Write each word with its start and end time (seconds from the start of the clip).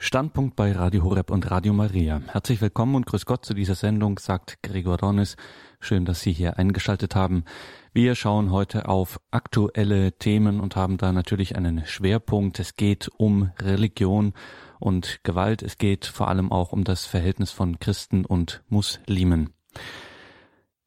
Standpunkt 0.00 0.54
bei 0.54 0.70
Radio 0.70 1.02
Horeb 1.02 1.28
und 1.32 1.50
Radio 1.50 1.72
Maria. 1.72 2.22
Herzlich 2.28 2.60
willkommen 2.60 2.94
und 2.94 3.04
grüß 3.04 3.26
Gott 3.26 3.44
zu 3.44 3.52
dieser 3.52 3.74
Sendung, 3.74 4.20
sagt 4.20 4.62
Gregor 4.62 4.96
Dornis. 4.96 5.36
Schön, 5.80 6.04
dass 6.04 6.20
Sie 6.20 6.32
hier 6.32 6.56
eingeschaltet 6.56 7.16
haben. 7.16 7.44
Wir 7.92 8.14
schauen 8.14 8.52
heute 8.52 8.88
auf 8.88 9.20
aktuelle 9.32 10.12
Themen 10.12 10.60
und 10.60 10.76
haben 10.76 10.98
da 10.98 11.10
natürlich 11.10 11.56
einen 11.56 11.84
Schwerpunkt. 11.84 12.60
Es 12.60 12.76
geht 12.76 13.10
um 13.16 13.50
Religion 13.60 14.34
und 14.78 15.18
Gewalt. 15.24 15.64
Es 15.64 15.78
geht 15.78 16.06
vor 16.06 16.28
allem 16.28 16.52
auch 16.52 16.70
um 16.70 16.84
das 16.84 17.04
Verhältnis 17.04 17.50
von 17.50 17.80
Christen 17.80 18.24
und 18.24 18.62
Muslimen. 18.68 19.52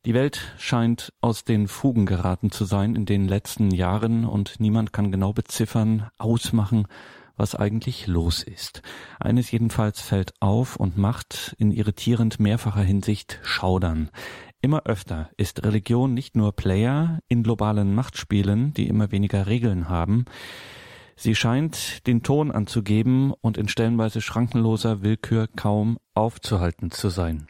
Die 0.05 0.13
Welt 0.13 0.55
scheint 0.57 1.11
aus 1.19 1.43
den 1.43 1.67
Fugen 1.67 2.05
geraten 2.05 2.49
zu 2.49 2.63
sein 2.63 2.95
in 2.95 3.05
den 3.05 3.27
letzten 3.27 3.71
Jahren 3.71 4.25
und 4.25 4.59
niemand 4.61 4.93
kann 4.93 5.11
genau 5.11 5.33
beziffern, 5.33 6.09
ausmachen, 6.17 6.87
was 7.41 7.55
eigentlich 7.55 8.05
los 8.05 8.43
ist. 8.43 8.83
Eines 9.19 9.49
jedenfalls 9.49 9.99
fällt 9.99 10.33
auf 10.39 10.75
und 10.75 10.95
macht 10.95 11.55
in 11.57 11.71
irritierend 11.71 12.39
mehrfacher 12.39 12.83
Hinsicht 12.83 13.39
Schaudern. 13.41 14.11
Immer 14.61 14.83
öfter 14.85 15.31
ist 15.37 15.63
Religion 15.63 16.13
nicht 16.13 16.35
nur 16.35 16.55
Player 16.55 17.19
in 17.27 17.41
globalen 17.41 17.95
Machtspielen, 17.95 18.75
die 18.75 18.87
immer 18.87 19.11
weniger 19.11 19.47
Regeln 19.47 19.89
haben, 19.89 20.25
Sie 21.23 21.35
scheint 21.35 22.07
den 22.07 22.23
Ton 22.23 22.49
anzugeben 22.49 23.31
und 23.41 23.55
in 23.55 23.67
stellenweise 23.67 24.21
schrankenloser 24.21 25.03
Willkür 25.03 25.47
kaum 25.55 25.99
aufzuhalten 26.15 26.89
zu 26.89 27.09
sein. 27.09 27.45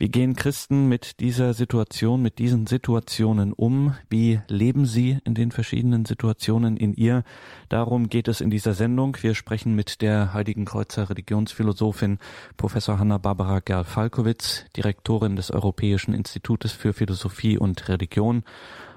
Wie 0.00 0.10
gehen 0.10 0.36
Christen 0.36 0.88
mit 0.88 1.18
dieser 1.18 1.54
Situation, 1.54 2.22
mit 2.22 2.38
diesen 2.38 2.68
Situationen 2.68 3.52
um? 3.52 3.96
Wie 4.08 4.38
leben 4.46 4.86
sie 4.86 5.18
in 5.24 5.34
den 5.34 5.50
verschiedenen 5.50 6.04
Situationen 6.04 6.76
in 6.76 6.94
ihr? 6.94 7.24
Darum 7.68 8.08
geht 8.08 8.28
es 8.28 8.40
in 8.40 8.48
dieser 8.48 8.74
Sendung. 8.74 9.16
Wir 9.22 9.34
sprechen 9.34 9.74
mit 9.74 10.00
der 10.00 10.32
Heiligen 10.32 10.66
Kreuzer 10.66 11.10
Religionsphilosophin 11.10 12.18
Professor 12.56 13.00
Hanna-Barbara 13.00 13.58
Gerl-Falkowitz, 13.58 14.66
Direktorin 14.76 15.34
des 15.34 15.50
Europäischen 15.50 16.14
Institutes 16.14 16.70
für 16.70 16.92
Philosophie 16.92 17.58
und 17.58 17.88
Religion. 17.88 18.44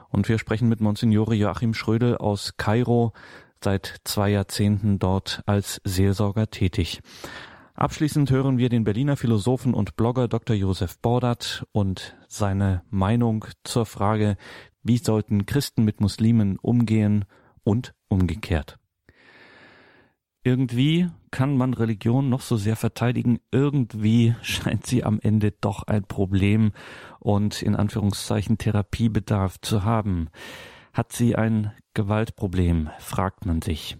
Und 0.09 0.29
wir 0.29 0.37
sprechen 0.37 0.69
mit 0.69 0.81
Monsignore 0.81 1.33
Joachim 1.33 1.73
Schrödel 1.73 2.15
aus 2.15 2.57
Kairo, 2.57 3.13
seit 3.63 4.01
zwei 4.03 4.29
Jahrzehnten 4.29 4.99
dort 4.99 5.41
als 5.47 5.81
Seelsorger 5.83 6.51
tätig. 6.51 7.01
Abschließend 7.73 8.29
hören 8.31 8.57
wir 8.57 8.69
den 8.69 8.83
Berliner 8.83 9.15
Philosophen 9.15 9.73
und 9.73 9.95
Blogger 9.95 10.27
Dr. 10.27 10.55
Josef 10.55 10.99
Bordert 10.99 11.65
und 11.71 12.17
seine 12.27 12.83
Meinung 12.89 13.45
zur 13.63 13.85
Frage, 13.85 14.35
wie 14.83 14.97
sollten 14.97 15.45
Christen 15.45 15.85
mit 15.85 16.01
Muslimen 16.01 16.57
umgehen 16.59 17.25
und 17.63 17.93
umgekehrt. 18.09 18.77
Irgendwie 20.43 21.07
kann 21.29 21.55
man 21.55 21.73
Religion 21.73 22.29
noch 22.29 22.41
so 22.41 22.57
sehr 22.57 22.75
verteidigen, 22.75 23.39
irgendwie 23.51 24.35
scheint 24.41 24.85
sie 24.85 25.03
am 25.03 25.19
Ende 25.21 25.51
doch 25.51 25.83
ein 25.83 26.03
Problem 26.03 26.71
und 27.19 27.61
in 27.61 27.75
Anführungszeichen 27.75 28.57
Therapiebedarf 28.57 29.61
zu 29.61 29.83
haben. 29.83 30.29
Hat 30.93 31.13
sie 31.13 31.35
ein 31.35 31.71
Gewaltproblem, 31.93 32.89
fragt 32.99 33.45
man 33.45 33.61
sich. 33.61 33.97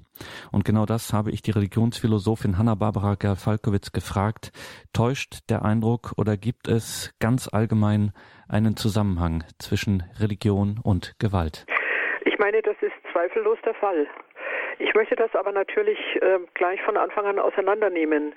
Und 0.52 0.66
genau 0.66 0.86
das 0.86 1.14
habe 1.14 1.32
ich 1.32 1.42
die 1.42 1.52
Religionsphilosophin 1.52 2.58
Hanna-Barbara 2.58 3.16
Gerl-Falkowitz 3.16 3.92
gefragt. 3.92 4.52
Täuscht 4.94 5.50
der 5.50 5.64
Eindruck 5.64 6.14
oder 6.18 6.38
gibt 6.38 6.68
es 6.68 7.14
ganz 7.20 7.48
allgemein 7.48 8.12
einen 8.48 8.76
Zusammenhang 8.76 9.44
zwischen 9.60 10.04
Religion 10.20 10.80
und 10.82 11.16
Gewalt? 11.20 11.66
Ich 12.26 12.38
meine, 12.40 12.62
das 12.62 12.76
ist 12.82 12.94
zweifellos 13.12 13.58
der 13.66 13.74
Fall. 13.76 14.08
Ich 14.82 14.96
möchte 14.96 15.16
das 15.16 15.34
aber 15.36 15.52
natürlich 15.52 16.00
äh, 16.22 16.40
gleich 16.56 16.82
von 16.82 16.98
Anfang 16.98 17.28
an 17.28 17.38
auseinandernehmen. 17.38 18.34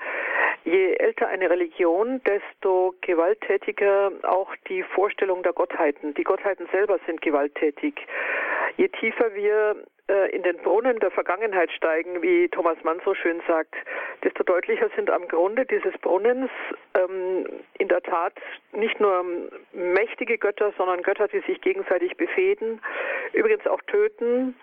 Je 0.64 0.92
älter 0.94 1.26
eine 1.28 1.48
Religion, 1.48 2.20
desto 2.24 2.94
gewalttätiger 3.00 4.12
auch 4.24 4.54
die 4.68 4.82
Vorstellung 4.82 5.42
der 5.42 5.54
Gottheiten. 5.54 6.12
Die 6.12 6.22
Gottheiten 6.22 6.68
selber 6.70 6.98
sind 7.06 7.22
gewalttätig. 7.22 7.94
Je 8.76 8.88
tiefer 8.88 9.34
wir 9.34 9.76
äh, 10.08 10.36
in 10.36 10.42
den 10.42 10.58
Brunnen 10.58 10.98
der 11.00 11.10
Vergangenheit 11.10 11.72
steigen, 11.72 12.20
wie 12.20 12.48
Thomas 12.50 12.76
Mann 12.82 13.00
so 13.06 13.14
schön 13.14 13.40
sagt, 13.48 13.74
desto 14.22 14.42
deutlicher 14.44 14.90
sind 14.96 15.08
am 15.08 15.26
Grunde 15.28 15.64
dieses 15.64 15.96
Brunnens 16.02 16.50
ähm, 16.94 17.46
in 17.78 17.88
der 17.88 18.02
Tat 18.02 18.34
nicht 18.72 19.00
nur 19.00 19.24
mächtige 19.72 20.36
Götter, 20.36 20.74
sondern 20.76 21.02
Götter, 21.02 21.26
die 21.28 21.40
sich 21.40 21.62
gegenseitig 21.62 22.18
befehden, 22.18 22.82
übrigens 23.32 23.66
auch 23.66 23.80
töten, 23.86 24.54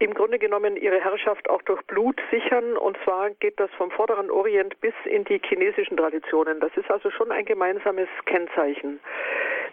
im 0.00 0.14
Grunde 0.14 0.38
genommen 0.38 0.76
ihre 0.76 0.98
Herrschaft 0.98 1.48
auch 1.50 1.60
durch 1.62 1.82
Blut 1.82 2.20
sichern. 2.30 2.76
Und 2.76 2.96
zwar 3.04 3.30
geht 3.30 3.60
das 3.60 3.70
vom 3.76 3.90
vorderen 3.90 4.30
Orient 4.30 4.80
bis 4.80 4.94
in 5.04 5.24
die 5.24 5.40
chinesischen 5.44 5.96
Traditionen. 5.96 6.58
Das 6.58 6.74
ist 6.76 6.90
also 6.90 7.10
schon 7.10 7.30
ein 7.30 7.44
gemeinsames 7.44 8.08
Kennzeichen. 8.24 8.98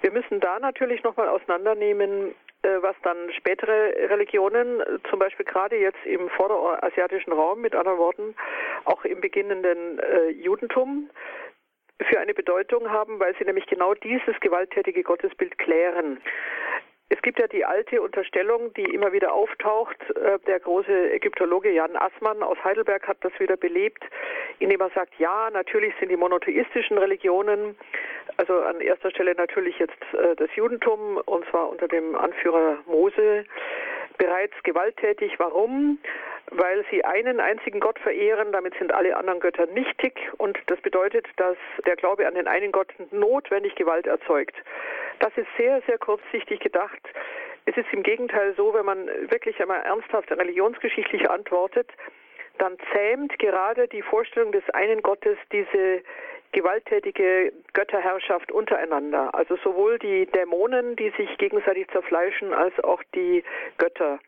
Wir 0.01 0.11
müssen 0.11 0.41
da 0.41 0.59
natürlich 0.59 1.01
nochmal 1.03 1.29
auseinandernehmen, 1.29 2.35
äh, 2.63 2.81
was 2.81 2.95
dann 3.03 3.31
spätere 3.31 3.93
Religionen, 4.09 4.83
zum 5.09 5.17
Beispiel 5.17 5.45
gerade 5.45 5.77
jetzt 5.77 6.05
im 6.05 6.29
vorderasiatischen 6.29 7.31
Raum, 7.31 7.61
mit 7.61 7.73
anderen 7.73 7.97
Worten, 7.97 8.35
auch 8.83 9.05
im 9.05 9.21
beginnenden 9.21 9.99
äh, 9.99 10.29
Judentum, 10.31 11.09
für 12.09 12.19
eine 12.19 12.33
Bedeutung 12.33 12.91
haben, 12.91 13.19
weil 13.19 13.33
sie 13.37 13.45
nämlich 13.45 13.65
genau 13.65 13.93
dieses 13.93 14.39
gewalttätige 14.41 15.03
Gottesbild 15.03 15.57
klären. 15.57 16.19
Es 17.09 17.21
gibt 17.21 17.39
ja 17.39 17.47
die 17.47 17.63
alte 17.63 18.01
Unterstellung, 18.01 18.73
die 18.73 18.83
immer 18.83 19.13
wieder 19.13 19.31
auftaucht. 19.33 19.97
Äh, 20.11 20.39
der 20.45 20.59
große 20.59 21.13
Ägyptologe 21.13 21.71
Jan 21.71 21.95
Assmann 21.95 22.43
aus 22.43 22.57
Heidelberg 22.63 23.07
hat 23.07 23.17
das 23.21 23.31
wieder 23.39 23.55
belebt, 23.55 24.03
indem 24.59 24.81
er 24.81 24.89
sagt, 24.89 25.13
ja, 25.17 25.49
natürlich 25.51 25.93
sind 25.99 26.09
die 26.09 26.17
monotheistischen 26.17 26.97
Religionen, 26.97 27.77
also 28.35 28.59
an 28.59 28.81
erster 28.81 29.09
Stelle 29.11 29.35
natürlich 29.35 29.79
jetzt 29.79 30.01
äh, 30.13 30.35
das 30.35 30.53
Judentum, 30.55 31.17
und 31.25 31.45
zwar 31.49 31.69
unter 31.69 31.87
dem 31.87 32.15
Anführer 32.15 32.79
Mose, 32.85 33.45
bereits 34.17 34.55
gewalttätig. 34.63 35.39
Warum? 35.39 35.99
Weil 36.51 36.85
sie 36.89 37.03
einen 37.03 37.39
einzigen 37.39 37.79
Gott 37.79 37.99
verehren, 37.99 38.51
damit 38.53 38.73
sind 38.77 38.93
alle 38.93 39.17
anderen 39.17 39.39
Götter 39.41 39.65
nichtig 39.67 40.17
und 40.37 40.57
das 40.67 40.79
bedeutet, 40.81 41.27
dass 41.35 41.57
der 41.85 41.97
Glaube 41.97 42.25
an 42.25 42.35
den 42.35 42.47
einen 42.47 42.71
Gott 42.71 42.93
notwendig 43.11 43.75
Gewalt 43.75 44.07
erzeugt. 44.07 44.55
Das 45.19 45.35
ist 45.35 45.47
sehr, 45.57 45.81
sehr 45.87 45.97
kurzsichtig 45.97 46.61
gedacht. 46.61 47.01
Es 47.65 47.75
ist 47.75 47.91
im 47.91 48.01
Gegenteil 48.01 48.53
so, 48.55 48.73
wenn 48.73 48.85
man 48.85 49.07
wirklich 49.29 49.59
einmal 49.59 49.81
ernsthaft 49.81 50.31
religionsgeschichtlich 50.31 51.29
antwortet, 51.29 51.91
dann 52.59 52.77
zähmt 52.93 53.37
gerade 53.39 53.87
die 53.89 54.01
Vorstellung 54.01 54.51
des 54.53 54.67
einen 54.69 55.01
Gottes 55.01 55.37
diese 55.51 56.01
gewalttätige 56.53 57.51
Götterherrschaft 57.73 58.51
untereinander. 58.51 59.35
Also 59.35 59.57
sowohl 59.57 59.99
die 59.99 60.25
Dämonen, 60.27 60.95
die 60.95 61.09
sich 61.17 61.37
gegenseitig 61.37 61.87
zerfleischen, 61.89 62.53
als 62.53 62.73
auch 62.83 63.03
die 63.13 63.43
Götter. 63.77 64.19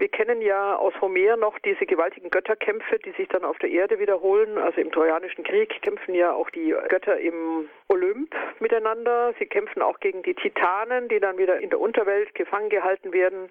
Wir 0.00 0.08
kennen 0.08 0.40
ja 0.40 0.76
aus 0.76 0.94
Homer 1.02 1.36
noch 1.36 1.58
diese 1.58 1.84
gewaltigen 1.84 2.30
Götterkämpfe, 2.30 2.98
die 3.00 3.10
sich 3.10 3.28
dann 3.28 3.44
auf 3.44 3.58
der 3.58 3.68
Erde 3.68 3.98
wiederholen. 3.98 4.56
Also 4.56 4.80
im 4.80 4.90
Trojanischen 4.90 5.44
Krieg 5.44 5.82
kämpfen 5.82 6.14
ja 6.14 6.32
auch 6.32 6.48
die 6.48 6.74
Götter 6.88 7.18
im 7.18 7.68
Olymp 7.88 8.34
miteinander. 8.60 9.34
Sie 9.38 9.44
kämpfen 9.44 9.82
auch 9.82 10.00
gegen 10.00 10.22
die 10.22 10.32
Titanen, 10.32 11.08
die 11.10 11.20
dann 11.20 11.36
wieder 11.36 11.60
in 11.60 11.68
der 11.68 11.80
Unterwelt 11.80 12.34
gefangen 12.34 12.70
gehalten 12.70 13.12
werden. 13.12 13.50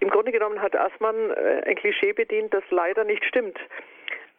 Im 0.00 0.10
Grunde 0.10 0.30
genommen 0.30 0.60
hat 0.60 0.76
Assmann 0.76 1.30
äh, 1.30 1.62
ein 1.64 1.76
Klischee 1.76 2.12
bedient, 2.12 2.52
das 2.52 2.64
leider 2.68 3.04
nicht 3.04 3.24
stimmt. 3.24 3.58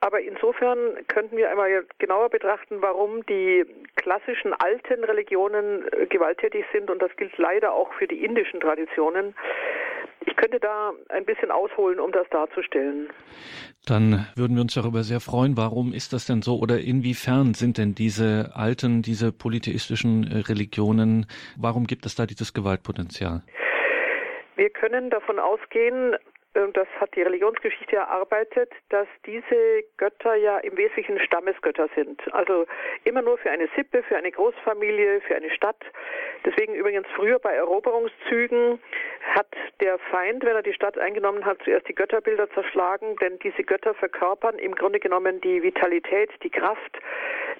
Aber 0.01 0.21
insofern 0.21 0.99
könnten 1.07 1.35
wir 1.35 1.49
einmal 1.49 1.83
genauer 1.97 2.29
betrachten, 2.29 2.83
warum 2.83 3.25
die 3.25 3.65
klassischen 3.95 4.53
alten 4.53 5.03
Religionen 5.03 5.91
äh, 5.93 6.05
gewalttätig 6.05 6.65
sind. 6.71 6.91
Und 6.91 7.01
das 7.01 7.15
gilt 7.15 7.35
leider 7.39 7.73
auch 7.73 7.91
für 7.93 8.05
die 8.05 8.23
indischen 8.23 8.59
Traditionen. 8.59 9.33
Ich 10.25 10.35
könnte 10.35 10.59
da 10.59 10.91
ein 11.09 11.25
bisschen 11.25 11.51
ausholen, 11.51 11.99
um 11.99 12.11
das 12.11 12.27
darzustellen. 12.29 13.09
Dann 13.85 14.27
würden 14.35 14.55
wir 14.55 14.61
uns 14.61 14.73
darüber 14.73 15.03
sehr 15.03 15.19
freuen. 15.19 15.57
Warum 15.57 15.93
ist 15.93 16.13
das 16.13 16.25
denn 16.25 16.41
so 16.41 16.57
oder 16.57 16.79
inwiefern 16.79 17.53
sind 17.53 17.77
denn 17.77 17.95
diese 17.95 18.51
alten, 18.55 19.01
diese 19.01 19.31
polytheistischen 19.31 20.23
äh, 20.23 20.37
Religionen, 20.39 21.25
warum 21.57 21.85
gibt 21.85 22.05
es 22.05 22.15
da 22.15 22.25
dieses 22.25 22.53
Gewaltpotenzial? 22.53 23.43
Wir 24.55 24.69
können 24.69 25.09
davon 25.09 25.39
ausgehen, 25.39 26.15
das 26.53 26.87
hat 26.99 27.15
die 27.15 27.23
Religionsgeschichte 27.23 27.95
erarbeitet, 27.95 28.71
dass 28.89 29.07
diese 29.25 29.83
Götter 29.97 30.35
ja 30.35 30.59
im 30.59 30.77
Wesentlichen 30.77 31.19
Stammesgötter 31.19 31.89
sind. 31.95 32.21
Also 32.33 32.67
immer 33.05 33.23
nur 33.23 33.39
für 33.39 33.49
eine 33.49 33.67
Sippe, 33.75 34.03
für 34.03 34.17
eine 34.17 34.31
Großfamilie, 34.31 35.21
für 35.21 35.35
eine 35.35 35.49
Stadt. 35.49 35.83
Deswegen 36.45 36.75
übrigens 36.75 37.07
früher 37.15 37.39
bei 37.39 37.53
Eroberungszügen 37.53 38.79
hat 39.33 39.47
der 39.81 39.97
Feind, 39.97 40.43
wenn 40.45 40.55
er 40.55 40.61
die 40.61 40.73
Stadt 40.73 40.97
eingenommen 40.97 41.43
hat, 41.43 41.57
zuerst 41.63 41.87
die 41.87 41.95
Götterbilder 41.95 42.49
zerschlagen, 42.51 43.15
denn 43.17 43.39
diese 43.39 43.63
Götter 43.63 43.95
verkörpern 43.95 44.59
im 44.59 44.75
Grunde 44.75 44.99
genommen 44.99 45.41
die 45.41 45.63
Vitalität, 45.63 46.29
die 46.43 46.51
Kraft, 46.51 46.99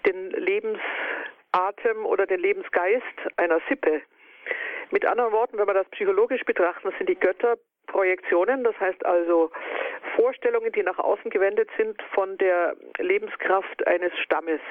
den 0.06 0.30
Lebensatem 0.31 2.06
oder 2.06 2.28
den 2.28 2.40
Lebensgeist 2.42 3.04
einer 3.38 3.60
Sippe. 3.68 4.01
Mit 4.92 5.06
anderen 5.06 5.31
Worten, 5.31 5.57
wenn 5.57 5.68
wir 5.68 5.74
das 5.74 5.90
psychologisch 5.90 6.44
betrachten, 6.44 6.94
sind 7.00 7.10
die 7.10 7.19
Götter 7.19 7.57
Projektionen, 7.88 8.63
das 8.63 8.80
heißt 8.80 9.06
also 9.06 9.51
Vorstellungen, 10.15 10.71
die 10.71 10.83
nach 10.83 11.00
außen 11.00 11.30
gewendet 11.31 11.69
sind 11.77 12.01
von 12.13 12.38
der 12.38 12.75
Lebenskraft 13.00 13.85
eines 13.88 14.12
Stammes. 14.19 14.62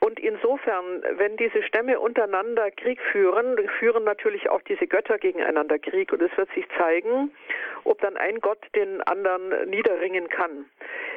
Und 0.00 0.20
insofern, 0.20 1.02
wenn 1.16 1.36
diese 1.36 1.62
Stämme 1.62 1.98
untereinander 1.98 2.70
Krieg 2.70 3.00
führen, 3.12 3.56
führen 3.78 4.04
natürlich 4.04 4.48
auch 4.50 4.60
diese 4.62 4.86
Götter 4.86 5.18
gegeneinander 5.18 5.78
Krieg. 5.78 6.12
Und 6.12 6.20
es 6.22 6.36
wird 6.36 6.50
sich 6.54 6.66
zeigen, 6.78 7.32
ob 7.84 8.00
dann 8.02 8.16
ein 8.16 8.40
Gott 8.40 8.58
den 8.74 9.00
anderen 9.02 9.70
niederringen 9.70 10.28
kann. 10.28 10.66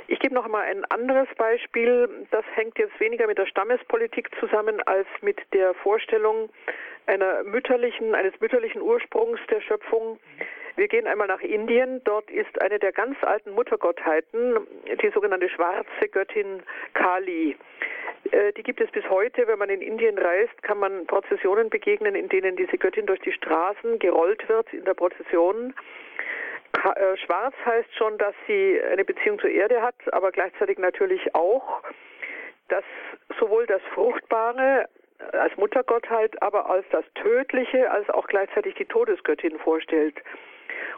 Ich 0.07 0.19
gebe 0.19 0.33
noch 0.33 0.47
mal 0.47 0.63
ein 0.63 0.86
anderes 0.86 1.27
Beispiel. 1.38 2.09
Das 2.31 2.45
hängt 2.56 2.80
jetzt 2.80 3.00
weniger 3.00 3.27
mit 3.27 3.38
der 3.38 3.47
Stammespolitik 3.47 4.30
zusammen 4.39 4.81
als 4.86 5.07
mit 5.21 5.38
der 5.53 5.74
Vorstellung 5.75 6.50
einer 7.06 7.44
mütterlichen, 7.44 8.15
eines 8.15 8.39
mütterlichen 8.39 8.81
Ursprungs 8.81 9.39
der 9.50 9.62
Schöpfung. 9.62 10.19
Wir 10.75 10.88
gehen 10.88 11.07
einmal 11.07 11.27
nach 11.27 11.42
Indien. 11.42 12.01
Dort 12.04 12.30
ist 12.31 12.62
eine 12.62 12.80
der 12.80 12.92
ganz 12.92 13.18
alten 13.24 13.51
Muttergottheiten, 13.51 14.68
die 15.01 15.10
sogenannte 15.10 15.50
schwarze 15.50 16.07
Göttin 16.12 16.63
Kali. 16.94 17.57
Äh, 18.31 18.54
die 18.54 18.63
gibt 18.63 18.81
es 18.81 18.92
bis 18.92 19.07
heute. 19.10 19.48
Wenn 19.48 19.60
man 19.60 19.69
in 19.69 19.81
Indien 19.81 20.18
reist, 20.18 20.62
kann 20.63 20.80
man 20.80 21.06
Prozessionen 21.07 21.69
begegnen, 21.69 22.16
in 22.16 22.30
denen 22.30 22.56
diese 22.56 22.77
Göttin 22.77 23.06
durch 23.06 23.19
die 23.21 23.31
Straßen 23.31 24.00
gerollt 24.00 24.48
wird 24.48 24.74
in 24.74 24.86
der 24.86 24.94
Prozession. 24.94 25.74
Äh, 26.74 27.18
schwarz 27.18 27.56
heißt 27.65 27.95
schon, 27.95 28.18
dass 28.18 28.36
sie 28.48 28.80
eine 28.92 29.04
Beziehung 29.04 29.39
zur 29.39 29.50
Erde 29.50 29.81
hat, 29.81 29.95
aber 30.13 30.31
gleichzeitig 30.31 30.77
natürlich 30.77 31.33
auch, 31.36 31.81
dass 32.68 32.83
sowohl 33.39 33.65
das 33.65 33.81
Fruchtbare 33.94 34.88
als 35.33 35.56
Muttergottheit, 35.57 36.42
aber 36.42 36.69
als 36.69 36.86
das 36.92 37.04
Tödliche, 37.15 37.92
als 37.92 38.10
auch 38.10 38.27
gleichzeitig 38.27 38.75
die 38.75 38.86
Todesgöttin 38.86 39.57
vorstellt. 39.60 40.15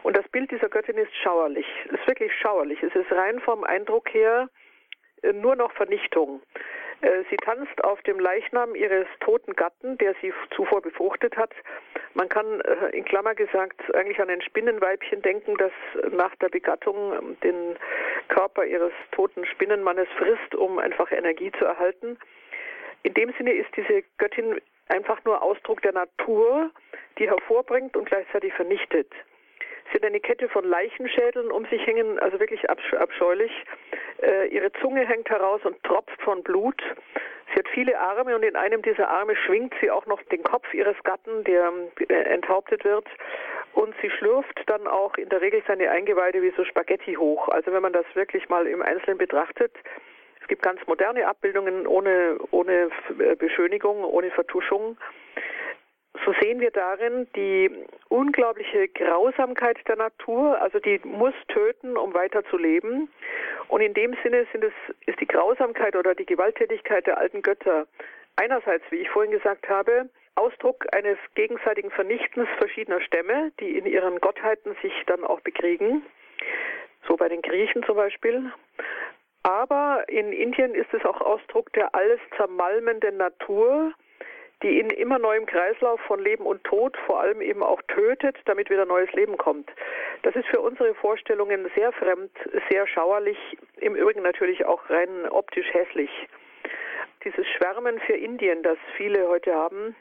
Und 0.02 0.16
das 0.16 0.28
Bild 0.28 0.50
dieser 0.50 0.68
Göttin 0.68 0.96
ist 0.96 1.14
schauerlich. 1.22 1.66
Es 1.86 2.00
ist 2.00 2.06
wirklich 2.06 2.32
schauerlich. 2.34 2.82
Es 2.82 2.94
ist 2.94 3.10
rein 3.12 3.40
vom 3.40 3.64
Eindruck 3.64 4.12
her 4.12 4.48
äh, 5.22 5.32
nur 5.32 5.56
noch 5.56 5.72
Vernichtung. 5.72 6.42
Äh, 7.02 7.24
sie 7.30 7.36
tanzt 7.36 7.82
auf 7.84 8.00
dem 8.02 8.18
Leichnam 8.18 8.74
ihres 8.74 9.06
toten 9.20 9.54
Gatten, 9.54 9.98
der 9.98 10.14
sie 10.20 10.32
zuvor 10.54 10.80
befruchtet 10.80 11.36
hat. 11.36 11.52
Man 12.14 12.28
kann 12.28 12.60
äh, 12.60 12.96
in 12.96 13.04
Klammer 13.04 13.34
gesagt 13.34 13.94
eigentlich 13.94 14.20
an 14.20 14.30
ein 14.30 14.42
Spinnenweibchen 14.42 15.20
denken, 15.22 15.56
das 15.56 15.72
nach 16.10 16.34
der 16.36 16.48
Begattung 16.48 17.12
ähm, 17.12 17.36
den 17.42 17.76
Körper 18.28 18.64
ihres 18.64 18.92
toten 19.10 19.44
Spinnenmannes 19.46 20.08
frisst, 20.16 20.54
um 20.54 20.78
einfach 20.78 21.10
Energie 21.10 21.50
zu 21.58 21.64
erhalten. 21.64 22.18
In 23.02 23.14
dem 23.14 23.32
Sinne 23.36 23.52
ist 23.52 23.70
diese 23.76 24.04
Göttin 24.18 24.60
einfach 24.88 25.24
nur 25.24 25.42
Ausdruck 25.42 25.82
der 25.82 25.92
Natur, 25.92 26.70
die 27.18 27.28
hervorbringt 27.28 27.96
und 27.96 28.06
gleichzeitig 28.06 28.52
vernichtet. 28.54 29.10
Sie 29.92 29.98
hat 29.98 30.04
eine 30.04 30.20
Kette 30.20 30.48
von 30.48 30.64
Leichenschädeln 30.64 31.52
um 31.52 31.66
sich 31.66 31.86
hängen, 31.86 32.18
also 32.18 32.40
wirklich 32.40 32.68
abscheulich. 32.70 33.52
Äh, 34.22 34.46
ihre 34.46 34.72
Zunge 34.80 35.06
hängt 35.06 35.28
heraus 35.28 35.60
und 35.64 35.82
tropft 35.82 36.20
von 36.22 36.42
Blut. 36.42 36.80
Sie 37.52 37.58
hat 37.58 37.68
viele 37.68 37.98
Arme 37.98 38.34
und 38.34 38.42
in 38.42 38.56
einem 38.56 38.80
dieser 38.80 39.10
Arme 39.10 39.36
schwingt 39.36 39.74
sie 39.82 39.90
auch 39.90 40.06
noch 40.06 40.22
den 40.24 40.42
Kopf 40.42 40.72
ihres 40.72 40.96
Gatten, 41.04 41.44
der 41.44 41.70
äh, 42.08 42.14
enthauptet 42.14 42.84
wird. 42.84 43.06
Und 43.74 43.94
sie 44.00 44.10
schlürft 44.10 44.62
dann 44.66 44.86
auch 44.86 45.14
in 45.16 45.28
der 45.28 45.42
Regel 45.42 45.62
seine 45.66 45.90
Eingeweide 45.90 46.40
wie 46.42 46.52
so 46.56 46.64
Spaghetti 46.64 47.14
hoch. 47.14 47.48
Also 47.48 47.72
wenn 47.72 47.82
man 47.82 47.92
das 47.92 48.06
wirklich 48.14 48.48
mal 48.48 48.66
im 48.66 48.80
Einzelnen 48.80 49.18
betrachtet, 49.18 49.72
es 50.40 50.48
gibt 50.48 50.62
ganz 50.62 50.80
moderne 50.86 51.26
Abbildungen 51.26 51.86
ohne, 51.86 52.38
ohne 52.50 52.90
Beschönigung, 53.38 54.04
ohne 54.04 54.30
Vertuschung 54.30 54.96
so 56.24 56.34
sehen 56.40 56.60
wir 56.60 56.70
darin 56.70 57.26
die 57.34 57.70
unglaubliche 58.08 58.88
Grausamkeit 58.88 59.78
der 59.88 59.96
Natur, 59.96 60.60
also 60.60 60.78
die 60.78 61.00
muss 61.04 61.34
töten, 61.48 61.96
um 61.96 62.14
weiter 62.14 62.44
zu 62.44 62.58
leben. 62.58 63.08
Und 63.68 63.80
in 63.80 63.94
dem 63.94 64.14
Sinne 64.22 64.46
sind 64.52 64.64
es, 64.64 64.72
ist 65.06 65.20
die 65.20 65.26
Grausamkeit 65.26 65.96
oder 65.96 66.14
die 66.14 66.26
Gewalttätigkeit 66.26 67.06
der 67.06 67.18
alten 67.18 67.42
Götter 67.42 67.86
einerseits, 68.36 68.84
wie 68.90 68.96
ich 68.96 69.10
vorhin 69.10 69.32
gesagt 69.32 69.68
habe, 69.68 70.08
Ausdruck 70.34 70.86
eines 70.92 71.18
gegenseitigen 71.34 71.90
Vernichtens 71.90 72.48
verschiedener 72.56 73.00
Stämme, 73.00 73.52
die 73.60 73.76
in 73.76 73.86
ihren 73.86 74.18
Gottheiten 74.20 74.76
sich 74.82 74.92
dann 75.06 75.24
auch 75.24 75.40
bekriegen, 75.40 76.02
so 77.06 77.16
bei 77.16 77.28
den 77.28 77.42
Griechen 77.42 77.82
zum 77.84 77.96
Beispiel. 77.96 78.50
Aber 79.42 80.04
in 80.08 80.32
Indien 80.32 80.74
ist 80.74 80.92
es 80.94 81.04
auch 81.04 81.20
Ausdruck 81.20 81.72
der 81.72 81.94
alles 81.94 82.20
zermalmenden 82.36 83.16
Natur, 83.16 83.92
die 84.62 84.78
in 84.78 84.90
immer 84.90 85.18
neuem 85.18 85.46
Kreislauf 85.46 86.00
von 86.02 86.20
Leben 86.20 86.46
und 86.46 86.62
Tod 86.64 86.96
vor 87.06 87.20
allem 87.20 87.40
eben 87.40 87.62
auch 87.62 87.80
tötet, 87.88 88.36
damit 88.44 88.70
wieder 88.70 88.86
neues 88.86 89.12
Leben 89.12 89.36
kommt. 89.36 89.70
Das 90.22 90.34
ist 90.36 90.46
für 90.46 90.60
unsere 90.60 90.94
Vorstellungen 90.94 91.70
sehr 91.74 91.92
fremd, 91.92 92.30
sehr 92.70 92.86
schauerlich, 92.86 93.38
im 93.76 93.96
Übrigen 93.96 94.22
natürlich 94.22 94.64
auch 94.64 94.88
rein 94.88 95.28
optisch 95.28 95.66
hässlich. 95.72 96.10
Dieses 97.24 97.46
Schwärmen 97.48 98.00
für 98.00 98.14
Indien, 98.14 98.62
das 98.62 98.78
viele 98.96 99.28
heute 99.28 99.54
haben, 99.54 99.94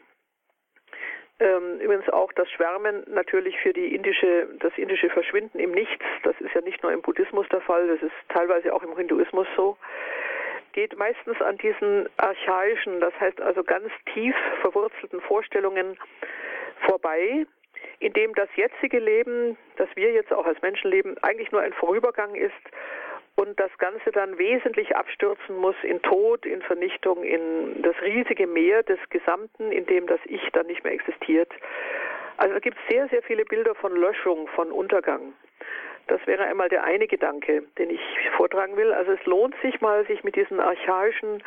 ähm, 1.39 1.79
übrigens 1.79 2.07
auch 2.09 2.31
das 2.33 2.49
Schwärmen 2.51 3.03
natürlich 3.07 3.57
für 3.59 3.73
die 3.73 3.95
indische, 3.95 4.47
das 4.59 4.71
indische 4.77 5.09
Verschwinden 5.09 5.59
im 5.59 5.71
Nichts. 5.71 6.05
Das 6.23 6.39
ist 6.39 6.53
ja 6.53 6.61
nicht 6.61 6.83
nur 6.83 6.91
im 6.91 7.01
Buddhismus 7.01 7.47
der 7.49 7.61
Fall, 7.61 7.87
das 7.87 8.01
ist 8.03 8.13
teilweise 8.29 8.71
auch 8.73 8.83
im 8.83 8.95
Hinduismus 8.95 9.47
so 9.55 9.75
geht 10.73 10.97
meistens 10.97 11.41
an 11.41 11.57
diesen 11.57 12.09
archaischen, 12.17 12.99
das 12.99 13.13
heißt 13.19 13.41
also 13.41 13.63
ganz 13.63 13.89
tief 14.13 14.35
verwurzelten 14.61 15.21
Vorstellungen 15.21 15.97
vorbei, 16.85 17.45
in 17.99 18.13
dem 18.13 18.33
das 18.33 18.49
jetzige 18.55 18.99
Leben, 18.99 19.57
das 19.77 19.89
wir 19.95 20.11
jetzt 20.11 20.33
auch 20.33 20.45
als 20.45 20.61
Menschen 20.61 20.89
leben, 20.89 21.15
eigentlich 21.21 21.51
nur 21.51 21.61
ein 21.61 21.73
Vorübergang 21.73 22.35
ist 22.35 22.53
und 23.35 23.59
das 23.59 23.71
Ganze 23.77 24.11
dann 24.11 24.37
wesentlich 24.37 24.95
abstürzen 24.95 25.55
muss 25.57 25.75
in 25.83 26.01
Tod, 26.01 26.45
in 26.45 26.61
Vernichtung, 26.61 27.23
in 27.23 27.81
das 27.81 27.95
riesige 28.01 28.47
Meer 28.47 28.83
des 28.83 28.99
Gesamten, 29.09 29.71
in 29.71 29.85
dem 29.85 30.07
das 30.07 30.19
Ich 30.25 30.41
dann 30.51 30.67
nicht 30.67 30.83
mehr 30.83 30.93
existiert. 30.93 31.51
Also 32.37 32.55
es 32.55 32.61
gibt 32.61 32.77
sehr, 32.89 33.07
sehr 33.09 33.21
viele 33.23 33.45
Bilder 33.45 33.75
von 33.75 33.95
Löschung, 33.95 34.47
von 34.49 34.71
Untergang. 34.71 35.33
Das 36.07 36.25
wäre 36.25 36.43
einmal 36.43 36.69
der 36.69 36.83
eine 36.83 37.07
Gedanke, 37.07 37.63
den 37.77 37.89
ich 37.89 38.01
vortragen 38.35 38.75
will. 38.77 38.91
Also 38.93 39.13
es 39.13 39.25
lohnt 39.25 39.55
sich 39.61 39.79
mal, 39.81 40.05
sich 40.05 40.23
mit 40.23 40.35
diesen 40.35 40.59
archaischen 40.59 41.43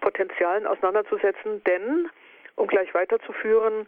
Potenzialen 0.00 0.66
auseinanderzusetzen, 0.66 1.62
denn, 1.64 2.08
um 2.56 2.66
gleich 2.66 2.92
weiterzuführen, 2.94 3.86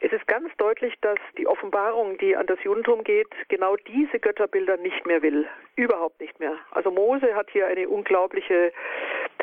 es 0.00 0.12
ist 0.12 0.26
ganz 0.26 0.50
deutlich, 0.56 0.94
dass 1.00 1.18
die 1.36 1.46
Offenbarung, 1.46 2.16
die 2.18 2.34
an 2.36 2.46
das 2.46 2.62
Judentum 2.62 3.04
geht, 3.04 3.28
genau 3.48 3.76
diese 3.76 4.18
Götterbilder 4.18 4.76
nicht 4.78 5.06
mehr 5.06 5.22
will. 5.22 5.46
Überhaupt 5.76 6.20
nicht 6.20 6.38
mehr. 6.40 6.56
Also 6.70 6.90
Mose 6.90 7.34
hat 7.34 7.50
hier 7.50 7.66
eine 7.66 7.88
unglaubliche 7.88 8.72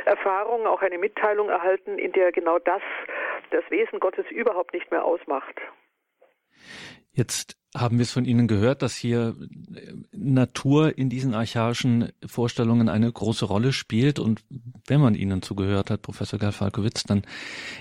Erfahrung, 0.06 0.66
auch 0.66 0.82
eine 0.82 0.98
Mitteilung 0.98 1.50
erhalten, 1.50 2.00
in 2.00 2.12
der 2.12 2.32
genau 2.32 2.60
das 2.60 2.82
das 3.52 3.64
Wesen 3.70 4.00
Gottes 4.00 4.26
überhaupt 4.32 4.74
nicht 4.74 4.90
mehr 4.92 5.06
ausmacht. 5.06 5.62
Jetzt 7.14 7.58
haben 7.76 7.98
wir 7.98 8.04
es 8.04 8.12
von 8.12 8.26
Ihnen 8.26 8.48
gehört, 8.48 8.82
dass 8.82 8.96
hier 8.96 9.36
äh, 9.74 9.94
Natur 10.12 10.98
in 10.98 11.10
diesen 11.10 11.34
archaischen 11.34 12.10
Vorstellungen 12.26 12.90
eine 12.90 13.12
große 13.12 13.46
Rolle 13.46 13.74
spielt. 13.74 14.20
Und 14.20 14.42
wenn 14.88 15.02
man 15.02 15.16
Ihnen 15.16 15.42
zugehört 15.42 15.90
hat, 15.90 16.02
Professor 16.02 16.40
Gerl-Falkowitz, 16.40 17.04
dann 17.04 17.24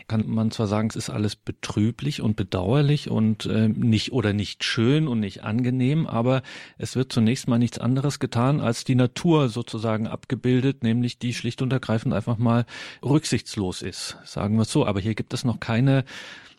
kann 0.08 0.28
man 0.28 0.50
zwar 0.50 0.66
sagen, 0.66 0.88
es 0.88 0.96
ist 0.96 1.10
alles 1.10 1.36
betrüblich 1.36 2.20
und 2.20 2.36
bedauerlich 2.36 3.10
und 3.10 3.46
äh, 3.46 3.68
nicht 3.68 4.12
oder 4.12 4.32
nicht 4.32 4.64
schön 4.64 5.08
und 5.08 5.20
nicht 5.20 5.44
angenehm, 5.44 6.06
aber 6.06 6.42
es 6.78 6.96
wird 6.96 7.12
zunächst 7.12 7.48
mal 7.48 7.58
nichts 7.58 7.78
anderes 7.78 8.18
getan, 8.18 8.60
als 8.60 8.84
die 8.84 8.94
Natur 8.94 9.48
sozusagen 9.48 10.06
abgebildet, 10.06 10.82
nämlich 10.82 11.18
die 11.18 11.34
schlicht 11.34 11.62
und 11.62 11.72
ergreifend 11.72 12.12
einfach 12.14 12.38
mal 12.38 12.66
rücksichtslos 13.02 13.82
ist, 13.82 14.16
sagen 14.24 14.56
wir 14.56 14.62
es 14.62 14.72
so. 14.72 14.86
Aber 14.86 15.00
hier 15.00 15.14
gibt 15.14 15.32
es 15.32 15.44
noch 15.44 15.60
keine 15.60 16.04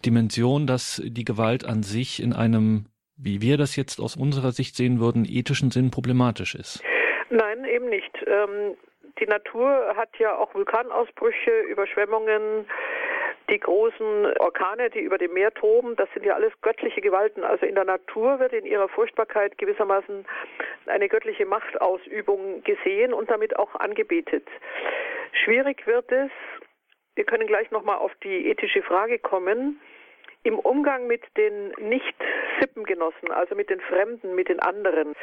Dimension, 0.08 0.68
dass 0.68 1.02
die 1.06 1.26
Gewalt 1.26 1.66
an 1.66 1.84
sich 1.84 2.22
in 2.22 2.34
einem 2.34 2.86
wie 3.18 3.42
wir 3.42 3.58
das 3.58 3.76
jetzt 3.76 4.00
aus 4.00 4.16
unserer 4.16 4.52
Sicht 4.52 4.76
sehen 4.76 5.00
würden, 5.00 5.26
ethischen 5.26 5.72
Sinn 5.72 5.92
problematisch 5.92 6.56
ist. 6.56 6.84
Nein, 7.30 7.66
eben 7.66 7.90
nicht. 7.90 8.14
Ähm, 8.28 8.78
die 9.20 9.26
Natur 9.26 9.94
hat 9.98 10.10
ja 10.20 10.38
auch 10.38 10.54
Vulkanausbrüche, 10.54 11.62
Überschwemmungen, 11.68 12.68
die 13.50 13.60
großen 13.60 14.38
Orkane, 14.40 14.90
die 14.90 15.00
über 15.00 15.18
dem 15.18 15.34
Meer 15.34 15.54
toben, 15.54 15.96
das 15.96 16.10
sind 16.14 16.26
ja 16.26 16.36
alles 16.36 16.54
göttliche 16.62 17.02
Gewalten. 17.02 17.44
Also 17.44 17.66
in 17.66 17.76
der 17.76 17.86
Natur 17.86 18.40
wird 18.40 18.54
in 18.54 18.66
ihrer 18.66 18.90
Furchtbarkeit 18.90 19.58
gewissermaßen 19.58 20.26
eine 20.86 21.10
göttliche 21.10 21.46
Machtausübung 21.46 22.64
gesehen 22.64 23.14
und 23.14 23.30
damit 23.30 23.58
auch 23.58 23.74
angebetet. 23.76 24.48
Schwierig 25.32 25.88
wird 25.88 26.12
es, 26.12 26.30
wir 27.16 27.24
können 27.24 27.48
gleich 27.48 27.72
nochmal 27.72 27.98
auf 27.98 28.12
die 28.24 28.48
ethische 28.50 28.84
Frage 28.84 29.18
kommen, 29.18 29.80
im 30.48 30.60
Umgang 30.60 31.08
mit 31.08 31.24
den 31.36 31.74
Nicht-Sippengenossen, 31.78 33.32
also 33.32 33.54
mit 33.54 33.70
den 33.70 33.82
Fremden, 33.82 34.34
mit 34.34 34.48
den 34.48 34.60
anderen. 34.62 35.14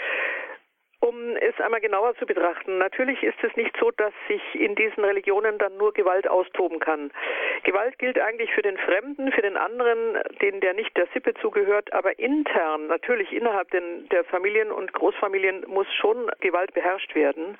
um 1.05 1.37
es 1.37 1.61
einmal 1.61 1.83
genauer 1.83 2.17
zu 2.17 2.25
betrachten. 2.25 2.79
Natürlich 2.79 3.23
ist 3.23 3.37
es 3.43 3.55
nicht 3.57 3.77
so, 3.79 3.91
dass 3.91 4.15
sich 4.27 4.41
in 4.55 4.75
diesen 4.75 5.05
Religionen 5.05 5.59
dann 5.59 5.77
nur 5.77 5.93
Gewalt 5.93 6.27
austoben 6.27 6.79
kann. 6.81 7.13
Gewalt 7.63 7.99
gilt 7.99 8.19
eigentlich 8.19 8.51
für 8.55 8.63
den 8.63 8.79
Fremden, 8.79 9.31
für 9.31 9.43
den 9.43 9.59
anderen, 9.59 10.19
den 10.41 10.61
der 10.61 10.73
nicht 10.73 10.97
der 10.97 11.07
Sippe 11.13 11.35
zugehört, 11.35 11.93
aber 11.93 12.19
intern, 12.19 12.87
natürlich 12.87 13.33
innerhalb 13.33 13.71
der 13.71 14.25
Familien 14.25 14.73
und 14.73 14.95
Großfamilien 14.95 15.65
muss 15.67 15.87
schon 15.95 16.31
Gewalt 16.41 16.73
beherrscht 16.73 17.15
werden. 17.15 17.59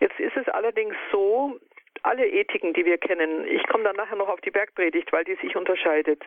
Jetzt 0.00 0.18
ist 0.18 0.36
es 0.36 0.48
allerdings 0.48 0.94
so, 1.12 1.58
alle 2.02 2.26
Ethiken, 2.26 2.72
die 2.72 2.84
wir 2.84 2.98
kennen, 2.98 3.46
ich 3.46 3.66
komme 3.68 3.84
dann 3.84 3.96
nachher 3.96 4.16
noch 4.16 4.28
auf 4.28 4.40
die 4.40 4.50
Bergpredigt, 4.50 5.12
weil 5.12 5.24
die 5.24 5.36
sich 5.36 5.56
unterscheidet, 5.56 6.22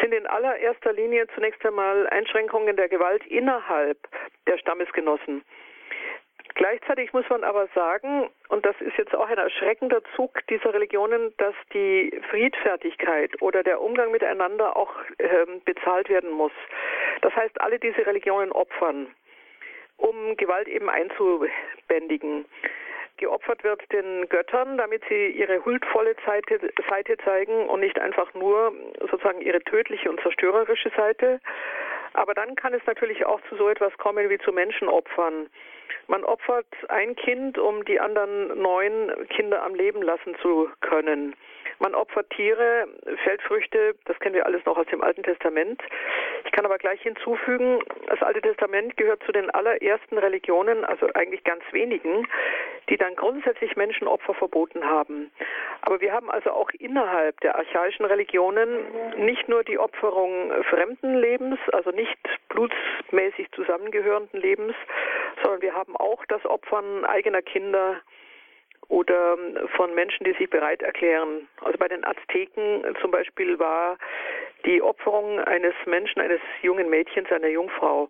sind 0.00 0.12
in 0.12 0.26
allererster 0.26 0.92
Linie 0.92 1.26
zunächst 1.34 1.64
einmal 1.64 2.06
Einschränkungen 2.08 2.76
der 2.76 2.88
Gewalt 2.88 3.24
innerhalb 3.26 3.98
der 4.46 4.58
Stammesgenossen. 4.58 5.42
Gleichzeitig 6.54 7.12
muss 7.12 7.28
man 7.28 7.44
aber 7.44 7.68
sagen, 7.74 8.30
und 8.48 8.64
das 8.64 8.74
ist 8.80 8.96
jetzt 8.96 9.14
auch 9.14 9.28
ein 9.28 9.36
erschreckender 9.36 10.00
Zug 10.14 10.46
dieser 10.48 10.72
Religionen, 10.72 11.34
dass 11.36 11.54
die 11.74 12.18
Friedfertigkeit 12.30 13.42
oder 13.42 13.62
der 13.62 13.82
Umgang 13.82 14.10
miteinander 14.10 14.74
auch 14.74 14.94
äh, 15.18 15.28
bezahlt 15.66 16.08
werden 16.08 16.30
muss. 16.30 16.52
Das 17.20 17.34
heißt, 17.36 17.60
alle 17.60 17.78
diese 17.78 18.06
Religionen 18.06 18.52
opfern, 18.52 19.08
um 19.98 20.36
Gewalt 20.38 20.68
eben 20.68 20.88
einzubändigen 20.88 22.46
geopfert 23.16 23.64
wird 23.64 23.80
den 23.92 24.28
Göttern, 24.28 24.78
damit 24.78 25.02
sie 25.08 25.28
ihre 25.28 25.64
huldvolle 25.64 26.14
Seite, 26.24 26.72
Seite 26.88 27.16
zeigen 27.18 27.68
und 27.68 27.80
nicht 27.80 27.98
einfach 27.98 28.32
nur 28.34 28.72
sozusagen 29.00 29.40
ihre 29.40 29.60
tödliche 29.60 30.10
und 30.10 30.20
zerstörerische 30.20 30.90
Seite. 30.96 31.40
Aber 32.12 32.34
dann 32.34 32.54
kann 32.56 32.72
es 32.72 32.84
natürlich 32.86 33.26
auch 33.26 33.40
zu 33.48 33.56
so 33.56 33.68
etwas 33.68 33.96
kommen 33.98 34.30
wie 34.30 34.38
zu 34.38 34.52
Menschenopfern. 34.52 35.48
Man 36.08 36.24
opfert 36.24 36.66
ein 36.88 37.16
Kind, 37.16 37.58
um 37.58 37.84
die 37.84 38.00
anderen 38.00 38.60
neun 38.60 39.12
Kinder 39.28 39.62
am 39.62 39.74
Leben 39.74 40.02
lassen 40.02 40.36
zu 40.40 40.70
können. 40.80 41.34
Man 41.78 41.94
opfert 41.94 42.30
Tiere, 42.30 42.88
Feldfrüchte, 43.24 43.94
das 44.06 44.18
kennen 44.20 44.34
wir 44.34 44.46
alles 44.46 44.64
noch 44.64 44.78
aus 44.78 44.86
dem 44.86 45.02
Alten 45.02 45.22
Testament. 45.22 45.82
Ich 46.44 46.52
kann 46.52 46.64
aber 46.64 46.78
gleich 46.78 47.00
hinzufügen, 47.02 47.82
das 48.06 48.22
Alte 48.22 48.40
Testament 48.40 48.96
gehört 48.96 49.22
zu 49.24 49.32
den 49.32 49.50
allerersten 49.50 50.16
Religionen, 50.16 50.84
also 50.84 51.06
eigentlich 51.14 51.44
ganz 51.44 51.62
wenigen, 51.72 52.26
die 52.88 52.96
dann 52.96 53.14
grundsätzlich 53.16 53.76
Menschenopfer 53.76 54.34
verboten 54.34 54.84
haben. 54.84 55.30
Aber 55.82 56.00
wir 56.00 56.12
haben 56.12 56.30
also 56.30 56.50
auch 56.50 56.70
innerhalb 56.78 57.40
der 57.40 57.56
archaischen 57.56 58.06
Religionen 58.06 59.24
nicht 59.24 59.48
nur 59.48 59.64
die 59.64 59.78
Opferung 59.78 60.52
fremden 60.70 61.16
Lebens, 61.16 61.58
also 61.72 61.90
nicht 61.90 62.18
blutsmäßig 62.48 63.50
zusammengehörenden 63.52 64.40
Lebens, 64.40 64.74
sondern 65.42 65.62
wir 65.62 65.74
haben 65.74 65.96
auch 65.96 66.24
das 66.26 66.44
Opfern 66.46 67.04
eigener 67.04 67.42
Kinder, 67.42 68.00
oder 68.88 69.34
ähm, 69.34 69.68
von 69.76 69.94
Menschen, 69.94 70.24
die 70.24 70.32
sich 70.34 70.50
bereit 70.50 70.82
erklären. 70.82 71.48
Also 71.62 71.78
bei 71.78 71.88
den 71.88 72.04
Azteken 72.04 72.84
zum 73.00 73.10
Beispiel 73.10 73.58
war 73.58 73.98
die 74.64 74.82
Opferung 74.82 75.40
eines 75.40 75.74
Menschen, 75.86 76.20
eines 76.20 76.40
jungen 76.62 76.88
Mädchens, 76.88 77.30
einer 77.30 77.48
Jungfrau 77.48 78.08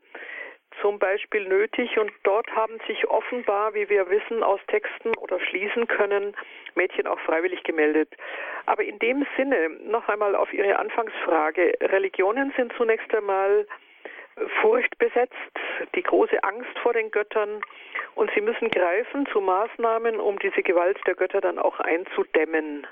zum 0.81 0.99
Beispiel 0.99 1.47
nötig 1.49 1.99
und 1.99 2.13
dort 2.23 2.51
haben 2.55 2.79
sich 2.87 3.09
offenbar, 3.09 3.75
wie 3.75 3.89
wir 3.89 4.09
wissen 4.11 4.43
aus 4.43 4.61
Texten 4.69 5.17
oder 5.17 5.41
schließen 5.41 5.87
können, 5.87 6.35
Mädchen 6.75 7.07
auch 7.07 7.19
freiwillig 7.21 7.63
gemeldet. 7.65 8.15
Aber 8.67 8.85
in 8.85 8.99
dem 8.99 9.27
Sinne, 9.37 9.71
noch 9.85 10.09
einmal 10.09 10.35
auf 10.35 10.53
Ihre 10.53 10.79
Anfangsfrage, 10.79 11.75
Religionen 11.81 12.53
sind 12.57 12.73
zunächst 12.77 13.13
einmal 13.15 13.67
Furcht 14.61 14.99
besetzt, 14.99 15.35
die 15.95 16.03
große 16.03 16.43
Angst 16.45 16.79
vor 16.83 16.93
den 16.93 17.11
Göttern 17.11 17.61
und 18.15 18.31
sie 18.35 18.41
müssen 18.41 18.71
greifen 18.71 19.27
zu 19.33 19.41
Maßnahmen, 19.41 20.21
um 20.21 20.39
diese 20.39 20.63
Gewalt 20.63 20.99
der 21.07 21.15
Götter 21.15 21.41
dann 21.41 21.59
auch 21.59 21.81
einzudämmen. 21.81 22.87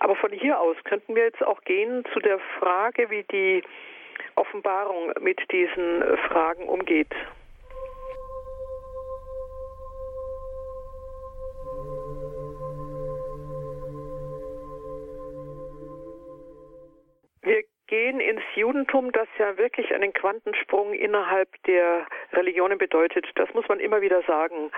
Aber 0.00 0.16
von 0.16 0.30
hier 0.32 0.60
aus 0.60 0.76
könnten 0.84 1.14
wir 1.14 1.24
jetzt 1.24 1.42
auch 1.42 1.62
gehen 1.62 2.04
zu 2.12 2.20
der 2.20 2.38
Frage, 2.58 3.10
wie 3.10 3.22
die 3.24 3.62
Offenbarung 4.34 5.12
mit 5.20 5.40
diesen 5.50 6.02
Fragen 6.28 6.68
umgeht. 6.68 7.14
Wir 17.42 17.62
gehen 17.86 18.20
ins 18.20 18.42
Judentum, 18.54 19.12
das 19.12 19.28
ja 19.38 19.56
wirklich 19.58 19.94
einen 19.94 20.12
Quantensprung 20.12 20.92
innerhalb 20.92 21.48
der 21.64 22.06
Religionen 22.32 22.78
bedeutet. 22.78 23.26
Das 23.36 23.52
muss 23.54 23.68
man 23.68 23.80
immer 23.80 24.00
wieder 24.00 24.22
sagen. 24.22 24.70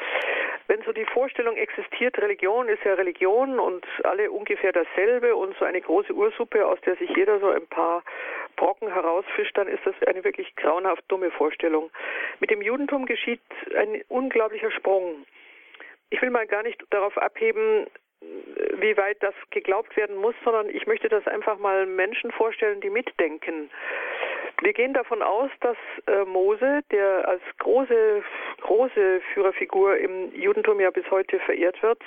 Wenn 0.66 0.82
so 0.82 0.92
die 0.92 1.06
Vorstellung 1.06 1.56
existiert, 1.56 2.18
Religion 2.18 2.68
ist 2.68 2.84
ja 2.84 2.94
Religion 2.94 3.58
und 3.58 3.86
alle 4.04 4.30
ungefähr 4.30 4.72
dasselbe 4.72 5.34
und 5.34 5.56
so 5.58 5.64
eine 5.64 5.80
große 5.80 6.12
Ursuppe, 6.12 6.66
aus 6.66 6.78
der 6.82 6.96
sich 6.96 7.08
jeder 7.16 7.40
so 7.40 7.48
ein 7.48 7.66
paar 7.66 8.02
Brocken 8.56 8.92
herausfischt, 8.92 9.56
dann 9.56 9.68
ist 9.68 9.84
das 9.86 9.94
eine 10.06 10.24
wirklich 10.24 10.54
grauenhaft 10.56 11.04
dumme 11.08 11.30
Vorstellung. 11.30 11.90
Mit 12.40 12.50
dem 12.50 12.60
Judentum 12.60 13.06
geschieht 13.06 13.40
ein 13.76 14.02
unglaublicher 14.08 14.70
Sprung. 14.70 15.24
Ich 16.10 16.20
will 16.20 16.30
mal 16.30 16.46
gar 16.46 16.62
nicht 16.62 16.82
darauf 16.90 17.16
abheben, 17.16 17.86
wie 18.20 18.96
weit 18.96 19.22
das 19.22 19.34
geglaubt 19.50 19.96
werden 19.96 20.16
muss, 20.16 20.34
sondern 20.44 20.68
ich 20.68 20.86
möchte 20.86 21.08
das 21.08 21.26
einfach 21.26 21.58
mal 21.58 21.86
Menschen 21.86 22.30
vorstellen, 22.32 22.80
die 22.80 22.90
mitdenken. 22.90 23.70
Wir 24.60 24.72
gehen 24.72 24.92
davon 24.92 25.22
aus, 25.22 25.50
dass 25.60 25.76
äh, 26.06 26.24
Mose, 26.24 26.82
der 26.90 27.28
als 27.28 27.42
große, 27.58 28.22
große 28.60 29.20
Führerfigur 29.32 29.96
im 29.98 30.34
Judentum 30.34 30.80
ja 30.80 30.90
bis 30.90 31.08
heute 31.10 31.38
verehrt 31.40 31.80
wird, 31.82 32.02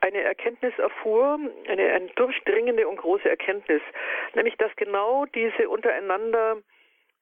eine 0.00 0.22
Erkenntnis 0.22 0.78
erfuhr, 0.78 1.38
eine, 1.68 1.92
eine 1.92 2.06
durchdringende 2.16 2.88
und 2.88 2.96
große 2.96 3.28
Erkenntnis, 3.28 3.82
nämlich 4.34 4.56
dass 4.56 4.74
genau 4.76 5.26
diese 5.26 5.68
untereinander 5.68 6.58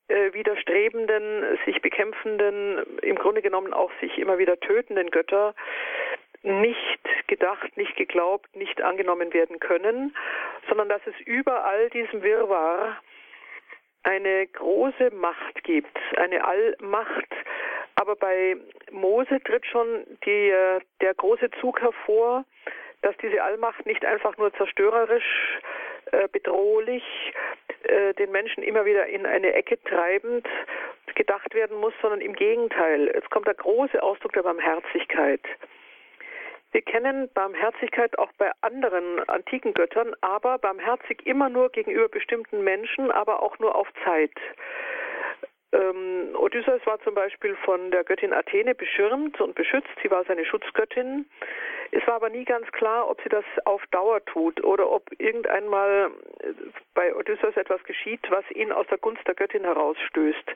äh, 0.08 0.32
widerstrebenden, 0.32 1.58
sich 1.64 1.80
bekämpfenden, 1.80 2.98
im 3.02 3.16
Grunde 3.16 3.42
genommen 3.42 3.72
auch 3.72 3.90
sich 4.00 4.18
immer 4.18 4.38
wieder 4.38 4.58
tötenden 4.60 5.10
Götter 5.10 5.54
nicht 6.42 7.28
gedacht, 7.28 7.76
nicht 7.76 7.96
geglaubt, 7.96 8.54
nicht 8.56 8.82
angenommen 8.82 9.32
werden 9.32 9.60
können, 9.60 10.14
sondern 10.68 10.88
dass 10.88 11.02
es 11.06 11.18
überall 11.26 11.88
diesem 11.90 12.22
Wirrwarr 12.22 13.00
eine 14.02 14.46
große 14.48 15.10
Macht 15.14 15.62
gibt, 15.62 15.96
eine 16.16 16.44
Allmacht. 16.44 17.28
Aber 17.94 18.16
bei 18.16 18.56
Mose 18.90 19.40
tritt 19.44 19.66
schon 19.66 20.04
die, 20.24 20.52
der 21.00 21.14
große 21.14 21.50
Zug 21.60 21.80
hervor, 21.80 22.44
dass 23.02 23.16
diese 23.18 23.42
Allmacht 23.42 23.84
nicht 23.86 24.04
einfach 24.04 24.36
nur 24.38 24.52
zerstörerisch, 24.54 25.60
äh, 26.12 26.28
bedrohlich, 26.28 27.04
äh, 27.84 28.14
den 28.14 28.30
Menschen 28.32 28.62
immer 28.62 28.84
wieder 28.84 29.06
in 29.06 29.26
eine 29.26 29.52
Ecke 29.54 29.82
treibend 29.82 30.46
gedacht 31.14 31.54
werden 31.54 31.78
muss, 31.78 31.92
sondern 32.00 32.20
im 32.20 32.34
Gegenteil. 32.34 33.08
Es 33.08 33.28
kommt 33.30 33.46
der 33.46 33.54
große 33.54 34.02
Ausdruck 34.02 34.32
der 34.32 34.42
Barmherzigkeit. 34.42 35.40
Wir 36.72 36.80
kennen 36.80 37.28
Barmherzigkeit 37.34 38.18
auch 38.18 38.32
bei 38.38 38.50
anderen 38.62 39.20
antiken 39.28 39.74
Göttern, 39.74 40.14
aber 40.22 40.58
barmherzig 40.58 41.26
immer 41.26 41.50
nur 41.50 41.68
gegenüber 41.68 42.08
bestimmten 42.08 42.64
Menschen, 42.64 43.10
aber 43.10 43.42
auch 43.42 43.58
nur 43.58 43.76
auf 43.76 43.88
Zeit. 44.04 44.32
Ähm, 45.72 46.36
Odysseus 46.36 46.84
war 46.84 47.00
zum 47.00 47.14
Beispiel 47.14 47.56
von 47.64 47.90
der 47.90 48.04
Göttin 48.04 48.32
Athene 48.32 48.74
beschirmt 48.74 49.40
und 49.40 49.54
beschützt. 49.54 49.88
Sie 50.02 50.10
war 50.10 50.24
seine 50.24 50.44
Schutzgöttin. 50.44 51.26
Es 51.92 52.06
war 52.06 52.14
aber 52.14 52.30
nie 52.30 52.44
ganz 52.44 52.70
klar, 52.72 53.08
ob 53.08 53.20
sie 53.22 53.28
das 53.28 53.44
auf 53.64 53.82
Dauer 53.90 54.24
tut 54.24 54.62
oder 54.64 54.90
ob 54.90 55.04
irgendeinmal 55.18 56.10
äh, 56.40 56.52
bei 56.94 57.14
Odysseus 57.14 57.56
etwas 57.56 57.82
geschieht, 57.84 58.20
was 58.30 58.44
ihn 58.50 58.72
aus 58.72 58.86
der 58.88 58.98
Gunst 58.98 59.26
der 59.26 59.34
Göttin 59.34 59.64
herausstößt. 59.64 60.54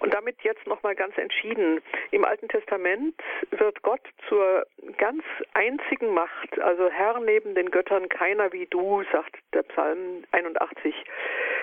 Und 0.00 0.14
damit 0.14 0.36
jetzt 0.42 0.66
nochmal 0.66 0.94
ganz 0.94 1.16
entschieden. 1.18 1.80
Im 2.10 2.24
Alten 2.24 2.48
Testament 2.48 3.14
wird 3.50 3.82
Gott 3.82 4.00
zur 4.28 4.66
ganz 4.96 5.22
einzigen 5.54 6.14
Macht, 6.14 6.58
also 6.60 6.88
Herr 6.90 7.20
neben 7.20 7.54
den 7.54 7.70
Göttern, 7.70 8.08
keiner 8.08 8.52
wie 8.52 8.66
du, 8.66 9.02
sagt 9.12 9.36
der 9.52 9.62
Psalm 9.64 10.24
81. 10.32 10.94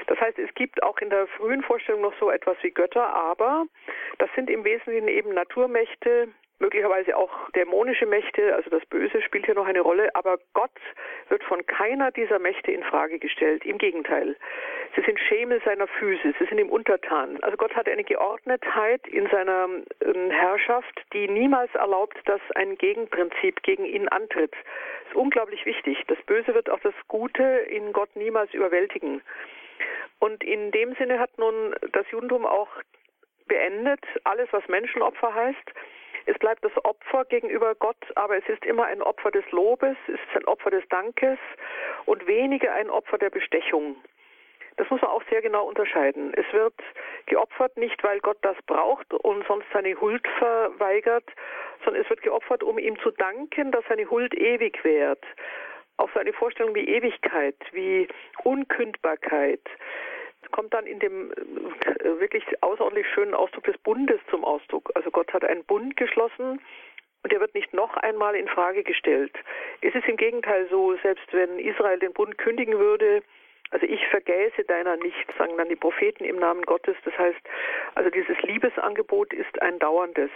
Das 0.08 0.20
heißt, 0.20 0.40
es 0.40 0.54
gibt 0.56 0.82
auch 0.84 0.98
in 1.00 1.10
der 1.10 1.28
frühen 1.28 1.62
Vorstellung 1.62 2.02
noch 2.02 2.14
so 2.20 2.32
etwas 2.32 2.58
wie 2.62 2.72
Götter, 2.72 3.08
aber 3.08 3.66
das 4.18 4.30
sind 4.36 4.50
im 4.50 4.64
Wesentlichen 4.64 5.08
eben 5.08 5.34
Naturmächte, 5.34 6.30
möglicherweise 6.60 7.16
auch 7.16 7.50
dämonische 7.52 8.06
Mächte, 8.06 8.56
also 8.56 8.70
das 8.70 8.86
Böse 8.88 9.22
spielt 9.22 9.46
hier 9.46 9.56
noch 9.56 9.68
eine 9.68 9.82
Rolle, 9.82 10.14
aber 10.16 10.40
Gott 10.54 10.72
wird 11.30 11.44
von 11.44 11.66
keiner 11.66 12.12
dieser 12.12 12.40
Mächte 12.40 12.72
in 12.72 12.84
Frage 12.84 13.20
gestellt. 13.20 13.66
Im 13.66 13.78
Gegenteil. 13.78 14.36
Sie 14.96 15.02
sind 15.02 15.20
Schemel 15.20 15.62
seiner 15.64 15.88
Füße, 15.88 16.34
sie 16.40 16.46
sind 16.46 16.58
ihm 16.58 16.70
untertan. 16.70 17.38
Also 17.44 17.58
Gott 17.58 17.76
hat 17.76 17.88
eine 17.88 18.04
Geordnetheit 18.04 19.06
in 19.08 19.28
seiner 19.30 19.68
ähm, 20.02 20.32
Herrschaft, 20.32 21.04
die 21.14 21.28
niemals 21.28 21.74
erlaubt, 21.76 22.18
dass 22.26 22.42
ein 22.56 22.78
Gegenprinzip 22.78 23.62
gegen 23.62 23.86
ihn 23.86 24.08
antritt. 24.08 24.54
Das 24.54 25.10
ist 25.12 25.16
unglaublich 25.16 25.66
wichtig. 25.66 26.04
Das 26.08 26.18
Böse 26.24 26.56
wird 26.56 26.70
auch 26.70 26.80
das 26.80 26.96
Gute 27.08 27.44
in 27.44 27.94
Gott 27.94 28.16
niemals 28.16 28.54
überwältigen. 28.54 29.22
Und 30.20 30.44
in 30.44 30.72
dem 30.72 30.96
Sinne 30.96 31.20
hat 31.20 31.38
nun 31.38 31.76
das 31.94 32.10
Judentum 32.12 32.46
auch 32.46 32.70
beendet 33.48 34.04
alles, 34.24 34.48
was 34.52 34.68
Menschenopfer 34.68 35.34
heißt. 35.34 35.72
Es 36.26 36.38
bleibt 36.40 36.66
das 36.66 36.74
Opfer 36.84 37.24
gegenüber 37.26 37.74
Gott, 37.76 38.04
aber 38.16 38.38
es 38.38 38.48
ist 38.50 38.66
immer 38.66 38.86
ein 38.86 39.02
Opfer 39.02 39.32
des 39.32 39.50
Lobes, 39.52 39.96
es 40.08 40.16
ist 40.16 40.36
ein 40.36 40.46
Opfer 40.46 40.72
des 40.72 40.88
Dankes 40.90 41.40
und 42.06 42.28
weniger 42.28 42.74
ein 42.74 42.90
Opfer 42.90 43.18
der 43.18 43.30
Bestechung. 43.30 43.96
Das 44.76 44.90
muss 44.90 45.02
man 45.02 45.10
auch 45.10 45.24
sehr 45.30 45.42
genau 45.42 45.66
unterscheiden. 45.66 46.34
Es 46.36 46.46
wird 46.54 46.76
geopfert 47.26 47.78
nicht, 47.78 48.04
weil 48.04 48.20
Gott 48.20 48.38
das 48.42 48.58
braucht 48.68 49.12
und 49.14 49.46
sonst 49.48 49.66
seine 49.74 50.00
Huld 50.00 50.28
verweigert, 50.38 51.26
sondern 51.84 52.04
es 52.04 52.10
wird 52.10 52.22
geopfert, 52.22 52.62
um 52.62 52.78
ihm 52.78 53.00
zu 53.00 53.12
danken, 53.12 53.72
dass 53.72 53.86
seine 53.88 54.10
Huld 54.10 54.36
ewig 54.36 54.84
währt. 54.84 55.24
Auch 55.98 56.10
so 56.13 56.20
eine 56.20 56.34
Vorstellung 56.34 56.75
wie 56.75 56.88
Ewigkeit, 56.88 57.56
wie 57.72 58.08
Unkündbarkeit 58.44 59.62
kommt 60.51 60.74
dann 60.74 60.86
in 60.86 61.00
dem 61.00 61.32
äh, 61.32 62.20
wirklich 62.20 62.44
außerordentlich 62.62 63.08
schönen 63.13 63.34
Ausdruck 63.34 63.66
des 63.66 63.77
Bundes 63.80 64.20
zum 64.30 64.44
Ausdruck. 64.44 64.92
Also 64.96 65.12
Gott 65.12 65.34
hat 65.34 65.44
einen 65.44 65.63
Bund 65.66 65.98
geschlossen 65.98 66.62
und 67.24 67.32
der 67.32 67.39
wird 67.39 67.54
nicht 67.54 67.74
noch 67.74 67.98
einmal 67.98 68.36
in 68.36 68.48
Frage 68.48 68.84
gestellt. 68.84 69.34
Es 69.82 69.94
ist 69.94 70.08
im 70.08 70.18
Gegenteil 70.18 70.68
so, 70.70 70.96
selbst 71.04 71.32
wenn 71.34 71.60
Israel 71.60 72.00
den 72.00 72.13
Bund 72.13 72.38
kündigen 72.38 72.77
würde, 72.77 73.24
also 73.72 73.86
ich 73.86 74.06
vergäße 74.08 74.63
deiner 74.63 74.96
nicht, 74.96 75.27
sagen 75.38 75.58
dann 75.58 75.68
die 75.68 75.75
Propheten 75.75 76.24
im 76.24 76.38
Namen 76.38 76.62
Gottes. 76.62 76.96
Das 77.04 77.18
heißt, 77.18 77.39
also 77.96 78.10
dieses 78.10 78.42
Liebesangebot 78.44 79.34
ist 79.34 79.62
ein 79.62 79.77
dauerndes. 79.80 80.30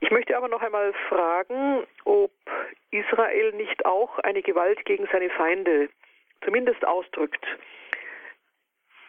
Ich 0.00 0.10
möchte 0.10 0.36
aber 0.36 0.48
noch 0.48 0.62
einmal 0.62 0.92
fragen, 1.08 1.86
ob 2.04 2.32
Israel 2.90 3.52
nicht 3.52 3.84
auch 3.84 4.18
eine 4.20 4.42
Gewalt 4.42 4.84
gegen 4.84 5.06
seine 5.12 5.30
Feinde 5.30 5.88
zumindest 6.44 6.86
ausdrückt. 6.86 7.44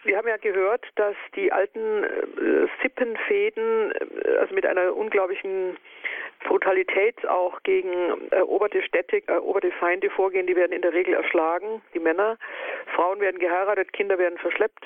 Wir 0.04 0.18
haben 0.18 0.28
ja 0.28 0.38
gehört, 0.38 0.86
dass 0.96 1.16
die 1.36 1.52
alten 1.52 2.04
äh, 2.04 2.68
Sippenfäden, 2.82 3.92
äh, 3.92 4.38
also 4.38 4.56
mit 4.56 4.66
einer 4.66 4.96
unglaublichen 4.96 5.78
Brutalität 6.46 7.28
auch 7.28 7.62
gegen 7.64 8.30
eroberte 8.32 8.82
Städte, 8.82 9.22
eroberte 9.28 9.72
Feinde 9.74 10.10
vorgehen, 10.10 10.48
die 10.48 10.56
werden 10.56 10.72
in 10.72 10.82
der 10.82 10.94
Regel 10.94 11.14
erschlagen, 11.14 11.82
die 11.94 12.00
Männer. 12.00 12.38
Frauen 12.96 13.20
werden 13.20 13.40
geheiratet, 13.40 13.92
Kinder 13.92 14.18
werden 14.18 14.38
verschleppt. 14.38 14.86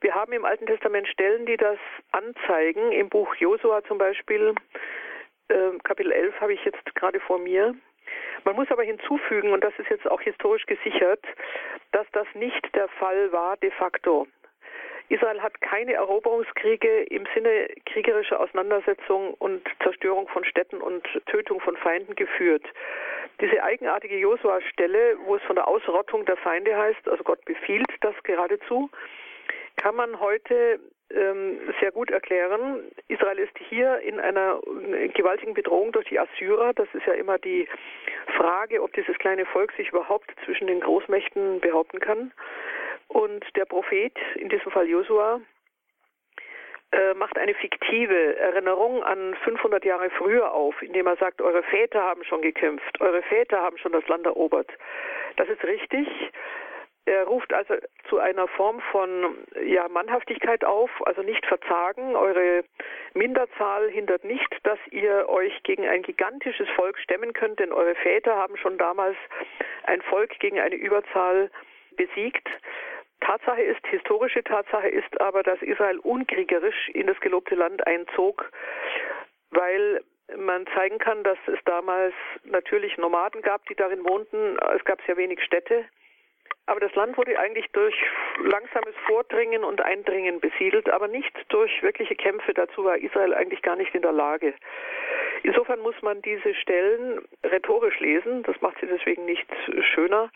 Wir 0.00 0.14
haben 0.14 0.32
im 0.32 0.44
Alten 0.44 0.66
Testament 0.66 1.06
Stellen, 1.08 1.44
die 1.44 1.56
das 1.56 1.78
anzeigen. 2.12 2.92
Im 2.92 3.10
Buch 3.10 3.34
Josua 3.36 3.84
zum 3.84 3.98
Beispiel, 3.98 4.54
äh, 5.48 5.78
Kapitel 5.82 6.12
11 6.12 6.40
habe 6.40 6.54
ich 6.54 6.64
jetzt 6.64 6.94
gerade 6.94 7.20
vor 7.20 7.38
mir. 7.38 7.74
Man 8.44 8.56
muss 8.56 8.70
aber 8.70 8.82
hinzufügen, 8.82 9.52
und 9.52 9.62
das 9.64 9.72
ist 9.78 9.88
jetzt 9.90 10.10
auch 10.10 10.20
historisch 10.20 10.66
gesichert, 10.66 11.24
dass 11.92 12.06
das 12.12 12.26
nicht 12.34 12.74
der 12.74 12.88
Fall 12.88 13.32
war 13.32 13.56
de 13.56 13.70
facto. 13.70 14.26
Israel 15.08 15.42
hat 15.42 15.60
keine 15.60 15.92
Eroberungskriege 15.94 17.02
im 17.04 17.26
Sinne 17.34 17.68
kriegerischer 17.86 18.40
Auseinandersetzung 18.40 19.34
und 19.34 19.62
Zerstörung 19.82 20.28
von 20.28 20.44
Städten 20.44 20.80
und 20.80 21.06
Tötung 21.26 21.60
von 21.60 21.76
Feinden 21.76 22.14
geführt. 22.14 22.64
Diese 23.40 23.62
eigenartige 23.62 24.16
Josua-Stelle, 24.16 25.18
wo 25.24 25.36
es 25.36 25.42
von 25.42 25.56
der 25.56 25.68
Ausrottung 25.68 26.24
der 26.24 26.36
Feinde 26.38 26.76
heißt, 26.76 27.06
also 27.08 27.22
Gott 27.22 27.44
befiehlt 27.44 27.88
das 28.00 28.14
geradezu, 28.22 28.88
kann 29.76 29.94
man 29.94 30.20
heute 30.20 30.80
sehr 31.10 31.92
gut 31.92 32.10
erklären. 32.10 32.82
Israel 33.08 33.38
ist 33.38 33.56
hier 33.68 34.00
in 34.00 34.18
einer 34.18 34.60
gewaltigen 35.14 35.54
Bedrohung 35.54 35.92
durch 35.92 36.08
die 36.08 36.18
Assyrer. 36.18 36.72
Das 36.74 36.88
ist 36.94 37.06
ja 37.06 37.12
immer 37.12 37.38
die 37.38 37.68
Frage, 38.36 38.82
ob 38.82 38.92
dieses 38.94 39.16
kleine 39.18 39.46
Volk 39.46 39.72
sich 39.72 39.90
überhaupt 39.90 40.30
zwischen 40.44 40.66
den 40.66 40.80
Großmächten 40.80 41.60
behaupten 41.60 42.00
kann. 42.00 42.32
Und 43.08 43.44
der 43.56 43.64
Prophet, 43.64 44.16
in 44.36 44.48
diesem 44.48 44.72
Fall 44.72 44.88
Josua, 44.88 45.40
äh, 46.94 47.14
macht 47.14 47.36
eine 47.38 47.54
fiktive 47.54 48.36
Erinnerung 48.36 49.02
an 49.02 49.34
500 49.42 49.84
Jahre 49.84 50.10
früher 50.10 50.52
auf, 50.52 50.80
indem 50.80 51.06
er 51.06 51.16
sagt, 51.16 51.42
eure 51.42 51.62
Väter 51.64 52.02
haben 52.02 52.24
schon 52.24 52.40
gekämpft, 52.40 53.00
eure 53.00 53.22
Väter 53.22 53.60
haben 53.60 53.78
schon 53.78 53.92
das 53.92 54.06
Land 54.08 54.26
erobert. 54.26 54.70
Das 55.36 55.48
ist 55.48 55.64
richtig. 55.64 56.06
Er 57.06 57.24
ruft 57.24 57.52
also 57.52 57.74
zu 58.08 58.18
einer 58.18 58.48
Form 58.48 58.80
von 58.90 59.36
ja, 59.62 59.88
Mannhaftigkeit 59.88 60.64
auf, 60.64 60.90
also 61.06 61.22
nicht 61.22 61.44
verzagen. 61.44 62.16
Eure 62.16 62.64
Minderzahl 63.12 63.90
hindert 63.90 64.24
nicht, 64.24 64.48
dass 64.62 64.78
ihr 64.90 65.28
euch 65.28 65.62
gegen 65.64 65.86
ein 65.86 66.02
gigantisches 66.02 66.68
Volk 66.70 66.98
stemmen 66.98 67.34
könnt, 67.34 67.58
denn 67.58 67.72
eure 67.72 67.94
Väter 67.96 68.36
haben 68.36 68.56
schon 68.56 68.78
damals 68.78 69.16
ein 69.84 70.00
Volk 70.02 70.38
gegen 70.38 70.58
eine 70.58 70.76
Überzahl 70.76 71.50
besiegt. 71.96 72.48
Tatsache 73.20 73.62
ist, 73.62 73.86
historische 73.86 74.42
Tatsache 74.42 74.88
ist 74.88 75.20
aber, 75.20 75.42
dass 75.42 75.60
Israel 75.62 75.98
unkriegerisch 75.98 76.88
in 76.90 77.06
das 77.06 77.20
gelobte 77.20 77.54
Land 77.54 77.86
einzog, 77.86 78.50
weil 79.50 80.02
man 80.36 80.66
zeigen 80.68 80.98
kann, 80.98 81.22
dass 81.22 81.38
es 81.46 81.58
damals 81.66 82.14
natürlich 82.44 82.96
Nomaden 82.96 83.42
gab, 83.42 83.66
die 83.66 83.74
darin 83.74 84.04
wohnten. 84.04 84.56
Es 84.74 84.84
gab 84.84 85.00
sehr 85.02 85.18
wenig 85.18 85.42
Städte. 85.42 85.84
Aber 86.66 86.80
das 86.80 86.94
Land 86.94 87.18
wurde 87.18 87.38
eigentlich 87.38 87.66
durch 87.72 87.94
langsames 88.42 88.94
Vordringen 89.06 89.64
und 89.64 89.82
Eindringen 89.82 90.40
besiedelt, 90.40 90.88
aber 90.88 91.08
nicht 91.08 91.32
durch 91.48 91.82
wirkliche 91.82 92.16
Kämpfe. 92.16 92.54
Dazu 92.54 92.84
war 92.84 92.96
Israel 92.96 93.34
eigentlich 93.34 93.60
gar 93.62 93.76
nicht 93.76 93.94
in 93.94 94.02
der 94.02 94.12
Lage. 94.12 94.54
Insofern 95.42 95.80
muss 95.80 96.00
man 96.00 96.22
diese 96.22 96.54
Stellen 96.54 97.20
rhetorisch 97.44 98.00
lesen. 98.00 98.42
Das 98.44 98.58
macht 98.62 98.78
sie 98.80 98.86
deswegen 98.86 99.26
nicht 99.26 99.46
schöner. 99.94 100.30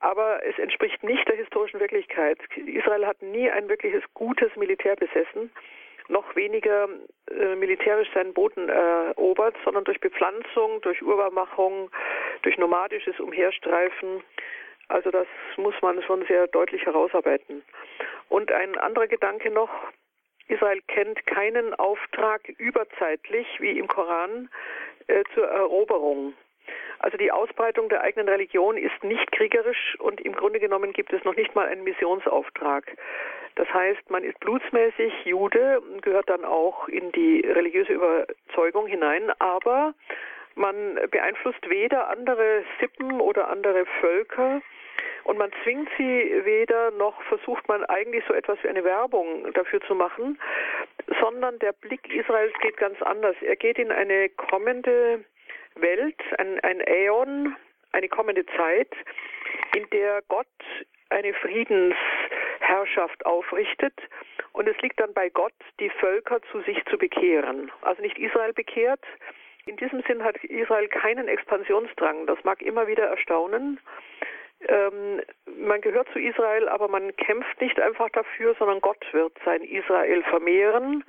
Aber 0.00 0.44
es 0.44 0.58
entspricht 0.58 1.02
nicht 1.02 1.26
der 1.28 1.36
historischen 1.36 1.80
Wirklichkeit. 1.80 2.38
Israel 2.56 3.06
hat 3.06 3.22
nie 3.22 3.50
ein 3.50 3.68
wirkliches 3.70 4.02
gutes 4.12 4.54
Militär 4.56 4.96
besessen 4.96 5.50
noch 6.08 6.36
weniger 6.36 6.88
äh, 7.30 7.54
militärisch 7.56 8.08
seinen 8.12 8.34
Boden 8.34 8.68
erobert, 8.68 9.56
sondern 9.64 9.84
durch 9.84 10.00
Bepflanzung, 10.00 10.80
durch 10.82 11.02
Urbarmachung, 11.02 11.90
durch 12.42 12.58
nomadisches 12.58 13.18
Umherstreifen 13.20 14.22
also 14.88 15.10
das 15.10 15.26
muss 15.56 15.74
man 15.82 16.02
schon 16.02 16.24
sehr 16.26 16.46
deutlich 16.48 16.84
herausarbeiten. 16.84 17.62
Und 18.28 18.52
ein 18.52 18.76
anderer 18.78 19.06
Gedanke 19.06 19.50
noch, 19.50 19.70
Israel 20.48 20.80
kennt 20.88 21.24
keinen 21.26 21.74
Auftrag 21.74 22.48
überzeitlich 22.58 23.46
wie 23.60 23.78
im 23.78 23.88
Koran 23.88 24.50
äh, 25.06 25.24
zur 25.34 25.46
Eroberung. 25.46 26.34
Also 26.98 27.16
die 27.18 27.32
Ausbreitung 27.32 27.88
der 27.88 28.02
eigenen 28.02 28.28
Religion 28.28 28.76
ist 28.76 29.02
nicht 29.02 29.30
kriegerisch 29.32 29.96
und 29.98 30.20
im 30.20 30.34
Grunde 30.34 30.60
genommen 30.60 30.92
gibt 30.92 31.12
es 31.12 31.22
noch 31.24 31.36
nicht 31.36 31.54
mal 31.54 31.66
einen 31.66 31.84
Missionsauftrag. 31.84 32.96
Das 33.56 33.72
heißt, 33.72 34.10
man 34.10 34.24
ist 34.24 34.38
blutsmäßig 34.40 35.12
Jude 35.24 35.80
und 35.80 36.02
gehört 36.02 36.28
dann 36.28 36.44
auch 36.44 36.88
in 36.88 37.12
die 37.12 37.40
religiöse 37.40 37.92
Überzeugung 37.92 38.86
hinein, 38.86 39.30
aber 39.38 39.94
man 40.54 40.98
beeinflusst 41.10 41.68
weder 41.68 42.08
andere 42.08 42.64
Sippen 42.80 43.20
oder 43.20 43.48
andere 43.48 43.86
Völker 44.00 44.62
und 45.24 45.38
man 45.38 45.50
zwingt 45.62 45.88
sie 45.96 46.40
weder 46.44 46.90
noch 46.92 47.20
versucht 47.22 47.66
man 47.66 47.84
eigentlich 47.86 48.24
so 48.28 48.34
etwas 48.34 48.58
wie 48.62 48.68
eine 48.68 48.84
Werbung 48.84 49.52
dafür 49.54 49.80
zu 49.82 49.94
machen, 49.94 50.38
sondern 51.20 51.58
der 51.58 51.72
Blick 51.72 52.12
Israels 52.14 52.52
geht 52.60 52.76
ganz 52.76 53.00
anders. 53.02 53.36
Er 53.40 53.56
geht 53.56 53.78
in 53.78 53.90
eine 53.90 54.28
kommende 54.28 55.24
Welt, 55.76 56.20
ein, 56.38 56.60
ein 56.60 56.80
Äon, 56.80 57.56
eine 57.92 58.08
kommende 58.08 58.44
Zeit, 58.56 58.90
in 59.74 59.88
der 59.90 60.22
Gott 60.28 60.46
eine 61.10 61.32
Friedensherrschaft 61.34 63.24
aufrichtet 63.24 63.94
und 64.52 64.68
es 64.68 64.76
liegt 64.82 65.00
dann 65.00 65.14
bei 65.14 65.30
Gott, 65.30 65.54
die 65.80 65.90
Völker 65.90 66.40
zu 66.52 66.60
sich 66.62 66.84
zu 66.86 66.98
bekehren. 66.98 67.72
Also 67.82 68.02
nicht 68.02 68.18
Israel 68.18 68.52
bekehrt. 68.52 69.04
In 69.66 69.76
diesem 69.76 70.02
Sinn 70.02 70.22
hat 70.22 70.36
Israel 70.44 70.88
keinen 70.88 71.28
Expansionsdrang. 71.28 72.26
Das 72.26 72.42
mag 72.44 72.60
immer 72.60 72.86
wieder 72.86 73.04
erstaunen. 73.04 73.80
Ähm, 74.68 75.22
man 75.58 75.80
gehört 75.80 76.08
zu 76.12 76.18
Israel, 76.18 76.68
aber 76.68 76.88
man 76.88 77.14
kämpft 77.16 77.60
nicht 77.60 77.80
einfach 77.80 78.10
dafür, 78.10 78.54
sondern 78.58 78.80
Gott 78.80 79.04
wird 79.12 79.32
sein 79.44 79.62
Israel 79.62 80.22
vermehren. 80.24 81.04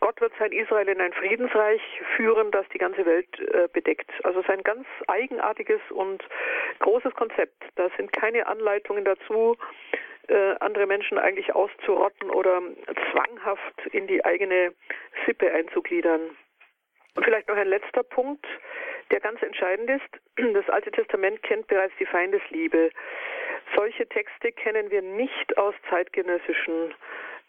Gott 0.00 0.20
wird 0.20 0.32
sein 0.38 0.52
Israel 0.52 0.88
in 0.88 1.00
ein 1.00 1.12
Friedensreich 1.12 1.82
führen, 2.16 2.52
das 2.52 2.68
die 2.68 2.78
ganze 2.78 3.04
Welt 3.04 3.28
äh, 3.40 3.68
bedeckt. 3.72 4.10
Also 4.22 4.40
es 4.40 4.46
ist 4.46 4.50
ein 4.50 4.62
ganz 4.62 4.86
eigenartiges 5.08 5.80
und 5.90 6.22
großes 6.78 7.14
Konzept. 7.14 7.64
Da 7.74 7.88
sind 7.96 8.12
keine 8.12 8.46
Anleitungen 8.46 9.04
dazu, 9.04 9.56
äh, 10.28 10.54
andere 10.60 10.86
Menschen 10.86 11.18
eigentlich 11.18 11.52
auszurotten 11.52 12.30
oder 12.30 12.62
zwanghaft 13.10 13.86
in 13.90 14.06
die 14.06 14.24
eigene 14.24 14.72
Sippe 15.26 15.52
einzugliedern. 15.52 16.36
Und 17.18 17.24
vielleicht 17.24 17.48
noch 17.48 17.56
ein 17.56 17.66
letzter 17.66 18.04
Punkt 18.04 18.46
der 19.10 19.18
ganz 19.18 19.42
entscheidend 19.42 19.90
ist. 19.90 20.54
Das 20.54 20.68
Alte 20.68 20.92
Testament 20.92 21.42
kennt 21.42 21.66
bereits 21.66 21.92
die 21.98 22.06
Feindesliebe. 22.06 22.90
Solche 23.74 24.06
Texte 24.06 24.52
kennen 24.52 24.88
wir 24.92 25.02
nicht 25.02 25.58
aus 25.58 25.74
zeitgenössischen 25.90 26.94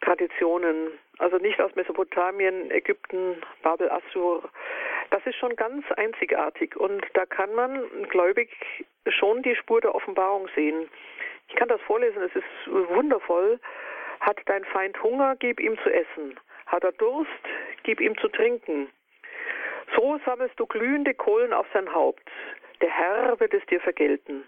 Traditionen, 0.01 0.97
also 1.19 1.37
nicht 1.37 1.61
aus 1.61 1.75
Mesopotamien, 1.75 2.71
Ägypten, 2.71 3.43
Babel, 3.61 3.91
Assur. 3.91 4.49
Das 5.11 5.23
ist 5.27 5.35
schon 5.35 5.55
ganz 5.55 5.85
einzigartig 5.91 6.75
und 6.75 7.05
da 7.13 7.27
kann 7.27 7.53
man 7.53 8.07
gläubig 8.09 8.49
schon 9.07 9.43
die 9.43 9.55
Spur 9.55 9.81
der 9.81 9.93
Offenbarung 9.93 10.49
sehen. 10.55 10.89
Ich 11.47 11.55
kann 11.55 11.67
das 11.67 11.81
vorlesen, 11.81 12.23
es 12.23 12.35
ist 12.35 12.89
wundervoll. 12.89 13.59
Hat 14.21 14.39
dein 14.47 14.65
Feind 14.65 14.99
Hunger, 15.03 15.35
gib 15.35 15.59
ihm 15.59 15.77
zu 15.83 15.93
essen. 15.93 16.39
Hat 16.65 16.83
er 16.83 16.93
Durst, 16.93 17.29
gib 17.83 18.01
ihm 18.01 18.17
zu 18.17 18.29
trinken. 18.29 18.89
So 19.95 20.19
sammelst 20.25 20.59
du 20.59 20.65
glühende 20.65 21.13
Kohlen 21.13 21.53
auf 21.53 21.67
sein 21.73 21.93
Haupt. 21.93 22.29
Der 22.81 22.89
Herr 22.89 23.39
wird 23.39 23.53
es 23.53 23.65
dir 23.65 23.81
vergelten. 23.81 24.43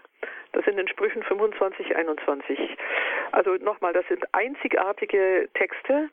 Das 0.52 0.64
sind 0.64 0.78
in 0.78 0.88
Sprüchen 0.88 1.22
25, 1.22 1.96
21. 1.96 2.58
Also 3.32 3.54
nochmal, 3.56 3.92
das 3.92 4.06
sind 4.08 4.24
einzigartige 4.32 5.48
Texte. 5.54 6.10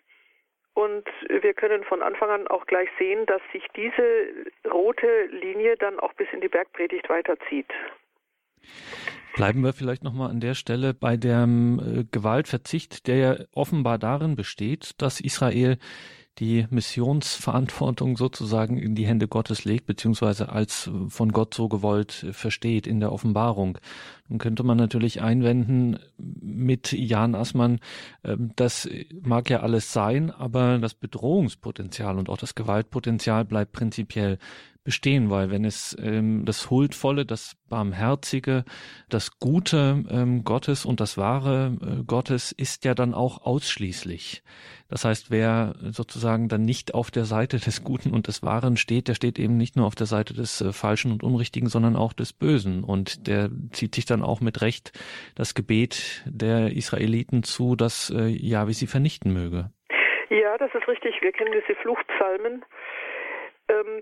Und 0.73 1.05
wir 1.27 1.53
können 1.53 1.83
von 1.83 2.01
Anfang 2.01 2.29
an 2.29 2.47
auch 2.47 2.65
gleich 2.65 2.89
sehen, 2.97 3.25
dass 3.25 3.41
sich 3.51 3.65
diese 3.75 4.29
rote 4.71 5.25
Linie 5.25 5.75
dann 5.77 5.99
auch 5.99 6.13
bis 6.13 6.27
in 6.31 6.39
die 6.39 6.47
Bergpredigt 6.47 7.09
weiterzieht. 7.09 7.67
Bleiben 9.35 9.63
wir 9.63 9.73
vielleicht 9.73 10.03
nochmal 10.03 10.29
an 10.29 10.39
der 10.39 10.53
Stelle 10.53 10.93
bei 10.93 11.17
dem 11.17 11.79
äh, 11.79 12.03
Gewaltverzicht, 12.11 13.07
der 13.07 13.15
ja 13.15 13.35
offenbar 13.53 13.97
darin 13.97 14.35
besteht, 14.35 15.01
dass 15.01 15.21
Israel 15.21 15.77
die 16.39 16.65
Missionsverantwortung 16.69 18.15
sozusagen 18.15 18.77
in 18.77 18.95
die 18.95 19.05
Hände 19.05 19.27
Gottes 19.27 19.65
legt, 19.65 19.85
beziehungsweise 19.85 20.49
als 20.49 20.89
von 21.07 21.31
Gott 21.31 21.53
so 21.53 21.67
gewollt 21.67 22.25
versteht 22.31 22.87
in 22.87 22.99
der 22.99 23.11
Offenbarung. 23.11 23.77
Nun 24.29 24.39
könnte 24.39 24.63
man 24.63 24.77
natürlich 24.77 25.21
einwenden 25.21 25.99
mit 26.17 26.91
Jan 26.93 27.35
Assmann, 27.35 27.79
ähm, 28.23 28.51
das 28.55 28.87
mag 29.21 29.49
ja 29.49 29.59
alles 29.61 29.91
sein, 29.91 30.31
aber 30.31 30.77
das 30.77 30.93
Bedrohungspotenzial 30.93 32.17
und 32.17 32.29
auch 32.29 32.37
das 32.37 32.55
Gewaltpotenzial 32.55 33.43
bleibt 33.45 33.71
prinzipiell 33.73 34.37
bestehen, 34.89 35.29
weil 35.29 35.51
wenn 35.51 35.65
es 35.65 35.95
ähm, 36.01 36.45
das 36.45 36.71
Huldvolle, 36.71 37.23
das 37.23 37.55
Barmherzige, 37.69 38.65
das 39.07 39.37
Gute 39.39 40.03
ähm, 40.09 40.43
Gottes 40.43 40.83
und 40.83 40.99
das 40.99 41.15
Wahre 41.15 41.77
äh, 41.79 42.03
Gottes 42.07 42.51
ist 42.51 42.85
ja 42.85 42.95
dann 42.95 43.13
auch 43.13 43.45
ausschließlich. 43.45 44.41
Das 44.89 45.05
heißt, 45.05 45.29
wer 45.29 45.75
sozusagen 45.91 46.49
dann 46.49 46.65
nicht 46.65 46.95
auf 46.95 47.11
der 47.11 47.25
Seite 47.25 47.59
des 47.59 47.83
Guten 47.83 48.09
und 48.15 48.25
des 48.25 48.41
Wahren 48.41 48.77
steht, 48.77 49.07
der 49.07 49.13
steht 49.13 49.37
eben 49.37 49.57
nicht 49.57 49.75
nur 49.75 49.85
auf 49.85 49.93
der 49.93 50.07
Seite 50.07 50.33
des 50.33 50.59
äh, 50.59 50.73
Falschen 50.73 51.11
und 51.11 51.21
Unrichtigen, 51.21 51.69
sondern 51.69 51.95
auch 51.95 52.13
des 52.13 52.33
Bösen. 52.33 52.83
Und 52.83 53.27
der 53.27 53.51
zieht 53.71 53.93
sich 53.93 54.05
dann 54.05 54.23
auch 54.23 54.41
mit 54.41 54.63
Recht 54.63 54.91
das 55.35 55.53
Gebet 55.53 56.23
der 56.25 56.75
Israeliten 56.75 57.43
zu, 57.43 57.75
dass 57.75 58.09
äh, 58.09 58.25
Jahwe 58.25 58.73
sie 58.73 58.87
vernichten 58.87 59.31
möge. 59.33 59.69
Ja, 60.31 60.57
das 60.57 60.73
ist 60.73 60.87
richtig. 60.87 61.13
Wir 61.21 61.31
kennen 61.31 61.51
diese 61.53 61.79
Fluchtpsalmen 61.79 62.53
ähm, 62.53 62.63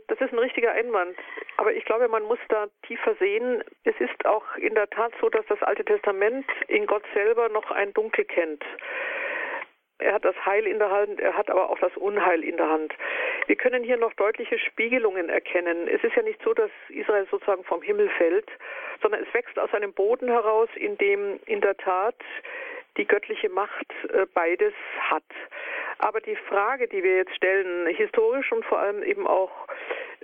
das 0.07 0.21
ist 0.21 0.31
ein 0.31 0.39
richtiger 0.39 0.71
Einwand. 0.71 1.17
Aber 1.57 1.73
ich 1.73 1.83
glaube, 1.85 2.07
man 2.07 2.23
muss 2.23 2.39
da 2.49 2.67
tiefer 2.83 3.15
sehen. 3.15 3.63
Es 3.83 3.95
ist 3.99 4.25
auch 4.25 4.55
in 4.57 4.75
der 4.75 4.89
Tat 4.89 5.11
so, 5.19 5.29
dass 5.29 5.45
das 5.47 5.61
Alte 5.61 5.83
Testament 5.83 6.45
in 6.67 6.85
Gott 6.85 7.03
selber 7.13 7.49
noch 7.49 7.69
ein 7.71 7.93
Dunkel 7.93 8.25
kennt. 8.25 8.63
Er 9.99 10.13
hat 10.13 10.25
das 10.25 10.35
Heil 10.45 10.67
in 10.67 10.77
der 10.77 10.91
Hand, 10.91 11.19
er 11.19 11.35
hat 11.35 11.49
aber 11.49 11.71
auch 11.71 11.79
das 11.79 11.95
Unheil 11.97 12.43
in 12.43 12.57
der 12.57 12.69
Hand. 12.69 12.93
Wir 13.47 13.55
können 13.55 13.83
hier 13.83 13.97
noch 13.97 14.13
deutliche 14.13 14.59
Spiegelungen 14.59 15.27
erkennen. 15.29 15.87
Es 15.87 16.03
ist 16.03 16.15
ja 16.15 16.21
nicht 16.21 16.41
so, 16.43 16.53
dass 16.53 16.69
Israel 16.89 17.25
sozusagen 17.31 17.63
vom 17.63 17.81
Himmel 17.81 18.09
fällt, 18.09 18.49
sondern 19.01 19.23
es 19.23 19.33
wächst 19.33 19.57
aus 19.57 19.73
einem 19.73 19.93
Boden 19.93 20.29
heraus, 20.29 20.69
in 20.75 20.97
dem 20.97 21.39
in 21.47 21.61
der 21.61 21.75
Tat 21.77 22.15
die 22.97 23.05
göttliche 23.05 23.49
Macht 23.49 23.87
äh, 24.09 24.25
beides 24.33 24.73
hat. 24.99 25.23
Aber 25.99 26.21
die 26.21 26.35
Frage, 26.35 26.87
die 26.87 27.03
wir 27.03 27.17
jetzt 27.17 27.35
stellen, 27.35 27.87
historisch 27.87 28.51
und 28.51 28.65
vor 28.65 28.79
allem 28.79 29.03
eben 29.03 29.27
auch 29.27 29.67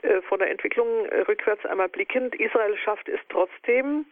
äh, 0.02 0.22
von 0.24 0.40
der 0.40 0.50
Entwicklung 0.50 1.06
äh, 1.06 1.22
rückwärts 1.22 1.66
einmal 1.66 1.90
blickend, 1.90 2.36
Israel 2.36 2.78
schafft 2.78 3.08
es 3.10 3.20
trotzdem, 3.30 4.06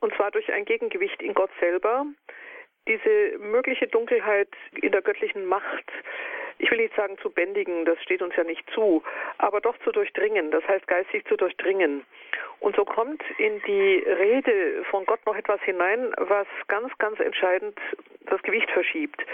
und 0.00 0.14
zwar 0.14 0.30
durch 0.30 0.52
ein 0.52 0.64
Gegengewicht 0.64 1.22
in 1.22 1.34
Gott 1.34 1.50
selber, 1.60 2.06
diese 2.86 3.38
mögliche 3.38 3.88
Dunkelheit 3.88 4.48
in 4.80 4.92
der 4.92 5.02
göttlichen 5.02 5.44
Macht, 5.46 5.90
ich 6.58 6.70
will 6.70 6.78
nicht 6.78 6.94
sagen 6.94 7.18
zu 7.18 7.30
bändigen, 7.30 7.84
das 7.84 8.00
steht 8.02 8.22
uns 8.22 8.34
ja 8.36 8.44
nicht 8.44 8.64
zu, 8.70 9.02
aber 9.38 9.60
doch 9.60 9.76
zu 9.80 9.92
durchdringen, 9.92 10.50
das 10.50 10.66
heißt 10.66 10.86
geistig 10.86 11.26
zu 11.26 11.36
durchdringen. 11.36 12.06
Und 12.60 12.74
so 12.76 12.84
kommt 12.84 13.22
in 13.38 13.60
die 13.66 13.98
Rede 13.98 14.84
von 14.90 15.04
Gott 15.04 15.24
noch 15.26 15.36
etwas 15.36 15.60
hinein, 15.62 16.12
was 16.16 16.46
ganz, 16.68 16.96
ganz 16.98 17.20
entscheidend 17.20 17.78
das 18.26 18.42
Gewicht 18.42 18.70
verschiebt. 18.70 19.24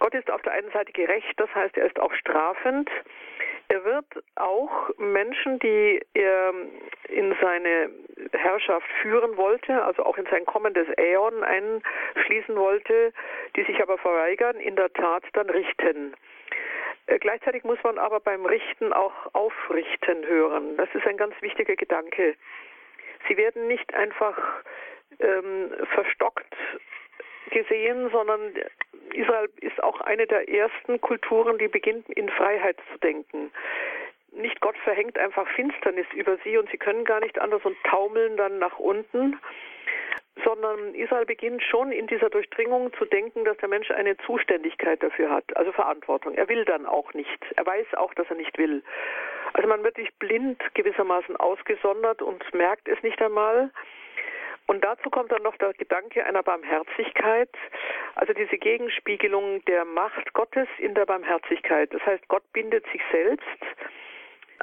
Gott 0.00 0.14
ist 0.14 0.30
auf 0.30 0.42
der 0.42 0.52
einen 0.52 0.70
Seite 0.70 0.92
gerecht, 0.92 1.32
das 1.38 1.54
heißt, 1.54 1.76
er 1.76 1.86
ist 1.86 1.98
auch 2.00 2.12
strafend. 2.14 2.90
Er 3.68 3.84
wird 3.84 4.06
auch 4.36 4.90
Menschen, 4.98 5.58
die 5.60 6.00
er 6.12 6.52
in 7.08 7.34
seine 7.40 7.90
Herrschaft 8.32 8.86
führen 9.00 9.36
wollte, 9.36 9.82
also 9.82 10.04
auch 10.04 10.18
in 10.18 10.26
sein 10.26 10.44
kommendes 10.44 10.86
Äon 10.98 11.42
einschließen 11.42 12.56
wollte, 12.56 13.12
die 13.56 13.64
sich 13.64 13.80
aber 13.80 13.96
verweigern, 13.96 14.56
in 14.56 14.76
der 14.76 14.92
Tat 14.92 15.24
dann 15.32 15.48
richten. 15.48 16.14
Äh, 17.06 17.18
gleichzeitig 17.18 17.64
muss 17.64 17.78
man 17.82 17.98
aber 17.98 18.20
beim 18.20 18.46
Richten 18.46 18.92
auch 18.92 19.12
aufrichten 19.34 20.26
hören. 20.26 20.76
Das 20.76 20.88
ist 20.94 21.06
ein 21.06 21.16
ganz 21.16 21.34
wichtiger 21.40 21.76
Gedanke. 21.76 22.34
Sie 23.28 23.36
werden 23.36 23.68
nicht 23.68 23.94
einfach 23.94 24.36
ähm, 25.20 25.70
verstockt 25.94 26.54
gesehen, 27.50 28.10
sondern 28.10 28.54
Israel 29.12 29.48
ist 29.60 29.82
auch 29.82 30.00
eine 30.00 30.26
der 30.26 30.48
ersten 30.48 31.00
Kulturen, 31.00 31.58
die 31.58 31.68
beginnt 31.68 32.08
in 32.10 32.28
Freiheit 32.28 32.76
zu 32.92 32.98
denken. 32.98 33.52
Nicht 34.32 34.60
Gott 34.60 34.76
verhängt 34.78 35.16
einfach 35.18 35.46
Finsternis 35.48 36.06
über 36.14 36.36
sie 36.42 36.58
und 36.58 36.68
sie 36.70 36.78
können 36.78 37.04
gar 37.04 37.20
nicht 37.20 37.38
anders 37.38 37.64
und 37.64 37.76
taumeln 37.84 38.36
dann 38.36 38.58
nach 38.58 38.78
unten, 38.78 39.38
sondern 40.44 40.94
Israel 40.94 41.26
beginnt 41.26 41.62
schon 41.62 41.92
in 41.92 42.06
dieser 42.06 42.28
Durchdringung 42.28 42.92
zu 42.94 43.04
denken, 43.04 43.44
dass 43.44 43.56
der 43.58 43.68
Mensch 43.68 43.90
eine 43.90 44.16
Zuständigkeit 44.18 45.02
dafür 45.02 45.30
hat, 45.30 45.44
also 45.56 45.72
Verantwortung. 45.72 46.34
Er 46.34 46.48
will 46.48 46.64
dann 46.64 46.86
auch 46.86 47.14
nicht. 47.14 47.38
Er 47.56 47.64
weiß 47.66 47.94
auch, 47.96 48.12
dass 48.14 48.28
er 48.28 48.36
nicht 48.36 48.56
will. 48.58 48.82
Also 49.52 49.68
man 49.68 49.84
wird 49.84 49.96
nicht 49.96 50.18
blind 50.18 50.60
gewissermaßen 50.74 51.36
ausgesondert 51.36 52.20
und 52.22 52.42
merkt 52.54 52.88
es 52.88 53.00
nicht 53.02 53.20
einmal. 53.22 53.70
Und 54.66 54.82
dazu 54.82 55.10
kommt 55.10 55.30
dann 55.30 55.42
noch 55.42 55.56
der 55.58 55.74
Gedanke 55.74 56.24
einer 56.24 56.42
Barmherzigkeit, 56.42 57.50
also 58.14 58.32
diese 58.32 58.56
Gegenspiegelung 58.56 59.62
der 59.66 59.84
Macht 59.84 60.32
Gottes 60.32 60.68
in 60.78 60.94
der 60.94 61.04
Barmherzigkeit. 61.04 61.92
Das 61.92 62.04
heißt, 62.06 62.26
Gott 62.28 62.42
bindet 62.52 62.84
sich 62.90 63.02
selbst 63.12 63.44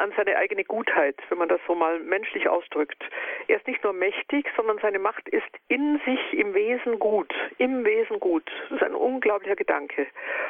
an 0.01 0.11
seine 0.17 0.35
eigene 0.35 0.63
Gutheit, 0.63 1.15
wenn 1.29 1.37
man 1.37 1.49
das 1.49 1.61
so 1.67 1.75
mal 1.75 1.99
menschlich 1.99 2.49
ausdrückt. 2.49 3.01
Er 3.47 3.57
ist 3.57 3.67
nicht 3.67 3.83
nur 3.83 3.93
mächtig, 3.93 4.47
sondern 4.55 4.79
seine 4.79 4.99
Macht 4.99 5.29
ist 5.29 5.47
in 5.67 6.01
sich 6.05 6.33
im 6.33 6.53
Wesen 6.53 6.99
gut, 6.99 7.33
im 7.59 7.85
Wesen 7.85 8.19
gut. 8.19 8.49
Das 8.69 8.81
ist 8.81 8.83
ein 8.83 8.95
unglaublicher 8.95 9.55
Gedanke. 9.55 10.07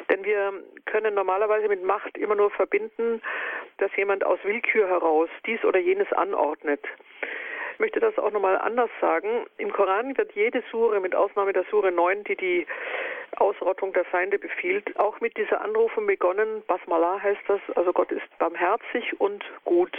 Denn 0.08 0.24
wir 0.24 0.52
können 0.86 1.14
normalerweise 1.14 1.68
mit 1.68 1.84
Macht 1.84 2.16
immer 2.16 2.34
nur 2.34 2.50
verbinden, 2.50 3.20
dass 3.78 3.94
jemand 3.96 4.24
aus 4.24 4.38
Willkür 4.42 4.88
heraus 4.88 5.28
dies 5.46 5.62
oder 5.64 5.78
jenes 5.78 6.10
anordnet. 6.12 6.84
Ich 7.82 7.86
möchte 7.86 7.98
das 7.98 8.16
auch 8.16 8.30
nochmal 8.30 8.56
anders 8.58 8.90
sagen. 9.00 9.44
Im 9.58 9.72
Koran 9.72 10.16
wird 10.16 10.30
jede 10.36 10.62
Sure, 10.70 11.00
mit 11.00 11.16
Ausnahme 11.16 11.52
der 11.52 11.64
Sure 11.64 11.90
9, 11.90 12.22
die 12.22 12.36
die 12.36 12.66
Ausrottung 13.38 13.92
der 13.92 14.04
Feinde 14.04 14.38
befiehlt, 14.38 14.96
auch 15.00 15.20
mit 15.20 15.36
dieser 15.36 15.60
Anrufung 15.60 16.06
begonnen. 16.06 16.62
Basmalah 16.68 17.20
heißt 17.20 17.40
das, 17.48 17.60
also 17.74 17.92
Gott 17.92 18.12
ist 18.12 18.22
barmherzig 18.38 19.20
und 19.20 19.44
gut. 19.64 19.98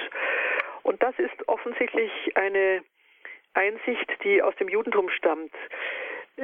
Und 0.84 1.04
das 1.04 1.14
ist 1.20 1.46
offensichtlich 1.50 2.10
eine 2.36 2.86
Einsicht, 3.54 4.10
die 4.24 4.42
aus 4.42 4.56
dem 4.56 4.70
Judentum 4.70 5.10
stammt. 5.10 5.52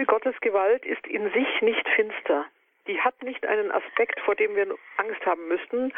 Gottes 0.08 0.36
Gewalt 0.42 0.86
ist 0.86 1.08
in 1.08 1.32
sich 1.32 1.62
nicht 1.62 1.88
finster. 1.96 2.48
Die 2.90 3.00
hat 3.00 3.22
nicht 3.22 3.46
einen 3.46 3.72
Aspekt, 3.72 4.20
vor 4.22 4.34
dem 4.34 4.56
wir 4.56 4.66
Angst 4.98 5.24
haben 5.24 5.48
müssten. 5.48 5.94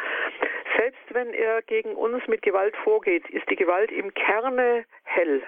Selbst 0.77 1.01
wenn 1.11 1.33
er 1.33 1.61
gegen 1.61 1.95
uns 1.95 2.27
mit 2.27 2.41
Gewalt 2.41 2.75
vorgeht, 2.83 3.29
ist 3.29 3.49
die 3.49 3.55
Gewalt 3.55 3.93
im 3.93 4.13
Kerne 4.13 4.83
hell. 5.05 5.41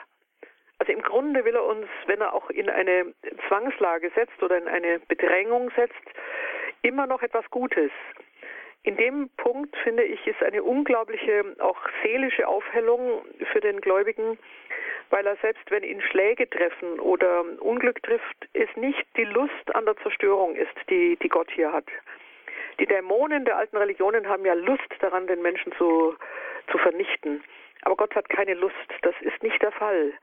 Also 0.79 0.93
im 0.93 1.01
Grunde 1.01 1.43
will 1.43 1.55
er 1.55 1.65
uns, 1.65 1.87
wenn 2.05 2.21
er 2.21 2.33
auch 2.33 2.49
in 2.49 2.69
eine 2.69 3.13
Zwangslage 3.49 4.09
setzt 4.15 4.41
oder 4.41 4.57
in 4.57 4.69
eine 4.69 4.99
Bedrängung 4.99 5.69
setzt, 5.75 6.01
immer 6.81 7.07
noch 7.07 7.21
etwas 7.21 7.49
Gutes. 7.49 7.91
In 8.83 8.97
dem 8.97 9.29
Punkt 9.37 9.75
finde 9.77 10.03
ich, 10.03 10.25
ist 10.27 10.43
eine 10.43 10.61
unglaubliche, 10.61 11.55
auch 11.59 11.79
seelische 12.03 12.47
Aufhellung 12.47 13.23
für 13.51 13.61
den 13.61 13.79
Gläubigen, 13.79 14.37
weil 15.09 15.25
er 15.25 15.37
selbst, 15.37 15.71
wenn 15.71 15.83
ihn 15.83 16.01
Schläge 16.01 16.49
treffen 16.49 16.99
oder 16.99 17.45
Unglück 17.59 18.03
trifft, 18.03 18.49
es 18.53 18.67
nicht 18.75 19.05
die 19.15 19.23
Lust 19.23 19.73
an 19.73 19.85
der 19.85 19.95
Zerstörung 19.97 20.55
ist, 20.55 20.75
die, 20.89 21.17
die 21.21 21.29
Gott 21.29 21.49
hier 21.51 21.71
hat. 21.71 21.85
Die 22.79 22.85
Dämonen 22.85 23.45
der 23.45 23.57
alten 23.57 23.77
Religionen 23.77 24.27
haben 24.27 24.45
ja 24.45 24.53
Lust 24.53 24.91
daran, 24.99 25.27
den 25.27 25.41
Menschen 25.41 25.71
zu, 25.77 26.15
zu 26.71 26.77
vernichten. 26.77 27.43
Aber 27.83 27.95
Gott 27.95 28.15
hat 28.15 28.29
keine 28.29 28.53
Lust. 28.53 28.75
Das 29.01 29.15
ist 29.21 29.43
nicht 29.43 29.61
der 29.61 29.71
Fall. 29.71 30.13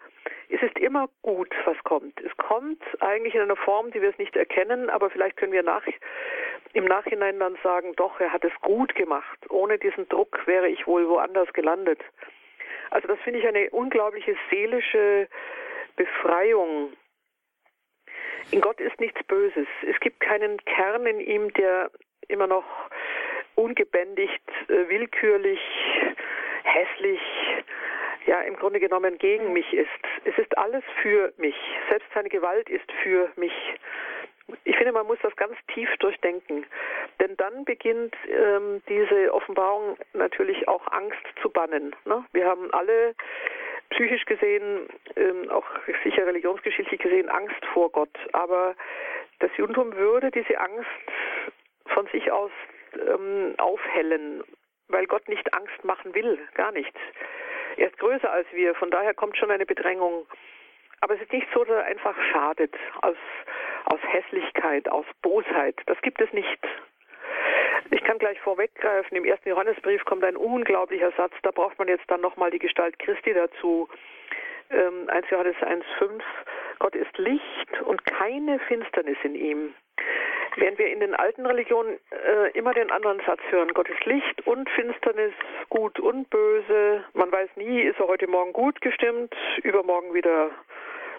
Es 0.49 0.61
ist 0.63 0.79
immer 0.79 1.09
gut, 1.23 1.55
was 1.65 1.79
kommt. 1.85 2.21
Es 2.21 2.37
kommt 2.37 2.83
eigentlich 3.01 3.35
in 3.35 3.43
einer 3.43 3.57
Form, 3.57 3.91
die 3.93 4.03
wir 4.03 4.11
es 4.11 4.19
nicht 4.19 4.35
erkennen, 4.35 4.91
aber 4.91 5.09
vielleicht 5.11 5.37
können 5.37 5.53
wir 5.53 5.63
nach, 5.63 5.87
im 6.73 6.85
Nachhinein 6.85 7.39
dann 7.39 7.57
sagen, 7.63 7.95
doch, 7.97 8.21
er 8.21 8.33
hat 8.33 8.45
es 8.45 8.53
gut 8.61 8.95
gemacht. 8.95 9.39
Ohne 9.51 9.79
diesen 9.79 10.09
Druck 10.09 10.47
wäre 10.47 10.69
ich 10.69 10.87
wohl 10.87 11.09
woanders 11.09 11.53
gelandet. 11.53 12.01
Also 12.91 13.09
das 13.09 13.19
finde 13.21 13.41
ich 13.41 13.47
eine 13.47 13.71
unglaubliche 13.71 14.37
seelische 14.51 15.29
Befreiung. 15.97 16.93
In 18.53 18.61
Gott 18.61 18.81
ist 18.81 18.99
nichts 19.01 19.23
Böses. 19.25 19.67
Es 19.87 19.99
gibt 20.01 20.21
keinen 20.21 20.59
Kern 20.65 21.07
in 21.07 21.21
ihm, 21.21 21.53
der 21.55 21.91
immer 22.29 22.47
noch 22.47 22.65
ungebändigt, 23.55 24.43
äh, 24.69 24.89
willkürlich 24.89 25.61
hässlich, 26.63 27.21
ja 28.27 28.41
im 28.43 28.57
Grunde 28.57 28.81
genommen 28.81 29.19
gegen 29.19 29.53
mich 29.53 29.73
ist. 29.73 29.89
Es 30.25 30.37
ist 30.39 30.57
alles 30.57 30.85
für 31.03 31.33
mich. 31.37 31.57
Selbst 31.89 32.09
seine 32.15 32.29
Gewalt 32.29 32.69
ist 32.69 32.91
für 33.03 33.31
mich. 33.37 33.53
Ich 34.65 34.77
finde, 34.77 34.93
man 34.93 35.07
muss 35.07 35.19
das 35.23 35.35
ganz 35.37 35.57
tief 35.75 35.89
durchdenken. 35.99 36.67
Denn 37.21 37.37
dann 37.37 37.65
beginnt 37.65 38.15
ähm, 38.29 38.83
diese 38.89 39.33
Offenbarung 39.33 39.97
natürlich 40.13 40.69
auch 40.69 40.87
Angst 40.89 41.23
zu 41.43 41.51
bannen. 41.51 41.95
Ne? 42.05 42.25
Wir 42.33 42.47
haben 42.47 42.73
alle 42.73 43.15
psychisch 43.91 44.25
gesehen, 44.25 44.89
ähm, 45.17 45.51
auch 45.51 45.67
sicher 46.05 46.27
religionsgeschichtlich 46.27 47.01
gesehen, 47.01 47.29
Angst 47.29 47.65
vor 47.73 47.91
Gott. 47.91 48.17
Aber 48.33 48.75
das 49.41 49.51
Judentum 49.57 49.95
würde 49.95 50.31
diese 50.31 50.59
Angst 50.59 50.87
von 51.87 52.07
sich 52.09 52.31
aus 52.31 52.53
ähm, 52.95 53.55
aufhellen, 53.59 54.45
weil 54.89 55.07
Gott 55.07 55.29
nicht 55.29 55.53
Angst 55.55 55.85
machen 55.85 56.15
will, 56.15 56.39
gar 56.55 56.73
nicht. 56.73 56.95
Er 57.77 57.89
ist 57.89 57.99
größer 57.99 58.31
als 58.31 58.47
wir, 58.53 58.75
von 58.75 58.91
daher 58.91 59.15
kommt 59.15 59.37
schon 59.37 59.51
eine 59.51 59.67
Bedrängung. 59.67 60.27
Aber 61.01 61.15
es 61.15 61.23
ist 61.23 61.33
nicht 61.33 61.49
so, 61.55 61.65
dass 61.65 61.77
er 61.77 61.85
einfach 61.85 62.15
schadet, 62.31 62.75
aus, 63.03 63.17
aus 63.87 64.01
Hässlichkeit, 64.03 64.89
aus 64.89 65.07
Bosheit. 65.23 65.77
Das 65.87 66.01
gibt 66.03 66.21
es 66.21 66.33
nicht. 66.33 66.59
Ich 67.91 68.05
kann 68.05 68.19
gleich 68.19 68.39
vorweggreifen, 68.41 69.17
im 69.17 69.25
ersten 69.25 69.49
Johannesbrief 69.49 70.05
kommt 70.05 70.25
ein 70.25 70.37
unglaublicher 70.37 71.13
Satz, 71.17 71.33
da 71.43 71.51
braucht 71.51 71.79
man 71.79 71.89
jetzt 71.89 72.09
dann 72.09 72.21
nochmal 72.21 72.51
die 72.51 72.59
Gestalt 72.59 72.99
Christi 72.99 73.33
dazu. 73.33 73.89
Ähm, 74.71 75.09
1 75.09 75.29
Johannes 75.31 75.57
1,5, 75.57 76.21
Gott 76.79 76.95
ist 76.95 77.17
Licht 77.19 77.83
und 77.85 78.05
keine 78.05 78.61
Finsternis 78.61 79.17
in 79.25 79.35
ihm. 79.35 79.75
Während 80.57 80.79
wir 80.79 80.89
in 80.89 81.01
den 81.01 81.15
alten 81.15 81.47
Religionen 81.47 81.99
äh, 82.11 82.51
immer 82.53 82.75
den 82.75 82.91
anderen 82.91 83.21
Satz 83.27 83.41
hören, 83.51 83.73
Gott 83.75 83.89
ist 83.89 84.05
Licht 84.05 84.47
und 84.47 84.69
Finsternis, 84.71 85.33
gut 85.69 85.99
und 85.99 86.29
böse. 86.31 87.05
Man 87.15 87.31
weiß 87.31 87.51
nie, 87.57 87.83
ist 87.83 87.99
er 87.99 88.09
heute 88.09 88.29
Morgen 88.29 88.53
gut 88.53 88.81
gestimmt, 88.81 89.35
übermorgen 89.63 90.15
wieder 90.15 90.51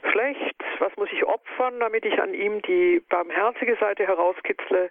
schlecht. 0.10 0.56
Was 0.80 0.96
muss 0.98 1.10
ich 1.12 1.24
opfern, 1.24 1.80
damit 1.80 2.06
ich 2.06 2.20
an 2.22 2.34
ihm 2.34 2.62
die 2.62 3.02
barmherzige 3.10 3.76
Seite 3.76 4.08
herauskitzle? 4.08 4.90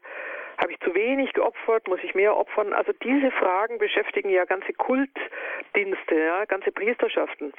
Habe 0.59 0.73
ich 0.73 0.81
zu 0.81 0.95
wenig 0.95 1.33
geopfert? 1.33 1.89
Muss 1.89 2.01
ich 2.03 2.15
mehr 2.15 2.37
opfern? 2.37 2.73
Also 2.73 2.93
diese 3.03 3.31
Fragen 3.31 3.79
beschäftigen 3.79 4.29
ja 4.29 4.45
ganze 4.45 4.73
Kultdienste, 4.75 6.15
ja, 6.15 6.45
ganze 6.45 6.71
Priesterschaften. 6.71 7.53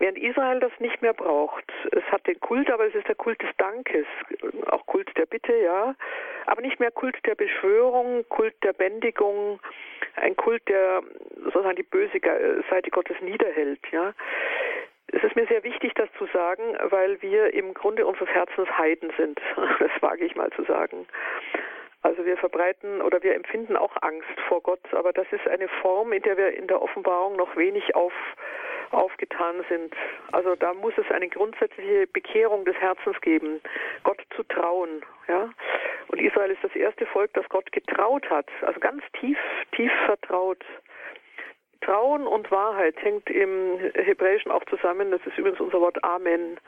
Während 0.00 0.18
Israel 0.18 0.58
das 0.58 0.72
nicht 0.80 1.00
mehr 1.00 1.12
braucht. 1.12 1.64
Es 1.92 2.02
hat 2.10 2.26
den 2.26 2.40
Kult, 2.40 2.68
aber 2.70 2.86
es 2.86 2.94
ist 2.94 3.06
der 3.06 3.14
Kult 3.14 3.40
des 3.40 3.56
Dankes, 3.58 4.06
auch 4.66 4.84
Kult 4.86 5.16
der 5.16 5.26
Bitte, 5.26 5.56
ja, 5.56 5.94
aber 6.46 6.62
nicht 6.62 6.80
mehr 6.80 6.90
Kult 6.90 7.16
der 7.24 7.36
Beschwörung, 7.36 8.24
Kult 8.28 8.54
der 8.64 8.72
Bändigung, 8.72 9.60
ein 10.16 10.34
Kult, 10.34 10.68
der 10.68 11.02
sozusagen 11.44 11.76
die 11.76 11.84
böse 11.84 12.18
Seite 12.68 12.90
Gottes 12.90 13.16
niederhält, 13.20 13.80
ja. 13.92 14.12
Es 15.12 15.22
ist 15.22 15.36
mir 15.36 15.46
sehr 15.46 15.62
wichtig, 15.62 15.92
das 15.94 16.08
zu 16.18 16.26
sagen, 16.32 16.62
weil 16.84 17.20
wir 17.20 17.52
im 17.52 17.74
Grunde 17.74 18.06
unseres 18.06 18.30
Herzens 18.30 18.68
Heiden 18.76 19.12
sind. 19.16 19.40
Das 19.78 19.90
wage 20.00 20.24
ich 20.24 20.34
mal 20.34 20.50
zu 20.50 20.64
sagen. 20.64 21.06
Also 22.02 22.24
wir 22.24 22.36
verbreiten 22.36 23.00
oder 23.00 23.22
wir 23.22 23.34
empfinden 23.34 23.76
auch 23.76 23.94
Angst 24.00 24.40
vor 24.48 24.60
Gott, 24.60 24.80
aber 24.92 25.12
das 25.12 25.26
ist 25.30 25.46
eine 25.46 25.68
Form, 25.68 26.12
in 26.12 26.22
der 26.22 26.36
wir 26.36 26.56
in 26.56 26.66
der 26.66 26.82
Offenbarung 26.82 27.36
noch 27.36 27.56
wenig 27.56 27.94
auf, 27.94 28.12
aufgetan 28.90 29.64
sind. 29.68 29.94
Also 30.32 30.56
da 30.56 30.74
muss 30.74 30.94
es 30.96 31.08
eine 31.12 31.28
grundsätzliche 31.28 32.06
Bekehrung 32.08 32.64
des 32.64 32.76
Herzens 32.76 33.20
geben, 33.20 33.60
Gott 34.02 34.20
zu 34.34 34.42
trauen. 34.44 35.04
Ja? 35.28 35.50
Und 36.08 36.20
Israel 36.20 36.50
ist 36.50 36.64
das 36.64 36.74
erste 36.74 37.06
Volk, 37.06 37.32
das 37.34 37.48
Gott 37.48 37.70
getraut 37.70 38.28
hat, 38.30 38.48
also 38.62 38.80
ganz 38.80 39.02
tief, 39.20 39.38
tief 39.72 39.92
vertraut. 40.06 40.64
Trauen 41.84 42.26
und 42.26 42.50
Wahrheit 42.50 42.94
hängt 43.02 43.28
im 43.30 43.78
Hebräischen 43.94 44.50
auch 44.50 44.64
zusammen. 44.66 45.10
Das 45.10 45.20
ist 45.26 45.36
übrigens 45.38 45.60
unser 45.60 45.80
Wort 45.80 46.02
Amen. 46.02 46.58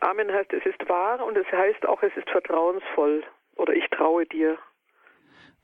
Amen 0.00 0.32
heißt, 0.32 0.52
es 0.52 0.64
ist 0.64 0.88
wahr 0.88 1.24
und 1.24 1.36
es 1.36 1.46
heißt 1.52 1.86
auch, 1.86 2.02
es 2.02 2.16
ist 2.16 2.28
vertrauensvoll 2.30 3.22
oder 3.56 3.74
ich 3.74 3.86
traue 3.90 4.24
dir. 4.26 4.58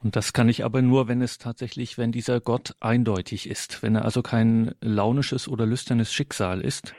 Und 0.02 0.14
das 0.14 0.32
kann 0.32 0.48
ich 0.48 0.64
aber 0.64 0.82
nur, 0.82 1.08
wenn 1.08 1.22
es 1.22 1.38
tatsächlich, 1.38 1.96
wenn 1.96 2.12
dieser 2.12 2.40
Gott 2.40 2.74
eindeutig 2.80 3.48
ist, 3.48 3.82
wenn 3.82 3.96
er 3.96 4.04
also 4.04 4.22
kein 4.22 4.74
launisches 4.80 5.48
oder 5.48 5.64
lüsternes 5.64 6.12
Schicksal 6.12 6.60
ist, 6.60 6.94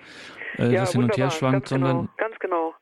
äh, 0.58 0.74
ja, 0.74 0.82
das 0.82 0.93
hin 0.93 1.04
und 1.04 1.15
her 1.15 1.30
schwankt, 1.30 1.54
ganz 1.54 1.70
sondern. 1.70 1.98
Genau, 1.98 2.10
ganz 2.17 2.39
genau. 2.39 2.76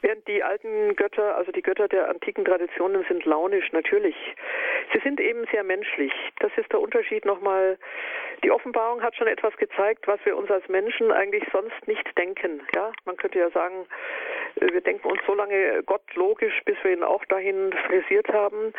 Während 0.00 0.26
die 0.28 0.42
alten 0.42 0.94
Götter, 0.96 1.36
also 1.36 1.52
die 1.52 1.62
Götter 1.62 1.88
der 1.88 2.08
antiken 2.08 2.44
Traditionen 2.44 3.04
sind 3.08 3.24
launisch, 3.24 3.72
natürlich. 3.72 4.14
Sie 4.92 5.00
sind 5.00 5.20
eben 5.20 5.44
sehr 5.52 5.64
menschlich. 5.64 6.12
Das 6.40 6.50
ist 6.56 6.72
der 6.72 6.80
Unterschied 6.80 7.24
nochmal. 7.24 7.78
Die 8.42 8.50
Offenbarung 8.50 9.02
hat 9.02 9.16
schon 9.16 9.26
etwas 9.26 9.56
gezeigt, 9.56 10.06
was 10.06 10.18
wir 10.24 10.36
uns 10.36 10.50
als 10.50 10.68
Menschen 10.68 11.10
eigentlich 11.10 11.44
sonst 11.52 11.86
nicht 11.86 12.06
denken. 12.16 12.62
Ja, 12.74 12.92
man 13.04 13.16
könnte 13.16 13.38
ja 13.38 13.50
sagen, 13.50 13.86
wir 14.56 14.80
denken 14.80 15.08
uns 15.08 15.20
so 15.26 15.34
lange 15.34 15.82
Gott 15.84 16.02
logisch, 16.14 16.60
bis 16.64 16.76
wir 16.82 16.92
ihn 16.92 17.02
auch 17.02 17.24
dahin 17.26 17.72
frisiert 17.86 18.28
haben. 18.28 18.72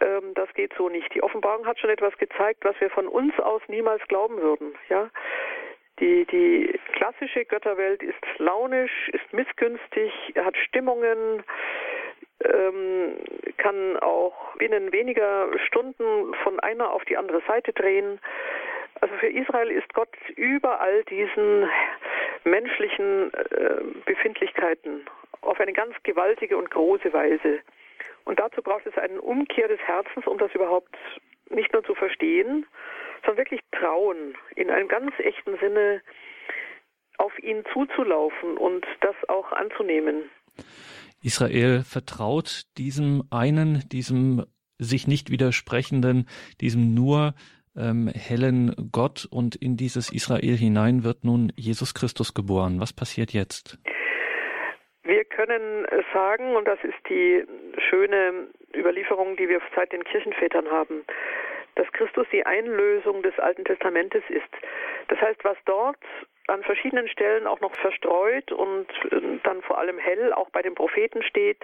Ähm, 0.00 0.34
das 0.34 0.52
geht 0.54 0.72
so 0.76 0.88
nicht. 0.88 1.12
Die 1.14 1.22
Offenbarung 1.22 1.66
hat 1.66 1.78
schon 1.78 1.90
etwas 1.90 2.16
gezeigt, 2.18 2.64
was 2.64 2.80
wir 2.80 2.90
von 2.90 3.06
uns 3.06 3.38
aus 3.38 3.62
niemals 3.68 4.02
glauben 4.08 4.40
würden. 4.40 4.74
Ja, 4.88 5.10
die, 6.00 6.24
die 6.26 6.78
klassische 6.92 7.44
Götterwelt 7.44 8.02
ist 8.02 8.14
launisch, 8.38 9.08
ist 9.08 9.32
missgünstig, 9.32 10.12
hat 10.36 10.56
Stimmungen, 10.56 11.42
ähm, 12.44 13.16
kann 13.56 13.96
auch 13.98 14.56
binnen 14.56 14.92
weniger 14.92 15.48
Stunden 15.66 16.34
von 16.42 16.60
einer 16.60 16.90
auf 16.90 17.04
die 17.04 17.16
andere 17.16 17.42
Seite 17.46 17.72
drehen. 17.72 18.20
Also 19.00 19.14
für 19.16 19.28
Israel 19.28 19.70
ist 19.70 19.92
Gott 19.94 20.14
über 20.36 20.80
all 20.80 21.04
diesen 21.04 21.68
menschlichen 22.44 23.32
äh, 23.32 23.82
Befindlichkeiten 24.04 25.06
auf 25.40 25.60
eine 25.60 25.72
ganz 25.72 25.94
gewaltige 26.02 26.56
und 26.56 26.70
große 26.70 27.12
Weise. 27.12 27.60
Und 28.24 28.38
dazu 28.40 28.62
braucht 28.62 28.86
es 28.86 28.96
einen 28.98 29.18
Umkehr 29.18 29.68
des 29.68 29.80
Herzens, 29.80 30.26
um 30.26 30.38
das 30.38 30.52
überhaupt 30.54 30.96
nicht 31.50 31.72
nur 31.72 31.82
zu 31.84 31.94
verstehen, 31.94 32.66
sondern 33.24 33.38
wirklich 33.38 33.60
trauen, 33.72 34.36
in 34.54 34.70
einem 34.70 34.88
ganz 34.88 35.12
echten 35.18 35.56
Sinne 35.58 36.02
auf 37.16 37.36
ihn 37.40 37.64
zuzulaufen 37.72 38.56
und 38.56 38.86
das 39.00 39.16
auch 39.28 39.50
anzunehmen. 39.52 40.30
Israel 41.28 41.82
vertraut 41.82 42.62
diesem 42.78 43.22
einen, 43.30 43.86
diesem 43.92 44.46
sich 44.78 45.06
nicht 45.06 45.30
widersprechenden, 45.30 46.26
diesem 46.62 46.94
nur 46.94 47.34
ähm, 47.76 48.08
hellen 48.08 48.74
Gott 48.90 49.28
und 49.30 49.54
in 49.54 49.76
dieses 49.76 50.10
Israel 50.10 50.56
hinein 50.56 51.04
wird 51.04 51.24
nun 51.24 51.52
Jesus 51.54 51.92
Christus 51.92 52.32
geboren. 52.32 52.80
Was 52.80 52.94
passiert 52.94 53.34
jetzt? 53.34 53.78
Wir 55.02 55.24
können 55.26 55.86
sagen, 56.14 56.56
und 56.56 56.66
das 56.66 56.78
ist 56.82 56.96
die 57.10 57.44
schöne 57.90 58.48
Überlieferung, 58.74 59.36
die 59.36 59.50
wir 59.50 59.60
seit 59.76 59.92
den 59.92 60.04
Kirchenvätern 60.04 60.70
haben, 60.70 61.04
dass 61.78 61.90
Christus 61.92 62.26
die 62.32 62.44
Einlösung 62.44 63.22
des 63.22 63.38
Alten 63.38 63.64
Testamentes 63.64 64.24
ist. 64.28 64.48
Das 65.06 65.20
heißt, 65.20 65.44
was 65.44 65.56
dort 65.64 65.96
an 66.48 66.62
verschiedenen 66.64 67.08
Stellen 67.08 67.46
auch 67.46 67.60
noch 67.60 67.74
verstreut 67.76 68.50
und 68.50 68.88
ähm, 69.12 69.40
dann 69.44 69.62
vor 69.62 69.78
allem 69.78 69.98
hell 69.98 70.32
auch 70.32 70.50
bei 70.50 70.60
den 70.60 70.74
Propheten 70.74 71.22
steht, 71.22 71.62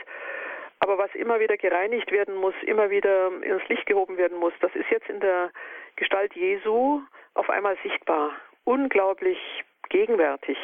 aber 0.78 0.98
was 0.98 1.14
immer 1.14 1.40
wieder 1.40 1.56
gereinigt 1.56 2.12
werden 2.12 2.36
muss, 2.36 2.54
immer 2.66 2.90
wieder 2.90 3.30
ins 3.42 3.66
Licht 3.68 3.86
gehoben 3.86 4.16
werden 4.16 4.38
muss, 4.38 4.52
das 4.60 4.74
ist 4.74 4.88
jetzt 4.90 5.08
in 5.08 5.20
der 5.20 5.50
Gestalt 5.96 6.34
Jesu 6.34 7.00
auf 7.34 7.50
einmal 7.50 7.76
sichtbar, 7.82 8.32
unglaublich 8.64 9.38
gegenwärtig. 9.88 10.58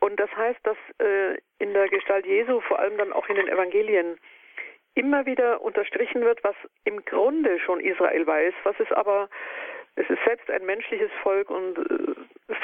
Und 0.00 0.20
das 0.20 0.30
heißt, 0.36 0.60
dass 0.64 0.76
äh, 0.98 1.38
in 1.58 1.72
der 1.72 1.88
Gestalt 1.88 2.26
Jesu, 2.26 2.60
vor 2.60 2.78
allem 2.80 2.98
dann 2.98 3.12
auch 3.12 3.28
in 3.28 3.36
den 3.36 3.48
Evangelien, 3.48 4.18
immer 4.96 5.26
wieder 5.26 5.60
unterstrichen 5.60 6.22
wird, 6.22 6.42
was 6.42 6.56
im 6.84 7.04
Grunde 7.04 7.60
schon 7.60 7.80
Israel 7.80 8.26
weiß, 8.26 8.54
was 8.64 8.74
es 8.80 8.90
aber, 8.92 9.28
es 9.94 10.08
ist 10.10 10.18
selbst 10.24 10.50
ein 10.50 10.64
menschliches 10.64 11.10
Volk 11.22 11.50
und 11.50 11.78
äh, 11.78 12.14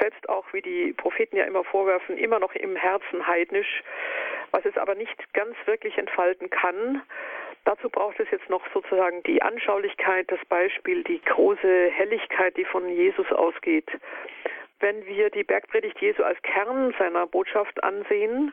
selbst 0.00 0.28
auch, 0.28 0.44
wie 0.52 0.62
die 0.62 0.92
Propheten 0.94 1.36
ja 1.36 1.44
immer 1.44 1.62
vorwerfen, 1.62 2.16
immer 2.16 2.38
noch 2.38 2.54
im 2.54 2.74
Herzen 2.74 3.26
heidnisch, 3.26 3.82
was 4.50 4.64
es 4.64 4.76
aber 4.76 4.94
nicht 4.94 5.32
ganz 5.34 5.54
wirklich 5.66 5.98
entfalten 5.98 6.50
kann. 6.50 7.02
Dazu 7.64 7.88
braucht 7.90 8.18
es 8.18 8.30
jetzt 8.30 8.48
noch 8.48 8.62
sozusagen 8.72 9.22
die 9.24 9.42
Anschaulichkeit, 9.42 10.30
das 10.30 10.44
Beispiel, 10.48 11.04
die 11.04 11.20
große 11.22 11.90
Helligkeit, 11.90 12.56
die 12.56 12.64
von 12.64 12.88
Jesus 12.88 13.30
ausgeht. 13.30 13.88
Wenn 14.80 15.06
wir 15.06 15.30
die 15.30 15.44
Bergpredigt 15.44 16.00
Jesu 16.00 16.22
als 16.24 16.40
Kern 16.42 16.94
seiner 16.98 17.26
Botschaft 17.26 17.82
ansehen, 17.84 18.52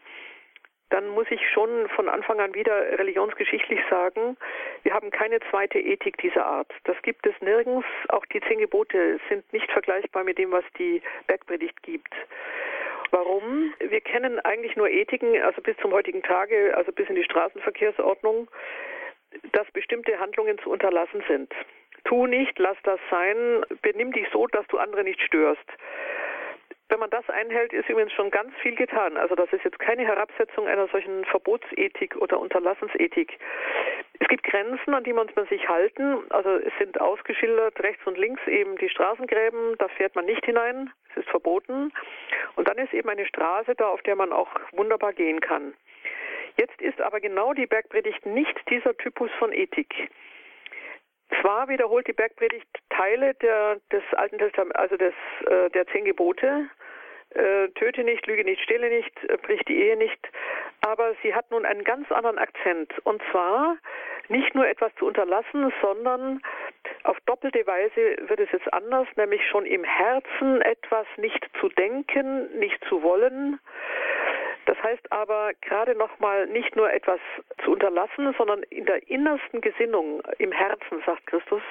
dann 0.89 1.07
muss 1.09 1.27
ich 1.29 1.41
schon 1.51 1.87
von 1.89 2.09
Anfang 2.09 2.39
an 2.39 2.55
wieder 2.55 2.97
religionsgeschichtlich 2.97 3.79
sagen, 3.89 4.37
wir 4.83 4.93
haben 4.93 5.11
keine 5.11 5.39
zweite 5.49 5.79
Ethik 5.79 6.17
dieser 6.17 6.45
Art. 6.45 6.71
Das 6.85 6.99
gibt 7.03 7.25
es 7.25 7.33
nirgends. 7.41 7.85
Auch 8.09 8.25
die 8.25 8.41
zehn 8.41 8.59
Gebote 8.59 9.19
sind 9.29 9.51
nicht 9.53 9.71
vergleichbar 9.71 10.23
mit 10.23 10.37
dem, 10.37 10.51
was 10.51 10.65
die 10.77 11.01
Bergpredigt 11.27 11.81
gibt. 11.83 12.13
Warum? 13.11 13.73
Wir 13.79 14.01
kennen 14.01 14.39
eigentlich 14.39 14.75
nur 14.75 14.89
Ethiken, 14.89 15.41
also 15.41 15.61
bis 15.61 15.75
zum 15.77 15.91
heutigen 15.91 16.21
Tage, 16.21 16.75
also 16.75 16.91
bis 16.91 17.09
in 17.09 17.15
die 17.15 17.23
Straßenverkehrsordnung, 17.23 18.49
dass 19.51 19.69
bestimmte 19.71 20.19
Handlungen 20.19 20.59
zu 20.59 20.69
unterlassen 20.69 21.23
sind. 21.27 21.51
tu 22.05 22.27
nicht, 22.27 22.57
lass 22.57 22.77
das 22.83 22.99
sein, 23.09 23.65
benimm 23.81 24.11
dich 24.11 24.27
so, 24.31 24.47
dass 24.47 24.65
du 24.67 24.77
andere 24.77 25.03
nicht 25.03 25.21
störst. 25.21 25.65
Wenn 26.89 26.99
man 26.99 27.11
das 27.11 27.29
einhält, 27.29 27.71
ist 27.71 27.87
übrigens 27.87 28.13
schon 28.13 28.31
ganz 28.31 28.51
viel 28.63 28.75
getan. 28.75 29.15
Also 29.15 29.35
das 29.35 29.53
ist 29.53 29.63
jetzt 29.63 29.77
keine 29.77 30.05
Herabsetzung 30.07 30.67
einer 30.67 30.87
solchen 30.87 31.23
Verbotsethik 31.25 32.15
oder 32.15 32.39
Unterlassensethik. 32.39 33.37
Es 34.19 34.27
gibt 34.27 34.43
Grenzen, 34.43 34.95
an 34.95 35.03
die 35.03 35.13
muss 35.13 35.27
man 35.35 35.45
sich 35.47 35.69
halten. 35.69 36.19
Also 36.31 36.49
es 36.49 36.73
sind 36.79 36.99
ausgeschildert 36.99 37.79
rechts 37.81 38.05
und 38.07 38.17
links 38.17 38.41
eben 38.47 38.75
die 38.77 38.89
Straßengräben, 38.89 39.77
da 39.77 39.87
fährt 39.87 40.15
man 40.15 40.25
nicht 40.25 40.43
hinein, 40.45 40.91
es 41.11 41.17
ist 41.17 41.29
verboten. 41.29 41.93
Und 42.55 42.67
dann 42.67 42.77
ist 42.79 42.91
eben 42.93 43.09
eine 43.09 43.27
Straße 43.27 43.75
da, 43.75 43.87
auf 43.87 44.01
der 44.01 44.15
man 44.15 44.33
auch 44.33 44.49
wunderbar 44.71 45.13
gehen 45.13 45.41
kann. 45.41 45.75
Jetzt 46.57 46.81
ist 46.81 46.99
aber 47.01 47.19
genau 47.19 47.53
die 47.53 47.67
Bergpredigt 47.67 48.25
nicht 48.25 48.57
dieser 48.69 48.97
Typus 48.97 49.29
von 49.37 49.53
Ethik. 49.53 50.09
Zwar 51.39 51.69
wiederholt 51.69 52.07
die 52.07 52.13
Bergpredigt 52.13 52.67
Teile 52.89 53.35
der, 53.35 53.77
des 53.91 54.03
Alten 54.13 54.39
Testaments, 54.39 54.75
also 54.75 54.97
des, 54.97 55.13
äh, 55.45 55.69
der 55.69 55.87
zehn 55.87 56.03
Gebote, 56.03 56.67
äh, 57.31 57.67
töte 57.69 58.03
nicht, 58.03 58.25
lüge 58.27 58.43
nicht, 58.43 58.61
stehle 58.61 58.89
nicht, 58.89 59.13
äh, 59.25 59.37
brich 59.37 59.61
die 59.67 59.77
Ehe 59.77 59.97
nicht. 59.97 60.19
Aber 60.81 61.13
sie 61.21 61.33
hat 61.33 61.49
nun 61.51 61.65
einen 61.65 61.83
ganz 61.83 62.11
anderen 62.11 62.37
Akzent. 62.37 62.91
Und 63.03 63.21
zwar 63.31 63.77
nicht 64.29 64.55
nur 64.55 64.67
etwas 64.67 64.93
zu 64.95 65.05
unterlassen, 65.05 65.71
sondern 65.81 66.41
auf 67.03 67.17
doppelte 67.25 67.65
Weise 67.67 68.17
wird 68.27 68.39
es 68.39 68.51
jetzt 68.51 68.71
anders, 68.73 69.07
nämlich 69.15 69.45
schon 69.47 69.65
im 69.65 69.83
Herzen 69.83 70.61
etwas 70.61 71.07
nicht 71.17 71.45
zu 71.59 71.69
denken, 71.69 72.57
nicht 72.57 72.83
zu 72.85 73.01
wollen. 73.03 73.59
Das 74.65 74.77
heißt 74.83 75.11
aber 75.11 75.51
gerade 75.61 75.95
nochmal 75.95 76.45
nicht 76.47 76.75
nur 76.75 76.91
etwas 76.91 77.19
zu 77.63 77.71
unterlassen, 77.71 78.35
sondern 78.37 78.61
in 78.69 78.85
der 78.85 79.07
innersten 79.09 79.61
Gesinnung, 79.61 80.21
im 80.37 80.51
Herzen, 80.51 81.01
sagt 81.05 81.25
Christus, 81.25 81.63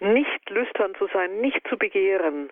nicht 0.00 0.50
lüstern 0.50 0.94
zu 0.94 1.08
sein, 1.08 1.40
nicht 1.40 1.66
zu 1.68 1.76
begehren. 1.76 2.50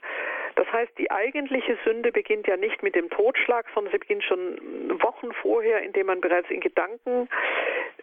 Das 0.57 0.71
heißt, 0.73 0.93
die 0.99 1.11
eigentliche 1.11 1.77
Sünde 1.85 2.12
beginnt 2.12 2.47
ja 2.47 2.57
nicht 2.57 2.83
mit 2.83 2.95
dem 2.95 3.11
Totschlag, 3.11 3.67
sondern 3.75 3.93
sie 3.93 3.99
beginnt 3.99 4.25
schon 4.25 4.59
Wochen 5.03 5.33
vorher, 5.33 5.83
indem 5.83 6.07
man 6.07 6.21
bereits 6.21 6.49
in 6.51 6.61
Gedanken 6.61 7.29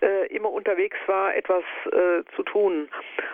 äh, 0.02 0.28
immer 0.28 0.52
unterwegs 0.52 0.98
war, 1.06 1.36
etwas 1.36 1.64
äh, 1.86 2.24
zu 2.36 2.44
tun. 2.44 2.90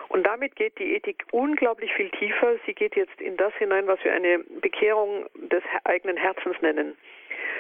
Und 0.10 0.25
damit 0.25 0.56
geht 0.56 0.77
die 0.80 0.95
Ethik 0.95 1.25
unglaublich 1.32 1.93
viel 1.93 2.10
tiefer. 2.12 2.56
Sie 2.65 2.73
geht 2.73 2.95
jetzt 2.95 3.19
in 3.19 3.38
das 3.38 3.53
hinein, 3.56 3.88
was 3.88 4.03
wir 4.03 4.13
eine 4.13 4.39
Bekehrung 4.62 5.25
des 5.36 5.63
eigenen 5.84 6.17
Herzens 6.17 6.62
nennen. 6.62 6.95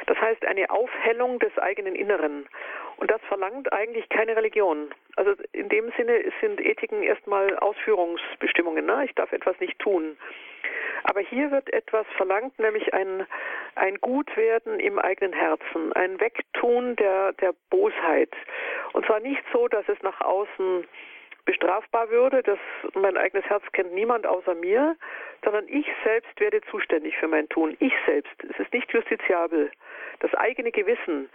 Das 0.05 0.19
heißt 0.19 0.45
eine 0.45 0.69
Aufhellung 0.69 1.39
des 1.39 1.57
eigenen 1.57 1.95
Inneren. 1.95 2.47
Und 2.97 3.11
das 3.11 3.21
verlangt 3.27 3.71
eigentlich 3.73 4.09
keine 4.09 4.35
Religion. 4.35 4.93
Also 5.15 5.33
in 5.51 5.69
dem 5.69 5.91
Sinne 5.97 6.23
sind 6.41 6.59
Ethiken 6.61 7.03
erstmal 7.03 7.57
Ausführungsbestimmungen. 7.57 8.85
Ne? 8.85 9.05
Ich 9.05 9.13
darf 9.15 9.31
etwas 9.31 9.59
nicht 9.59 9.77
tun. 9.79 10.17
Aber 11.03 11.21
hier 11.21 11.51
wird 11.51 11.71
etwas 11.73 12.05
verlangt, 12.17 12.57
nämlich 12.59 12.93
ein, 12.93 13.25
ein 13.75 13.95
Gutwerden 13.99 14.79
im 14.79 14.99
eigenen 14.99 15.33
Herzen, 15.33 15.93
ein 15.93 16.19
Wegtun 16.19 16.95
der, 16.95 17.33
der 17.33 17.53
Bosheit. 17.69 18.33
Und 18.93 19.05
zwar 19.05 19.19
nicht 19.19 19.43
so, 19.53 19.67
dass 19.67 19.87
es 19.87 20.01
nach 20.01 20.19
außen 20.21 20.85
bestrafbar 21.45 22.09
würde, 22.09 22.43
dass 22.43 22.59
mein 22.93 23.15
eigenes 23.15 23.45
Herz 23.45 23.63
kennt 23.71 23.93
niemand 23.93 24.27
außer 24.27 24.53
mir, 24.53 24.97
sondern 25.43 25.65
ich 25.69 25.87
selbst 26.03 26.37
werde 26.41 26.61
zuständig 26.69 27.15
für 27.17 27.29
mein 27.29 27.47
Tun. 27.47 27.77
Ich 27.79 27.93
selbst. 28.05 28.35
Es 28.43 28.59
ist 28.59 28.73
nicht 28.73 28.91
justiziabel. 28.91 29.71
Das 30.19 30.33
eigene 30.33 30.71
Gewissen 30.71 31.29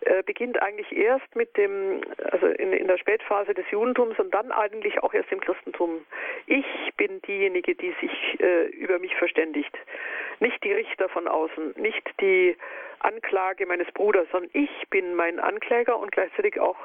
äh, 0.00 0.22
beginnt 0.22 0.60
eigentlich 0.60 0.96
erst 0.96 1.34
mit 1.34 1.56
dem, 1.56 2.02
also 2.30 2.46
in, 2.46 2.72
in 2.72 2.86
der 2.86 2.98
Spätphase 2.98 3.54
des 3.54 3.64
Judentums 3.70 4.18
und 4.18 4.32
dann 4.34 4.52
eigentlich 4.52 5.02
auch 5.02 5.14
erst 5.14 5.32
im 5.32 5.40
Christentum. 5.40 6.04
Ich 6.46 6.66
bin 6.96 7.22
diejenige, 7.22 7.74
die 7.74 7.94
sich 8.00 8.40
äh, 8.40 8.66
über 8.66 8.98
mich 8.98 9.14
verständigt. 9.16 9.76
Nicht 10.40 10.62
die 10.64 10.72
Richter 10.72 11.08
von 11.08 11.26
außen, 11.26 11.74
nicht 11.76 12.08
die 12.20 12.56
Anklage 13.00 13.66
meines 13.66 13.90
Bruders, 13.92 14.28
sondern 14.30 14.50
ich 14.52 14.88
bin 14.90 15.14
mein 15.14 15.40
Ankläger 15.40 15.98
und 15.98 16.12
gleichzeitig 16.12 16.60
auch 16.60 16.76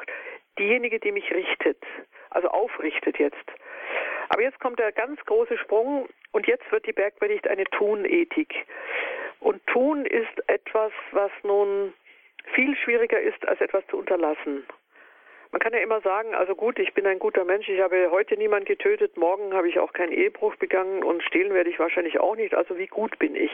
diejenige, 0.57 0.99
die 0.99 1.11
mich 1.11 1.29
richtet, 1.33 1.77
also 2.29 2.47
aufrichtet 2.49 3.17
jetzt. 3.19 3.35
Aber 4.29 4.41
jetzt 4.41 4.59
kommt 4.59 4.79
der 4.79 4.91
ganz 4.91 5.19
große 5.25 5.57
Sprung 5.57 6.07
und 6.31 6.47
jetzt 6.47 6.69
wird 6.71 6.85
die 6.85 6.93
Bergpredigt 6.93 7.47
eine 7.47 7.65
Tunethik. 7.65 8.53
Und 9.41 9.65
tun 9.67 10.05
ist 10.05 10.47
etwas, 10.47 10.91
was 11.11 11.31
nun 11.43 11.93
viel 12.53 12.75
schwieriger 12.77 13.19
ist, 13.19 13.45
als 13.47 13.59
etwas 13.59 13.85
zu 13.87 13.97
unterlassen. 13.97 14.65
Man 15.51 15.59
kann 15.59 15.73
ja 15.73 15.79
immer 15.79 15.99
sagen, 15.99 16.33
also 16.33 16.55
gut, 16.55 16.79
ich 16.79 16.93
bin 16.93 17.05
ein 17.05 17.19
guter 17.19 17.43
Mensch, 17.43 17.67
ich 17.67 17.81
habe 17.81 18.09
heute 18.09 18.37
niemand 18.37 18.65
getötet, 18.65 19.17
morgen 19.17 19.53
habe 19.53 19.67
ich 19.67 19.79
auch 19.79 19.91
keinen 19.91 20.13
Ehebruch 20.13 20.55
begangen 20.55 21.03
und 21.03 21.21
stehlen 21.23 21.53
werde 21.53 21.69
ich 21.69 21.79
wahrscheinlich 21.79 22.19
auch 22.19 22.37
nicht, 22.37 22.53
also 22.55 22.77
wie 22.77 22.87
gut 22.87 23.19
bin 23.19 23.35
ich? 23.35 23.51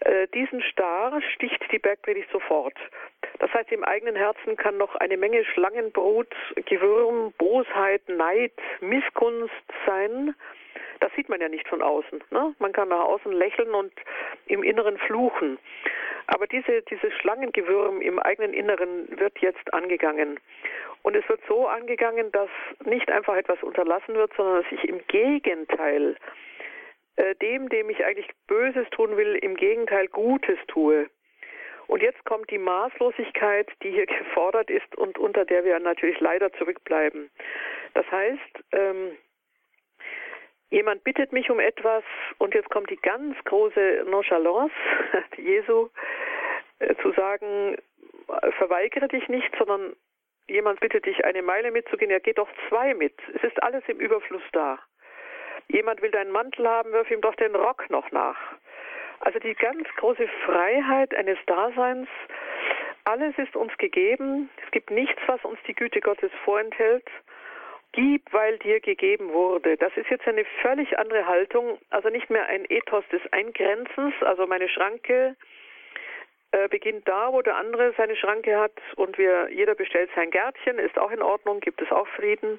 Äh, 0.00 0.26
diesen 0.28 0.62
Star 0.62 1.20
sticht 1.34 1.60
die 1.70 1.78
Bergpredigt 1.78 2.30
sofort. 2.30 2.76
Das 3.40 3.52
heißt, 3.52 3.72
im 3.72 3.84
eigenen 3.84 4.16
Herzen 4.16 4.56
kann 4.56 4.78
noch 4.78 4.94
eine 4.94 5.16
Menge 5.16 5.44
Schlangenbrut, 5.44 6.34
Gewürm, 6.66 7.34
Bosheit, 7.36 8.08
Neid, 8.08 8.52
Missgunst 8.80 9.52
sein. 9.84 10.34
Das 11.00 11.12
sieht 11.14 11.28
man 11.28 11.40
ja 11.40 11.48
nicht 11.48 11.68
von 11.68 11.82
außen. 11.82 12.22
Ne? 12.30 12.54
Man 12.58 12.72
kann 12.72 12.88
nach 12.88 13.04
außen 13.04 13.32
lächeln 13.32 13.74
und 13.74 13.92
im 14.46 14.62
Inneren 14.62 14.98
fluchen. 14.98 15.58
Aber 16.26 16.46
diese, 16.46 16.82
dieses 16.82 17.12
Schlangengewürm 17.14 18.00
im 18.00 18.18
eigenen 18.18 18.54
Inneren 18.54 19.08
wird 19.18 19.38
jetzt 19.40 19.72
angegangen. 19.74 20.40
Und 21.02 21.16
es 21.16 21.28
wird 21.28 21.40
so 21.46 21.66
angegangen, 21.66 22.32
dass 22.32 22.48
nicht 22.84 23.10
einfach 23.10 23.36
etwas 23.36 23.62
unterlassen 23.62 24.14
wird, 24.14 24.32
sondern 24.36 24.62
dass 24.62 24.72
ich 24.72 24.88
im 24.88 25.06
Gegenteil 25.06 26.16
äh, 27.16 27.34
dem, 27.36 27.68
dem 27.68 27.90
ich 27.90 28.04
eigentlich 28.04 28.28
Böses 28.46 28.88
tun 28.90 29.16
will, 29.16 29.36
im 29.36 29.56
Gegenteil 29.56 30.08
Gutes 30.08 30.58
tue. 30.66 31.08
Und 31.86 32.02
jetzt 32.02 32.24
kommt 32.24 32.50
die 32.50 32.58
Maßlosigkeit, 32.58 33.70
die 33.82 33.90
hier 33.90 34.06
gefordert 34.18 34.70
ist 34.70 34.96
und 34.96 35.18
unter 35.18 35.44
der 35.44 35.64
wir 35.64 35.78
natürlich 35.78 36.18
leider 36.20 36.52
zurückbleiben. 36.54 37.30
Das 37.94 38.10
heißt, 38.10 38.64
ähm, 38.72 39.16
jemand 40.74 41.04
bittet 41.04 41.32
mich 41.32 41.50
um 41.50 41.60
etwas 41.60 42.02
und 42.38 42.52
jetzt 42.52 42.68
kommt 42.68 42.90
die 42.90 42.96
ganz 42.96 43.36
große 43.44 44.04
Nonchalance 44.08 44.74
Jesu 45.36 45.88
äh, 46.80 46.94
zu 46.96 47.12
sagen, 47.12 47.76
verweigere 48.58 49.06
dich 49.08 49.28
nicht, 49.28 49.54
sondern 49.56 49.94
jemand 50.48 50.80
bittet 50.80 51.06
dich 51.06 51.24
eine 51.24 51.42
Meile 51.42 51.70
mitzugehen, 51.70 52.10
er 52.10 52.20
geht 52.20 52.38
doch 52.38 52.48
zwei 52.68 52.92
mit. 52.92 53.14
Es 53.34 53.44
ist 53.44 53.62
alles 53.62 53.84
im 53.86 54.00
Überfluss 54.00 54.42
da. 54.52 54.78
Jemand 55.68 56.02
will 56.02 56.10
deinen 56.10 56.32
Mantel 56.32 56.68
haben, 56.68 56.92
wirf 56.92 57.10
ihm 57.10 57.20
doch 57.20 57.36
den 57.36 57.54
Rock 57.54 57.88
noch 57.88 58.10
nach. 58.10 58.36
Also 59.20 59.38
die 59.38 59.54
ganz 59.54 59.88
große 59.96 60.28
Freiheit 60.44 61.14
eines 61.14 61.38
Daseins, 61.46 62.08
alles 63.04 63.38
ist 63.38 63.54
uns 63.54 63.76
gegeben, 63.78 64.50
es 64.64 64.70
gibt 64.72 64.90
nichts, 64.90 65.20
was 65.26 65.42
uns 65.44 65.58
die 65.68 65.74
Güte 65.74 66.00
Gottes 66.00 66.32
vorenthält. 66.44 67.08
Gib, 67.94 68.32
weil 68.32 68.58
dir 68.58 68.80
gegeben 68.80 69.32
wurde. 69.32 69.76
Das 69.76 69.96
ist 69.96 70.10
jetzt 70.10 70.26
eine 70.26 70.44
völlig 70.62 70.98
andere 70.98 71.26
Haltung, 71.26 71.78
also 71.90 72.08
nicht 72.08 72.28
mehr 72.28 72.44
ein 72.48 72.64
Ethos 72.68 73.04
des 73.12 73.20
Eingrenzens, 73.32 74.14
also 74.22 74.48
meine 74.48 74.68
Schranke 74.68 75.36
äh, 76.50 76.66
beginnt 76.66 77.06
da, 77.06 77.32
wo 77.32 77.40
der 77.40 77.56
andere 77.56 77.94
seine 77.96 78.16
Schranke 78.16 78.58
hat 78.58 78.72
und 78.96 79.16
wir, 79.16 79.48
jeder 79.50 79.76
bestellt 79.76 80.10
sein 80.16 80.32
Gärtchen, 80.32 80.80
ist 80.80 80.98
auch 80.98 81.12
in 81.12 81.22
Ordnung, 81.22 81.60
gibt 81.60 81.80
es 81.82 81.92
auch 81.92 82.08
Frieden. 82.08 82.58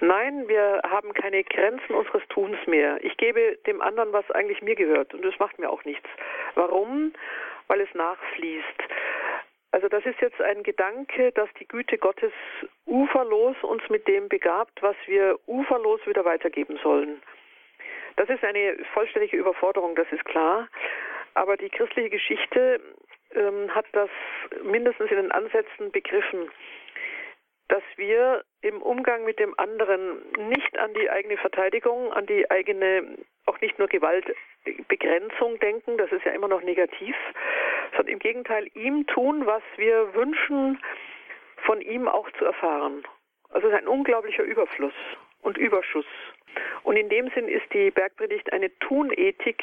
Nein, 0.00 0.48
wir 0.48 0.82
haben 0.88 1.12
keine 1.12 1.44
Grenzen 1.44 1.94
unseres 1.94 2.26
Tuns 2.28 2.58
mehr. 2.66 2.98
Ich 3.04 3.16
gebe 3.18 3.58
dem 3.68 3.80
anderen, 3.80 4.12
was 4.12 4.28
eigentlich 4.32 4.62
mir 4.62 4.74
gehört 4.74 5.14
und 5.14 5.24
das 5.24 5.38
macht 5.38 5.60
mir 5.60 5.70
auch 5.70 5.84
nichts. 5.84 6.08
Warum? 6.56 7.12
Weil 7.68 7.82
es 7.82 7.94
nachfließt. 7.94 8.82
Also 9.72 9.88
das 9.88 10.04
ist 10.04 10.20
jetzt 10.20 10.40
ein 10.40 10.62
Gedanke, 10.62 11.32
dass 11.32 11.48
die 11.58 11.66
Güte 11.66 11.96
Gottes 11.96 12.32
uferlos 12.86 13.56
uns 13.62 13.82
mit 13.88 14.06
dem 14.06 14.28
begabt, 14.28 14.82
was 14.82 14.96
wir 15.06 15.38
uferlos 15.46 16.00
wieder 16.06 16.24
weitergeben 16.24 16.78
sollen. 16.82 17.22
Das 18.16 18.28
ist 18.28 18.44
eine 18.44 18.76
vollständige 18.92 19.38
Überforderung, 19.38 19.94
das 19.94 20.06
ist 20.12 20.24
klar. 20.26 20.68
Aber 21.34 21.56
die 21.56 21.70
christliche 21.70 22.10
Geschichte 22.10 22.80
ähm, 23.34 23.74
hat 23.74 23.86
das 23.92 24.10
mindestens 24.62 25.10
in 25.10 25.16
den 25.16 25.32
Ansätzen 25.32 25.90
begriffen, 25.90 26.50
dass 27.68 27.82
wir 27.96 28.44
im 28.60 28.82
Umgang 28.82 29.24
mit 29.24 29.38
dem 29.38 29.58
anderen 29.58 30.20
nicht 30.50 30.78
an 30.78 30.92
die 30.92 31.08
eigene 31.08 31.38
Verteidigung, 31.38 32.12
an 32.12 32.26
die 32.26 32.50
eigene, 32.50 33.16
auch 33.46 33.58
nicht 33.62 33.78
nur 33.78 33.88
Gewaltbegrenzung 33.88 35.58
denken, 35.60 35.96
das 35.96 36.12
ist 36.12 36.26
ja 36.26 36.32
immer 36.32 36.48
noch 36.48 36.62
negativ, 36.62 37.16
sondern 37.92 38.14
im 38.14 38.18
Gegenteil 38.18 38.68
ihm 38.74 39.06
tun, 39.06 39.46
was 39.46 39.62
wir 39.76 40.14
wünschen, 40.14 40.82
von 41.56 41.80
ihm 41.80 42.08
auch 42.08 42.30
zu 42.32 42.44
erfahren. 42.44 43.04
Also 43.50 43.68
es 43.68 43.74
ist 43.74 43.80
ein 43.80 43.88
unglaublicher 43.88 44.42
Überfluss 44.42 44.94
und 45.42 45.58
Überschuss. 45.58 46.06
Und 46.82 46.96
in 46.96 47.08
dem 47.08 47.30
Sinn 47.30 47.48
ist 47.48 47.72
die 47.72 47.90
Bergpredigt 47.90 48.52
eine 48.52 48.76
Tunethik, 48.80 49.62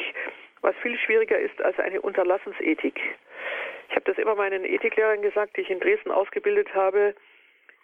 was 0.61 0.75
viel 0.77 0.97
schwieriger 0.97 1.39
ist 1.39 1.61
als 1.61 1.80
eine 1.80 2.01
Unterlassensethik. 2.01 2.99
Ich 3.89 3.95
habe 3.95 4.05
das 4.05 4.17
immer 4.17 4.36
meinen 4.36 4.65
Ethiklehrern 4.65 5.21
gesagt, 5.21 5.57
die 5.57 5.61
ich 5.61 5.69
in 5.69 5.80
Dresden 5.80 6.11
ausgebildet 6.11 6.73
habe. 6.75 7.15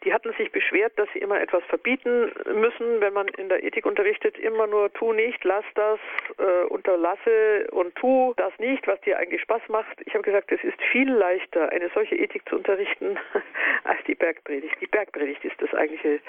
Die 0.06 0.14
hatten 0.14 0.32
sich 0.34 0.51
beschwert, 0.51 0.93
dass 0.97 1.10
sie 1.14 1.20
immer 1.20 1.41
etwas 1.41 1.64
verbieten 1.66 2.32
müssen, 2.53 3.01
wenn 3.01 3.14
man 3.14 3.28
in 3.28 3.49
der 3.49 3.64
Ethik 3.64 3.86
unterrichtet, 3.86 4.38
immer 4.38 4.68
nur 4.68 4.93
tu 4.93 5.14
nicht, 5.14 5.43
lass 5.43 5.66
das, 5.74 5.99
äh, 6.38 6.66
unterlasse 6.66 7.68
und 7.72 7.95
tu 7.95 8.34
das 8.38 8.58
nicht, 8.60 8.88
was 8.88 9.01
dir 9.01 9.18
eigentlich 9.18 9.41
Spaß 9.41 9.64
macht. 9.68 10.01
Ich 10.06 10.14
habe 10.14 10.24
gesagt, 10.24 10.51
es 10.51 10.64
ist 10.64 10.80
viel 10.91 11.12
leichter, 11.12 11.72
eine 11.72 11.89
solche 11.89 12.16
Ethik 12.16 12.47
zu 12.47 12.56
unterrichten, 12.56 13.18
als 13.84 13.99
die 14.08 14.16
Bergpredigt. 14.16 14.76
Die 14.80 14.88
Bergpredigt 14.88 15.43
ist 15.43 15.60
das 15.62 15.74
eigentliche 15.74 16.20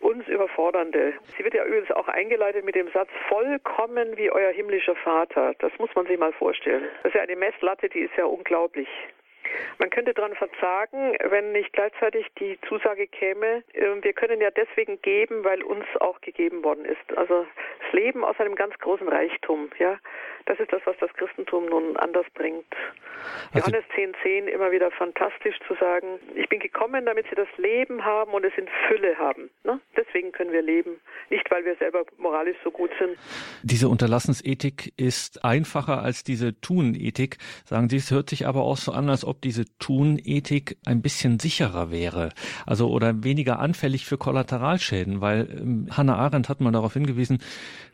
uns 0.00 0.26
überfordernde. 0.28 1.12
Sie 1.36 1.44
wird 1.44 1.54
ja 1.54 1.64
übrigens 1.64 1.90
auch 1.90 2.08
eingeleitet 2.08 2.64
mit 2.64 2.74
dem 2.74 2.90
Satz 2.92 3.10
vollkommen 3.28 4.16
wie 4.16 4.30
euer 4.30 4.50
himmlischer 4.50 4.96
Vater. 4.96 5.54
Das 5.58 5.72
muss 5.78 5.94
man 5.94 6.06
sich 6.06 6.18
mal 6.18 6.32
vorstellen. 6.32 6.84
Das 7.02 7.12
ist 7.12 7.16
ja 7.16 7.22
eine 7.22 7.36
Messlatte, 7.36 7.88
die 7.88 8.00
ist 8.00 8.16
ja 8.16 8.24
unglaublich. 8.24 8.88
Man 9.78 9.90
könnte 9.90 10.14
daran 10.14 10.34
verzagen, 10.34 11.16
wenn 11.28 11.52
nicht 11.52 11.72
gleichzeitig 11.72 12.26
die 12.38 12.58
Zusage 12.68 13.06
käme, 13.06 13.62
ähm, 13.74 14.02
wir 14.02 14.12
können 14.12 14.40
ja 14.40 14.50
deswegen 14.50 15.00
geben, 15.02 15.44
weil 15.44 15.62
uns 15.62 15.84
auch 16.00 16.20
gegeben 16.20 16.62
worden 16.64 16.84
ist. 16.84 17.16
Also 17.16 17.46
das 17.82 17.92
Leben 17.92 18.24
aus 18.24 18.38
einem 18.38 18.54
ganz 18.54 18.78
großen 18.78 19.08
Reichtum, 19.08 19.70
ja. 19.78 19.98
Das 20.46 20.58
ist 20.58 20.72
das, 20.72 20.80
was 20.84 20.96
das 20.98 21.12
Christentum 21.14 21.66
nun 21.66 21.96
anders 21.96 22.26
bringt. 22.34 22.66
Also 23.52 23.70
Johannes 23.70 23.84
10,10 23.96 24.14
10, 24.22 24.48
immer 24.48 24.70
wieder 24.70 24.90
fantastisch 24.90 25.56
zu 25.66 25.74
sagen, 25.74 26.18
ich 26.34 26.48
bin 26.48 26.60
gekommen, 26.60 27.04
damit 27.06 27.26
sie 27.28 27.36
das 27.36 27.48
Leben 27.58 28.04
haben 28.04 28.32
und 28.32 28.44
es 28.44 28.52
in 28.56 28.66
Fülle 28.88 29.16
haben. 29.18 29.50
Ne? 29.64 29.80
Deswegen 29.96 30.32
können 30.32 30.52
wir 30.52 30.62
leben, 30.62 31.00
nicht 31.28 31.50
weil 31.50 31.64
wir 31.64 31.76
selber 31.76 32.04
moralisch 32.18 32.56
so 32.64 32.70
gut 32.70 32.90
sind. 32.98 33.16
Diese 33.62 33.88
Unterlassensethik 33.88 34.92
ist 34.96 35.44
einfacher 35.44 36.02
als 36.02 36.24
diese 36.24 36.58
Tunethik. 36.60 37.38
Sagen 37.64 37.88
Sie, 37.88 37.96
es 37.96 38.10
hört 38.10 38.30
sich 38.30 38.46
aber 38.46 38.62
auch 38.62 38.76
so 38.76 38.92
an, 38.92 39.08
als 39.08 39.24
ob 39.24 39.39
diese 39.44 39.64
Tunethik 39.78 40.76
ein 40.84 41.02
bisschen 41.02 41.38
sicherer 41.38 41.90
wäre. 41.90 42.30
Also 42.66 42.90
oder 42.90 43.24
weniger 43.24 43.58
anfällig 43.58 44.06
für 44.06 44.18
Kollateralschäden, 44.18 45.20
weil 45.20 45.48
ähm, 45.60 45.86
Hannah 45.90 46.16
Arendt 46.16 46.48
hat 46.48 46.60
mal 46.60 46.72
darauf 46.72 46.94
hingewiesen, 46.94 47.38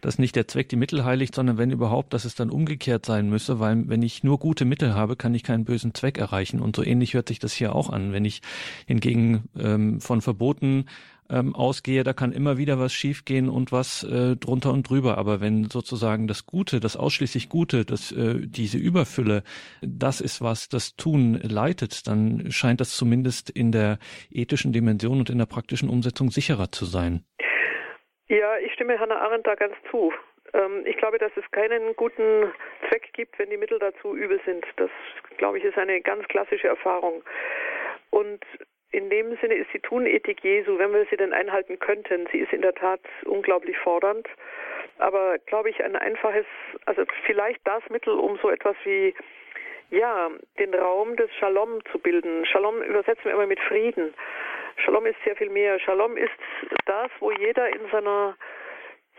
dass 0.01 0.18
nicht 0.18 0.36
der 0.36 0.49
Zweck 0.49 0.68
die 0.68 0.76
Mittel 0.76 1.05
heiligt, 1.05 1.34
sondern 1.34 1.59
wenn 1.59 1.70
überhaupt, 1.70 2.12
dass 2.12 2.24
es 2.24 2.34
dann 2.34 2.51
umgekehrt 2.51 3.07
sein 3.07 3.28
müsse, 3.28 3.61
weil 3.61 3.88
wenn 3.88 4.03
ich 4.03 4.24
nur 4.24 4.38
gute 4.38 4.64
Mittel 4.64 4.94
habe, 4.94 5.16
kann 5.16 5.34
ich 5.34 5.42
keinen 5.42 5.64
bösen 5.64 5.94
Zweck 5.94 6.18
erreichen. 6.18 6.61
Und 6.61 6.76
so 6.76 6.82
ähnlich 6.82 7.14
hört 7.14 7.28
sich 7.28 7.38
das 7.38 7.53
hier 7.53 7.74
auch 7.74 7.90
an. 7.90 8.12
Wenn 8.12 8.24
ich 8.24 8.42
hingegen 8.86 9.44
ähm, 9.59 10.01
von 10.01 10.20
Verboten 10.20 10.86
ähm, 11.31 11.55
ausgehe, 11.55 12.05
da 12.05 12.12
kann 12.12 12.33
immer 12.33 12.59
wieder 12.59 12.79
was 12.79 12.93
schiefgehen 12.93 13.49
und 13.49 13.72
was 13.72 14.05
äh, 14.05 14.37
drunter 14.37 14.72
und 14.72 14.89
drüber. 14.89 15.18
Aber 15.18 15.41
wenn 15.41 15.64
sozusagen 15.64 16.27
das 16.27 16.47
Gute, 16.47 16.81
das 16.81 16.97
ausschließlich 16.97 17.49
Gute, 17.49 17.85
das, 17.85 18.12
äh, 18.12 18.35
diese 18.41 18.79
Überfülle, 18.79 19.43
das 19.83 20.20
ist, 20.20 20.43
was 20.43 20.68
das 20.68 20.97
Tun 20.97 21.41
leitet, 21.43 22.07
dann 22.07 22.51
scheint 22.51 22.81
das 22.81 22.97
zumindest 22.97 23.51
in 23.51 23.72
der 23.72 23.99
ethischen 24.31 24.72
Dimension 24.72 25.18
und 25.18 25.31
in 25.31 25.39
der 25.39 25.47
praktischen 25.47 25.89
Umsetzung 25.89 26.31
sicherer 26.31 26.70
zu 26.70 26.85
sein. 26.85 27.24
Ja, 28.29 28.59
ich 28.59 28.72
stimme 28.72 28.99
Hannah 28.99 29.20
Arendt 29.20 29.47
da 29.47 29.55
ganz 29.55 29.74
zu. 29.91 30.12
Ähm, 30.53 30.85
ich 30.85 30.97
glaube, 30.97 31.18
dass 31.18 31.33
es 31.37 31.49
keinen 31.51 31.95
guten 31.97 32.53
Zweck 32.89 33.12
gibt, 33.12 33.39
wenn 33.39 33.51
die 33.51 33.57
Mittel 33.57 33.79
dazu 33.79 34.16
übel 34.16 34.41
sind. 34.45 34.64
Das, 34.77 34.91
glaube 35.39 35.59
ich, 35.59 35.64
ist 35.64 35.79
eine 35.79 36.01
ganz 36.01 36.27
klassische 36.29 36.68
Erfahrung. 36.68 37.22
Und 38.11 38.45
in 38.93 39.11
dem 39.11 39.37
Sinne 39.41 39.55
ist 39.55 39.72
die 39.72 39.80
Tunethik 39.80 40.43
Jesu, 40.43 40.78
wenn 40.78 40.93
wir 40.93 41.07
sie 41.11 41.16
denn 41.16 41.32
einhalten 41.32 41.78
könnten, 41.78 42.26
sie 42.32 42.39
ist 42.39 42.53
in 42.53 42.62
der 42.62 42.74
Tat 42.74 43.01
unglaublich 43.24 43.76
fordernd. 43.78 44.26
Aber 44.99 45.39
glaube 45.47 45.70
ich, 45.70 45.82
ein 45.84 45.97
einfaches, 45.97 46.47
also 46.87 47.05
vielleicht 47.24 47.61
das 47.64 47.82
Mittel, 47.91 48.14
um 48.14 48.39
so 48.41 48.49
etwas 48.51 48.76
wie 48.84 49.14
ja, 49.91 50.30
den 50.59 50.74
Raum 50.74 51.16
des 51.16 51.32
Shalom 51.39 51.78
zu 51.93 51.99
bilden. 51.99 52.45
Shalom 52.47 52.82
übersetzen 52.82 53.24
wir 53.24 53.32
immer 53.32 53.47
mit 53.47 53.61
Frieden. 53.61 54.14
Shalom 54.84 55.07
ist 55.07 55.16
sehr 55.24 55.37
viel 55.37 55.51
mehr. 55.51 55.78
Shalom 55.78 56.16
ist 56.16 56.32
das, 56.87 57.11
wo 57.20 57.30
jeder 57.30 57.68
in 57.68 57.89
seiner 57.91 58.37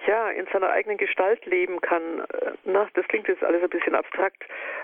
ja, 0.05 0.29
in 0.29 0.47
seiner 0.47 0.69
eigenen 0.69 0.97
Gestalt 0.97 1.45
leben 1.45 1.81
kann. 1.81 2.19
Äh, 2.19 2.51
na, 2.65 2.87
das 2.93 3.07
klingt 3.07 3.27
jetzt 3.27 3.43
alles 3.43 3.63
ein 3.63 3.69
bisschen 3.69 3.95
abstrakt. 3.95 4.43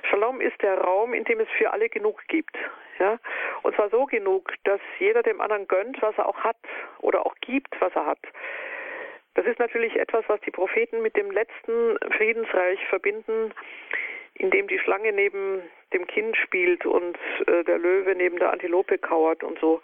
Shalom 0.09 0.41
ist 0.41 0.61
der 0.61 0.79
Raum, 0.79 1.13
in 1.13 1.23
dem 1.25 1.39
es 1.39 1.49
für 1.57 1.71
alle 1.71 1.89
genug 1.89 2.21
gibt. 2.27 2.57
Ja? 2.99 3.19
Und 3.61 3.75
zwar 3.75 3.89
so 3.89 4.05
genug, 4.05 4.53
dass 4.63 4.81
jeder 4.99 5.23
dem 5.23 5.41
anderen 5.41 5.67
gönnt, 5.67 6.01
was 6.01 6.17
er 6.17 6.27
auch 6.27 6.37
hat 6.37 6.57
oder 6.99 7.25
auch 7.25 7.35
gibt, 7.41 7.79
was 7.79 7.95
er 7.95 8.05
hat. 8.05 8.19
Das 9.35 9.45
ist 9.45 9.59
natürlich 9.59 9.95
etwas, 9.95 10.23
was 10.27 10.39
die 10.41 10.51
Propheten 10.51 11.01
mit 11.01 11.15
dem 11.15 11.31
letzten 11.31 11.97
Friedensreich 12.17 12.79
verbinden, 12.87 13.53
in 14.35 14.51
dem 14.51 14.67
die 14.67 14.79
Schlange 14.79 15.11
neben 15.11 15.61
dem 15.91 16.07
Kind 16.07 16.35
spielt 16.37 16.85
und 16.85 17.17
äh, 17.47 17.63
der 17.63 17.77
Löwe 17.77 18.15
neben 18.15 18.37
der 18.37 18.51
Antilope 18.51 18.97
kauert 18.97 19.43
und 19.43 19.59
so. 19.59 19.81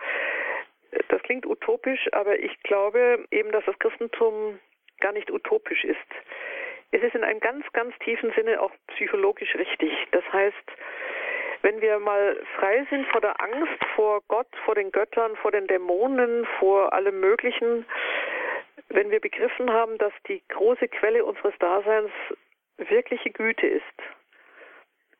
Das 1.07 1.21
klingt 1.21 1.45
utopisch, 1.45 2.11
aber 2.13 2.39
ich 2.39 2.61
glaube 2.63 3.25
eben, 3.31 3.51
dass 3.51 3.63
das 3.65 3.77
Christentum 3.77 4.59
gar 4.99 5.11
nicht 5.11 5.31
utopisch 5.31 5.83
ist. 5.83 5.97
Es 6.91 7.03
ist 7.03 7.15
in 7.15 7.23
einem 7.23 7.39
ganz, 7.39 7.65
ganz 7.73 7.97
tiefen 7.99 8.31
Sinne 8.33 8.61
auch 8.61 8.71
psychologisch 8.95 9.55
richtig. 9.55 9.91
Das 10.11 10.23
heißt, 10.31 10.55
wenn 11.61 11.81
wir 11.81 11.99
mal 11.99 12.37
frei 12.55 12.85
sind 12.89 13.05
vor 13.07 13.21
der 13.21 13.39
Angst 13.41 13.83
vor 13.95 14.21
Gott, 14.27 14.47
vor 14.65 14.75
den 14.75 14.91
Göttern, 14.91 15.35
vor 15.37 15.51
den 15.51 15.67
Dämonen, 15.67 16.47
vor 16.59 16.93
allem 16.93 17.19
Möglichen, 17.19 17.85
wenn 18.89 19.11
wir 19.11 19.19
begriffen 19.19 19.71
haben, 19.71 19.97
dass 19.97 20.13
die 20.27 20.41
große 20.47 20.87
Quelle 20.87 21.25
unseres 21.25 21.53
Daseins 21.59 22.11
wirkliche 22.77 23.29
Güte 23.29 23.67
ist 23.67 23.83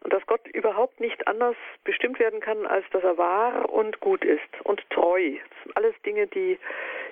und 0.01 0.13
dass 0.13 0.25
Gott 0.27 0.47
überhaupt 0.47 0.99
nicht 0.99 1.27
anders 1.27 1.55
bestimmt 1.83 2.19
werden 2.19 2.39
kann, 2.39 2.65
als 2.65 2.85
dass 2.91 3.03
er 3.03 3.17
wahr 3.17 3.69
und 3.69 3.99
gut 3.99 4.23
ist 4.23 4.61
und 4.63 4.87
treu. 4.89 5.33
Das 5.49 5.63
sind 5.63 5.77
alles 5.77 5.95
Dinge, 6.03 6.27
die 6.27 6.57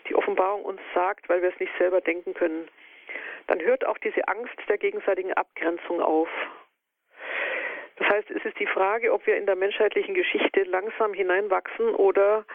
die 0.07 0.15
Offenbarung 0.15 0.63
uns 0.63 0.81
sagt, 0.93 1.27
weil 1.27 1.41
wir 1.41 1.49
es 1.49 1.59
nicht 1.59 1.73
selber 1.77 2.01
denken 2.01 2.33
können. 2.33 2.67
Dann 3.47 3.61
hört 3.61 3.85
auch 3.85 3.97
diese 3.97 4.27
Angst 4.27 4.55
der 4.67 4.77
gegenseitigen 4.77 5.33
Abgrenzung 5.33 6.01
auf. 6.01 6.29
Das 7.97 8.09
heißt, 8.09 8.31
es 8.31 8.45
ist 8.45 8.59
die 8.59 8.67
Frage, 8.67 9.11
ob 9.11 9.25
wir 9.25 9.37
in 9.37 9.45
der 9.45 9.55
menschheitlichen 9.55 10.13
Geschichte 10.13 10.63
langsam 10.63 11.13
hineinwachsen 11.13 11.89
oder 11.95 12.45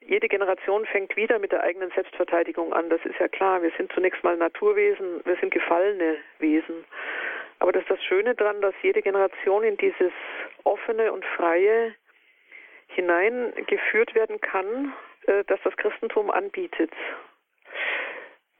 jede 0.00 0.28
Generation 0.28 0.86
fängt 0.86 1.16
wieder 1.16 1.38
mit 1.38 1.52
der 1.52 1.62
eigenen 1.62 1.90
Selbstverteidigung 1.90 2.72
an. 2.72 2.90
Das 2.90 3.04
ist 3.04 3.18
ja 3.18 3.28
klar. 3.28 3.62
Wir 3.62 3.70
sind 3.76 3.92
zunächst 3.92 4.22
mal 4.24 4.36
Naturwesen, 4.36 5.24
wir 5.24 5.36
sind 5.36 5.52
gefallene 5.52 6.16
Wesen. 6.38 6.84
Aber 7.60 7.72
das 7.72 7.82
ist 7.82 7.90
das 7.90 8.02
Schöne 8.04 8.34
daran, 8.34 8.60
dass 8.60 8.74
jede 8.82 9.02
Generation 9.02 9.62
in 9.62 9.76
dieses 9.76 10.12
offene 10.64 11.12
und 11.12 11.24
freie 11.36 11.94
hineingeführt 12.88 14.14
werden 14.14 14.40
kann, 14.40 14.92
äh, 15.26 15.44
das 15.46 15.60
das 15.62 15.76
Christentum 15.76 16.30
anbietet. 16.30 16.90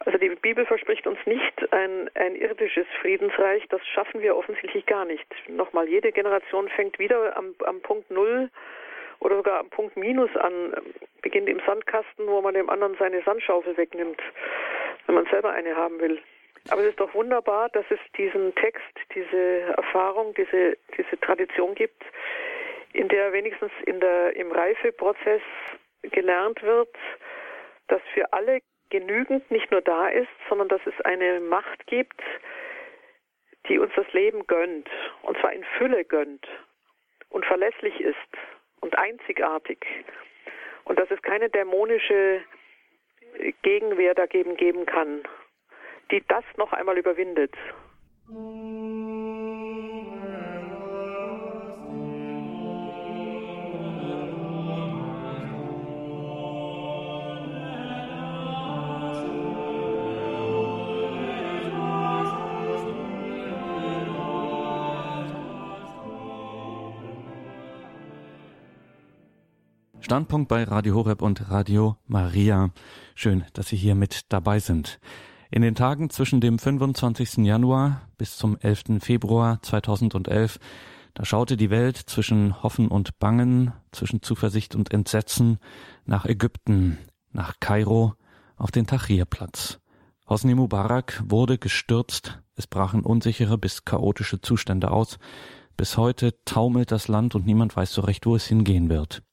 Also 0.00 0.18
die 0.18 0.30
Bibel 0.30 0.64
verspricht 0.64 1.06
uns 1.06 1.18
nicht 1.26 1.72
ein, 1.72 2.08
ein 2.14 2.34
irdisches 2.34 2.86
Friedensreich, 3.00 3.66
das 3.68 3.86
schaffen 3.86 4.22
wir 4.22 4.36
offensichtlich 4.36 4.86
gar 4.86 5.04
nicht. 5.04 5.26
Nochmal, 5.48 5.88
jede 5.88 6.10
Generation 6.12 6.68
fängt 6.70 6.98
wieder 6.98 7.36
am, 7.36 7.54
am 7.66 7.80
Punkt 7.82 8.10
Null 8.10 8.50
oder 9.18 9.36
sogar 9.36 9.60
am 9.60 9.68
Punkt 9.68 9.96
Minus 9.98 10.34
an, 10.36 10.74
beginnt 11.20 11.50
im 11.50 11.60
Sandkasten, 11.66 12.26
wo 12.26 12.40
man 12.40 12.54
dem 12.54 12.70
anderen 12.70 12.96
seine 12.98 13.22
Sandschaufel 13.22 13.76
wegnimmt, 13.76 14.22
wenn 15.06 15.16
man 15.16 15.26
selber 15.26 15.52
eine 15.52 15.76
haben 15.76 16.00
will. 16.00 16.20
Aber 16.68 16.82
es 16.82 16.88
ist 16.88 17.00
doch 17.00 17.14
wunderbar, 17.14 17.68
dass 17.70 17.84
es 17.90 17.98
diesen 18.16 18.54
Text, 18.54 18.94
diese 19.14 19.60
Erfahrung, 19.76 20.34
diese, 20.34 20.76
diese 20.96 21.18
Tradition 21.20 21.74
gibt, 21.74 22.02
in 22.92 23.08
der 23.08 23.32
wenigstens 23.32 23.72
in 23.86 24.00
der, 24.00 24.36
im 24.36 24.52
Reifeprozess 24.52 25.42
gelernt 26.02 26.62
wird, 26.62 26.94
dass 27.88 28.02
für 28.14 28.32
alle 28.32 28.60
genügend 28.90 29.50
nicht 29.50 29.70
nur 29.70 29.80
da 29.80 30.08
ist, 30.08 30.28
sondern 30.48 30.68
dass 30.68 30.80
es 30.84 31.00
eine 31.04 31.40
Macht 31.40 31.86
gibt, 31.86 32.20
die 33.68 33.78
uns 33.78 33.92
das 33.94 34.10
Leben 34.12 34.46
gönnt, 34.46 34.88
und 35.22 35.38
zwar 35.38 35.52
in 35.52 35.64
Fülle 35.78 36.04
gönnt 36.04 36.46
und 37.28 37.46
verlässlich 37.46 38.00
ist 38.00 38.16
und 38.80 38.98
einzigartig. 38.98 39.86
Und 40.84 40.98
dass 40.98 41.10
es 41.10 41.22
keine 41.22 41.48
dämonische 41.48 42.42
Gegenwehr 43.62 44.14
dagegen 44.14 44.56
geben 44.56 44.86
kann 44.86 45.22
die 46.10 46.22
das 46.26 46.44
noch 46.56 46.72
einmal 46.72 46.98
überwindet. 46.98 47.54
Standpunkt 70.10 70.48
bei 70.48 70.64
Radio 70.64 70.96
Horeb 70.96 71.22
und 71.22 71.52
Radio 71.52 71.96
Maria. 72.08 72.70
Schön, 73.14 73.44
dass 73.52 73.68
Sie 73.68 73.76
hier 73.76 73.94
mit 73.94 74.32
dabei 74.32 74.58
sind. 74.58 74.98
In 75.52 75.62
den 75.62 75.74
Tagen 75.74 76.10
zwischen 76.10 76.40
dem 76.40 76.60
25. 76.60 77.38
Januar 77.38 78.02
bis 78.16 78.36
zum 78.36 78.56
11. 78.56 79.00
Februar 79.00 79.60
2011 79.62 80.60
Da 81.12 81.24
schaute 81.24 81.56
die 81.56 81.70
Welt 81.70 81.96
zwischen 81.96 82.62
Hoffen 82.62 82.86
und 82.86 83.18
Bangen, 83.18 83.72
zwischen 83.90 84.22
Zuversicht 84.22 84.76
und 84.76 84.92
Entsetzen 84.92 85.58
nach 86.04 86.24
Ägypten, 86.24 86.98
nach 87.32 87.54
Kairo, 87.58 88.14
auf 88.54 88.70
den 88.70 88.86
Tahrirplatz. 88.86 89.80
Hosni 90.28 90.54
Mubarak 90.54 91.20
wurde 91.26 91.58
gestürzt, 91.58 92.40
es 92.54 92.68
brachen 92.68 93.02
unsichere 93.02 93.58
bis 93.58 93.84
chaotische 93.84 94.40
Zustände 94.40 94.92
aus. 94.92 95.18
Bis 95.76 95.96
heute 95.96 96.32
taumelt 96.44 96.92
das 96.92 97.08
Land 97.08 97.34
und 97.34 97.44
niemand 97.44 97.74
weiß 97.74 97.92
so 97.92 98.02
recht, 98.02 98.24
wo 98.24 98.36
es 98.36 98.46
hingehen 98.46 98.88
wird. 98.88 99.24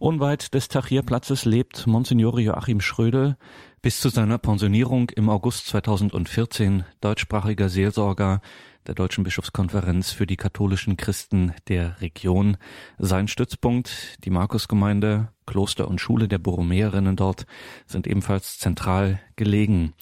Unweit 0.00 0.54
des 0.54 0.68
Tahrirplatzes 0.68 1.44
lebt 1.44 1.86
Monsignore 1.86 2.40
Joachim 2.40 2.80
Schrödel, 2.80 3.36
bis 3.84 4.00
zu 4.00 4.08
seiner 4.08 4.38
Pensionierung 4.38 5.10
im 5.10 5.28
August 5.28 5.66
2014 5.66 6.84
deutschsprachiger 7.02 7.68
Seelsorger 7.68 8.40
der 8.86 8.94
Deutschen 8.94 9.24
Bischofskonferenz 9.24 10.10
für 10.10 10.26
die 10.26 10.38
katholischen 10.38 10.96
Christen 10.96 11.52
der 11.68 12.00
Region. 12.00 12.56
Sein 12.96 13.28
Stützpunkt, 13.28 14.24
die 14.24 14.30
Markusgemeinde, 14.30 15.28
Kloster 15.44 15.86
und 15.86 16.00
Schule 16.00 16.28
der 16.28 16.38
Borromäerinnen 16.38 17.14
dort, 17.14 17.44
sind 17.86 18.06
ebenfalls 18.06 18.58
zentral 18.58 19.20
gelegen. 19.36 19.92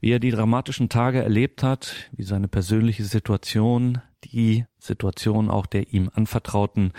Wie 0.00 0.12
er 0.12 0.18
die 0.18 0.30
dramatischen 0.30 0.88
Tage 0.88 1.22
erlebt 1.22 1.62
hat, 1.62 2.08
wie 2.12 2.22
seine 2.22 2.48
persönliche 2.48 3.04
Situation, 3.04 4.00
die 4.32 4.66
Situation 4.78 5.50
auch 5.50 5.66
der 5.66 5.92
ihm 5.92 6.10
anvertrauten, 6.12 6.92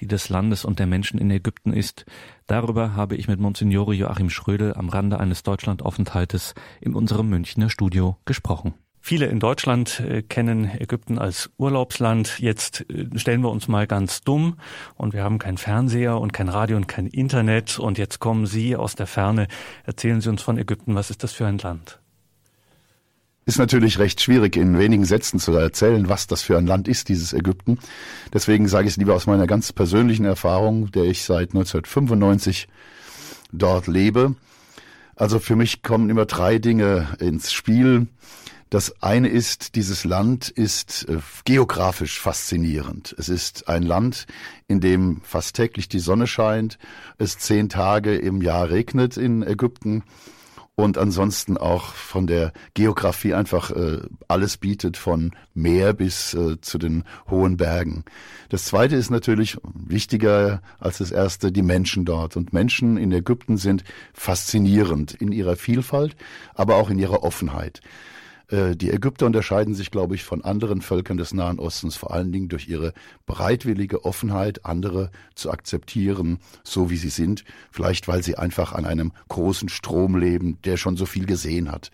die 0.00 0.06
des 0.06 0.28
Landes 0.28 0.64
und 0.64 0.78
der 0.78 0.86
Menschen 0.86 1.18
in 1.18 1.30
Ägypten 1.30 1.72
ist, 1.72 2.06
darüber 2.46 2.94
habe 2.94 3.16
ich 3.16 3.28
mit 3.28 3.40
Monsignore 3.40 3.94
Joachim 3.94 4.30
Schrödel 4.30 4.74
am 4.74 4.88
Rande 4.88 5.20
eines 5.20 5.42
Deutschlandaufenthaltes 5.42 6.54
in 6.80 6.94
unserem 6.94 7.28
Münchner 7.28 7.70
Studio 7.70 8.18
gesprochen. 8.24 8.74
Viele 9.06 9.26
in 9.26 9.38
Deutschland 9.38 10.00
äh, 10.00 10.22
kennen 10.22 10.70
Ägypten 10.80 11.18
als 11.18 11.50
Urlaubsland. 11.58 12.38
Jetzt 12.38 12.86
äh, 12.88 13.06
stellen 13.18 13.42
wir 13.42 13.50
uns 13.50 13.68
mal 13.68 13.86
ganz 13.86 14.22
dumm 14.22 14.56
und 14.94 15.12
wir 15.12 15.22
haben 15.22 15.38
keinen 15.38 15.58
Fernseher 15.58 16.18
und 16.18 16.32
kein 16.32 16.48
Radio 16.48 16.78
und 16.78 16.88
kein 16.88 17.06
Internet 17.08 17.78
und 17.78 17.98
jetzt 17.98 18.18
kommen 18.18 18.46
Sie 18.46 18.76
aus 18.76 18.94
der 18.94 19.06
Ferne. 19.06 19.48
Erzählen 19.84 20.22
Sie 20.22 20.30
uns 20.30 20.40
von 20.40 20.56
Ägypten. 20.56 20.94
Was 20.94 21.10
ist 21.10 21.22
das 21.22 21.32
für 21.32 21.46
ein 21.46 21.58
Land? 21.58 22.00
Ist 23.46 23.58
natürlich 23.58 23.98
recht 23.98 24.22
schwierig 24.22 24.56
in 24.56 24.78
wenigen 24.78 25.04
Sätzen 25.04 25.38
zu 25.38 25.52
erzählen, 25.52 26.08
was 26.08 26.26
das 26.26 26.42
für 26.42 26.56
ein 26.56 26.66
Land 26.66 26.88
ist, 26.88 27.10
dieses 27.10 27.34
Ägypten. 27.34 27.78
Deswegen 28.32 28.68
sage 28.68 28.86
ich 28.86 28.94
es 28.94 28.96
lieber 28.96 29.14
aus 29.14 29.26
meiner 29.26 29.46
ganz 29.46 29.72
persönlichen 29.72 30.24
Erfahrung, 30.24 30.90
der 30.92 31.04
ich 31.04 31.24
seit 31.24 31.50
1995 31.50 32.68
dort 33.52 33.86
lebe. 33.86 34.34
Also 35.14 35.38
für 35.38 35.56
mich 35.56 35.82
kommen 35.82 36.08
immer 36.08 36.24
drei 36.24 36.58
Dinge 36.58 37.16
ins 37.20 37.52
Spiel. 37.52 38.06
Das 38.70 39.02
eine 39.02 39.28
ist, 39.28 39.76
dieses 39.76 40.04
Land 40.04 40.48
ist 40.48 41.06
äh, 41.08 41.18
geografisch 41.44 42.18
faszinierend. 42.18 43.14
Es 43.18 43.28
ist 43.28 43.68
ein 43.68 43.82
Land, 43.82 44.26
in 44.66 44.80
dem 44.80 45.20
fast 45.22 45.54
täglich 45.54 45.88
die 45.88 46.00
Sonne 46.00 46.26
scheint, 46.26 46.78
es 47.18 47.38
zehn 47.38 47.68
Tage 47.68 48.16
im 48.16 48.42
Jahr 48.42 48.70
regnet 48.70 49.16
in 49.16 49.42
Ägypten 49.42 50.02
und 50.76 50.98
ansonsten 50.98 51.56
auch 51.56 51.94
von 51.94 52.26
der 52.26 52.52
Geografie 52.74 53.34
einfach 53.34 53.70
äh, 53.70 54.00
alles 54.26 54.56
bietet, 54.56 54.96
von 54.96 55.32
Meer 55.54 55.92
bis 55.92 56.34
äh, 56.34 56.60
zu 56.60 56.78
den 56.78 57.04
hohen 57.30 57.56
Bergen. 57.56 58.04
Das 58.48 58.64
zweite 58.64 58.96
ist 58.96 59.10
natürlich 59.10 59.56
wichtiger 59.72 60.62
als 60.80 60.98
das 60.98 61.12
erste, 61.12 61.52
die 61.52 61.62
Menschen 61.62 62.04
dort. 62.04 62.36
Und 62.36 62.52
Menschen 62.52 62.96
in 62.96 63.12
Ägypten 63.12 63.56
sind 63.56 63.84
faszinierend 64.12 65.14
in 65.14 65.30
ihrer 65.30 65.56
Vielfalt, 65.56 66.16
aber 66.54 66.76
auch 66.76 66.90
in 66.90 66.98
ihrer 66.98 67.22
Offenheit. 67.22 67.80
Äh, 68.48 68.76
die 68.76 68.90
Ägypter 68.90 69.26
unterscheiden 69.26 69.74
sich, 69.74 69.90
glaube 69.90 70.14
ich, 70.14 70.24
von 70.24 70.44
anderen 70.44 70.82
Völkern 70.82 71.16
des 71.16 71.32
Nahen 71.32 71.58
Ostens 71.58 71.96
vor 71.96 72.12
allen 72.12 72.32
Dingen 72.32 72.48
durch 72.48 72.68
ihre 72.68 72.92
bereitwillige 73.26 74.04
Offenheit, 74.04 74.64
andere 74.64 75.10
zu 75.34 75.50
akzeptieren, 75.50 76.38
so 76.62 76.90
wie 76.90 76.96
sie 76.96 77.10
sind, 77.10 77.44
vielleicht 77.70 78.08
weil 78.08 78.22
sie 78.22 78.36
einfach 78.36 78.72
an 78.72 78.84
einem 78.84 79.12
großen 79.28 79.68
Strom 79.68 80.16
leben, 80.16 80.58
der 80.64 80.76
schon 80.76 80.96
so 80.96 81.06
viel 81.06 81.26
gesehen 81.26 81.70
hat. 81.70 81.90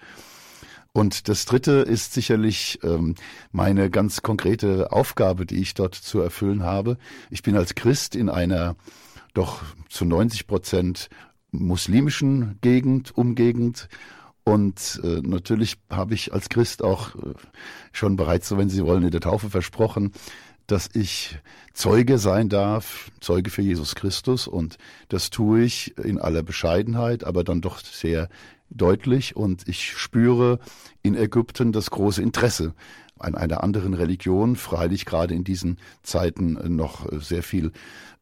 Und 0.92 1.28
das 1.28 1.44
Dritte 1.44 1.72
ist 1.72 2.14
sicherlich 2.14 2.80
ähm, 2.82 3.14
meine 3.52 3.90
ganz 3.90 4.22
konkrete 4.22 4.90
Aufgabe, 4.90 5.46
die 5.46 5.60
ich 5.60 5.74
dort 5.74 5.94
zu 5.94 6.20
erfüllen 6.20 6.64
habe. 6.64 6.98
Ich 7.30 7.42
bin 7.42 7.56
als 7.56 7.76
Christ 7.76 8.16
in 8.16 8.28
einer 8.28 8.74
doch 9.32 9.62
zu 9.88 10.04
90 10.04 10.48
Prozent 10.48 11.08
muslimischen 11.52 12.58
Gegend, 12.60 13.16
Umgegend 13.16 13.88
und 14.44 15.00
äh, 15.04 15.20
natürlich 15.22 15.76
habe 15.90 16.14
ich 16.14 16.32
als 16.32 16.48
Christ 16.48 16.82
auch 16.82 17.14
äh, 17.14 17.34
schon 17.92 18.16
bereits, 18.16 18.48
so 18.48 18.58
wenn 18.58 18.70
Sie 18.70 18.84
wollen, 18.84 19.04
in 19.04 19.10
der 19.10 19.20
Taufe 19.20 19.50
versprochen, 19.50 20.12
dass 20.66 20.88
ich 20.92 21.38
Zeuge 21.74 22.18
sein 22.18 22.48
darf, 22.48 23.10
Zeuge 23.20 23.50
für 23.50 23.62
Jesus 23.62 23.94
Christus. 23.94 24.46
Und 24.46 24.78
das 25.08 25.30
tue 25.30 25.62
ich 25.62 25.96
in 25.98 26.18
aller 26.18 26.42
Bescheidenheit, 26.42 27.24
aber 27.24 27.44
dann 27.44 27.60
doch 27.60 27.80
sehr 27.80 28.28
deutlich. 28.70 29.36
Und 29.36 29.66
ich 29.68 29.92
spüre 29.92 30.60
in 31.02 31.16
Ägypten 31.16 31.72
das 31.72 31.90
große 31.90 32.22
Interesse 32.22 32.74
an 33.18 33.34
einer 33.34 33.62
anderen 33.62 33.94
Religion, 33.94 34.56
freilich 34.56 35.04
gerade 35.04 35.34
in 35.34 35.44
diesen 35.44 35.78
Zeiten 36.02 36.58
noch 36.76 37.06
sehr 37.20 37.42
viel 37.42 37.72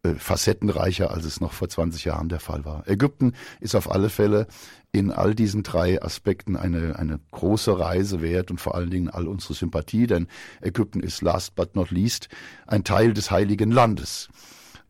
äh, 0.05 0.14
facettenreicher, 0.14 1.11
als 1.11 1.24
es 1.24 1.40
noch 1.40 1.53
vor 1.53 1.68
20 1.68 2.05
Jahren 2.05 2.28
der 2.28 2.40
Fall 2.40 2.64
war. 2.64 2.86
Ägypten 2.86 3.32
ist 3.61 3.74
auf 3.74 3.90
alle 3.90 4.11
Fälle 4.11 4.46
in 4.92 5.11
all 5.11 5.34
diesen 5.34 5.62
drei 5.62 6.01
Aspekten 6.03 6.57
eine, 6.57 6.96
eine 6.96 7.18
große 7.32 7.78
Reise 7.78 8.22
wert 8.22 8.51
und 8.51 8.61
vor 8.61 8.74
allen 8.74 8.90
Dingen 8.90 9.11
all 9.11 9.26
unsere 9.26 9.55
Sympathie, 9.55 10.07
denn 10.07 10.28
Ägypten 10.61 11.01
ist 11.01 11.20
last 11.22 11.57
but 11.57 11.74
not 11.74 11.90
least 11.90 12.28
ein 12.66 12.84
Teil 12.84 13.12
des 13.12 13.30
Heiligen 13.30 13.70
Landes. 13.70 14.28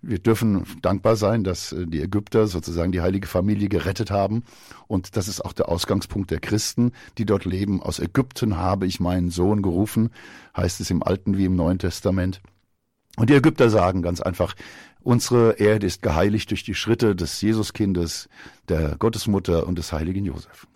Wir 0.00 0.18
dürfen 0.20 0.64
dankbar 0.82 1.16
sein, 1.16 1.42
dass 1.42 1.72
äh, 1.72 1.86
die 1.86 2.00
Ägypter 2.00 2.46
sozusagen 2.46 2.92
die 2.92 3.00
heilige 3.00 3.26
Familie 3.26 3.68
gerettet 3.68 4.10
haben. 4.10 4.44
Und 4.86 5.16
das 5.16 5.26
ist 5.26 5.44
auch 5.44 5.52
der 5.52 5.68
Ausgangspunkt 5.68 6.30
der 6.30 6.38
Christen, 6.38 6.92
die 7.16 7.24
dort 7.24 7.44
leben. 7.44 7.82
Aus 7.82 7.98
Ägypten 7.98 8.58
habe 8.58 8.86
ich 8.86 9.00
meinen 9.00 9.30
Sohn 9.30 9.62
gerufen, 9.62 10.10
heißt 10.56 10.80
es 10.80 10.90
im 10.90 11.02
Alten 11.02 11.36
wie 11.36 11.46
im 11.46 11.56
Neuen 11.56 11.78
Testament. 11.78 12.40
Und 13.16 13.30
die 13.30 13.34
Ägypter 13.34 13.68
sagen 13.68 14.02
ganz 14.02 14.20
einfach, 14.20 14.54
unsere 15.02 15.52
Erde 15.52 15.86
ist 15.86 16.02
geheiligt 16.02 16.50
durch 16.50 16.64
die 16.64 16.74
Schritte 16.74 17.14
des 17.14 17.40
Jesuskindes, 17.40 18.28
der 18.68 18.96
Gottesmutter 18.96 19.66
und 19.66 19.78
des 19.78 19.92
heiligen 19.92 20.24
Josef. 20.24 20.66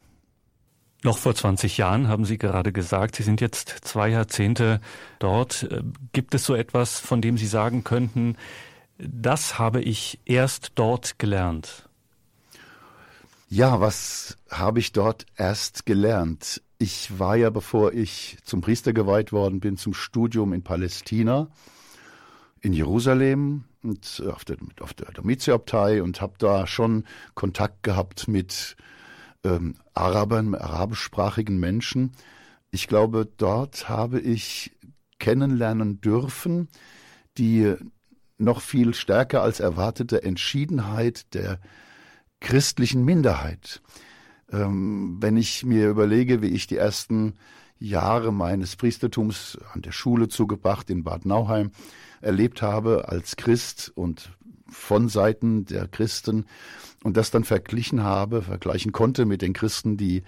Noch 1.05 1.19
vor 1.19 1.35
20 1.35 1.79
Jahren 1.79 2.07
haben 2.07 2.25
Sie 2.25 2.39
gerade 2.39 2.73
gesagt, 2.73 3.17
Sie 3.17 3.25
sind 3.25 3.41
jetzt 3.41 3.69
zwei 3.83 4.09
Jahrzehnte 4.09 4.81
dort. 5.19 5.65
Äh, 5.65 5.83
gibt 6.13 6.35
es 6.35 6.45
so 6.45 6.55
etwas, 6.55 7.01
von 7.01 7.21
dem 7.21 7.37
Sie 7.37 7.47
sagen 7.47 7.83
könnten, 7.83 8.37
das 8.99 9.59
habe 9.59 9.83
ich 9.83 10.21
erst 10.25 10.73
dort 10.77 11.19
gelernt? 11.19 11.89
Ja, 13.49 13.81
was 13.81 14.39
habe 14.49 14.79
ich 14.79 14.93
dort 14.93 15.27
erst 15.37 15.87
gelernt? 15.87 16.63
Ich 16.79 17.19
war 17.19 17.37
ja, 17.37 17.51
bevor 17.51 17.93
ich 17.93 18.39
zum 18.45 18.61
Priester 18.61 18.93
geweiht 18.93 19.33
worden 19.33 19.61
bin, 19.61 19.77
zum 19.77 19.95
Studium 19.95 20.53
in 20.53 20.63
Palästina 20.63 21.49
in 22.61 22.73
Jerusalem 22.73 23.65
und 23.83 24.23
auf 24.31 24.45
der, 24.45 24.57
auf 24.81 24.95
der 24.95 25.11
Domitiabtei 25.13 26.03
und 26.03 26.21
habe 26.21 26.35
da 26.39 26.67
schon 26.67 27.05
Kontakt 27.35 27.83
gehabt 27.83 28.29
mit 28.29 28.77
ähm, 29.45 29.77
Arabern, 29.95 30.55
arabischsprachigen 30.55 31.59
Menschen. 31.59 32.13
Ich 32.71 32.89
glaube, 32.89 33.29
dort 33.37 33.89
habe 33.89 34.21
ich 34.21 34.73
kennenlernen 35.19 36.01
dürfen, 36.01 36.69
die 37.39 37.75
noch 38.39 38.61
viel 38.61 38.95
stärker 38.95 39.43
als 39.43 39.61
erwartete 39.61 40.23
Entschiedenheit 40.23 41.33
der 41.35 41.61
christlichen 42.41 43.05
Minderheit. 43.05 43.83
Ähm, 44.51 45.19
wenn 45.21 45.37
ich 45.37 45.65
mir 45.65 45.89
überlege, 45.89 46.43
wie 46.43 46.49
ich 46.49 46.67
die 46.67 46.77
ersten 46.77 47.35
Jahre 47.79 48.33
meines 48.33 48.77
Priestertums 48.77 49.59
an 49.73 49.83
der 49.83 49.93
Schule 49.93 50.29
zugebracht 50.29 50.91
in 50.91 51.05
Bad 51.05 51.25
Nauheim 51.25 51.73
erlebt 52.23 52.63
habe 52.63 53.09
als 53.09 53.37
Christ 53.37 53.93
und 53.95 54.31
von 54.69 55.09
Seiten 55.09 55.65
der 55.67 55.87
Christen 55.89 56.47
und 57.03 57.17
das 57.17 57.31
dann 57.31 57.45
verglichen 57.45 58.03
habe, 58.03 58.43
vergleichen 58.43 58.93
konnte 58.93 59.27
mit 59.27 59.43
den 59.43 59.53
Christen, 59.53 59.97
die 59.97 60.23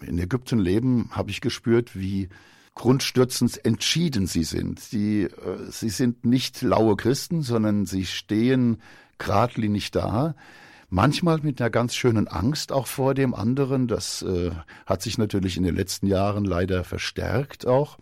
in 0.00 0.18
Ägypten 0.18 0.58
leben, 0.58 1.10
habe 1.10 1.30
ich 1.30 1.40
gespürt, 1.40 1.98
wie 1.98 2.28
grundstürzend 2.74 3.64
entschieden 3.64 4.26
sie 4.26 4.44
sind. 4.44 4.92
Die, 4.92 5.22
äh, 5.24 5.30
sie 5.70 5.88
sind 5.88 6.24
nicht 6.24 6.62
laue 6.62 6.96
Christen, 6.96 7.42
sondern 7.42 7.86
sie 7.86 8.06
stehen 8.06 8.80
geradlinig 9.18 9.90
da. 9.90 10.36
Manchmal 10.88 11.40
mit 11.42 11.60
einer 11.60 11.70
ganz 11.70 11.96
schönen 11.96 12.28
Angst 12.28 12.70
auch 12.70 12.86
vor 12.86 13.14
dem 13.14 13.34
anderen. 13.34 13.88
Das 13.88 14.22
äh, 14.22 14.52
hat 14.86 15.02
sich 15.02 15.18
natürlich 15.18 15.56
in 15.56 15.64
den 15.64 15.74
letzten 15.74 16.06
Jahren 16.06 16.44
leider 16.44 16.84
verstärkt 16.84 17.66
auch 17.66 17.98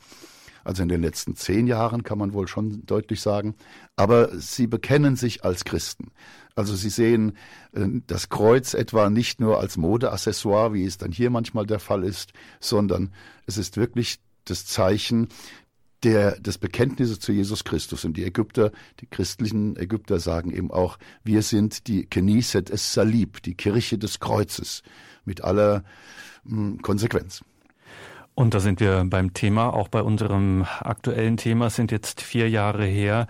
also 0.66 0.82
in 0.82 0.88
den 0.88 1.00
letzten 1.00 1.36
zehn 1.36 1.68
Jahren 1.68 2.02
kann 2.02 2.18
man 2.18 2.32
wohl 2.32 2.48
schon 2.48 2.84
deutlich 2.86 3.20
sagen. 3.20 3.54
Aber 3.94 4.36
sie 4.36 4.66
bekennen 4.66 5.14
sich 5.14 5.44
als 5.44 5.64
Christen. 5.64 6.10
Also 6.56 6.74
sie 6.74 6.90
sehen 6.90 7.36
äh, 7.72 7.86
das 8.06 8.28
Kreuz 8.30 8.74
etwa 8.74 9.08
nicht 9.08 9.40
nur 9.40 9.60
als 9.60 9.76
Modeaccessoire, 9.76 10.74
wie 10.74 10.84
es 10.84 10.98
dann 10.98 11.12
hier 11.12 11.30
manchmal 11.30 11.66
der 11.66 11.78
Fall 11.78 12.02
ist, 12.02 12.32
sondern 12.58 13.12
es 13.46 13.58
ist 13.58 13.76
wirklich 13.76 14.18
das 14.44 14.66
Zeichen 14.66 15.28
der, 16.02 16.40
des 16.40 16.58
Bekenntnisses 16.58 17.20
zu 17.20 17.30
Jesus 17.30 17.62
Christus. 17.62 18.04
Und 18.04 18.16
die 18.16 18.24
Ägypter, 18.24 18.72
die 19.00 19.06
christlichen 19.06 19.76
Ägypter 19.76 20.18
sagen 20.18 20.52
eben 20.52 20.72
auch, 20.72 20.98
wir 21.22 21.42
sind 21.42 21.86
die 21.86 22.06
Knesset 22.06 22.70
es 22.70 22.92
Salib, 22.92 23.40
die 23.42 23.54
Kirche 23.54 23.98
des 23.98 24.18
Kreuzes, 24.18 24.82
mit 25.24 25.44
aller 25.44 25.84
mh, 26.44 26.56
hm, 26.56 26.82
Konsequenz. 26.82 27.42
Und 28.36 28.52
da 28.52 28.60
sind 28.60 28.80
wir 28.80 29.02
beim 29.06 29.32
Thema, 29.32 29.72
auch 29.72 29.88
bei 29.88 30.02
unserem 30.02 30.66
aktuellen 30.80 31.38
Thema, 31.38 31.70
sind 31.70 31.90
jetzt 31.90 32.20
vier 32.20 32.50
Jahre 32.50 32.84
her, 32.84 33.28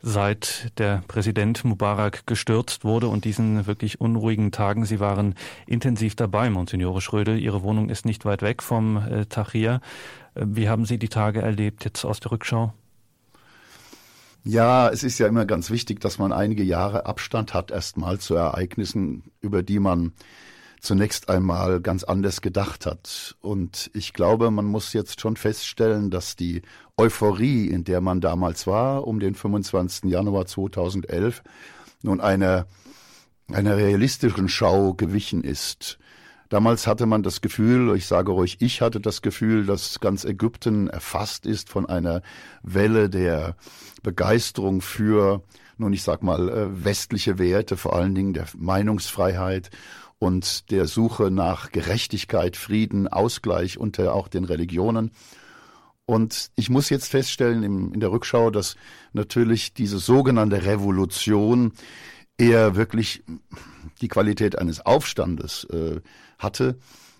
seit 0.00 0.72
der 0.78 1.02
Präsident 1.08 1.62
Mubarak 1.62 2.26
gestürzt 2.26 2.82
wurde 2.82 3.08
und 3.08 3.26
diesen 3.26 3.66
wirklich 3.66 4.00
unruhigen 4.00 4.52
Tagen. 4.52 4.86
Sie 4.86 4.98
waren 4.98 5.34
intensiv 5.66 6.14
dabei, 6.14 6.48
Monsignore 6.48 7.02
Schrödel. 7.02 7.38
Ihre 7.38 7.62
Wohnung 7.62 7.90
ist 7.90 8.06
nicht 8.06 8.24
weit 8.24 8.40
weg 8.40 8.62
vom 8.62 8.96
äh, 8.96 9.26
Tahrir. 9.26 9.82
Äh, 10.34 10.44
wie 10.46 10.70
haben 10.70 10.86
Sie 10.86 10.98
die 10.98 11.10
Tage 11.10 11.42
erlebt 11.42 11.84
jetzt 11.84 12.06
aus 12.06 12.20
der 12.20 12.32
Rückschau? 12.32 12.72
Ja, 14.42 14.88
es 14.88 15.02
ist 15.02 15.18
ja 15.18 15.26
immer 15.26 15.44
ganz 15.44 15.68
wichtig, 15.68 16.00
dass 16.00 16.16
man 16.16 16.32
einige 16.32 16.62
Jahre 16.62 17.04
Abstand 17.04 17.52
hat 17.52 17.70
erstmal 17.70 18.20
zu 18.20 18.36
Ereignissen, 18.36 19.24
über 19.42 19.62
die 19.62 19.80
man 19.80 20.14
zunächst 20.80 21.28
einmal 21.28 21.80
ganz 21.80 22.04
anders 22.04 22.40
gedacht 22.40 22.86
hat. 22.86 23.36
Und 23.40 23.90
ich 23.94 24.12
glaube, 24.12 24.50
man 24.50 24.66
muss 24.66 24.92
jetzt 24.92 25.20
schon 25.20 25.36
feststellen, 25.36 26.10
dass 26.10 26.36
die 26.36 26.62
Euphorie, 26.96 27.66
in 27.66 27.84
der 27.84 28.00
man 28.00 28.20
damals 28.20 28.66
war, 28.66 29.06
um 29.06 29.20
den 29.20 29.34
25. 29.34 30.10
Januar 30.10 30.46
2011, 30.46 31.42
nun 32.02 32.20
einer, 32.20 32.66
einer 33.52 33.76
realistischen 33.76 34.48
Schau 34.48 34.94
gewichen 34.94 35.42
ist. 35.42 35.98
Damals 36.48 36.86
hatte 36.86 37.06
man 37.06 37.22
das 37.22 37.40
Gefühl, 37.40 37.96
ich 37.96 38.06
sage 38.06 38.30
ruhig, 38.30 38.58
ich 38.60 38.80
hatte 38.80 39.00
das 39.00 39.20
Gefühl, 39.20 39.66
dass 39.66 39.98
ganz 39.98 40.24
Ägypten 40.24 40.88
erfasst 40.88 41.44
ist 41.44 41.68
von 41.68 41.86
einer 41.86 42.22
Welle 42.62 43.10
der 43.10 43.56
Begeisterung 44.02 44.80
für, 44.80 45.42
nun 45.76 45.92
ich 45.92 46.04
sag 46.04 46.22
mal, 46.22 46.48
äh, 46.48 46.84
westliche 46.84 47.38
Werte, 47.38 47.76
vor 47.76 47.96
allen 47.96 48.14
Dingen 48.14 48.32
der 48.32 48.46
Meinungsfreiheit 48.56 49.70
und 50.18 50.70
der 50.70 50.86
Suche 50.86 51.30
nach 51.30 51.70
Gerechtigkeit, 51.70 52.56
Frieden, 52.56 53.08
Ausgleich 53.08 53.78
unter 53.78 54.14
auch 54.14 54.28
den 54.28 54.44
Religionen. 54.44 55.10
Und 56.06 56.50
ich 56.54 56.70
muss 56.70 56.88
jetzt 56.88 57.08
feststellen 57.08 57.62
im, 57.62 57.92
in 57.92 58.00
der 58.00 58.12
Rückschau, 58.12 58.50
dass 58.50 58.76
natürlich 59.12 59.74
diese 59.74 59.98
sogenannte 59.98 60.64
Revolution 60.64 61.72
eher 62.38 62.76
wirklich 62.76 63.24
die 64.00 64.08
Qualität 64.08 64.58
eines 64.58 64.84
Aufstandes 64.84 65.64
äh, 65.64 66.00
hatte. 66.38 66.78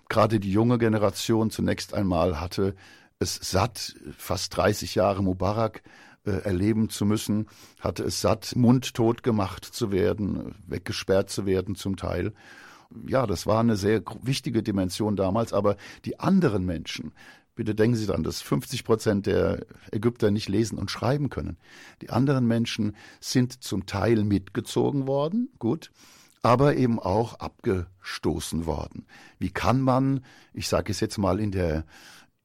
Gerade 0.08 0.38
die 0.38 0.52
junge 0.52 0.78
Generation 0.78 1.50
zunächst 1.50 1.94
einmal 1.94 2.40
hatte 2.40 2.74
es 3.18 3.34
satt, 3.34 3.96
fast 4.16 4.56
30 4.56 4.94
Jahre 4.94 5.22
Mubarak 5.22 5.82
äh, 6.24 6.42
erleben 6.42 6.90
zu 6.90 7.06
müssen, 7.06 7.46
hatte 7.80 8.04
es 8.04 8.20
satt, 8.20 8.54
mundtot 8.54 9.22
gemacht 9.22 9.64
zu 9.64 9.90
werden, 9.90 10.54
weggesperrt 10.66 11.30
zu 11.30 11.46
werden 11.46 11.74
zum 11.74 11.96
Teil 11.96 12.32
ja, 13.06 13.26
das 13.26 13.46
war 13.46 13.60
eine 13.60 13.76
sehr 13.76 14.02
wichtige 14.22 14.62
Dimension 14.62 15.16
damals, 15.16 15.52
aber 15.52 15.76
die 16.04 16.20
anderen 16.20 16.64
Menschen, 16.64 17.12
bitte 17.54 17.74
denken 17.74 17.96
Sie 17.96 18.06
daran, 18.06 18.22
dass 18.22 18.42
50 18.42 18.84
Prozent 18.84 19.26
der 19.26 19.66
Ägypter 19.90 20.30
nicht 20.30 20.48
lesen 20.48 20.78
und 20.78 20.90
schreiben 20.90 21.30
können. 21.30 21.56
Die 22.02 22.10
anderen 22.10 22.46
Menschen 22.46 22.94
sind 23.20 23.64
zum 23.64 23.86
Teil 23.86 24.24
mitgezogen 24.24 25.06
worden, 25.06 25.50
gut, 25.58 25.90
aber 26.42 26.76
eben 26.76 27.00
auch 27.00 27.34
abgestoßen 27.40 28.66
worden. 28.66 29.06
Wie 29.38 29.50
kann 29.50 29.80
man, 29.80 30.24
ich 30.52 30.68
sage 30.68 30.92
es 30.92 31.00
jetzt 31.00 31.18
mal 31.18 31.40
in 31.40 31.50
der 31.50 31.84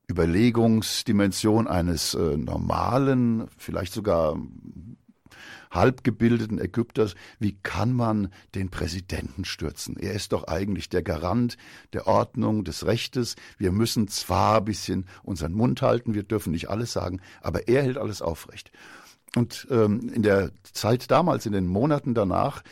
Überlegungsdimension 0.09 1.67
eines 1.67 2.15
äh, 2.15 2.35
normalen, 2.35 3.47
vielleicht 3.57 3.93
sogar 3.93 4.37
halbgebildeten 5.71 6.59
Ägypters, 6.59 7.15
wie 7.39 7.57
kann 7.63 7.93
man 7.93 8.31
den 8.53 8.69
Präsidenten 8.69 9.45
stürzen? 9.45 9.97
Er 9.97 10.13
ist 10.13 10.33
doch 10.33 10.43
eigentlich 10.43 10.89
der 10.89 11.01
Garant 11.01 11.57
der 11.93 12.07
Ordnung, 12.07 12.63
des 12.63 12.85
Rechtes. 12.85 13.35
Wir 13.57 13.71
müssen 13.71 14.07
zwar 14.07 14.57
ein 14.57 14.65
bisschen 14.65 15.05
unseren 15.23 15.53
Mund 15.53 15.81
halten, 15.81 16.13
wir 16.13 16.23
dürfen 16.23 16.51
nicht 16.51 16.69
alles 16.69 16.91
sagen, 16.91 17.21
aber 17.41 17.67
er 17.67 17.83
hält 17.83 17.97
alles 17.97 18.21
aufrecht. 18.21 18.71
Und 19.35 19.67
ähm, 19.71 20.09
in 20.13 20.23
der 20.23 20.51
Zeit 20.73 21.09
damals, 21.09 21.45
in 21.45 21.53
den 21.53 21.65
Monaten 21.65 22.13
danach, 22.13 22.63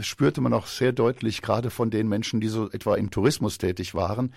spürte 0.00 0.40
man 0.40 0.52
auch 0.52 0.66
sehr 0.66 0.92
deutlich, 0.92 1.42
gerade 1.42 1.70
von 1.70 1.90
den 1.90 2.08
Menschen, 2.08 2.40
die 2.40 2.48
so 2.48 2.70
etwa 2.70 2.96
im 2.96 3.10
Tourismus 3.10 3.58
tätig 3.58 3.94
waren, 3.94 4.34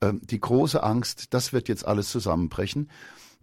äh, 0.00 0.12
die 0.20 0.40
große 0.40 0.82
Angst, 0.82 1.34
das 1.34 1.52
wird 1.52 1.68
jetzt 1.68 1.86
alles 1.86 2.10
zusammenbrechen 2.10 2.88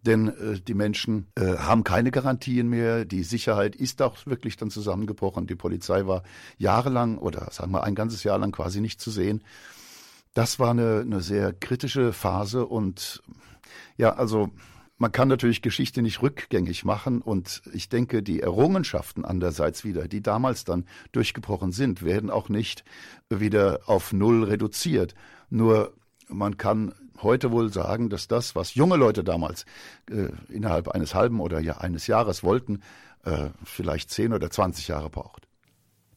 denn 0.04 0.30
äh, 0.30 0.60
die 0.60 0.74
Menschen 0.74 1.28
äh, 1.36 1.58
haben 1.58 1.84
keine 1.84 2.12
Garantien 2.12 2.70
mehr. 2.70 3.06
Die 3.06 3.24
Sicherheit 3.24 3.76
ist 3.76 4.02
auch 4.02 4.26
wirklich 4.26 4.58
dann 4.58 4.70
zusammengebrochen. 4.70 5.48
Die 5.48 5.56
Polizei 5.56 6.06
war 6.06 6.24
jahrelang 6.58 7.18
oder 7.18 7.50
sagen 7.52 7.72
wir 7.72 7.84
ein 7.84 7.96
ganzes 7.96 8.24
Jahr 8.24 8.38
lang 8.38 8.52
quasi 8.52 8.82
nicht 8.82 9.02
zu 9.02 9.12
sehen. 9.12 9.44
Das 10.34 10.60
war 10.60 10.72
eine, 10.72 11.02
eine 11.02 11.22
sehr 11.22 11.54
kritische 11.54 12.14
Phase 12.14 12.66
und 12.66 13.22
ja, 13.98 14.14
also 14.14 14.52
man 14.98 15.12
kann 15.14 15.30
natürlich 15.30 15.62
Geschichte 15.62 16.02
nicht 16.02 16.22
rückgängig 16.22 16.84
machen 16.84 17.22
und 17.22 17.62
ich 17.74 17.88
denke, 17.88 18.22
die 18.22 18.42
Errungenschaften 18.42 19.24
andererseits 19.24 19.86
wieder, 19.86 20.10
die 20.10 20.22
damals 20.22 20.66
dann 20.66 20.86
durchgebrochen 21.14 21.72
sind, 21.72 22.04
werden 22.04 22.30
auch 22.30 22.50
nicht 22.50 22.84
wieder 23.30 23.80
auf 23.86 24.12
Null 24.12 24.44
reduziert. 24.44 25.16
Nur 25.50 25.94
man 26.28 26.58
kann 26.58 26.94
heute 27.22 27.52
wohl 27.52 27.72
sagen, 27.72 28.10
dass 28.10 28.28
das, 28.28 28.56
was 28.56 28.76
junge 28.76 28.96
Leute 28.96 29.24
damals 29.24 29.66
äh, 30.10 30.30
innerhalb 30.50 30.90
eines 30.90 31.16
halben 31.16 31.40
oder 31.40 31.60
ja 31.60 31.78
eines 31.78 32.08
Jahres 32.08 32.44
wollten, 32.44 32.82
äh, 33.24 33.50
vielleicht 33.64 34.10
zehn 34.10 34.34
oder 34.34 34.50
zwanzig 34.50 34.88
Jahre 34.88 35.10
braucht. 35.10 35.48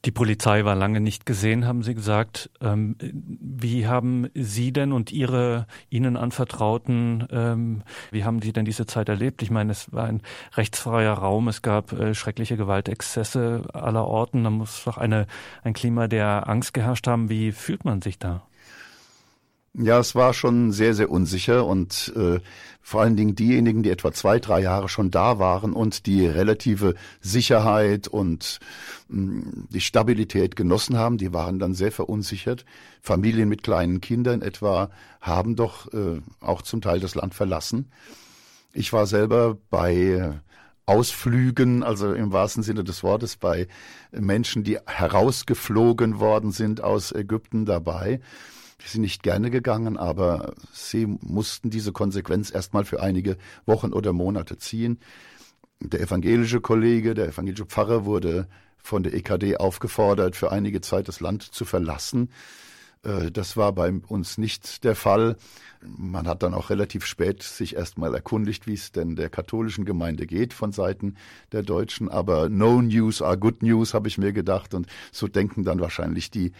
Die 0.04 0.10
Polizei 0.10 0.64
war 0.64 0.74
lange 0.74 1.00
nicht 1.00 1.26
gesehen, 1.26 1.64
haben 1.64 1.84
Sie 1.84 1.94
gesagt. 1.94 2.50
Ähm, 2.60 2.96
wie 2.98 3.86
haben 3.86 4.28
Sie 4.34 4.72
denn 4.72 4.90
und 4.90 5.12
Ihre 5.12 5.68
Ihnen 5.90 6.16
anvertrauten, 6.16 7.28
ähm, 7.30 7.82
wie 8.10 8.24
haben 8.24 8.42
Sie 8.42 8.52
denn 8.52 8.64
diese 8.64 8.84
Zeit 8.86 9.08
erlebt? 9.08 9.42
Ich 9.42 9.52
meine, 9.52 9.70
es 9.70 9.92
war 9.92 10.06
ein 10.06 10.22
rechtsfreier 10.54 11.12
Raum, 11.12 11.46
es 11.46 11.62
gab 11.62 11.92
äh, 11.92 12.14
schreckliche 12.14 12.56
Gewaltexzesse 12.56 13.62
aller 13.72 14.04
Orten, 14.04 14.42
da 14.42 14.50
muss 14.50 14.82
doch 14.82 14.98
eine, 14.98 15.28
ein 15.62 15.72
Klima 15.72 16.08
der 16.08 16.48
Angst 16.48 16.74
geherrscht 16.74 17.06
haben. 17.06 17.28
Wie 17.30 17.52
fühlt 17.52 17.84
man 17.84 18.02
sich 18.02 18.18
da? 18.18 18.42
Ja, 19.74 19.98
es 19.98 20.14
war 20.14 20.34
schon 20.34 20.70
sehr, 20.70 20.92
sehr 20.94 21.10
unsicher 21.10 21.64
und 21.64 22.12
äh, 22.14 22.40
vor 22.82 23.00
allen 23.00 23.16
Dingen 23.16 23.34
diejenigen, 23.34 23.82
die 23.82 23.88
etwa 23.88 24.12
zwei, 24.12 24.38
drei 24.38 24.60
Jahre 24.60 24.90
schon 24.90 25.10
da 25.10 25.38
waren 25.38 25.72
und 25.72 26.04
die 26.04 26.26
relative 26.26 26.94
Sicherheit 27.22 28.06
und 28.06 28.60
mh, 29.08 29.22
mm, 29.22 29.68
die 29.70 29.80
Stabilität 29.80 30.56
genossen 30.56 30.98
haben, 30.98 31.16
die 31.16 31.32
waren 31.32 31.58
dann 31.58 31.72
sehr 31.72 31.90
verunsichert. 31.90 32.66
Familien 33.00 33.48
mit 33.48 33.62
kleinen 33.62 34.02
Kindern 34.02 34.42
etwa 34.42 34.90
haben 35.22 35.56
doch 35.56 35.90
äh, 35.94 36.20
auch 36.40 36.60
zum 36.60 36.82
Teil 36.82 37.00
das 37.00 37.14
Land 37.14 37.34
verlassen. 37.34 37.90
Ich 38.74 38.92
war 38.92 39.06
selber 39.06 39.56
bei 39.70 40.38
Ausflügen, 40.84 41.82
also 41.82 42.12
im 42.12 42.30
wahrsten 42.30 42.62
Sinne 42.62 42.84
des 42.84 43.02
Wortes, 43.02 43.36
bei 43.36 43.68
Menschen, 44.10 44.64
die 44.64 44.78
herausgeflogen 44.84 46.20
worden 46.20 46.52
sind 46.52 46.82
aus 46.82 47.10
Ägypten 47.12 47.64
dabei. 47.64 48.20
Die 48.82 48.88
sind 48.88 49.02
nicht 49.02 49.22
gerne 49.22 49.50
gegangen, 49.50 49.96
aber 49.96 50.54
sie 50.72 51.06
mussten 51.06 51.70
diese 51.70 51.92
Konsequenz 51.92 52.52
erstmal 52.52 52.84
für 52.84 53.02
einige 53.02 53.36
Wochen 53.66 53.92
oder 53.92 54.12
Monate 54.12 54.58
ziehen. 54.58 54.98
Der 55.80 56.00
evangelische 56.00 56.60
Kollege, 56.60 57.14
der 57.14 57.28
evangelische 57.28 57.66
Pfarrer 57.66 58.04
wurde 58.04 58.48
von 58.78 59.02
der 59.02 59.14
EKD 59.14 59.56
aufgefordert, 59.56 60.36
für 60.36 60.50
einige 60.50 60.80
Zeit 60.80 61.08
das 61.08 61.20
Land 61.20 61.42
zu 61.42 61.64
verlassen. 61.64 62.30
Äh, 63.02 63.30
das 63.30 63.56
war 63.56 63.72
bei 63.72 63.92
uns 64.08 64.38
nicht 64.38 64.84
der 64.84 64.94
Fall. 64.94 65.36
Man 65.84 66.28
hat 66.28 66.42
dann 66.42 66.54
auch 66.54 66.70
relativ 66.70 67.04
spät 67.04 67.42
sich 67.42 67.76
erstmal 67.76 68.14
erkundigt, 68.14 68.66
wie 68.66 68.74
es 68.74 68.92
denn 68.92 69.16
der 69.16 69.28
katholischen 69.28 69.84
Gemeinde 69.84 70.26
geht 70.26 70.52
von 70.52 70.72
Seiten 70.72 71.16
der 71.50 71.62
Deutschen. 71.62 72.08
Aber 72.08 72.48
no 72.48 72.80
news 72.80 73.22
are 73.22 73.38
good 73.38 73.62
news, 73.62 73.94
habe 73.94 74.08
ich 74.08 74.18
mir 74.18 74.32
gedacht. 74.32 74.74
Und 74.74 74.86
so 75.10 75.26
denken 75.28 75.64
dann 75.64 75.80
wahrscheinlich 75.80 76.30
die 76.30 76.52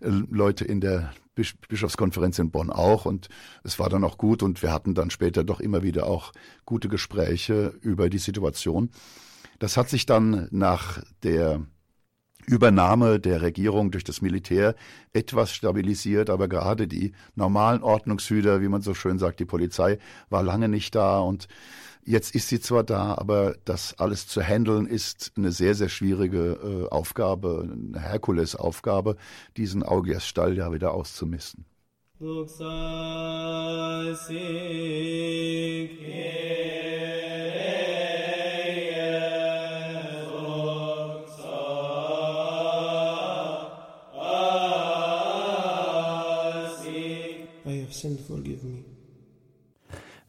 Leute 0.00 0.64
in 0.64 0.80
der 0.80 1.12
Bischofskonferenz 1.34 2.38
in 2.38 2.50
Bonn 2.50 2.70
auch 2.70 3.04
und 3.04 3.28
es 3.62 3.78
war 3.78 3.90
dann 3.90 4.04
auch 4.04 4.16
gut 4.18 4.42
und 4.42 4.62
wir 4.62 4.72
hatten 4.72 4.94
dann 4.94 5.10
später 5.10 5.44
doch 5.44 5.60
immer 5.60 5.82
wieder 5.82 6.06
auch 6.06 6.32
gute 6.64 6.88
Gespräche 6.88 7.74
über 7.82 8.08
die 8.08 8.18
Situation. 8.18 8.90
Das 9.58 9.76
hat 9.76 9.88
sich 9.88 10.06
dann 10.06 10.48
nach 10.50 11.02
der 11.22 11.60
Übernahme 12.46 13.18
der 13.18 13.42
Regierung 13.42 13.90
durch 13.90 14.04
das 14.04 14.22
Militär 14.22 14.74
etwas 15.12 15.52
stabilisiert, 15.52 16.30
aber 16.30 16.48
gerade 16.48 16.86
die 16.86 17.12
normalen 17.34 17.82
Ordnungshüter, 17.82 18.60
wie 18.60 18.68
man 18.68 18.82
so 18.82 18.94
schön 18.94 19.18
sagt, 19.18 19.40
die 19.40 19.44
Polizei 19.44 19.98
war 20.30 20.42
lange 20.42 20.68
nicht 20.68 20.94
da 20.94 21.18
und 21.18 21.48
Jetzt 22.08 22.36
ist 22.36 22.46
sie 22.46 22.60
zwar 22.60 22.84
da, 22.84 23.16
aber 23.18 23.56
das 23.64 23.98
alles 23.98 24.28
zu 24.28 24.40
handeln 24.40 24.86
ist 24.86 25.32
eine 25.36 25.50
sehr, 25.50 25.74
sehr 25.74 25.88
schwierige 25.88 26.86
äh, 26.88 26.94
Aufgabe, 26.94 27.68
eine 27.68 27.98
Herkulesaufgabe, 28.00 29.16
diesen 29.56 29.82
Augiasstall 29.82 30.56
ja 30.56 30.72
wieder 30.72 30.94
auszumisten. 30.94 31.64
Duxasik 32.20 32.76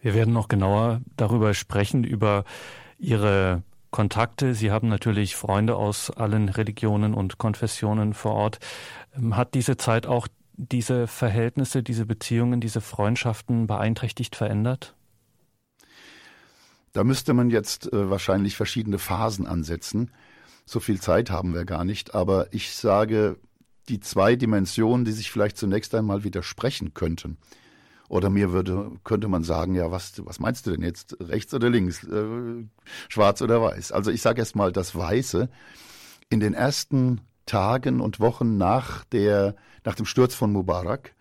Wir 0.07 0.13
werden 0.13 0.33
noch 0.33 0.47
genauer 0.47 1.01
darüber 1.17 1.53
sprechen, 1.53 2.05
über 2.05 2.45
Ihre 2.97 3.63
Kontakte. 3.91 4.55
Sie 4.55 4.71
haben 4.71 4.87
natürlich 4.87 5.35
Freunde 5.35 5.75
aus 5.75 6.11
allen 6.11 6.47
Religionen 6.47 7.13
und 7.13 7.39
Konfessionen 7.39 8.13
vor 8.13 8.31
Ort. 8.31 8.59
Ähm, 9.17 9.35
hat 9.35 9.53
diese 9.53 9.75
Zeit 9.75 10.07
auch 10.07 10.29
diese 10.53 11.07
Verhältnisse, 11.07 11.83
diese 11.83 12.05
Beziehungen, 12.05 12.61
diese 12.61 12.79
Freundschaften 12.79 13.67
beeinträchtigt 13.67 14.37
verändert? 14.37 14.95
Da 16.93 17.03
müsste 17.03 17.33
man 17.33 17.49
jetzt 17.49 17.91
äh, 17.91 18.09
wahrscheinlich 18.09 18.55
verschiedene 18.55 18.99
Phasen 18.99 19.45
ansetzen. 19.45 20.11
So 20.65 20.79
viel 20.79 21.01
Zeit 21.01 21.31
haben 21.31 21.53
wir 21.53 21.65
gar 21.65 21.83
nicht. 21.83 22.15
Aber 22.15 22.47
ich 22.53 22.73
sage, 22.73 23.35
die 23.89 23.99
zwei 23.99 24.37
Dimensionen, 24.37 25.03
die 25.03 25.11
sich 25.11 25.29
vielleicht 25.29 25.57
zunächst 25.57 25.93
einmal 25.93 26.23
widersprechen 26.23 26.93
könnten. 26.93 27.37
Oder 28.09 28.29
mir 28.29 28.51
würde, 28.51 28.91
könnte 29.03 29.27
man 29.27 29.43
sagen, 29.43 29.75
ja, 29.75 29.91
was, 29.91 30.25
was 30.25 30.39
meinst 30.39 30.65
du 30.65 30.71
denn 30.71 30.81
jetzt? 30.81 31.17
Rechts 31.19 31.53
oder 31.53 31.69
links? 31.69 32.03
Äh, 32.03 32.65
schwarz 33.09 33.41
oder 33.41 33.61
weiß? 33.61 33.91
Also 33.91 34.11
ich 34.11 34.21
sage 34.21 34.39
erst 34.39 34.55
mal, 34.55 34.71
das 34.71 34.95
Weiße 34.95 35.49
in 36.29 36.39
den 36.39 36.53
ersten 36.53 37.21
Tagen 37.45 37.99
und 37.99 38.19
Wochen 38.19 38.57
nach 38.57 39.03
der, 39.05 39.55
nach 39.83 39.95
dem 39.95 40.05
Sturz 40.05 40.35
von 40.35 40.51
Mubarak 40.51 41.15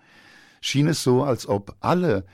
schien 0.61 0.89
es 0.89 1.03
so, 1.03 1.25
als 1.25 1.49
ob 1.49 1.77
alle 1.81 2.25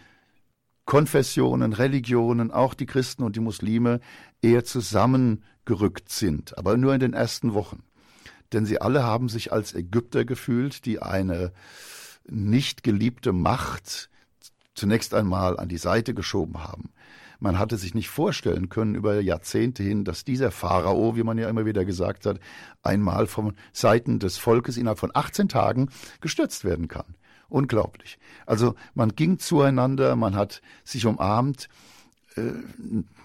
Konfessionen, 0.84 1.72
Religionen, 1.72 2.50
auch 2.50 2.74
die 2.74 2.86
Christen 2.86 3.22
und 3.22 3.36
die 3.36 3.40
Muslime 3.40 4.00
eher 4.42 4.64
zusammengerückt 4.64 6.10
sind, 6.10 6.58
aber 6.58 6.76
nur 6.76 6.92
in 6.92 7.00
den 7.00 7.14
ersten 7.14 7.54
Wochen. 7.54 7.84
Denn 8.52 8.66
sie 8.66 8.80
alle 8.80 9.02
haben 9.02 9.28
sich 9.28 9.52
als 9.52 9.74
Ägypter 9.74 10.24
gefühlt, 10.24 10.84
die 10.84 11.00
eine 11.00 11.52
nicht 12.28 12.82
geliebte 12.82 13.32
Macht 13.32 14.10
zunächst 14.74 15.14
einmal 15.14 15.58
an 15.58 15.68
die 15.68 15.78
Seite 15.78 16.14
geschoben 16.14 16.62
haben. 16.62 16.90
Man 17.40 17.58
hatte 17.58 17.76
sich 17.76 17.92
nicht 17.94 18.08
vorstellen 18.08 18.68
können 18.68 18.94
über 18.94 19.20
Jahrzehnte 19.20 19.82
hin, 19.82 20.04
dass 20.04 20.24
dieser 20.24 20.52
Pharao, 20.52 21.16
wie 21.16 21.24
man 21.24 21.38
ja 21.38 21.48
immer 21.48 21.66
wieder 21.66 21.84
gesagt 21.84 22.24
hat, 22.24 22.38
einmal 22.84 23.26
von 23.26 23.54
Seiten 23.72 24.20
des 24.20 24.38
Volkes 24.38 24.76
innerhalb 24.76 25.00
von 25.00 25.10
18 25.12 25.48
Tagen 25.48 25.88
gestürzt 26.20 26.64
werden 26.64 26.86
kann. 26.86 27.16
Unglaublich. 27.48 28.18
Also 28.46 28.76
man 28.94 29.16
ging 29.16 29.38
zueinander, 29.38 30.14
man 30.14 30.36
hat 30.36 30.62
sich 30.84 31.04
umarmt, 31.04 31.68
äh, 32.36 32.52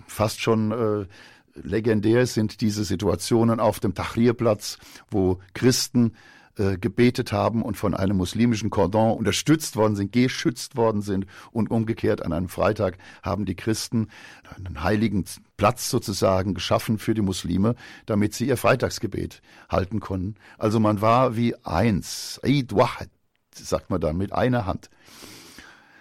fast 0.08 0.41
schon 0.41 0.72
äh, 0.72 1.06
legendär 1.54 2.26
sind 2.26 2.62
diese 2.62 2.84
Situationen 2.84 3.60
auf 3.60 3.80
dem 3.80 3.93
Tahrirplatz, 3.93 4.80
wo 5.10 5.39
Christen 5.54 6.14
äh, 6.58 6.78
gebetet 6.78 7.32
haben 7.32 7.62
und 7.62 7.78
von 7.78 7.93
einem 7.93 8.18
muslimischen 8.18 8.70
Kordon 8.70 9.18
unterstützt 9.18 9.76
worden 9.76 9.95
sind, 9.95 10.12
geschützt 10.12 10.76
worden 10.76 11.01
sind 11.01 11.26
und 11.51 11.70
umgekehrt 11.70 12.26
an 12.26 12.34
einem 12.34 12.49
Freitag 12.49 12.97
haben 13.22 13.45
die 13.45 13.55
Christen 13.55 14.10
einen 14.55 14.84
heiligen 14.84 15.26
Platz 15.58 15.89
sozusagen 15.89 16.53
geschaffen 16.53 16.97
für 16.97 17.14
die 17.14 17.22
Muslime, 17.22 17.76
damit 18.05 18.34
sie 18.34 18.47
ihr 18.47 18.58
Freitagsgebet 18.58 19.41
halten 19.70 19.99
konnten. 19.99 20.36
Also 20.58 20.80
man 20.80 21.01
war 21.01 21.36
wie 21.36 21.55
eins, 21.64 22.39
Eid 22.43 22.76
Wahid, 22.76 23.10
sagt 23.53 23.89
man 23.89 24.01
dann, 24.01 24.18
mit 24.18 24.34
einer 24.34 24.66
Hand. 24.66 24.89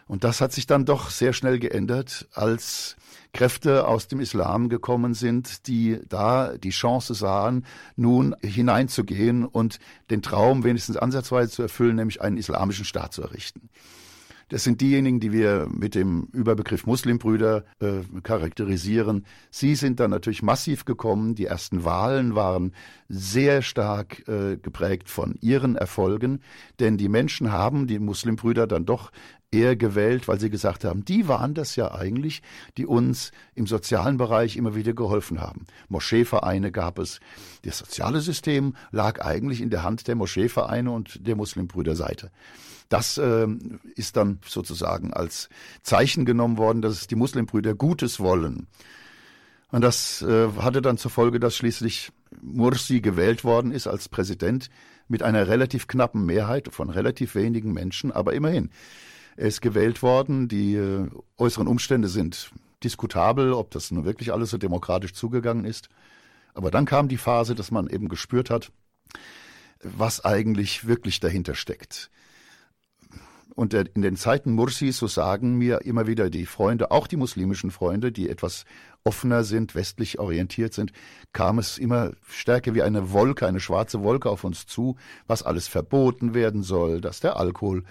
Und 0.06 0.24
das 0.24 0.40
hat 0.40 0.52
sich 0.52 0.66
dann 0.66 0.84
doch 0.84 1.10
sehr 1.10 1.32
schnell 1.32 1.58
geändert, 1.58 2.28
als 2.32 2.96
Kräfte 3.32 3.86
aus 3.86 4.08
dem 4.08 4.20
Islam 4.20 4.68
gekommen 4.68 5.14
sind, 5.14 5.66
die 5.66 6.00
da 6.08 6.56
die 6.56 6.70
Chance 6.70 7.14
sahen, 7.14 7.64
nun 7.96 8.34
hineinzugehen 8.42 9.44
und 9.44 9.78
den 10.10 10.22
Traum 10.22 10.64
wenigstens 10.64 10.96
ansatzweise 10.96 11.50
zu 11.50 11.62
erfüllen, 11.62 11.96
nämlich 11.96 12.20
einen 12.20 12.36
islamischen 12.36 12.84
Staat 12.84 13.12
zu 13.12 13.22
errichten. 13.22 13.68
Das 14.48 14.62
sind 14.62 14.80
diejenigen, 14.80 15.18
die 15.18 15.32
wir 15.32 15.66
mit 15.68 15.96
dem 15.96 16.28
Überbegriff 16.32 16.86
Muslimbrüder 16.86 17.64
äh, 17.80 18.02
charakterisieren. 18.22 19.26
Sie 19.50 19.74
sind 19.74 19.98
dann 19.98 20.12
natürlich 20.12 20.44
massiv 20.44 20.84
gekommen. 20.84 21.34
Die 21.34 21.46
ersten 21.46 21.84
Wahlen 21.84 22.36
waren 22.36 22.72
sehr 23.08 23.60
stark 23.62 24.22
äh, 24.28 24.56
geprägt 24.56 25.10
von 25.10 25.34
ihren 25.40 25.74
Erfolgen, 25.74 26.42
denn 26.78 26.96
die 26.96 27.08
Menschen 27.08 27.50
haben 27.50 27.88
die 27.88 27.98
Muslimbrüder 27.98 28.68
dann 28.68 28.86
doch 28.86 29.10
eher 29.56 29.76
gewählt, 29.76 30.28
weil 30.28 30.38
sie 30.38 30.50
gesagt 30.50 30.84
haben, 30.84 31.04
die 31.04 31.28
waren 31.28 31.54
das 31.54 31.76
ja 31.76 31.94
eigentlich, 31.94 32.42
die 32.76 32.86
uns 32.86 33.32
im 33.54 33.66
sozialen 33.66 34.16
Bereich 34.18 34.56
immer 34.56 34.74
wieder 34.74 34.92
geholfen 34.92 35.40
haben. 35.40 35.66
Moscheevereine 35.88 36.70
gab 36.70 36.98
es. 36.98 37.20
Das 37.62 37.78
soziale 37.78 38.20
System 38.20 38.74
lag 38.90 39.24
eigentlich 39.24 39.60
in 39.60 39.70
der 39.70 39.82
Hand 39.82 40.08
der 40.08 40.14
Moscheevereine 40.14 40.90
und 40.90 41.26
der 41.26 41.36
Muslimbrüderseite. 41.36 42.30
Das 42.88 43.18
äh, 43.18 43.48
ist 43.96 44.16
dann 44.16 44.38
sozusagen 44.46 45.12
als 45.12 45.48
Zeichen 45.82 46.24
genommen 46.24 46.58
worden, 46.58 46.82
dass 46.82 47.06
die 47.06 47.16
Muslimbrüder 47.16 47.74
Gutes 47.74 48.20
wollen. 48.20 48.68
Und 49.72 49.82
das 49.82 50.22
äh, 50.22 50.48
hatte 50.58 50.82
dann 50.82 50.96
zur 50.96 51.10
Folge, 51.10 51.40
dass 51.40 51.56
schließlich 51.56 52.12
Mursi 52.40 53.00
gewählt 53.00 53.42
worden 53.42 53.72
ist 53.72 53.86
als 53.86 54.08
Präsident 54.08 54.70
mit 55.08 55.22
einer 55.22 55.48
relativ 55.48 55.86
knappen 55.86 56.24
Mehrheit 56.26 56.68
von 56.72 56.90
relativ 56.90 57.34
wenigen 57.34 57.72
Menschen, 57.72 58.12
aber 58.12 58.34
immerhin. 58.34 58.70
Er 59.36 59.48
ist 59.48 59.60
gewählt 59.60 60.02
worden. 60.02 60.48
Die 60.48 60.74
äh, 60.74 61.08
äußeren 61.38 61.68
Umstände 61.68 62.08
sind 62.08 62.50
diskutabel, 62.82 63.52
ob 63.52 63.70
das 63.70 63.90
nun 63.90 64.04
wirklich 64.04 64.32
alles 64.32 64.50
so 64.50 64.58
demokratisch 64.58 65.12
zugegangen 65.12 65.64
ist. 65.64 65.88
Aber 66.54 66.70
dann 66.70 66.86
kam 66.86 67.08
die 67.08 67.18
Phase, 67.18 67.54
dass 67.54 67.70
man 67.70 67.88
eben 67.88 68.08
gespürt 68.08 68.50
hat, 68.50 68.72
was 69.82 70.24
eigentlich 70.24 70.86
wirklich 70.86 71.20
dahinter 71.20 71.54
steckt. 71.54 72.10
Und 73.56 73.72
in 73.72 74.02
den 74.02 74.16
Zeiten 74.16 74.52
Mursis, 74.52 74.98
so 74.98 75.06
sagen 75.06 75.56
mir 75.56 75.80
immer 75.80 76.06
wieder 76.06 76.28
die 76.28 76.44
Freunde, 76.44 76.90
auch 76.90 77.06
die 77.06 77.16
muslimischen 77.16 77.70
Freunde, 77.70 78.12
die 78.12 78.28
etwas 78.28 78.66
offener 79.02 79.44
sind, 79.44 79.74
westlich 79.74 80.18
orientiert 80.18 80.74
sind, 80.74 80.92
kam 81.32 81.58
es 81.58 81.78
immer 81.78 82.12
stärker 82.28 82.74
wie 82.74 82.82
eine 82.82 83.12
Wolke, 83.12 83.46
eine 83.46 83.60
schwarze 83.60 84.02
Wolke 84.02 84.28
auf 84.28 84.44
uns 84.44 84.66
zu, 84.66 84.96
was 85.26 85.42
alles 85.42 85.68
verboten 85.68 86.34
werden 86.34 86.62
soll, 86.62 87.00
dass 87.00 87.20
der 87.20 87.38
Alkohol 87.38 87.84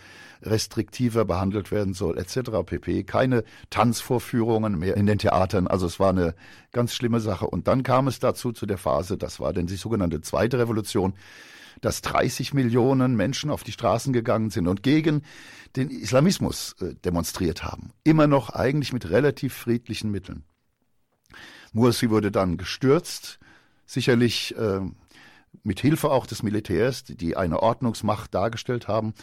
restriktiver 0.43 1.25
behandelt 1.25 1.71
werden 1.71 1.95
soll, 1.95 2.19
etc. 2.19 2.51
pp. 2.63 3.03
Keine 3.03 3.43
Tanzvorführungen 3.71 4.77
mehr 4.77 4.95
in 4.97 5.07
den 5.07 5.17
Theatern. 5.17 5.65
Also 5.65 5.87
es 5.87 5.99
war 5.99 6.09
eine 6.09 6.35
ganz 6.73 6.93
schlimme 6.93 7.21
Sache. 7.21 7.47
Und 7.47 7.67
dann 7.67 7.81
kam 7.81 8.07
es 8.07 8.19
dazu 8.19 8.51
zu 8.51 8.67
der 8.67 8.77
Phase, 8.77 9.17
das 9.17 9.39
war 9.39 9.51
denn 9.51 9.65
die 9.65 9.77
sogenannte 9.77 10.21
zweite 10.21 10.59
Revolution, 10.59 11.13
dass 11.81 12.01
30 12.01 12.53
Millionen 12.53 13.15
Menschen 13.15 13.49
auf 13.49 13.63
die 13.63 13.71
Straßen 13.71 14.13
gegangen 14.13 14.49
sind 14.49 14.67
und 14.67 14.83
gegen 14.83 15.23
den 15.75 15.89
Islamismus 15.89 16.75
äh, 16.81 16.95
demonstriert 16.95 17.63
haben. 17.63 17.91
Immer 18.03 18.27
noch 18.27 18.49
eigentlich 18.49 18.93
mit 18.93 19.09
relativ 19.09 19.53
friedlichen 19.53 20.11
Mitteln. 20.11 20.43
Mursi 21.73 22.09
wurde 22.09 22.31
dann 22.31 22.57
gestürzt, 22.57 23.39
sicherlich 23.85 24.55
äh, 24.57 24.81
mit 25.63 25.79
Hilfe 25.79 26.11
auch 26.11 26.25
des 26.25 26.43
Militärs, 26.43 27.03
die 27.03 27.35
eine 27.35 27.61
Ordnungsmacht 27.61 28.33
dargestellt 28.33 28.87
haben. 28.87 29.13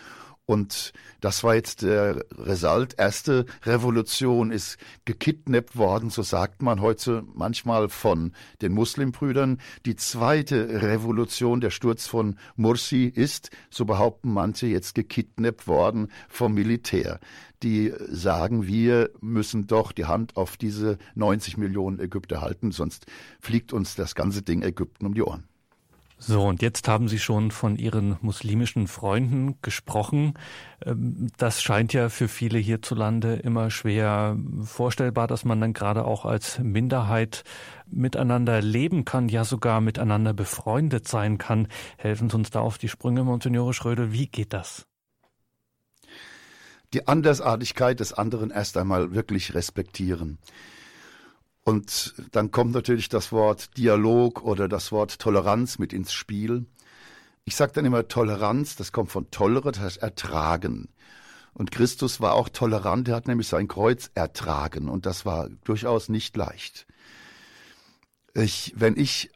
Und 0.52 0.92
das 1.22 1.44
war 1.44 1.54
jetzt 1.54 1.80
der 1.80 2.26
Result. 2.36 2.98
Erste 2.98 3.46
Revolution 3.64 4.50
ist 4.50 4.76
gekidnappt 5.06 5.78
worden, 5.78 6.10
so 6.10 6.20
sagt 6.20 6.60
man 6.60 6.82
heute 6.82 7.24
manchmal 7.34 7.88
von 7.88 8.32
den 8.60 8.72
Muslimbrüdern. 8.72 9.62
Die 9.86 9.96
zweite 9.96 10.82
Revolution, 10.82 11.62
der 11.62 11.70
Sturz 11.70 12.06
von 12.06 12.36
Mursi, 12.56 13.04
ist, 13.06 13.48
so 13.70 13.86
behaupten 13.86 14.30
manche, 14.30 14.66
jetzt 14.66 14.94
gekidnappt 14.94 15.66
worden 15.66 16.08
vom 16.28 16.52
Militär. 16.52 17.18
Die 17.62 17.94
sagen, 18.10 18.66
wir 18.66 19.08
müssen 19.22 19.66
doch 19.66 19.92
die 19.92 20.04
Hand 20.04 20.36
auf 20.36 20.58
diese 20.58 20.98
90 21.14 21.56
Millionen 21.56 21.98
Ägypter 21.98 22.42
halten, 22.42 22.72
sonst 22.72 23.06
fliegt 23.40 23.72
uns 23.72 23.94
das 23.94 24.14
ganze 24.14 24.42
Ding 24.42 24.60
Ägypten 24.60 25.06
um 25.06 25.14
die 25.14 25.22
Ohren. 25.22 25.48
So, 26.24 26.44
und 26.44 26.62
jetzt 26.62 26.86
haben 26.86 27.08
Sie 27.08 27.18
schon 27.18 27.50
von 27.50 27.74
Ihren 27.74 28.16
muslimischen 28.20 28.86
Freunden 28.86 29.56
gesprochen. 29.60 30.34
Ähm, 30.86 31.32
das 31.36 31.60
scheint 31.60 31.92
ja 31.92 32.10
für 32.10 32.28
viele 32.28 32.60
hierzulande 32.60 33.34
immer 33.34 33.70
schwer 33.70 34.36
vorstellbar, 34.62 35.26
dass 35.26 35.44
man 35.44 35.60
dann 35.60 35.72
gerade 35.72 36.04
auch 36.04 36.24
als 36.24 36.60
Minderheit 36.60 37.42
miteinander 37.90 38.62
leben 38.62 39.04
kann, 39.04 39.28
ja 39.28 39.44
sogar 39.44 39.80
miteinander 39.80 40.32
befreundet 40.32 41.08
sein 41.08 41.38
kann. 41.38 41.66
Helfen 41.96 42.30
Sie 42.30 42.36
uns 42.36 42.50
da 42.50 42.60
auf 42.60 42.78
die 42.78 42.88
Sprünge, 42.88 43.24
Monsignore 43.24 43.74
Schrödel. 43.74 44.12
Wie 44.12 44.28
geht 44.28 44.52
das? 44.52 44.86
Die 46.94 47.08
Andersartigkeit 47.08 47.98
des 47.98 48.12
anderen 48.12 48.52
erst 48.52 48.76
einmal 48.76 49.12
wirklich 49.12 49.54
respektieren. 49.54 50.38
Und 51.64 52.14
dann 52.32 52.50
kommt 52.50 52.72
natürlich 52.72 53.08
das 53.08 53.30
Wort 53.30 53.76
Dialog 53.76 54.42
oder 54.42 54.68
das 54.68 54.90
Wort 54.90 55.18
Toleranz 55.18 55.78
mit 55.78 55.92
ins 55.92 56.12
Spiel. 56.12 56.66
Ich 57.44 57.56
sage 57.56 57.72
dann 57.74 57.84
immer 57.84 58.08
Toleranz, 58.08 58.76
das 58.76 58.92
kommt 58.92 59.10
von 59.10 59.30
tolere, 59.30 59.72
das 59.72 59.82
heißt 59.82 59.98
ertragen. 59.98 60.88
Und 61.54 61.70
Christus 61.70 62.20
war 62.20 62.34
auch 62.34 62.48
tolerant, 62.48 63.08
er 63.08 63.16
hat 63.16 63.28
nämlich 63.28 63.48
sein 63.48 63.68
Kreuz 63.68 64.10
ertragen 64.14 64.88
und 64.88 65.06
das 65.06 65.26
war 65.26 65.48
durchaus 65.64 66.08
nicht 66.08 66.36
leicht. 66.36 66.86
Ich, 68.34 68.72
wenn 68.76 68.96
ich 68.96 69.30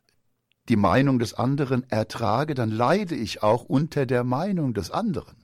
die 0.68 0.76
Meinung 0.76 1.18
des 1.18 1.34
anderen 1.34 1.88
ertrage, 1.90 2.54
dann 2.54 2.70
leide 2.70 3.14
ich 3.14 3.42
auch 3.42 3.64
unter 3.64 4.06
der 4.06 4.24
Meinung 4.24 4.74
des 4.74 4.90
anderen. 4.90 5.36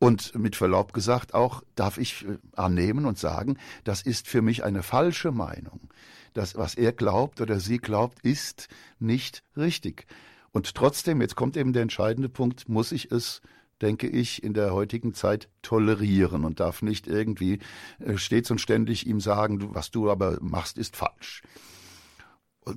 Und 0.00 0.34
mit 0.34 0.56
Verlaub 0.56 0.94
gesagt 0.94 1.34
auch 1.34 1.62
darf 1.76 1.98
ich 1.98 2.26
äh, 2.26 2.38
annehmen 2.56 3.04
und 3.04 3.18
sagen, 3.18 3.58
das 3.84 4.02
ist 4.02 4.26
für 4.26 4.42
mich 4.42 4.64
eine 4.64 4.82
falsche 4.82 5.30
Meinung. 5.30 5.92
Das, 6.32 6.56
was 6.56 6.74
er 6.74 6.92
glaubt 6.92 7.40
oder 7.40 7.60
sie 7.60 7.78
glaubt, 7.78 8.18
ist 8.20 8.68
nicht 8.98 9.44
richtig. 9.56 10.06
Und 10.52 10.74
trotzdem, 10.74 11.20
jetzt 11.20 11.36
kommt 11.36 11.56
eben 11.56 11.72
der 11.72 11.82
entscheidende 11.82 12.28
Punkt, 12.28 12.68
muss 12.68 12.90
ich 12.90 13.12
es 13.12 13.42
denke 13.82 14.08
ich, 14.08 14.42
in 14.42 14.52
der 14.52 14.74
heutigen 14.74 15.14
Zeit 15.14 15.48
tolerieren 15.62 16.44
und 16.44 16.60
darf 16.60 16.82
nicht 16.82 17.06
irgendwie 17.06 17.60
äh, 17.98 18.16
stets 18.18 18.50
und 18.50 18.60
ständig 18.60 19.06
ihm 19.06 19.20
sagen, 19.20 19.74
was 19.74 19.90
du 19.90 20.10
aber 20.10 20.38
machst, 20.40 20.78
ist 20.78 20.96
falsch. 20.96 21.42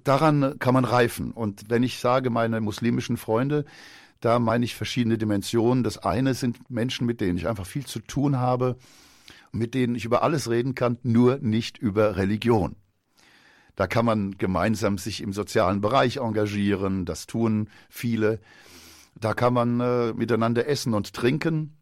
Daran 0.06 0.58
kann 0.60 0.74
man 0.74 0.86
reifen. 0.86 1.32
Und 1.32 1.70
wenn 1.70 1.84
ich 1.84 2.00
sage, 2.00 2.30
meine 2.30 2.62
muslimischen 2.62 3.18
Freunde, 3.18 3.66
da 4.24 4.40
meine 4.40 4.64
ich 4.64 4.74
verschiedene 4.74 5.18
Dimensionen. 5.18 5.84
Das 5.84 5.98
eine 5.98 6.34
sind 6.34 6.70
Menschen, 6.70 7.06
mit 7.06 7.20
denen 7.20 7.38
ich 7.38 7.48
einfach 7.48 7.66
viel 7.66 7.86
zu 7.86 8.00
tun 8.00 8.38
habe, 8.38 8.78
mit 9.52 9.74
denen 9.74 9.96
ich 9.96 10.06
über 10.06 10.24
alles 10.24 10.50
reden 10.50 10.76
kann, 10.76 10.98
nur 11.04 11.40
nicht 11.40 11.78
über 11.78 12.16
Religion. 12.16 12.78
Da 13.76 13.86
kann 13.86 14.06
man 14.06 14.38
gemeinsam 14.38 14.98
sich 14.98 15.20
im 15.20 15.34
sozialen 15.34 15.82
Bereich 15.82 16.18
engagieren, 16.18 17.04
das 17.04 17.28
tun 17.28 17.70
viele. 17.90 18.40
Da 19.20 19.34
kann 19.34 19.54
man 19.54 19.82
äh, 19.82 20.14
miteinander 20.14 20.68
essen 20.68 20.94
und 20.94 21.14
trinken. 21.14 21.76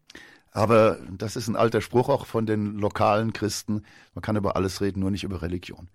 Aber 0.50 0.98
das 1.16 1.36
ist 1.36 1.46
ein 1.46 1.56
alter 1.56 1.80
Spruch 1.80 2.08
auch 2.08 2.26
von 2.26 2.44
den 2.44 2.74
lokalen 2.74 3.32
Christen. 3.32 3.84
Man 4.14 4.22
kann 4.22 4.36
über 4.36 4.56
alles 4.56 4.80
reden, 4.80 4.98
nur 4.98 5.12
nicht 5.12 5.22
über 5.22 5.42
Religion. 5.42 5.90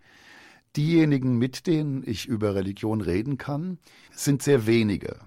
Diejenigen, 0.77 1.37
mit 1.37 1.67
denen 1.67 2.03
ich 2.05 2.25
über 2.25 2.55
Religion 2.55 3.01
reden 3.01 3.37
kann, 3.37 3.79
sind 4.11 4.41
sehr 4.41 4.65
wenige. 4.65 5.19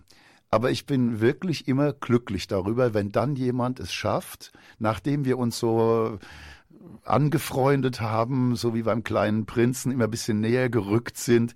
Aber 0.51 0.71
ich 0.71 0.85
bin 0.87 1.21
wirklich 1.21 1.69
immer 1.69 1.93
glücklich 1.93 2.49
darüber, 2.49 2.93
wenn 2.93 3.13
dann 3.13 3.37
jemand 3.37 3.79
es 3.79 3.93
schafft, 3.93 4.53
nachdem 4.79 5.25
wir 5.25 5.39
uns 5.39 5.59
so 5.59 6.19
angefreundet 7.05 8.01
haben, 8.01 8.57
so 8.57 8.75
wie 8.75 8.83
beim 8.83 9.05
kleinen 9.05 9.47
Prinzen 9.47 9.93
immer 9.93 10.05
ein 10.05 10.11
bisschen 10.11 10.41
näher 10.41 10.69
gerückt 10.69 11.19
sind, 11.19 11.55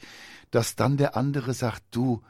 dass 0.51 0.77
dann 0.77 0.97
der 0.97 1.17
andere 1.17 1.55
sagt, 1.55 1.83
du, 1.91 2.23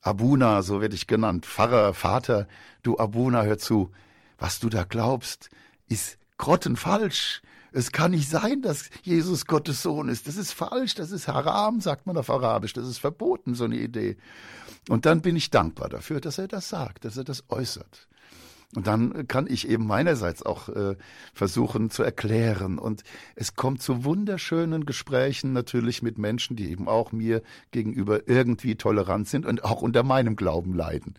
Abuna, 0.00 0.62
so 0.62 0.80
werde 0.80 0.94
ich 0.94 1.06
genannt, 1.06 1.46
Pfarrer, 1.46 1.94
Vater, 1.94 2.48
du 2.82 2.98
Abuna, 2.98 3.42
hör 3.42 3.58
zu, 3.58 3.90
was 4.38 4.58
du 4.60 4.68
da 4.68 4.84
glaubst, 4.84 5.50
ist 5.88 6.18
grottenfalsch. 6.36 7.42
Es 7.72 7.92
kann 7.92 8.12
nicht 8.12 8.28
sein, 8.28 8.62
dass 8.62 8.90
Jesus 9.02 9.46
Gottes 9.46 9.82
Sohn 9.82 10.08
ist. 10.08 10.26
Das 10.26 10.36
ist 10.36 10.52
falsch, 10.52 10.94
das 10.94 11.10
ist 11.10 11.28
Haram, 11.28 11.80
sagt 11.80 12.06
man 12.06 12.16
auf 12.16 12.30
Arabisch, 12.30 12.72
das 12.72 12.88
ist 12.88 12.98
verboten, 12.98 13.54
so 13.54 13.64
eine 13.64 13.76
Idee. 13.76 14.16
Und 14.88 15.06
dann 15.06 15.20
bin 15.20 15.36
ich 15.36 15.50
dankbar 15.50 15.88
dafür, 15.88 16.20
dass 16.20 16.38
er 16.38 16.48
das 16.48 16.68
sagt, 16.68 17.04
dass 17.04 17.16
er 17.16 17.24
das 17.24 17.44
äußert. 17.48 18.08
Und 18.76 18.86
dann 18.86 19.26
kann 19.28 19.46
ich 19.48 19.66
eben 19.66 19.86
meinerseits 19.86 20.42
auch 20.42 20.68
äh, 20.68 20.96
versuchen 21.32 21.88
zu 21.90 22.02
erklären. 22.02 22.78
Und 22.78 23.02
es 23.34 23.54
kommt 23.54 23.80
zu 23.80 24.04
wunderschönen 24.04 24.84
Gesprächen 24.84 25.54
natürlich 25.54 26.02
mit 26.02 26.18
Menschen, 26.18 26.54
die 26.54 26.70
eben 26.70 26.86
auch 26.86 27.12
mir 27.12 27.42
gegenüber 27.70 28.28
irgendwie 28.28 28.76
tolerant 28.76 29.26
sind 29.26 29.46
und 29.46 29.64
auch 29.64 29.80
unter 29.80 30.02
meinem 30.02 30.36
Glauben 30.36 30.74
leiden 30.74 31.14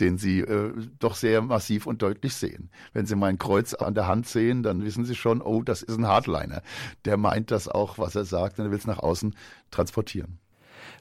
den 0.00 0.18
sie 0.18 0.40
äh, 0.40 0.72
doch 0.98 1.14
sehr 1.14 1.42
massiv 1.42 1.86
und 1.86 2.02
deutlich 2.02 2.34
sehen. 2.34 2.70
Wenn 2.92 3.06
sie 3.06 3.16
mein 3.16 3.38
Kreuz 3.38 3.74
an 3.74 3.94
der 3.94 4.06
Hand 4.06 4.26
sehen, 4.28 4.62
dann 4.62 4.84
wissen 4.84 5.04
sie 5.04 5.14
schon, 5.14 5.40
oh, 5.40 5.62
das 5.62 5.82
ist 5.82 5.96
ein 5.96 6.06
Hardliner. 6.06 6.62
Der 7.04 7.16
meint 7.16 7.50
das 7.50 7.68
auch, 7.68 7.98
was 7.98 8.14
er 8.14 8.24
sagt, 8.24 8.58
und 8.58 8.66
er 8.66 8.70
will 8.70 8.78
es 8.78 8.86
nach 8.86 8.98
außen 8.98 9.34
transportieren. 9.70 10.38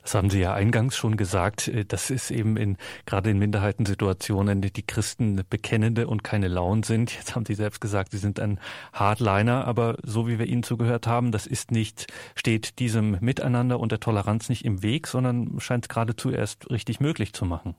Das 0.06 0.14
haben 0.14 0.30
Sie 0.30 0.39
ja 0.39 0.54
eingangs 0.54 0.96
schon 0.96 1.18
gesagt. 1.18 1.68
Äh, 1.68 1.84
das 1.84 2.12
ist 2.12 2.30
eben 2.30 2.58
in, 2.58 2.78
gerade 3.06 3.32
in 3.32 3.39
Minderheitensituationen, 3.39 4.62
die 4.62 4.86
Christen 4.86 5.41
Bekennende 5.50 6.08
und 6.08 6.24
keine 6.24 6.48
Lauen 6.48 6.84
sind. 6.84 7.12
Jetzt 7.12 7.36
haben 7.36 7.46
Sie 7.46 7.56
selbst 7.56 7.82
gesagt, 7.82 8.12
Sie 8.12 8.20
sind 8.20 8.39
ein 8.39 8.60
Hardliner, 8.93 9.66
aber 9.66 9.98
so 10.04 10.28
wie 10.28 10.38
wir 10.38 10.46
Ihnen 10.46 10.64
zugehört 10.64 11.08
haben, 11.08 11.32
das 11.32 11.48
ist 11.48 11.72
nicht, 11.72 12.06
steht 12.36 12.78
diesem 12.78 13.18
Miteinander 13.20 13.80
und 13.80 13.91
der 13.91 14.00
Toleranz 14.00 14.48
nicht 14.48 14.64
im 14.64 14.84
Weg, 14.84 15.08
sondern 15.08 15.60
scheint 15.60 15.86
es 15.86 15.89
geradezu 15.89 16.30
erst 16.30 16.70
richtig 16.70 17.00
möglich 17.00 17.34
zu 17.34 17.46
machen. 17.46 17.76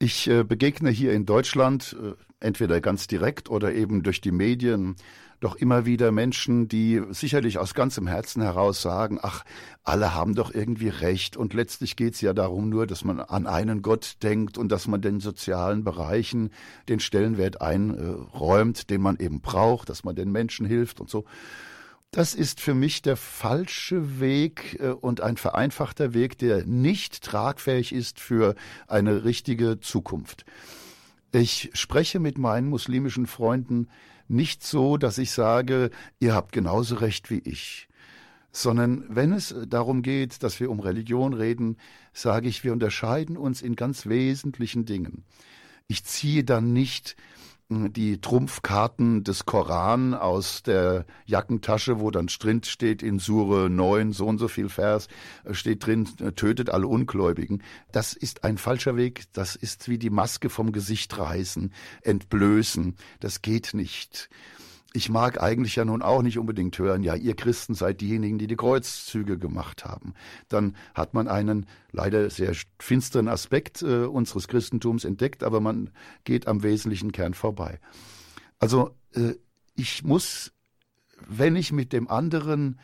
Ich 0.00 0.28
äh, 0.28 0.44
begegne 0.44 0.90
hier 0.90 1.12
in 1.12 1.26
Deutschland 1.26 1.96
äh, 2.00 2.14
entweder 2.38 2.80
ganz 2.80 3.08
direkt 3.08 3.50
oder 3.50 3.74
eben 3.74 4.04
durch 4.04 4.20
die 4.20 4.30
Medien 4.30 4.94
doch 5.40 5.56
immer 5.56 5.86
wieder 5.86 6.12
Menschen, 6.12 6.68
die 6.68 7.02
sicherlich 7.10 7.58
aus 7.58 7.74
ganzem 7.74 8.06
Herzen 8.06 8.40
heraus 8.40 8.80
sagen, 8.80 9.18
ach, 9.20 9.44
alle 9.82 10.14
haben 10.14 10.36
doch 10.36 10.54
irgendwie 10.54 10.88
recht 10.88 11.36
und 11.36 11.52
letztlich 11.52 11.96
geht 11.96 12.14
es 12.14 12.20
ja 12.20 12.32
darum 12.32 12.68
nur, 12.68 12.86
dass 12.86 13.04
man 13.04 13.18
an 13.18 13.48
einen 13.48 13.82
Gott 13.82 14.16
denkt 14.22 14.56
und 14.56 14.70
dass 14.70 14.86
man 14.86 15.00
den 15.00 15.18
sozialen 15.18 15.82
Bereichen 15.82 16.50
den 16.88 17.00
Stellenwert 17.00 17.60
einräumt, 17.60 18.90
den 18.90 19.00
man 19.00 19.16
eben 19.18 19.40
braucht, 19.40 19.88
dass 19.88 20.04
man 20.04 20.14
den 20.14 20.30
Menschen 20.30 20.64
hilft 20.64 21.00
und 21.00 21.10
so. 21.10 21.24
Das 22.10 22.34
ist 22.34 22.60
für 22.60 22.74
mich 22.74 23.02
der 23.02 23.16
falsche 23.16 24.18
Weg 24.18 24.78
äh, 24.80 24.88
und 24.88 25.20
ein 25.20 25.36
vereinfachter 25.36 26.14
Weg, 26.14 26.38
der 26.38 26.64
nicht 26.64 27.22
tragfähig 27.22 27.92
ist 27.92 28.18
für 28.18 28.54
eine 28.86 29.24
richtige 29.24 29.80
Zukunft. 29.80 30.46
Ich 31.32 31.70
spreche 31.74 32.18
mit 32.18 32.38
meinen 32.38 32.68
muslimischen 32.68 33.26
Freunden 33.26 33.88
nicht 34.26 34.64
so, 34.64 34.96
dass 34.96 35.18
ich 35.18 35.32
sage, 35.32 35.90
ihr 36.18 36.34
habt 36.34 36.52
genauso 36.52 36.96
recht 36.96 37.30
wie 37.30 37.40
ich, 37.40 37.88
sondern 38.52 39.04
wenn 39.08 39.32
es 39.32 39.54
darum 39.68 40.00
geht, 40.00 40.42
dass 40.42 40.60
wir 40.60 40.70
um 40.70 40.80
Religion 40.80 41.34
reden, 41.34 41.76
sage 42.14 42.48
ich, 42.48 42.64
wir 42.64 42.72
unterscheiden 42.72 43.36
uns 43.36 43.60
in 43.60 43.76
ganz 43.76 44.06
wesentlichen 44.06 44.86
Dingen. 44.86 45.24
Ich 45.86 46.04
ziehe 46.04 46.44
dann 46.44 46.72
nicht 46.72 47.16
die 47.70 48.20
Trumpfkarten 48.20 49.24
des 49.24 49.44
Koran 49.44 50.14
aus 50.14 50.62
der 50.62 51.04
Jackentasche, 51.26 52.00
wo 52.00 52.10
dann 52.10 52.28
drin 52.28 52.62
steht 52.64 53.02
in 53.02 53.18
Sure 53.18 53.68
9, 53.68 54.12
so 54.12 54.26
und 54.26 54.38
so 54.38 54.48
viel 54.48 54.70
Vers, 54.70 55.08
äh, 55.44 55.52
steht 55.52 55.84
drin, 55.84 56.08
äh, 56.20 56.32
tötet 56.32 56.70
alle 56.70 56.86
Ungläubigen. 56.86 57.62
Das 57.92 58.14
ist 58.14 58.44
ein 58.44 58.56
falscher 58.56 58.96
Weg. 58.96 59.24
Das 59.34 59.54
ist 59.54 59.88
wie 59.88 59.98
die 59.98 60.10
Maske 60.10 60.48
vom 60.48 60.72
Gesicht 60.72 61.18
reißen, 61.18 61.72
entblößen. 62.02 62.96
Das 63.20 63.42
geht 63.42 63.74
nicht 63.74 64.30
ich 64.98 65.10
mag 65.10 65.40
eigentlich 65.40 65.76
ja 65.76 65.84
nun 65.84 66.02
auch 66.02 66.22
nicht 66.22 66.38
unbedingt 66.38 66.76
hören, 66.76 67.04
ja, 67.04 67.14
ihr 67.14 67.36
Christen 67.36 67.74
seid 67.74 68.00
diejenigen, 68.00 68.36
die 68.36 68.48
die 68.48 68.56
Kreuzzüge 68.56 69.38
gemacht 69.38 69.84
haben. 69.84 70.12
Dann 70.48 70.74
hat 70.92 71.14
man 71.14 71.28
einen 71.28 71.66
leider 71.92 72.28
sehr 72.30 72.52
finsteren 72.80 73.28
Aspekt 73.28 73.80
äh, 73.82 74.06
unseres 74.06 74.48
Christentums 74.48 75.04
entdeckt, 75.04 75.44
aber 75.44 75.60
man 75.60 75.90
geht 76.24 76.48
am 76.48 76.64
wesentlichen 76.64 77.12
Kern 77.12 77.34
vorbei. 77.34 77.78
Also 78.58 78.90
äh, 79.14 79.34
ich 79.76 80.02
muss, 80.02 80.52
wenn 81.28 81.54
ich 81.54 81.70
mit 81.70 81.92
dem 81.92 82.08
anderen 82.08 82.80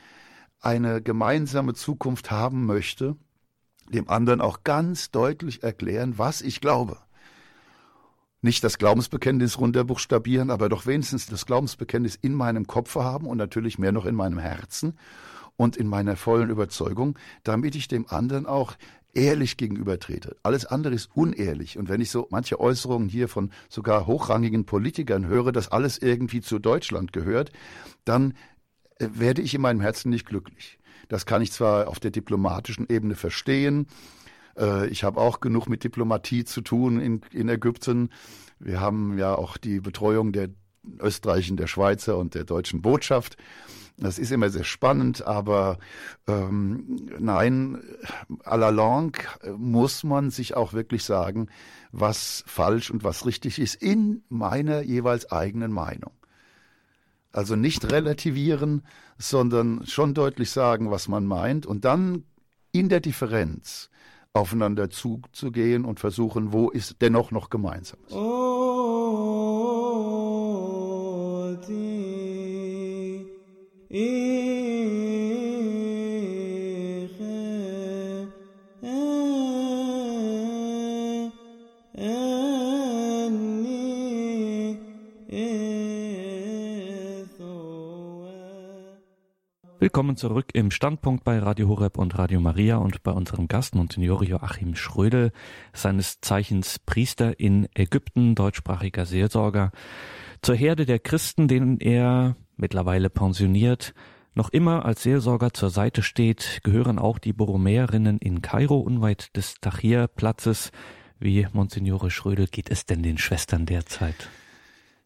eine 0.61 1.03
gemeinsame 1.03 1.75
Zukunft 1.75 2.31
haben 2.31 2.65
möchte, 2.65 3.17
dem 3.89 4.09
anderen 4.09 4.41
auch 4.41 4.63
ganz 4.63 5.11
deutlich 5.11 5.65
erklären, 5.65 6.17
was 6.17 6.43
ich 6.43 6.61
glaube 6.61 7.04
nicht 8.45 8.63
das 8.63 8.79
Glaubensbekenntnis 8.79 9.59
runterbuchstabieren, 9.59 10.51
aber 10.51 10.69
doch 10.69 10.87
wenigstens 10.87 11.27
das 11.27 11.47
Glaubensbekenntnis 11.47 12.17
in 12.21 12.35
meinem 12.35 12.67
Kopf 12.67 12.95
haben 12.95 13.27
und 13.27 13.39
natürlich 13.39 13.79
mehr 13.79 13.91
noch 13.91 14.05
in 14.05 14.15
meinem 14.15 14.39
Herzen 14.39 14.99
und 15.57 15.77
in 15.77 15.89
meiner 15.89 16.15
vollen 16.15 16.51
Überzeugung, 16.51 17.19
damit 17.43 17.75
ich 17.75 17.89
dem 17.89 18.07
anderen 18.09 18.45
auch 18.45 18.75
ehrlich 19.15 19.57
gegenübertrete. 19.57 20.37
Alles 20.43 20.67
andere 20.67 20.95
ist 20.95 21.09
unehrlich. 21.15 21.79
Und 21.79 21.89
wenn 21.89 22.03
ich 22.03 22.11
so 22.11 22.27
manche 22.31 22.61
Äußerungen 22.61 23.09
hier 23.09 23.29
von 23.29 23.51
sogar 23.69 24.07
hochrangigen 24.07 24.67
Politikern 24.67 25.27
höre, 25.27 25.51
dass 25.51 25.73
alles 25.73 25.99
irgendwie 25.99 26.43
zu 26.43 26.59
Deutschland 26.59 27.13
gehört, 27.13 27.51
dann 28.05 28.35
äh, 28.99 29.09
werde 29.15 29.41
ich 29.41 29.55
in 29.55 29.63
meinem 29.63 29.81
Herzen 29.81 30.11
nicht 30.11 30.27
glücklich. 30.27 30.79
Das 31.09 31.25
kann 31.25 31.41
ich 31.41 31.53
zwar 31.53 31.89
auf 31.89 31.99
der 31.99 32.11
diplomatischen 32.11 32.87
Ebene 32.91 33.15
verstehen, 33.15 33.87
äh, 34.59 34.87
ich 34.89 35.05
habe 35.05 35.21
auch 35.21 35.41
genug 35.41 35.69
mit 35.69 35.85
Diplomatie 35.85 36.45
zu 36.45 36.61
tun 36.61 37.01
in, 37.01 37.21
in 37.33 37.49
Ägypten. 37.49 38.11
Wir 38.59 38.81
haben 38.81 39.19
ja 39.19 39.35
auch 39.35 39.57
die 39.57 39.81
Betreuung 39.81 40.33
der 40.33 40.49
österreichischen, 41.01 41.57
der 41.57 41.67
Schweizer 41.67 42.19
und 42.19 42.35
der 42.35 42.45
deutschen 42.45 42.83
Botschaft. 42.83 43.37
Das 43.97 44.19
ist 44.19 44.33
immer 44.33 44.51
sehr 44.51 44.65
spannend, 44.65 45.25
aber 45.25 45.79
ähm, 46.27 46.97
nein, 47.19 47.81
à 48.43 48.57
la 48.57 48.71
longue 48.71 49.23
muss 49.57 50.03
man 50.03 50.31
sich 50.31 50.57
auch 50.57 50.73
wirklich 50.73 51.05
sagen, 51.05 51.47
was 51.93 52.43
falsch 52.47 52.91
und 52.91 53.05
was 53.05 53.25
richtig 53.25 53.61
ist 53.61 53.77
in 53.77 54.25
meiner 54.29 54.83
jeweils 54.83 55.31
eigenen 55.31 55.71
Meinung. 55.71 56.13
Also 57.31 57.55
nicht 57.55 57.91
relativieren, 57.91 58.83
sondern 59.17 59.87
schon 59.87 60.13
deutlich 60.13 60.51
sagen, 60.51 60.91
was 60.91 61.07
man 61.07 61.25
meint 61.25 61.65
und 61.65 61.85
dann 61.85 62.25
in 62.73 62.89
der 62.89 63.01
Differenz 63.01 63.91
aufeinander 64.35 64.91
zuzugehen 64.91 65.85
und 65.85 66.01
versuchen, 66.01 66.53
wo 66.53 66.69
ist 66.69 66.97
dennoch 67.01 67.31
noch 67.31 67.51
Gemeinsames. 67.51 68.13
Oh, 68.13 68.25
die, 71.69 73.27
Willkommen 89.95 90.17
zurück 90.17 90.47
im 90.55 90.73
Standpunkt 90.73 91.23
bei 91.23 91.39
Radio 91.39 91.69
Horeb 91.69 91.99
und 91.99 92.19
Radio 92.19 92.41
Maria 92.41 92.79
und 92.79 93.05
bei 93.05 93.13
unserem 93.13 93.47
Gast 93.47 93.77
Monsignor 93.77 94.25
Joachim 94.25 94.75
Schrödel, 94.75 95.31
seines 95.73 96.21
Zeichens 96.21 96.81
Priester 96.81 97.39
in 97.39 97.69
Ägypten, 97.75 98.35
deutschsprachiger 98.35 99.07
Seelsorger. 99.07 99.71
Zur 100.43 100.57
Herde 100.57 100.85
der 100.85 100.99
Christen, 100.99 101.47
denen 101.47 101.79
er 101.79 102.35
mittlerweile 102.57 103.09
pensioniert, 103.09 103.95
noch 104.35 104.49
immer 104.49 104.85
als 104.85 105.05
Seelsorger 105.05 105.55
zur 105.55 105.71
Seite 105.71 106.03
steht, 106.03 106.63
gehören 106.65 106.99
auch 106.99 107.21
die 107.21 107.33
Borromäerinnen 107.33 108.19
in 108.19 108.43
Kairo, 108.43 108.81
unweit 108.81 109.37
des 109.37 109.61
Tahrir-Platzes. 109.61 110.73
Wie 111.21 111.47
Monsignore 111.53 112.11
Schrödel 112.11 112.49
geht 112.49 112.69
es 112.69 112.85
denn 112.85 113.05
den 113.05 113.17
Schwestern 113.17 113.65
derzeit? 113.65 114.29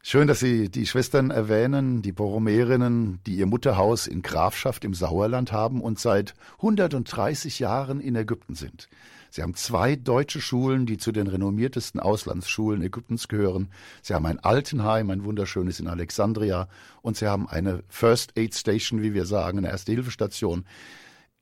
Schön, 0.02 0.28
dass 0.28 0.38
Sie 0.38 0.70
die 0.70 0.86
Schwestern 0.86 1.30
erwähnen, 1.30 2.02
die 2.02 2.12
Borromäerinnen, 2.12 3.20
die 3.26 3.34
ihr 3.34 3.46
Mutterhaus 3.46 4.06
in 4.06 4.22
Grafschaft 4.22 4.84
im 4.84 4.94
Sauerland 4.94 5.52
haben 5.52 5.80
und 5.80 5.98
seit 5.98 6.34
130 6.58 7.58
Jahren 7.58 8.00
in 8.00 8.14
Ägypten 8.14 8.54
sind. 8.54 8.88
Sie 9.30 9.42
haben 9.42 9.54
zwei 9.54 9.96
deutsche 9.96 10.40
Schulen, 10.40 10.86
die 10.86 10.96
zu 10.96 11.12
den 11.12 11.26
renommiertesten 11.26 12.00
Auslandsschulen 12.00 12.80
Ägyptens 12.80 13.28
gehören. 13.28 13.70
Sie 14.00 14.14
haben 14.14 14.24
ein 14.24 14.38
Altenheim, 14.38 15.10
ein 15.10 15.24
wunderschönes 15.24 15.80
in 15.80 15.88
Alexandria, 15.88 16.68
und 17.02 17.16
sie 17.16 17.26
haben 17.26 17.48
eine 17.48 17.82
First 17.88 18.38
Aid 18.38 18.54
Station, 18.54 19.02
wie 19.02 19.12
wir 19.12 19.26
sagen, 19.26 19.58
eine 19.58 19.68
Erste-Hilfe-Station, 19.68 20.64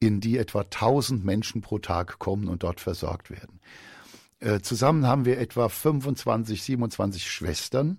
in 0.00 0.20
die 0.20 0.38
etwa 0.38 0.62
1000 0.62 1.24
Menschen 1.24 1.60
pro 1.60 1.78
Tag 1.78 2.18
kommen 2.18 2.48
und 2.48 2.62
dort 2.62 2.80
versorgt 2.80 3.30
werden. 3.30 3.60
Äh, 4.40 4.60
zusammen 4.60 5.06
haben 5.06 5.24
wir 5.24 5.38
etwa 5.38 5.68
25, 5.68 6.62
27 6.62 7.30
Schwestern 7.30 7.98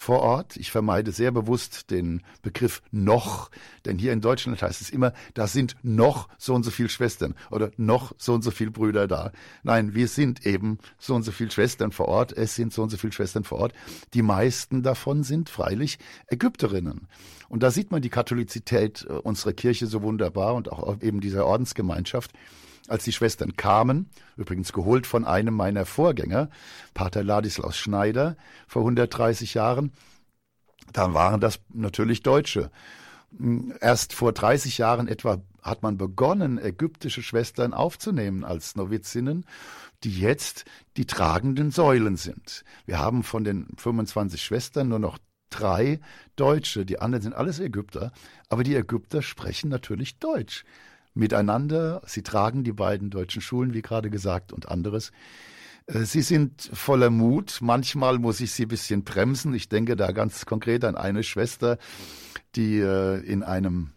vor 0.00 0.20
Ort. 0.20 0.56
Ich 0.56 0.70
vermeide 0.70 1.10
sehr 1.10 1.32
bewusst 1.32 1.90
den 1.90 2.22
Begriff 2.40 2.80
noch, 2.92 3.50
denn 3.84 3.98
hier 3.98 4.12
in 4.12 4.20
Deutschland 4.20 4.62
heißt 4.62 4.80
es 4.80 4.90
immer, 4.90 5.12
da 5.34 5.48
sind 5.48 5.76
noch 5.82 6.28
so 6.38 6.54
und 6.54 6.62
so 6.62 6.70
viele 6.70 6.88
Schwestern 6.88 7.34
oder 7.50 7.72
noch 7.76 8.12
so 8.16 8.32
und 8.32 8.42
so 8.42 8.52
viele 8.52 8.70
Brüder 8.70 9.08
da. 9.08 9.32
Nein, 9.64 9.94
wir 9.94 10.06
sind 10.06 10.46
eben 10.46 10.78
so 10.98 11.16
und 11.16 11.24
so 11.24 11.32
viele 11.32 11.50
Schwestern 11.50 11.90
vor 11.90 12.06
Ort. 12.06 12.32
Es 12.32 12.54
sind 12.54 12.72
so 12.72 12.84
und 12.84 12.90
so 12.90 12.96
viele 12.96 13.12
Schwestern 13.12 13.42
vor 13.42 13.58
Ort. 13.58 13.72
Die 14.14 14.22
meisten 14.22 14.84
davon 14.84 15.24
sind 15.24 15.50
freilich 15.50 15.98
Ägypterinnen. 16.28 17.08
Und 17.48 17.64
da 17.64 17.72
sieht 17.72 17.90
man 17.90 18.00
die 18.00 18.08
Katholizität 18.08 19.04
äh, 19.08 19.14
unserer 19.14 19.52
Kirche 19.52 19.88
so 19.88 20.02
wunderbar 20.02 20.54
und 20.54 20.70
auch 20.70 21.02
eben 21.02 21.20
dieser 21.20 21.44
Ordensgemeinschaft 21.44 22.30
als 22.88 23.04
die 23.04 23.12
Schwestern 23.12 23.56
kamen, 23.56 24.10
übrigens 24.36 24.72
geholt 24.72 25.06
von 25.06 25.24
einem 25.24 25.54
meiner 25.54 25.86
Vorgänger, 25.86 26.50
Pater 26.94 27.22
Ladislaus 27.22 27.76
Schneider, 27.76 28.36
vor 28.66 28.82
130 28.82 29.54
Jahren, 29.54 29.92
dann 30.92 31.14
waren 31.14 31.40
das 31.40 31.60
natürlich 31.68 32.22
Deutsche. 32.22 32.70
Erst 33.80 34.14
vor 34.14 34.32
30 34.32 34.78
Jahren 34.78 35.06
etwa 35.06 35.42
hat 35.62 35.82
man 35.82 35.98
begonnen, 35.98 36.58
ägyptische 36.58 37.22
Schwestern 37.22 37.74
aufzunehmen 37.74 38.42
als 38.42 38.74
Novizinnen, 38.74 39.44
die 40.02 40.18
jetzt 40.18 40.64
die 40.96 41.06
tragenden 41.06 41.70
Säulen 41.70 42.16
sind. 42.16 42.64
Wir 42.86 42.98
haben 42.98 43.22
von 43.22 43.44
den 43.44 43.68
25 43.76 44.42
Schwestern 44.42 44.88
nur 44.88 44.98
noch 44.98 45.18
drei 45.50 46.00
Deutsche, 46.36 46.86
die 46.86 47.00
anderen 47.00 47.22
sind 47.22 47.34
alles 47.34 47.58
Ägypter, 47.58 48.12
aber 48.48 48.64
die 48.64 48.76
Ägypter 48.76 49.20
sprechen 49.20 49.68
natürlich 49.68 50.18
Deutsch 50.18 50.64
miteinander. 51.18 52.00
Sie 52.06 52.22
tragen 52.22 52.64
die 52.64 52.72
beiden 52.72 53.10
deutschen 53.10 53.42
Schulen, 53.42 53.74
wie 53.74 53.82
gerade 53.82 54.08
gesagt, 54.08 54.52
und 54.52 54.68
anderes. 54.68 55.10
Äh, 55.86 56.04
sie 56.04 56.22
sind 56.22 56.70
voller 56.72 57.10
Mut. 57.10 57.58
Manchmal 57.60 58.18
muss 58.18 58.40
ich 58.40 58.52
sie 58.52 58.64
ein 58.64 58.68
bisschen 58.68 59.04
bremsen. 59.04 59.52
Ich 59.52 59.68
denke 59.68 59.96
da 59.96 60.12
ganz 60.12 60.46
konkret 60.46 60.84
an 60.84 60.96
eine 60.96 61.22
Schwester, 61.24 61.78
die 62.54 62.78
äh, 62.78 63.20
in 63.20 63.42
einem 63.42 63.90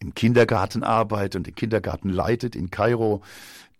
im 0.00 0.14
Kindergarten 0.14 0.82
arbeitet 0.82 1.36
und 1.36 1.46
den 1.46 1.54
Kindergarten 1.54 2.08
leitet 2.08 2.56
in 2.56 2.70
Kairo, 2.70 3.22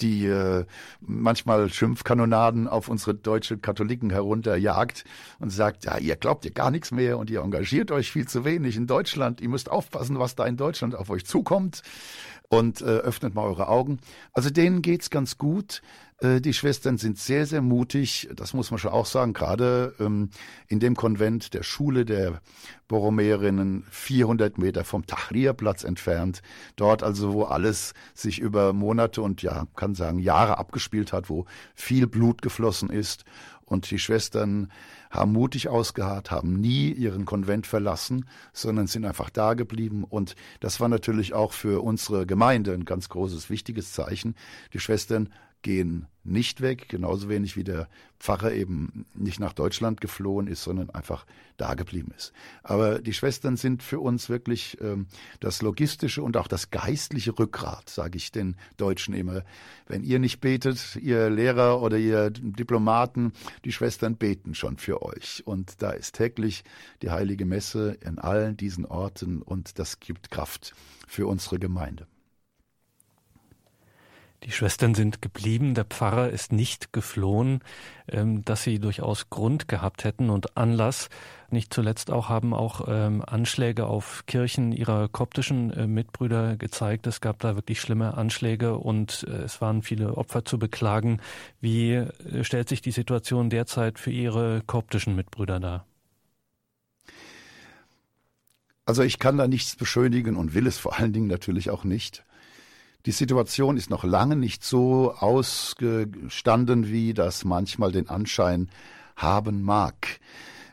die 0.01 0.27
äh, 0.27 0.64
manchmal 1.01 1.68
Schimpfkanonaden 1.68 2.68
auf 2.68 2.89
unsere 2.89 3.14
deutschen 3.14 3.61
Katholiken 3.61 4.11
herunterjagt 4.11 5.05
und 5.39 5.51
sagt, 5.51 5.85
ja, 5.85 5.99
ihr 5.99 6.16
glaubt 6.16 6.45
ihr 6.45 6.53
gar 6.53 6.71
nichts 6.71 6.91
mehr 6.91 7.18
und 7.18 7.31
ihr 7.31 7.41
engagiert 7.41 7.91
euch 7.91 8.11
viel 8.11 8.27
zu 8.27 8.45
wenig 8.45 8.77
in 8.77 8.87
Deutschland. 8.87 9.41
Ihr 9.41 9.49
müsst 9.49 9.71
aufpassen, 9.71 10.18
was 10.18 10.35
da 10.35 10.47
in 10.47 10.57
Deutschland 10.57 10.95
auf 10.95 11.11
euch 11.11 11.25
zukommt 11.27 11.83
und 12.49 12.81
äh, 12.81 12.85
öffnet 12.85 13.35
mal 13.35 13.45
eure 13.45 13.68
Augen. 13.68 13.99
Also 14.33 14.51
denen 14.51 14.83
geht's 14.83 15.11
ganz 15.11 15.39
gut. 15.39 15.83
Äh, 16.21 16.41
die 16.41 16.53
Schwestern 16.53 16.99
sind 16.99 17.18
sehr, 17.18 17.47
sehr 17.47 17.62
mutig. 17.62 18.29
Das 18.35 18.55
muss 18.55 18.71
man 18.71 18.79
schon 18.79 18.93
auch 18.93 19.07
sagen. 19.07 19.33
Gerade 19.33 19.95
ähm, 19.99 20.31
in 20.68 20.81
dem 20.81 20.95
Konvent 20.95 21.55
der 21.55 21.62
Schule 21.62 22.05
der 22.05 22.41
Borromäerinnen 22.89 23.85
400 23.91 24.59
Meter 24.59 24.85
vom 24.85 25.07
Tahrirplatz 25.07 25.85
entfernt. 25.85 26.43
Dort 26.77 27.03
also, 27.03 27.33
wo 27.33 27.45
alles 27.45 27.95
sich 28.14 28.39
über 28.39 28.73
Monate 28.73 29.23
und 29.23 29.43
ja, 29.43 29.66
kann 29.77 29.95
sagen 29.95 30.18
Jahre 30.18 30.59
abgespielt 30.59 31.12
hat, 31.12 31.31
wo 31.31 31.47
viel 31.75 32.07
Blut 32.07 32.43
geflossen 32.43 32.91
ist. 32.91 33.25
Und 33.64 33.89
die 33.93 34.01
Schwestern 34.01 34.73
haben 35.12 35.33
mutig 35.33 35.68
ausgeharrt, 35.68 36.33
haben 36.33 36.61
nie 36.61 36.91
ihren 36.91 37.25
Konvent 37.25 37.68
verlassen, 37.68 38.27
sondern 38.53 38.89
sind 38.89 39.05
einfach 39.05 39.31
da 39.31 39.55
geblieben. 39.55 40.03
Und 40.03 40.35
das 40.59 40.81
war 40.81 40.89
natürlich 40.89 41.35
auch 41.35 41.53
für 41.53 41.81
unsere 41.81 42.27
Gemeinde 42.27 42.75
ein 42.75 42.85
ganz 42.85 43.09
großes, 43.09 43.49
wichtiges 43.49 43.93
Zeichen. 43.93 44.35
Die 44.73 44.81
Schwestern 44.81 45.29
gehen 45.62 46.06
nicht 46.22 46.61
weg, 46.61 46.88
genauso 46.88 47.28
wenig 47.28 47.56
wie 47.56 47.64
der 47.64 47.88
Pfarrer 48.18 48.52
eben 48.52 49.06
nicht 49.14 49.40
nach 49.40 49.54
Deutschland 49.54 50.00
geflohen 50.00 50.46
ist, 50.46 50.62
sondern 50.62 50.90
einfach 50.90 51.24
da 51.56 51.74
geblieben 51.74 52.12
ist. 52.16 52.32
Aber 52.62 53.00
die 53.00 53.14
Schwestern 53.14 53.56
sind 53.56 53.82
für 53.82 54.00
uns 54.00 54.28
wirklich 54.28 54.76
ähm, 54.80 55.06
das 55.40 55.62
logistische 55.62 56.22
und 56.22 56.36
auch 56.36 56.46
das 56.46 56.70
geistliche 56.70 57.38
Rückgrat, 57.38 57.88
sage 57.88 58.18
ich 58.18 58.32
den 58.32 58.56
Deutschen 58.76 59.14
immer. 59.14 59.42
Wenn 59.86 60.02
ihr 60.02 60.18
nicht 60.18 60.40
betet, 60.40 60.96
ihr 60.96 61.30
Lehrer 61.30 61.80
oder 61.80 61.96
ihr 61.96 62.30
Diplomaten, 62.30 63.32
die 63.64 63.72
Schwestern 63.72 64.16
beten 64.16 64.54
schon 64.54 64.76
für 64.76 65.02
euch. 65.02 65.42
Und 65.46 65.82
da 65.82 65.90
ist 65.90 66.16
täglich 66.16 66.64
die 67.00 67.11
heilige 67.11 67.46
Messe 67.46 67.96
in 68.04 68.18
allen 68.18 68.56
diesen 68.56 68.84
Orten 68.84 69.40
und 69.40 69.78
das 69.78 70.00
gibt 70.00 70.30
Kraft 70.30 70.74
für 71.08 71.26
unsere 71.26 71.58
Gemeinde. 71.58 72.06
Die 74.45 74.53
Schwestern 74.53 74.95
sind 74.95 75.20
geblieben, 75.20 75.74
der 75.74 75.84
Pfarrer 75.84 76.30
ist 76.30 76.51
nicht 76.51 76.95
geflohen, 76.95 77.61
ähm, 78.09 78.43
dass 78.45 78.62
sie 78.62 78.78
durchaus 78.78 79.28
Grund 79.28 79.68
gehabt 79.68 80.05
hätten 80.05 80.30
und 80.30 80.57
Anlass. 80.57 81.11
Nicht 81.51 81.74
zuletzt 81.74 82.11
auch 82.11 82.30
haben 82.30 82.55
auch 82.55 82.86
ähm, 82.88 83.22
Anschläge 83.26 83.86
auf 83.86 84.24
Kirchen 84.26 84.72
ihrer 84.72 85.09
koptischen 85.09 85.70
äh, 85.72 85.86
Mitbrüder 85.86 86.57
gezeigt. 86.57 87.07
Es 87.07 87.20
gab 87.20 87.38
da 87.41 87.55
wirklich 87.55 87.82
schlimme 87.82 88.16
Anschläge 88.16 88.78
und 88.78 89.26
äh, 89.28 89.43
es 89.43 89.61
waren 89.61 89.82
viele 89.82 90.16
Opfer 90.16 90.47
zu 90.47 90.59
beklagen. 90.59 91.20
Wie 91.61 91.93
äh, 91.93 92.43
stellt 92.43 92.70
sich 92.70 92.80
die 92.80 92.93
Situation 92.93 93.51
derzeit 93.51 93.99
für 93.99 94.11
Ihre 94.11 94.62
koptischen 94.66 95.16
Mitbrüder 95.16 95.61
dar? 95.61 95.86
Also 98.86 99.03
ich 99.03 99.18
kann 99.18 99.36
da 99.36 99.47
nichts 99.47 99.76
beschönigen 99.76 100.36
und 100.36 100.55
will 100.55 100.66
es 100.66 100.78
vor 100.78 100.99
allen 100.99 101.12
Dingen 101.12 101.26
natürlich 101.26 101.68
auch 101.68 101.84
nicht. 101.84 102.24
Die 103.07 103.12
Situation 103.12 103.78
ist 103.78 103.88
noch 103.88 104.05
lange 104.05 104.36
nicht 104.36 104.62
so 104.62 105.14
ausgestanden, 105.14 106.88
wie 106.88 107.14
das 107.14 107.44
manchmal 107.44 107.92
den 107.92 108.11
Anschein 108.11 108.68
haben 109.16 109.62
mag. 109.62 110.20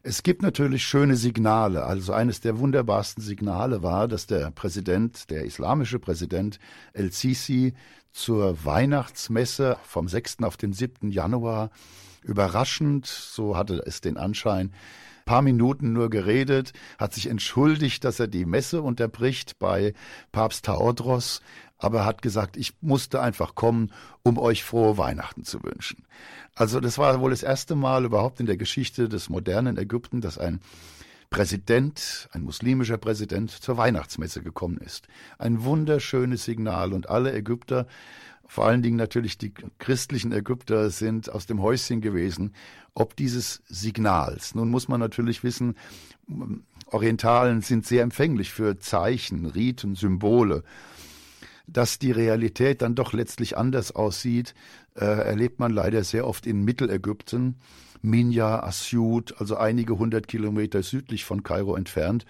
Es 0.03 0.23
gibt 0.23 0.41
natürlich 0.41 0.83
schöne 0.83 1.15
Signale. 1.15 1.85
Also 1.85 2.11
eines 2.11 2.41
der 2.41 2.59
wunderbarsten 2.59 3.23
Signale 3.23 3.81
war, 3.81 4.09
dass 4.09 4.27
der 4.27 4.51
Präsident, 4.51 5.29
der 5.29 5.45
islamische 5.45 5.99
Präsident 5.99 6.59
El-Sisi 6.93 7.73
zur 8.11 8.65
Weihnachtsmesse 8.65 9.77
vom 9.83 10.09
6. 10.09 10.43
auf 10.43 10.57
den 10.57 10.73
7. 10.73 11.09
Januar 11.11 11.71
überraschend, 12.23 13.05
so 13.05 13.55
hatte 13.55 13.83
es 13.85 14.01
den 14.01 14.17
Anschein, 14.17 14.73
paar 15.27 15.43
Minuten 15.43 15.93
nur 15.93 16.09
geredet, 16.09 16.73
hat 16.97 17.13
sich 17.13 17.27
entschuldigt, 17.27 18.03
dass 18.03 18.19
er 18.19 18.27
die 18.27 18.45
Messe 18.45 18.81
unterbricht 18.81 19.59
bei 19.59 19.93
Papst 20.31 20.65
Taodros, 20.65 21.41
aber 21.77 22.05
hat 22.05 22.21
gesagt, 22.21 22.57
ich 22.57 22.73
musste 22.81 23.21
einfach 23.21 23.55
kommen, 23.55 23.91
um 24.23 24.37
euch 24.37 24.63
frohe 24.63 24.97
Weihnachten 24.97 25.43
zu 25.43 25.63
wünschen. 25.63 26.05
Also 26.55 26.79
das 26.79 26.97
war 26.97 27.19
wohl 27.21 27.29
das 27.29 27.43
erste 27.43 27.75
Mal 27.75 28.05
überhaupt 28.05 28.39
in 28.39 28.47
der 28.47 28.57
Geschichte 28.57 29.09
des 29.09 29.29
modernen 29.29 29.77
Ägypten, 29.77 30.21
dass 30.21 30.37
ein 30.37 30.59
Präsident, 31.29 32.29
ein 32.31 32.41
muslimischer 32.41 32.97
Präsident, 32.97 33.51
zur 33.51 33.77
Weihnachtsmesse 33.77 34.41
gekommen 34.41 34.77
ist. 34.77 35.07
Ein 35.37 35.63
wunderschönes 35.63 36.45
Signal 36.45 36.93
und 36.93 37.09
alle 37.09 37.33
Ägypter, 37.33 37.85
vor 38.47 38.65
allen 38.65 38.81
Dingen 38.81 38.95
natürlich 38.95 39.37
die 39.37 39.53
christlichen 39.77 40.31
Ägypter, 40.31 40.89
sind 40.89 41.29
aus 41.29 41.45
dem 41.45 41.61
Häuschen 41.61 41.99
gewesen, 41.99 42.53
ob 42.93 43.15
dieses 43.17 43.61
Signals. 43.67 44.55
Nun 44.55 44.69
muss 44.69 44.87
man 44.87 45.01
natürlich 45.01 45.43
wissen, 45.43 45.75
Orientalen 46.87 47.61
sind 47.61 47.85
sehr 47.85 48.03
empfänglich 48.03 48.51
für 48.51 48.79
Zeichen, 48.79 49.45
Riten, 49.45 49.95
Symbole 49.95 50.63
dass 51.67 51.99
die 51.99 52.11
Realität 52.11 52.81
dann 52.81 52.95
doch 52.95 53.13
letztlich 53.13 53.57
anders 53.57 53.91
aussieht, 53.91 54.55
äh, 54.95 55.05
erlebt 55.05 55.59
man 55.59 55.71
leider 55.71 56.03
sehr 56.03 56.25
oft 56.25 56.47
in 56.47 56.63
Mittelägypten, 56.63 57.59
Minya, 58.01 58.63
Asyut, 58.63 59.35
also 59.39 59.57
einige 59.57 59.97
hundert 59.97 60.27
Kilometer 60.27 60.81
südlich 60.81 61.25
von 61.25 61.43
Kairo 61.43 61.75
entfernt, 61.75 62.25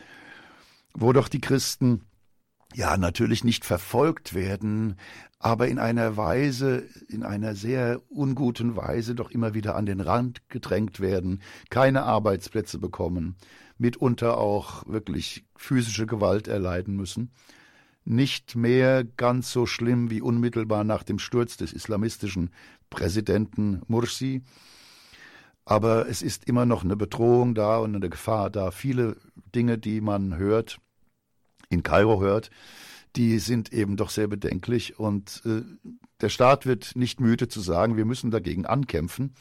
wo 0.94 1.14
doch 1.14 1.28
die 1.28 1.42
Christen 1.42 2.02
ja, 2.74 2.98
natürlich 2.98 3.44
nicht 3.44 3.64
verfolgt 3.64 4.34
werden, 4.34 4.98
aber 5.40 5.68
in 5.68 5.80
einer 5.80 6.18
Weise, 6.18 6.84
in 7.08 7.24
einer 7.24 7.56
sehr 7.56 8.02
unguten 8.10 8.76
Weise 8.76 9.16
doch 9.16 9.32
immer 9.32 9.54
wieder 9.54 9.76
an 9.76 9.86
den 9.86 10.02
Rand 10.02 10.50
gedrängt 10.50 11.00
werden, 11.00 11.42
keine 11.70 12.04
Arbeitsplätze 12.04 12.80
bekommen, 12.80 13.36
mitunter 13.78 14.38
auch 14.38 14.86
wirklich 14.88 15.46
physische 15.56 16.08
Gewalt 16.08 16.48
erleiden 16.48 16.96
müssen. 16.96 17.32
Nicht 18.10 18.56
mehr 18.56 19.04
ganz 19.04 19.52
so 19.52 19.66
schlimm 19.66 20.10
wie 20.10 20.22
unmittelbar 20.22 20.86
nach 20.86 21.04
dem 21.04 21.20
Sturz 21.20 21.58
des 21.58 21.74
islamistischen 21.74 22.52
Präsidenten 22.90 23.82
Mursi, 23.88 24.44
aber 25.66 26.08
es 26.08 26.22
ist 26.22 26.46
immer 26.46 26.66
noch 26.66 26.86
eine 26.86 26.96
Bedrohung 26.96 27.54
da 27.54 27.80
und 27.80 27.94
eine 27.94 28.10
Gefahr 28.10 28.50
da. 28.50 28.72
Viele 28.72 29.18
Dinge, 29.54 29.78
die 29.78 30.00
man 30.00 30.38
hört, 30.38 30.78
in 31.68 31.84
Kairo 31.84 32.22
hört, 32.22 32.50
die 33.18 33.40
sind 33.40 33.74
eben 33.74 33.98
doch 33.98 34.10
sehr 34.10 34.28
bedenklich. 34.28 34.98
Und 34.98 35.42
äh, 35.46 35.64
der 36.22 36.30
Staat 36.30 36.66
wird 36.66 36.96
nicht 36.96 37.20
müde 37.20 37.50
zu 37.50 37.60
sagen, 37.60 37.98
wir 37.98 38.06
müssen 38.06 38.32
dagegen 38.32 38.66
ankämpfen. 38.66 39.34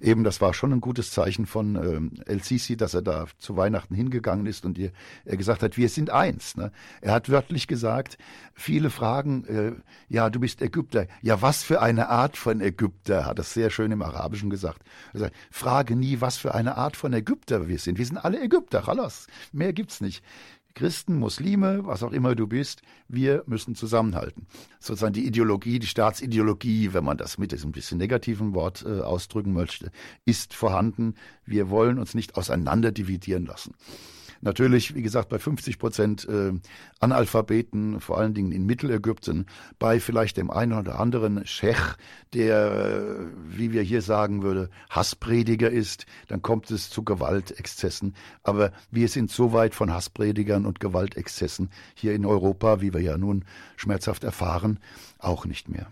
Eben, 0.00 0.24
das 0.24 0.40
war 0.40 0.54
schon 0.54 0.72
ein 0.72 0.80
gutes 0.80 1.10
Zeichen 1.10 1.46
von 1.46 1.76
ähm, 1.76 2.12
El 2.26 2.42
Sisi, 2.42 2.76
dass 2.76 2.94
er 2.94 3.02
da 3.02 3.26
zu 3.38 3.56
Weihnachten 3.56 3.94
hingegangen 3.94 4.46
ist 4.46 4.64
und 4.64 4.78
ihr, 4.78 4.92
er 5.24 5.36
gesagt 5.36 5.62
hat, 5.62 5.76
wir 5.76 5.88
sind 5.88 6.10
eins. 6.10 6.56
Ne? 6.56 6.70
Er 7.00 7.12
hat 7.12 7.30
wörtlich 7.30 7.66
gesagt, 7.66 8.18
viele 8.54 8.90
fragen, 8.90 9.44
äh, 9.46 9.72
ja, 10.08 10.30
du 10.30 10.40
bist 10.40 10.62
Ägypter. 10.62 11.06
Ja, 11.22 11.42
was 11.42 11.62
für 11.62 11.82
eine 11.82 12.08
Art 12.08 12.36
von 12.36 12.60
Ägypter, 12.60 13.26
hat 13.26 13.38
das 13.38 13.52
sehr 13.52 13.70
schön 13.70 13.90
im 13.90 14.02
Arabischen 14.02 14.50
gesagt. 14.50 14.82
Er 15.12 15.20
sagt, 15.20 15.36
frage 15.50 15.96
nie, 15.96 16.20
was 16.20 16.36
für 16.36 16.54
eine 16.54 16.76
Art 16.76 16.96
von 16.96 17.12
Ägypter 17.12 17.68
wir 17.68 17.78
sind. 17.78 17.98
Wir 17.98 18.06
sind 18.06 18.18
alle 18.18 18.40
Ägypter, 18.40 18.82
Chalas. 18.82 19.26
Mehr 19.52 19.72
gibt's 19.72 20.00
nicht. 20.00 20.22
Christen, 20.78 21.16
Muslime, 21.18 21.84
was 21.86 22.04
auch 22.04 22.12
immer 22.12 22.36
du 22.36 22.46
bist, 22.46 22.82
wir 23.08 23.42
müssen 23.46 23.74
zusammenhalten. 23.74 24.46
Sozusagen 24.78 25.12
die 25.12 25.26
Ideologie, 25.26 25.80
die 25.80 25.88
Staatsideologie, 25.88 26.92
wenn 26.92 27.02
man 27.02 27.18
das 27.18 27.36
mit 27.36 27.50
diesem 27.50 27.72
bisschen 27.72 27.98
negativen 27.98 28.54
Wort 28.54 28.84
äh, 28.86 29.00
ausdrücken 29.00 29.52
möchte, 29.52 29.90
ist 30.24 30.54
vorhanden. 30.54 31.16
Wir 31.44 31.68
wollen 31.68 31.98
uns 31.98 32.14
nicht 32.14 32.36
auseinander 32.36 32.92
dividieren 32.92 33.44
lassen. 33.44 33.74
Natürlich, 34.40 34.94
wie 34.94 35.02
gesagt, 35.02 35.28
bei 35.28 35.38
50 35.38 35.78
Prozent 35.78 36.28
äh, 36.28 36.52
Analphabeten, 37.00 38.00
vor 38.00 38.18
allen 38.18 38.34
Dingen 38.34 38.52
in 38.52 38.66
Mittelägypten, 38.66 39.46
bei 39.78 40.00
vielleicht 40.00 40.36
dem 40.36 40.50
einen 40.50 40.72
oder 40.72 41.00
anderen 41.00 41.44
Schech, 41.46 41.96
der, 42.34 42.72
äh, 42.72 43.26
wie 43.48 43.72
wir 43.72 43.82
hier 43.82 44.02
sagen 44.02 44.42
würde, 44.42 44.70
Hassprediger 44.90 45.70
ist, 45.70 46.06
dann 46.28 46.42
kommt 46.42 46.70
es 46.70 46.90
zu 46.90 47.02
Gewaltexzessen. 47.02 48.14
Aber 48.42 48.72
wir 48.90 49.08
sind 49.08 49.30
so 49.30 49.52
weit 49.52 49.74
von 49.74 49.92
Hasspredigern 49.92 50.66
und 50.66 50.80
Gewaltexzessen 50.80 51.70
hier 51.94 52.14
in 52.14 52.24
Europa, 52.24 52.80
wie 52.80 52.94
wir 52.94 53.00
ja 53.00 53.18
nun 53.18 53.44
schmerzhaft 53.76 54.24
erfahren, 54.24 54.78
auch 55.18 55.46
nicht 55.46 55.68
mehr. 55.68 55.88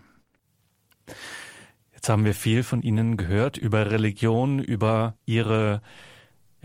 Jetzt 1.93 2.09
haben 2.09 2.25
wir 2.25 2.33
viel 2.33 2.63
von 2.63 2.81
Ihnen 2.81 3.17
gehört 3.17 3.57
über 3.57 3.91
Religion, 3.91 4.59
über 4.59 5.15
Ihre 5.25 5.81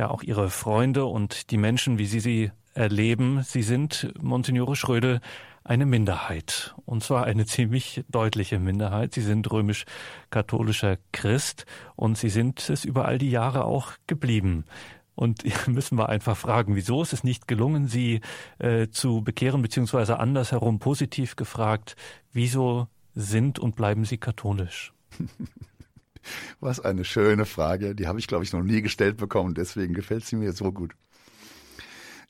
ja 0.03 0.11
auch 0.11 0.23
Ihre 0.23 0.51
Freunde 0.51 1.05
und 1.05 1.51
die 1.51 1.57
Menschen, 1.57 1.99
wie 1.99 2.07
Sie 2.07 2.21
sie 2.21 2.51
erleben. 2.75 3.43
Sie 3.45 3.63
sind, 3.63 4.13
Monsignore 4.21 4.75
Schröde, 4.75 5.21
eine 5.65 5.87
Minderheit. 5.87 6.75
Und 6.85 7.05
zwar 7.05 7.25
eine 7.25 7.47
ziemlich 7.55 8.05
deutliche 8.09 8.59
Minderheit. 8.59 9.15
Sie 9.15 9.21
sind 9.21 9.51
römisch-katholischer 9.51 10.99
Christ 11.13 11.67
und 11.95 12.19
Sie 12.19 12.31
sind 12.31 12.69
es 12.69 12.85
über 12.85 13.05
all 13.07 13.19
die 13.19 13.31
Jahre 13.31 13.65
auch 13.65 13.93
geblieben. 14.07 14.65
Und 15.15 15.45
müssen 15.69 15.97
wir 15.97 16.09
einfach 16.09 16.37
fragen, 16.37 16.75
wieso 16.75 17.03
ist 17.03 17.13
es 17.13 17.23
nicht 17.23 17.47
gelungen, 17.47 17.87
Sie 17.87 18.21
äh, 18.59 18.89
zu 18.89 19.23
bekehren, 19.23 19.63
beziehungsweise 19.63 20.19
andersherum 20.19 20.81
positiv 20.81 21.37
gefragt, 21.37 21.95
wieso 22.33 22.89
sind 23.15 23.61
und 23.61 23.77
bleiben 23.77 24.05
Sie 24.05 24.19
katholisch? 24.19 24.93
Was 26.61 26.81
eine 26.81 27.05
schöne 27.05 27.47
Frage. 27.47 27.95
Die 27.95 28.07
habe 28.07 28.19
ich, 28.19 28.27
glaube 28.27 28.45
ich, 28.45 28.53
noch 28.53 28.63
nie 28.63 28.83
gestellt 28.83 29.17
bekommen. 29.17 29.55
Deswegen 29.55 29.95
gefällt 29.95 30.25
sie 30.25 30.37
mir 30.37 30.53
so 30.53 30.73
gut. 30.73 30.93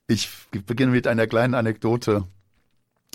Ich 0.06 0.28
beginne 0.66 0.92
mit 0.92 1.06
einer 1.06 1.26
kleinen 1.26 1.54
Anekdote. 1.54 2.26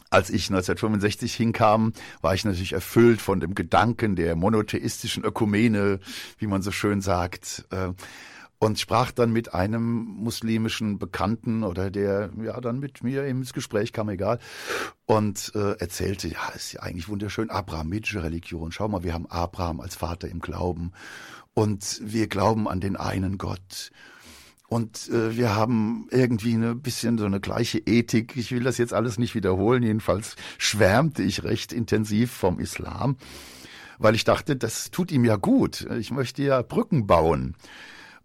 Als 0.10 0.30
ich 0.30 0.50
1965 0.50 1.36
hinkam, 1.36 1.92
war 2.22 2.34
ich 2.34 2.46
natürlich 2.46 2.74
erfüllt 2.74 3.22
von 3.22 3.42
dem 3.42 3.56
Gedanken 3.56 4.16
der 4.16 4.38
monotheistischen 4.38 5.26
Ökumene, 5.26 6.00
wie 6.38 6.48
man 6.48 6.62
so 6.62 6.72
schön 6.72 7.02
sagt. 7.02 7.66
Und 8.60 8.80
sprach 8.80 9.12
dann 9.12 9.32
mit 9.32 9.54
einem 9.54 9.84
muslimischen 9.84 10.98
Bekannten 10.98 11.64
oder 11.64 11.92
der 11.92 12.32
ja 12.44 12.60
dann 12.60 12.80
mit 12.80 13.04
mir 13.04 13.26
ins 13.26 13.54
Gespräch 13.54 13.94
kam, 13.94 14.10
egal, 14.10 14.40
und 15.06 15.52
äh, 15.54 15.74
erzählte, 15.74 16.28
ja, 16.28 16.50
ist 16.56 16.74
ja 16.74 16.82
eigentlich 16.82 17.08
wunderschön, 17.08 17.52
abrahamitische 17.52 18.24
Religion. 18.24 18.72
Schau 18.72 18.88
mal, 18.88 19.04
wir 19.04 19.14
haben 19.14 19.28
Abraham 19.28 19.80
als 19.80 19.96
Vater 19.96 20.28
im 20.28 20.40
Glauben 20.40 20.92
und 21.54 22.02
wir 22.04 22.28
glauben 22.28 22.68
an 22.68 22.80
den 22.80 22.96
einen 22.96 23.38
Gott. 23.38 23.92
Und 24.68 25.08
äh, 25.10 25.38
wir 25.38 25.56
haben 25.56 26.08
irgendwie 26.12 26.54
ein 26.54 26.82
bisschen 26.82 27.18
so 27.18 27.26
eine 27.26 27.40
gleiche 27.40 27.80
Ethik. 27.80 28.36
Ich 28.36 28.52
will 28.52 28.64
das 28.64 28.78
jetzt 28.78 28.94
alles 28.94 29.18
nicht 29.18 29.34
wiederholen. 29.34 29.82
Jedenfalls 29.82 30.36
schwärmte 30.58 31.24
ich 31.24 31.44
recht 31.44 31.72
intensiv 31.72 32.32
vom 32.32 32.60
Islam, 32.60 33.16
weil 33.98 34.14
ich 34.14 34.26
dachte, 34.26 34.58
das 34.58 34.92
tut 34.92 35.12
ihm 35.12 35.24
ja 35.24 35.38
gut. 35.38 35.88
Ich 36.00 36.12
möchte 36.12 36.44
ja 36.44 36.62
Brücken 36.64 37.08
bauen. 37.08 37.56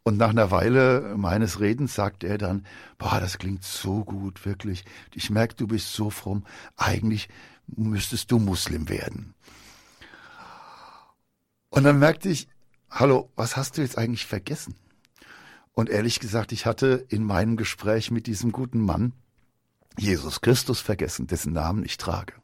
Und 0.05 0.17
nach 0.17 0.31
einer 0.31 0.51
Weile 0.51 1.15
meines 1.17 1.61
Redens 1.61 1.95
sagt 1.95 2.25
er 2.25 2.37
dann, 2.37 2.67
boah, 2.99 3.21
das 3.21 3.39
klingt 3.39 3.63
so 3.63 4.05
gut, 4.05 4.45
wirklich. 4.45 4.85
Ich 5.15 5.31
merke, 5.31 5.55
du 5.55 5.69
bist 5.69 5.93
so 5.93 6.11
fromm. 6.11 6.45
Eigentlich 6.77 7.29
müsstest 7.69 8.31
du 8.33 8.39
Muslim 8.39 8.89
werden. 8.89 9.35
Und 11.71 11.85
dann 11.85 11.99
merkte 11.99 12.29
ich, 12.29 12.49
hallo, 12.91 13.31
was 13.37 13.57
hast 13.57 13.79
du 13.79 13.83
jetzt 13.83 13.97
eigentlich 13.97 14.27
vergessen? 14.27 14.75
Und 15.73 15.89
ehrlich 15.89 16.21
gesagt, 16.21 16.53
ich 16.53 16.67
hatte 16.67 17.07
in 17.09 17.25
meinem 17.25 17.57
Gespräch 17.57 18.11
mit 18.11 18.27
diesem 18.27 18.53
guten 18.53 18.81
Mann 18.81 19.13
Jesus 19.99 20.41
Christus 20.41 20.81
vergessen, 20.81 21.27
dessen 21.27 21.53
Namen 21.53 21.85
ich 21.85 21.97
trage. 21.97 22.35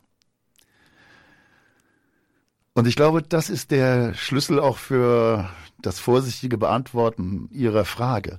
Und 2.79 2.87
ich 2.87 2.95
glaube, 2.95 3.22
das 3.22 3.51
ist 3.51 3.72
der 3.72 4.14
Schlüssel 4.14 4.61
auch 4.61 4.79
für 4.79 5.51
das 5.83 5.99
vorsichtige 5.99 6.59
Beantworten 6.59 7.49
Ihrer 7.51 7.85
Frage. 7.85 8.39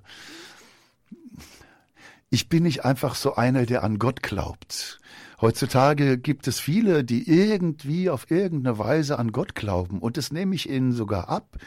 Ich 2.29 2.47
bin 2.47 2.63
nicht 2.63 2.85
einfach 2.85 3.15
so 3.15 3.35
einer, 3.35 3.65
der 3.65 3.83
an 3.83 3.99
Gott 3.99 4.23
glaubt. 4.23 5.01
Heutzutage 5.41 6.17
gibt 6.17 6.47
es 6.47 6.57
viele, 6.57 7.03
die 7.03 7.29
irgendwie 7.29 8.09
auf 8.09 8.31
irgendeine 8.31 8.79
Weise 8.79 9.19
an 9.19 9.33
Gott 9.33 9.55
glauben. 9.55 9.99
Und 9.99 10.15
das 10.15 10.31
nehme 10.31 10.55
ich 10.55 10.69
ihnen 10.69 10.93
sogar 10.93 11.27
ab, 11.27 11.57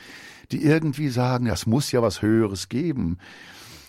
die 0.51 0.65
irgendwie 0.65 1.11
sagen, 1.11 1.49
es 1.49 1.67
muss 1.67 1.93
ja 1.93 2.01
was 2.01 2.23
Höheres 2.23 2.71
geben. 2.71 3.19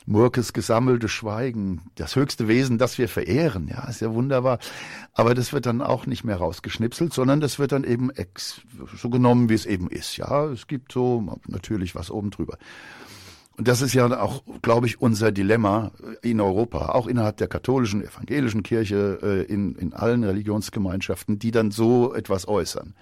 Murkes 0.05 0.53
gesammelte 0.53 1.07
Schweigen, 1.07 1.81
das 1.95 2.15
höchste 2.15 2.47
Wesen, 2.47 2.77
das 2.77 2.97
wir 2.97 3.07
verehren, 3.07 3.67
ja, 3.67 3.87
ist 3.87 4.01
ja 4.01 4.13
wunderbar. 4.13 4.59
Aber 5.13 5.33
das 5.33 5.53
wird 5.53 5.65
dann 5.65 5.81
auch 5.81 6.05
nicht 6.05 6.23
mehr 6.23 6.37
rausgeschnipselt, 6.37 7.13
sondern 7.13 7.39
das 7.39 7.59
wird 7.59 7.71
dann 7.71 7.83
eben 7.83 8.09
ex, 8.09 8.61
so 8.95 9.09
genommen, 9.09 9.49
wie 9.49 9.53
es 9.53 9.65
eben 9.65 9.89
ist, 9.89 10.17
ja. 10.17 10.45
Es 10.45 10.67
gibt 10.67 10.91
so 10.91 11.39
natürlich 11.47 11.95
was 11.95 12.11
oben 12.11 12.31
drüber. 12.31 12.57
Und 13.55 13.67
das 13.67 13.81
ist 13.81 13.93
ja 13.93 14.19
auch, 14.19 14.43
glaube 14.63 14.87
ich, 14.87 14.99
unser 14.99 15.31
Dilemma 15.31 15.91
in 16.23 16.41
Europa, 16.41 16.89
auch 16.89 17.05
innerhalb 17.05 17.37
der 17.37 17.47
katholischen, 17.47 18.03
evangelischen 18.03 18.63
Kirche, 18.63 19.19
äh, 19.21 19.43
in, 19.43 19.75
in 19.75 19.93
allen 19.93 20.23
Religionsgemeinschaften, 20.23 21.37
die 21.37 21.51
dann 21.51 21.69
so 21.69 22.15
etwas 22.15 22.47
äußern. 22.47 22.95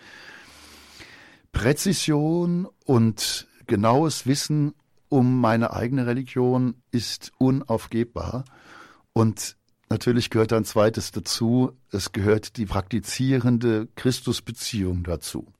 Präzision 1.53 2.67
und 2.85 3.47
genaues 3.67 4.27
Wissen 4.27 4.73
um 5.11 5.41
meine 5.41 5.73
eigene 5.73 6.07
Religion 6.07 6.75
ist 6.91 7.33
unaufgebbar. 7.37 8.45
Und 9.11 9.57
natürlich 9.89 10.29
gehört 10.29 10.53
ein 10.53 10.63
zweites 10.63 11.11
dazu, 11.11 11.73
es 11.91 12.13
gehört 12.13 12.55
die 12.55 12.65
praktizierende 12.65 13.89
Christusbeziehung 13.95 15.03
dazu. 15.03 15.51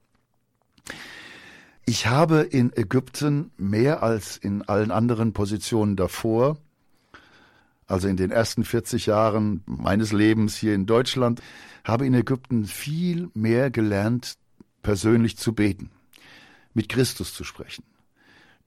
Ich 1.86 2.08
habe 2.08 2.40
in 2.40 2.72
Ägypten 2.78 3.52
mehr 3.58 4.04
als 4.04 4.38
in 4.38 4.62
allen 4.62 4.90
anderen 4.90 5.34
Positionen 5.34 5.98
davor, 5.98 6.58
also 7.88 8.08
in 8.08 8.16
den 8.16 8.32
ersten 8.32 8.64
40 8.64 9.08
Jahren 9.08 9.64
meines 9.66 10.14
Lebens 10.14 10.56
hier 10.56 10.74
in 10.74 10.86
Deutschland, 10.86 11.42
habe 11.84 12.06
in 12.06 12.14
Ägypten 12.14 12.66
viel 12.66 13.30
mehr 13.34 13.70
gelernt, 13.70 14.36
persönlich 14.82 15.38
zu 15.38 15.54
beten, 15.54 15.92
mit 16.74 16.88
Christus 16.88 17.34
zu 17.34 17.44
sprechen 17.44 17.84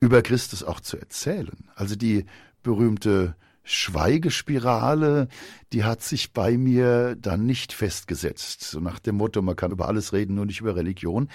über 0.05 0.23
Christus 0.23 0.63
auch 0.63 0.81
zu 0.81 0.99
erzählen. 0.99 1.69
Also 1.75 1.97
die 1.97 2.27
berühmte 2.63 3.35
Schweigespirale, 3.63 5.29
die 5.75 5.83
hat 5.83 6.03
sich 6.03 6.33
bei 6.33 6.57
mir 6.57 7.17
dann 7.17 7.47
nicht 7.47 7.73
festgesetzt. 7.73 8.63
So 8.63 8.79
nach 8.79 9.01
dem 9.01 9.17
Motto, 9.17 9.43
man 9.43 9.57
kann 9.57 9.73
über 9.73 9.89
alles 9.89 10.13
reden, 10.13 10.37
nur 10.37 10.47
nicht 10.47 10.61
über 10.61 10.77
Religion. 10.77 11.29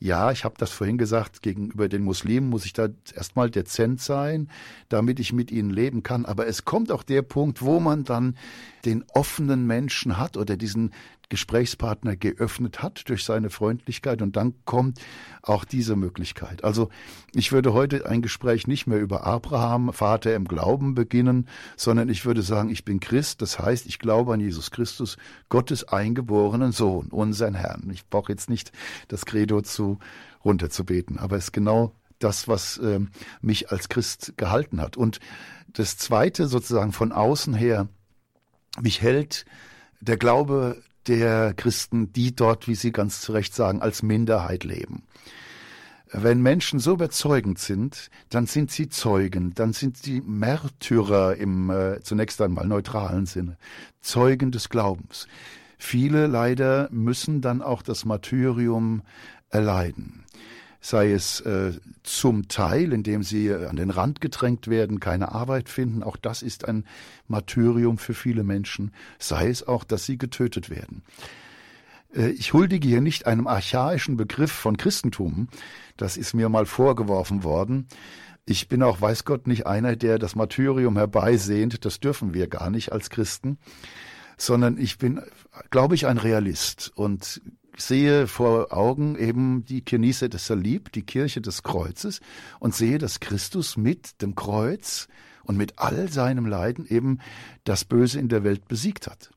Ja, 0.00 0.32
ich 0.32 0.44
habe 0.44 0.56
das 0.58 0.72
vorhin 0.72 0.98
gesagt, 0.98 1.42
gegenüber 1.42 1.88
den 1.88 2.02
Muslimen 2.02 2.48
muss 2.50 2.66
ich 2.66 2.72
da 2.72 2.88
erstmal 3.14 3.50
dezent 3.50 4.00
sein, 4.00 4.48
damit 4.88 5.20
ich 5.20 5.32
mit 5.32 5.52
ihnen 5.52 5.70
leben 5.70 6.02
kann. 6.02 6.24
Aber 6.24 6.48
es 6.48 6.64
kommt 6.64 6.90
auch 6.90 7.04
der 7.04 7.22
Punkt, 7.22 7.62
wo 7.62 7.78
man 7.78 8.02
dann 8.02 8.36
den 8.84 9.04
offenen 9.14 9.64
Menschen 9.64 10.18
hat 10.18 10.36
oder 10.36 10.56
diesen 10.56 10.90
Gesprächspartner 11.28 12.16
geöffnet 12.16 12.82
hat 12.82 13.08
durch 13.08 13.24
seine 13.24 13.50
Freundlichkeit 13.50 14.22
und 14.22 14.36
dann 14.36 14.54
kommt 14.64 15.00
auch 15.42 15.64
diese 15.64 15.96
Möglichkeit. 15.96 16.64
Also 16.64 16.90
ich 17.34 17.52
würde 17.52 17.72
heute 17.72 18.06
ein 18.06 18.22
Gespräch 18.22 18.66
nicht 18.66 18.86
mehr 18.86 19.00
über 19.00 19.26
Abraham, 19.26 19.92
Vater 19.92 20.34
im 20.34 20.46
Glauben 20.46 20.94
beginnen, 20.94 21.48
sondern 21.76 22.08
ich 22.08 22.24
würde 22.24 22.42
sagen, 22.42 22.70
ich 22.70 22.84
bin 22.84 23.00
Christ, 23.00 23.42
das 23.42 23.58
heißt, 23.58 23.83
ich 23.86 23.98
glaube 23.98 24.34
an 24.34 24.40
Jesus 24.40 24.70
Christus, 24.70 25.16
Gottes 25.48 25.84
eingeborenen 25.84 26.72
Sohn, 26.72 27.08
unseren 27.08 27.54
Herrn. 27.54 27.90
Ich 27.92 28.06
brauche 28.08 28.32
jetzt 28.32 28.50
nicht 28.50 28.72
das 29.08 29.24
Credo 29.24 29.62
zu 29.62 29.98
runterzubeten, 30.44 31.18
aber 31.18 31.36
es 31.36 31.44
ist 31.44 31.52
genau 31.52 31.92
das, 32.18 32.48
was 32.48 32.78
äh, 32.78 33.00
mich 33.40 33.70
als 33.70 33.88
Christ 33.88 34.34
gehalten 34.36 34.80
hat. 34.80 34.96
Und 34.96 35.20
das 35.72 35.96
Zweite 35.96 36.46
sozusagen 36.46 36.92
von 36.92 37.12
außen 37.12 37.54
her, 37.54 37.88
mich 38.80 39.02
hält 39.02 39.44
der 40.00 40.16
Glaube 40.16 40.82
der 41.06 41.54
Christen, 41.54 42.12
die 42.12 42.34
dort, 42.34 42.66
wie 42.66 42.74
Sie 42.74 42.92
ganz 42.92 43.20
zu 43.20 43.32
Recht 43.32 43.54
sagen, 43.54 43.82
als 43.82 44.02
Minderheit 44.02 44.64
leben. 44.64 45.02
Wenn 46.16 46.42
Menschen 46.42 46.78
so 46.78 46.92
überzeugend 46.92 47.58
sind, 47.58 48.08
dann 48.30 48.46
sind 48.46 48.70
sie 48.70 48.88
Zeugen, 48.88 49.52
dann 49.54 49.72
sind 49.72 49.96
sie 49.96 50.20
Märtyrer 50.20 51.34
im 51.34 51.70
äh, 51.70 52.00
zunächst 52.02 52.40
einmal 52.40 52.68
neutralen 52.68 53.26
Sinne, 53.26 53.56
Zeugen 54.00 54.52
des 54.52 54.68
Glaubens. 54.68 55.26
Viele 55.76 56.28
leider 56.28 56.88
müssen 56.92 57.40
dann 57.40 57.62
auch 57.62 57.82
das 57.82 58.04
Martyrium 58.04 59.02
erleiden 59.50 60.24
sei 60.80 61.12
es 61.12 61.40
äh, 61.40 61.72
zum 62.02 62.46
Teil, 62.48 62.92
indem 62.92 63.22
sie 63.22 63.50
an 63.54 63.76
den 63.76 63.88
Rand 63.88 64.20
gedrängt 64.20 64.68
werden, 64.68 65.00
keine 65.00 65.32
Arbeit 65.32 65.70
finden, 65.70 66.02
auch 66.02 66.18
das 66.18 66.42
ist 66.42 66.68
ein 66.68 66.84
Martyrium 67.26 67.96
für 67.96 68.12
viele 68.12 68.44
Menschen, 68.44 68.92
sei 69.18 69.48
es 69.48 69.66
auch, 69.66 69.84
dass 69.84 70.04
sie 70.04 70.18
getötet 70.18 70.68
werden. 70.68 71.02
Äh, 72.14 72.28
ich 72.30 72.52
huldige 72.52 72.88
hier 72.88 73.00
nicht 73.00 73.26
einem 73.26 73.46
archaischen 73.46 74.16
Begriff 74.16 74.52
von 74.52 74.76
Christentum, 74.76 75.48
das 75.96 76.16
ist 76.16 76.34
mir 76.34 76.48
mal 76.48 76.66
vorgeworfen 76.66 77.44
worden. 77.44 77.86
Ich 78.46 78.68
bin 78.68 78.82
auch, 78.82 79.00
weiß 79.00 79.24
Gott, 79.24 79.46
nicht 79.46 79.66
einer, 79.66 79.96
der 79.96 80.18
das 80.18 80.36
Martyrium 80.36 80.96
herbeisehnt, 80.96 81.84
das 81.84 82.00
dürfen 82.00 82.34
wir 82.34 82.46
gar 82.46 82.70
nicht 82.70 82.92
als 82.92 83.08
Christen, 83.08 83.58
sondern 84.36 84.76
ich 84.76 84.98
bin, 84.98 85.22
glaube 85.70 85.94
ich, 85.94 86.06
ein 86.06 86.18
Realist 86.18 86.92
und 86.94 87.40
sehe 87.76 88.26
vor 88.26 88.72
Augen 88.72 89.16
eben 89.16 89.64
die 89.64 89.80
Kirnise 89.80 90.28
des 90.28 90.46
Salib, 90.46 90.92
die 90.92 91.02
Kirche 91.02 91.40
des 91.40 91.62
Kreuzes, 91.62 92.20
und 92.60 92.74
sehe, 92.74 92.98
dass 92.98 93.20
Christus 93.20 93.76
mit 93.76 94.20
dem 94.22 94.34
Kreuz 94.34 95.08
und 95.42 95.56
mit 95.56 95.78
all 95.78 96.08
seinem 96.10 96.46
Leiden 96.46 96.86
eben 96.86 97.18
das 97.64 97.84
Böse 97.84 98.20
in 98.20 98.28
der 98.28 98.44
Welt 98.44 98.68
besiegt 98.68 99.06
hat. 99.06 99.30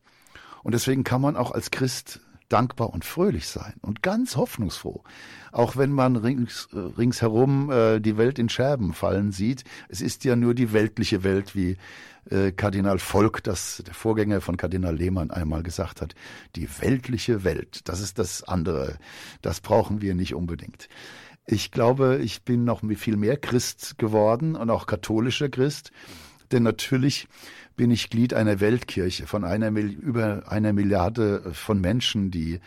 Und 0.63 0.73
deswegen 0.73 1.03
kann 1.03 1.21
man 1.21 1.35
auch 1.37 1.51
als 1.51 1.71
Christ 1.71 2.19
dankbar 2.49 2.91
und 2.91 3.05
fröhlich 3.05 3.47
sein 3.47 3.73
und 3.81 4.01
ganz 4.01 4.35
hoffnungsfroh, 4.35 5.03
auch 5.51 5.75
wenn 5.75 5.91
man 5.91 6.15
rings, 6.15 6.69
äh, 6.73 6.79
ringsherum 6.79 7.71
äh, 7.71 7.99
die 7.99 8.17
Welt 8.17 8.39
in 8.39 8.49
Scherben 8.49 8.93
fallen 8.93 9.31
sieht. 9.31 9.63
Es 9.89 10.01
ist 10.01 10.23
ja 10.23 10.35
nur 10.35 10.53
die 10.53 10.73
weltliche 10.73 11.23
Welt, 11.23 11.55
wie 11.55 11.77
äh, 12.29 12.51
Kardinal 12.51 12.99
Volk, 12.99 13.43
das 13.43 13.83
der 13.85 13.93
Vorgänger 13.93 14.41
von 14.41 14.57
Kardinal 14.57 14.95
Lehmann 14.95 15.31
einmal 15.31 15.63
gesagt 15.63 16.01
hat, 16.01 16.15
die 16.55 16.67
weltliche 16.81 17.43
Welt, 17.43 17.81
das 17.85 18.01
ist 18.01 18.19
das 18.19 18.43
andere, 18.43 18.97
das 19.41 19.61
brauchen 19.61 20.01
wir 20.01 20.15
nicht 20.15 20.33
unbedingt. 20.33 20.89
Ich 21.45 21.71
glaube, 21.71 22.19
ich 22.21 22.43
bin 22.43 22.65
noch 22.65 22.81
viel 22.95 23.15
mehr 23.15 23.37
Christ 23.37 23.97
geworden 23.97 24.55
und 24.55 24.69
auch 24.69 24.85
katholischer 24.85 25.47
Christ, 25.47 25.91
denn 26.51 26.63
natürlich 26.63 27.27
bin 27.77 27.91
ich 27.91 28.09
Glied 28.09 28.33
einer 28.33 28.59
Weltkirche 28.59 29.27
von 29.27 29.45
einer 29.45 29.69
über 29.69 30.51
einer 30.51 30.73
Milliarde 30.73 31.53
von 31.53 31.79
Menschen, 31.79 32.31
die 32.31 32.59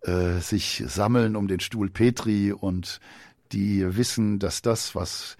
äh, 0.00 0.38
sich 0.40 0.82
sammeln 0.86 1.36
um 1.36 1.46
den 1.46 1.60
Stuhl 1.60 1.90
Petri 1.90 2.52
und 2.52 3.00
die 3.52 3.96
wissen, 3.96 4.38
dass 4.38 4.62
das, 4.62 4.94
was 4.94 5.36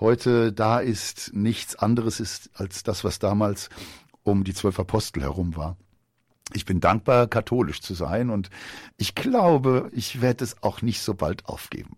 heute 0.00 0.52
da 0.52 0.80
ist, 0.80 1.30
nichts 1.34 1.76
anderes 1.76 2.18
ist 2.18 2.50
als 2.54 2.82
das, 2.82 3.04
was 3.04 3.18
damals 3.18 3.68
um 4.24 4.42
die 4.42 4.54
zwölf 4.54 4.80
Apostel 4.80 5.22
herum 5.22 5.54
war. 5.56 5.76
Ich 6.52 6.64
bin 6.64 6.80
dankbar, 6.80 7.26
katholisch 7.26 7.80
zu 7.80 7.94
sein 7.94 8.30
und 8.30 8.50
ich 8.96 9.14
glaube, 9.14 9.90
ich 9.92 10.20
werde 10.20 10.42
es 10.42 10.62
auch 10.62 10.82
nicht 10.82 11.00
so 11.00 11.14
bald 11.14 11.46
aufgeben. 11.46 11.96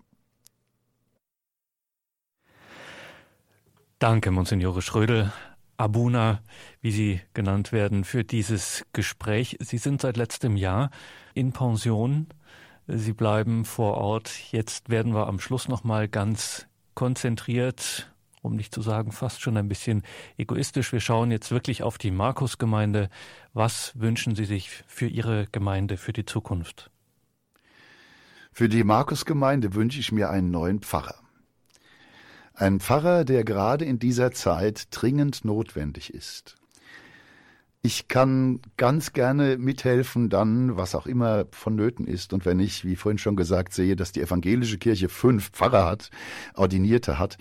Danke, 3.99 4.31
Monsignore 4.31 4.83
Schrödel. 4.83 5.33
Abuna, 5.77 6.41
wie 6.81 6.91
Sie 6.91 7.21
genannt 7.35 7.73
werden, 7.73 8.05
für 8.05 8.25
dieses 8.25 8.85
Gespräch. 8.93 9.57
Sie 9.61 9.79
sind 9.79 10.01
seit 10.01 10.17
letztem 10.17 10.57
Jahr 10.57 10.91
in 11.35 11.53
Pension. 11.53 12.29
Sie 12.87 13.13
bleiben 13.13 13.65
vor 13.65 13.95
Ort. 13.95 14.53
Jetzt 14.53 14.89
werden 14.89 15.15
wir 15.15 15.27
am 15.27 15.41
Schluss 15.41 15.69
noch 15.69 15.85
mal 15.85 16.09
ganz 16.09 16.67
konzentriert, 16.95 18.13
um 18.43 18.57
nicht 18.57 18.75
zu 18.75 18.81
sagen 18.81 19.13
fast 19.13 19.43
schon 19.43 19.57
ein 19.57 19.69
bisschen 19.69 20.03
egoistisch. 20.39 20.93
Wir 20.93 21.01
schauen 21.01 21.31
jetzt 21.31 21.51
wirklich 21.51 21.83
auf 21.83 21.99
die 21.99 22.11
Markusgemeinde. 22.11 23.11
Was 23.53 23.93
wünschen 23.99 24.35
Sie 24.35 24.45
sich 24.45 24.85
für 24.87 25.07
Ihre 25.07 25.47
Gemeinde 25.53 25.97
für 25.97 26.13
die 26.13 26.25
Zukunft? 26.25 26.91
Für 28.53 28.71
die 28.71 28.85
Markusgemeinde 28.85 29.75
wünsche 29.75 30.01
ich 30.01 30.13
mir 30.13 30.31
einen 30.31 30.51
neuen 30.51 30.81
Pfarrer. 30.81 31.26
Ein 32.59 32.81
Pfarrer, 32.81 33.27
der 33.27 33.45
gerade 33.45 33.85
in 33.85 33.99
dieser 33.99 34.33
Zeit 34.33 34.89
dringend 34.91 35.45
notwendig 35.45 36.15
ist. 36.15 36.57
Ich 37.83 38.09
kann 38.09 38.61
ganz 38.79 39.13
gerne 39.13 39.59
mithelfen 39.59 40.31
dann, 40.31 40.75
was 40.75 40.95
auch 40.95 41.07
immer 41.07 41.45
vonnöten 41.51 42.07
ist. 42.07 42.33
Und 42.33 42.47
wenn 42.47 42.59
ich, 42.59 42.87
wie 42.87 42.97
vorhin 42.97 43.19
schon 43.19 43.37
gesagt, 43.37 43.75
sehe, 43.75 43.95
dass 43.95 44.13
die 44.13 44.23
evangelische 44.23 44.79
Kirche 44.79 45.11
fünf 45.11 45.51
Pfarrer 45.51 45.85
hat, 45.85 46.11
Ordinierte 46.55 47.19
hat, 47.19 47.37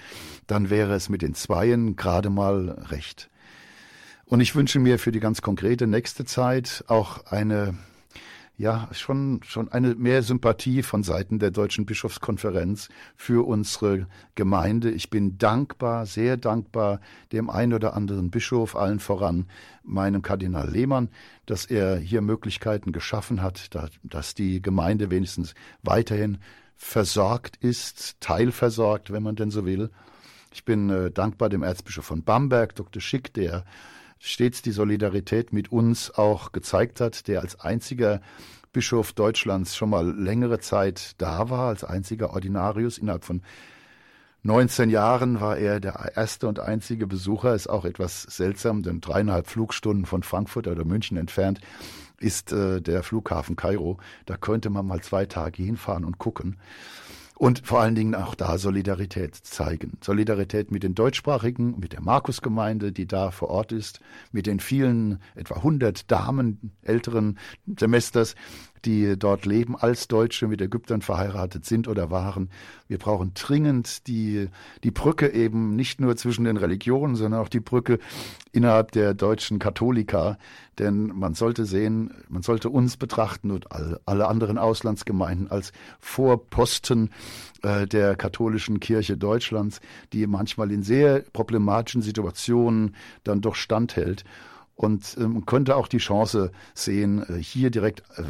dann 0.48 0.70
wäre 0.70 0.94
es 0.94 1.08
mit 1.08 1.22
den 1.22 1.34
Zweien 1.34 1.96
gerade 1.96 2.30
mal 2.30 2.72
recht. 2.92 3.30
Und 4.26 4.42
ich 4.42 4.54
wünsche 4.54 4.80
mir 4.80 5.00
für 5.00 5.14
die 5.14 5.22
ganz 5.22 5.42
konkrete 5.42 5.88
nächste 5.88 6.26
Zeit 6.26 6.84
auch 6.88 7.26
eine 7.28 7.74
ja 8.58 8.88
schon 8.92 9.42
schon 9.44 9.70
eine 9.70 9.96
mehr 9.96 10.24
Sympathie 10.24 10.82
von 10.84 11.04
Seiten 11.04 11.40
der 11.40 11.52
deutschen 11.52 11.86
Bischofskonferenz 11.86 12.90
für 13.16 13.46
unsere 13.46 14.08
Gemeinde. 14.36 14.92
Ich 14.92 15.10
bin 15.10 15.38
dankbar, 15.38 16.06
sehr 16.06 16.38
dankbar 16.38 17.02
dem 17.32 17.50
einen 17.50 17.74
oder 17.74 17.96
anderen 17.96 18.32
Bischof, 18.32 18.76
allen 18.76 19.00
voran 19.00 19.48
meinem 19.84 20.22
Kardinal 20.22 20.70
Lehmann, 20.70 21.10
dass 21.46 21.66
er 21.66 21.98
hier 21.98 22.22
Möglichkeiten 22.22 22.92
geschaffen 22.92 23.42
hat, 23.42 23.70
dass 24.04 24.36
die 24.36 24.62
Gemeinde 24.62 25.12
wenigstens 25.12 25.54
weiterhin 25.84 26.38
versorgt 26.76 27.58
ist, 27.58 28.20
teilversorgt, 28.20 29.12
wenn 29.12 29.24
man 29.24 29.36
denn 29.36 29.52
so 29.52 29.66
will. 29.66 29.90
Ich 30.52 30.64
bin 30.64 30.90
äh, 30.90 31.12
dankbar 31.12 31.50
dem 31.50 31.64
Erzbischof 31.64 32.06
von 32.06 32.24
Bamberg, 32.24 32.76
Dr. 32.76 33.02
Schick, 33.02 33.34
der 33.34 33.66
stets 34.20 34.62
die 34.62 34.72
Solidarität 34.72 35.54
mit 35.54 35.72
uns 35.72 36.12
auch 36.12 36.52
gezeigt 36.52 37.02
hat, 37.02 37.28
der 37.28 37.42
als 37.42 37.60
einziger 37.60 38.22
Bischof 38.74 39.14
Deutschlands 39.14 39.76
schon 39.76 39.90
mal 39.90 40.10
längere 40.10 40.60
Zeit 40.60 41.14
da 41.18 41.50
war, 41.50 41.70
als 41.70 41.84
einziger 41.84 42.32
Ordinarius. 42.32 42.98
Innerhalb 42.98 43.24
von 43.24 43.42
19 44.44 44.90
Jahren 44.90 45.40
war 45.40 45.58
er 45.58 45.80
der 45.80 46.12
erste 46.16 46.48
und 46.48 46.60
einzige 46.60 47.08
Besucher. 47.08 47.56
Ist 47.56 47.68
auch 47.68 47.86
etwas 47.86 48.24
seltsam, 48.24 48.84
denn 48.84 49.02
dreieinhalb 49.02 49.48
Flugstunden 49.48 50.06
von 50.06 50.24
Frankfurt 50.24 50.68
oder 50.68 50.86
München 50.86 51.18
entfernt 51.18 51.62
ist 52.20 52.52
äh, 52.52 52.82
der 52.82 53.04
Flughafen 53.04 53.56
Kairo. 53.56 53.98
Da 54.26 54.38
könnte 54.38 54.70
man 54.70 54.86
mal 54.86 55.02
zwei 55.02 55.26
Tage 55.26 55.64
hinfahren 55.64 56.06
und 56.06 56.18
gucken 56.18 56.58
und 57.38 57.66
vor 57.66 57.82
allen 57.82 57.96
Dingen 57.96 58.16
auch 58.16 58.34
da 58.34 58.58
Solidarität 58.58 59.36
zeigen. 59.36 59.98
Solidarität 60.02 60.72
mit 60.72 60.84
den 60.84 60.96
Deutschsprachigen, 60.96 61.78
mit 61.80 61.94
der 61.94 62.02
Markusgemeinde, 62.02 62.92
die 62.92 63.08
da 63.08 63.32
vor 63.32 63.50
Ort 63.50 63.72
ist, 63.72 64.00
mit 64.32 64.48
den 64.48 64.60
vielen, 64.60 65.20
etwa 65.36 65.56
100 65.56 66.10
Damen 66.10 66.72
älteren 66.82 67.38
Semesters, 67.78 68.36
die 68.86 69.18
dort 69.18 69.46
leben, 69.46 69.76
als 69.76 70.08
Deutsche 70.08 70.48
mit 70.48 70.62
Ägyptern 70.62 71.02
verheiratet 71.02 71.66
sind 71.66 71.88
oder 71.88 72.12
waren. 72.12 72.50
Wir 72.88 72.98
brauchen 72.98 73.32
dringend 73.34 74.08
die, 74.08 74.50
die 74.84 74.92
Brücke 74.92 75.30
eben 75.34 75.76
nicht 75.76 76.00
nur 76.00 76.16
zwischen 76.16 76.46
den 76.46 76.58
Religionen, 76.58 77.16
sondern 77.16 77.42
auch 77.42 77.50
die 77.50 77.60
Brücke 77.60 78.00
innerhalb 78.52 78.92
der 78.92 79.14
deutschen 79.14 79.60
Katholika. 79.60 80.38
Denn 80.78 81.08
man 81.08 81.34
sollte 81.34 81.66
sehen, 81.66 82.14
man 82.30 82.42
sollte 82.42 82.70
uns 82.70 82.98
betrachten 82.98 83.52
und 83.52 83.72
alle, 83.72 84.28
anderen 84.28 84.58
Auslandsgemeinden 84.58 85.50
als 85.50 85.72
Vorposten 86.00 87.10
äh, 87.64 87.88
der 87.88 88.16
katholischen 88.16 88.80
Kirche 88.80 89.18
Deutschlands, 89.18 89.80
die 90.14 90.28
manchmal 90.28 90.72
in 90.72 90.84
sehr 90.84 91.22
problematischen 91.34 92.02
Situationen 92.02 92.96
dann 93.24 93.42
doch 93.42 93.56
standhält 93.56 94.26
und 94.76 95.16
ähm, 95.20 95.46
könnte 95.46 95.76
auch 95.76 95.88
die 95.88 95.98
Chance 95.98 96.52
sehen, 96.74 97.24
äh, 97.30 97.42
hier 97.42 97.72
direkt 97.72 98.04
äh, 98.18 98.24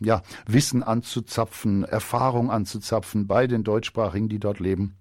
ja, 0.00 0.22
Wissen 0.46 0.82
anzuzapfen, 0.82 1.84
Erfahrung 1.84 2.50
anzuzapfen 2.50 3.26
bei 3.26 3.46
den 3.46 3.64
Deutschsprachigen, 3.64 4.28
die 4.28 4.38
dort 4.38 4.60
leben, 4.60 4.96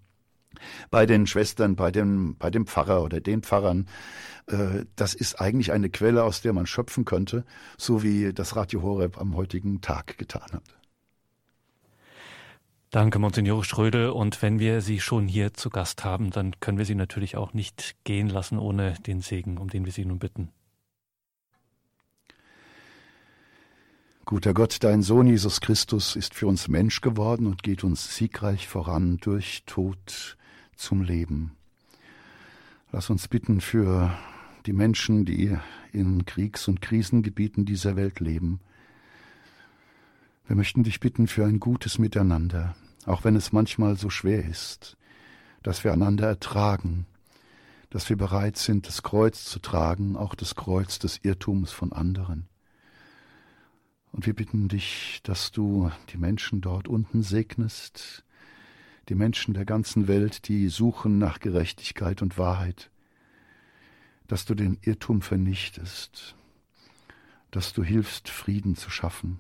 bei 0.90 1.06
den 1.06 1.28
Schwestern, 1.28 1.76
bei 1.76 1.92
dem, 1.92 2.36
bei 2.38 2.50
dem 2.50 2.66
Pfarrer 2.66 3.04
oder 3.04 3.20
den 3.20 3.42
Pfarrern. 3.42 3.88
Äh, 4.48 4.86
das 4.96 5.14
ist 5.14 5.40
eigentlich 5.40 5.72
eine 5.72 5.90
Quelle, 5.90 6.24
aus 6.24 6.42
der 6.42 6.54
man 6.54 6.66
schöpfen 6.66 7.06
könnte, 7.06 7.46
so 7.78 8.04
wie 8.04 8.34
das 8.34 8.56
Radio 8.56 8.82
Horeb 8.82 9.20
am 9.20 9.36
heutigen 9.36 9.82
Tag 9.82 10.18
getan 10.18 10.48
hat. 10.54 10.64
Danke, 12.92 13.20
Monsignore 13.20 13.64
Schröde. 13.64 14.14
Und 14.14 14.42
wenn 14.42 14.58
wir 14.58 14.82
Sie 14.82 15.00
schon 15.00 15.28
hier 15.28 15.54
zu 15.54 15.70
Gast 15.70 16.04
haben, 16.04 16.32
dann 16.32 16.60
können 16.60 16.80
wir 16.80 16.86
Sie 16.86 16.96
natürlich 16.96 17.38
auch 17.38 17.54
nicht 17.54 17.96
gehen 18.04 18.30
lassen 18.30 18.58
ohne 18.58 18.96
den 19.06 19.22
Segen, 19.22 19.60
um 19.60 19.70
den 19.70 19.86
wir 19.86 19.92
Sie 19.92 20.06
nun 20.06 20.18
bitten. 20.18 20.50
Guter 24.30 24.54
Gott, 24.54 24.84
dein 24.84 25.02
Sohn 25.02 25.26
Jesus 25.26 25.60
Christus 25.60 26.16
ist 26.16 26.36
für 26.36 26.46
uns 26.46 26.68
Mensch 26.68 27.02
geworden 27.02 27.48
und 27.48 27.64
geht 27.64 27.84
uns 27.84 28.16
siegreich 28.16 28.68
voran 28.68 29.18
durch 29.18 29.64
Tod 29.66 30.38
zum 30.76 31.02
Leben. 31.02 31.54
Lass 32.92 33.10
uns 33.10 33.28
bitten 33.28 33.60
für 33.60 34.16
die 34.68 34.72
Menschen, 34.72 35.26
die 35.26 35.58
in 35.94 36.28
Kriegs- 36.28 36.68
und 36.68 36.80
Krisengebieten 36.80 37.66
dieser 37.66 37.96
Welt 37.96 38.20
leben. 38.20 38.60
Wir 40.46 40.56
möchten 40.56 40.84
dich 40.84 41.00
bitten 41.00 41.26
für 41.26 41.46
ein 41.46 41.60
gutes 41.60 41.98
Miteinander, 41.98 42.76
auch 43.08 43.24
wenn 43.24 43.36
es 43.36 43.52
manchmal 43.52 43.98
so 43.98 44.12
schwer 44.12 44.46
ist, 44.46 44.96
dass 45.64 45.84
wir 45.84 45.92
einander 45.92 46.28
ertragen, 46.28 47.08
dass 47.90 48.10
wir 48.10 48.16
bereit 48.16 48.58
sind, 48.58 48.88
das 48.88 49.02
Kreuz 49.02 49.46
zu 49.46 49.58
tragen, 49.58 50.16
auch 50.16 50.36
das 50.36 50.54
Kreuz 50.54 51.00
des 51.00 51.18
Irrtums 51.24 51.72
von 51.72 51.92
anderen. 51.92 52.48
Und 54.12 54.26
wir 54.26 54.34
bitten 54.34 54.68
dich, 54.68 55.22
dass 55.24 55.52
du 55.52 55.92
die 56.10 56.18
Menschen 56.18 56.62
dort 56.62 56.88
unten 56.88 57.22
segnest, 57.22 58.24
die 59.08 59.16
Menschen 59.16 59.54
der 59.54 59.66
ganzen 59.66 60.08
Welt, 60.08 60.48
die 60.48 60.70
suchen 60.70 61.18
nach 61.18 61.40
Gerechtigkeit 61.40 62.22
und 62.22 62.38
Wahrheit, 62.38 62.92
dass 64.28 64.46
du 64.46 64.56
den 64.56 64.78
Irrtum 64.82 65.22
vernichtest, 65.22 66.36
dass 67.52 67.74
du 67.74 67.84
hilfst, 67.84 68.30
Frieden 68.30 68.76
zu 68.76 68.90
schaffen, 68.90 69.40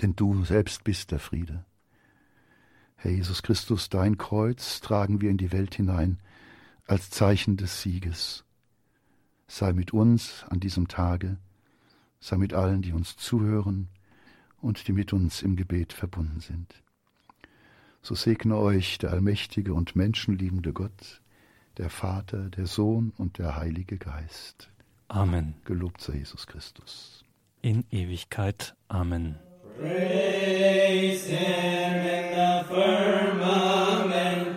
denn 0.00 0.14
du 0.14 0.44
selbst 0.44 0.84
bist 0.84 1.10
der 1.10 1.18
Friede. 1.18 1.64
Herr 2.96 3.10
Jesus 3.10 3.42
Christus, 3.42 3.88
dein 3.88 4.18
Kreuz 4.18 4.80
tragen 4.80 5.20
wir 5.20 5.30
in 5.30 5.38
die 5.38 5.52
Welt 5.52 5.74
hinein 5.74 6.20
als 6.86 7.10
Zeichen 7.10 7.56
des 7.56 7.82
Sieges. 7.82 8.44
Sei 9.48 9.72
mit 9.72 9.92
uns 9.92 10.44
an 10.48 10.60
diesem 10.60 10.86
Tage, 10.86 11.38
sei 12.20 12.36
mit 12.36 12.52
allen, 12.52 12.82
die 12.82 12.92
uns 12.92 13.16
zuhören 13.16 13.88
und 14.60 14.86
die 14.86 14.92
mit 14.92 15.12
uns 15.12 15.42
im 15.42 15.56
Gebet 15.56 15.92
verbunden 15.92 16.40
sind. 16.40 16.82
So 18.02 18.14
segne 18.14 18.56
euch 18.56 18.98
der 18.98 19.10
allmächtige 19.10 19.74
und 19.74 19.96
menschenliebende 19.96 20.72
Gott, 20.72 21.20
der 21.76 21.90
Vater, 21.90 22.48
der 22.50 22.66
Sohn 22.66 23.12
und 23.16 23.38
der 23.38 23.56
Heilige 23.56 23.98
Geist. 23.98 24.70
Amen. 25.08 25.54
Gelobt 25.64 26.00
sei 26.00 26.18
Jesus 26.18 26.46
Christus. 26.46 27.24
In 27.62 27.84
Ewigkeit. 27.90 28.74
Amen. 28.88 29.38
Praise 29.78 31.26
him 31.26 32.06
in 32.06 32.34
the 32.34 32.64
firmament 32.68 34.49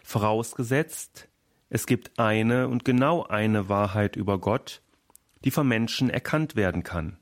Vorausgesetzt, 0.05 1.29
es 1.71 1.87
gibt 1.87 2.19
eine 2.19 2.69
und 2.69 2.85
genau 2.85 3.25
eine 3.25 3.71
Wahrheit 3.71 4.17
über 4.17 4.39
Gott, 4.39 4.83
die 5.47 5.51
vom 5.51 5.67
Menschen 5.67 6.11
erkannt 6.11 6.57
werden 6.57 6.83
kann. 6.83 7.17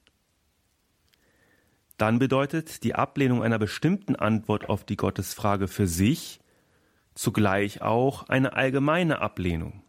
Dann 1.96 2.18
bedeutet 2.18 2.82
die 2.82 2.96
Ablehnung 2.96 3.44
einer 3.44 3.60
bestimmten 3.60 4.16
Antwort 4.16 4.68
auf 4.68 4.82
die 4.82 4.96
Gottesfrage 4.96 5.68
für 5.68 5.86
sich 5.86 6.40
zugleich 7.20 7.82
auch 7.82 8.28
eine 8.28 8.54
allgemeine 8.54 9.20
Ablehnung. 9.20 9.82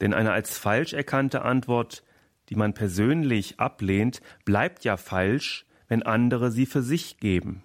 Denn 0.00 0.12
eine 0.12 0.32
als 0.32 0.58
falsch 0.58 0.92
erkannte 0.92 1.42
Antwort, 1.42 2.02
die 2.48 2.56
man 2.56 2.74
persönlich 2.74 3.60
ablehnt, 3.60 4.20
bleibt 4.44 4.84
ja 4.84 4.96
falsch, 4.96 5.66
wenn 5.86 6.02
andere 6.02 6.50
sie 6.50 6.66
für 6.66 6.82
sich 6.82 7.18
geben. 7.18 7.62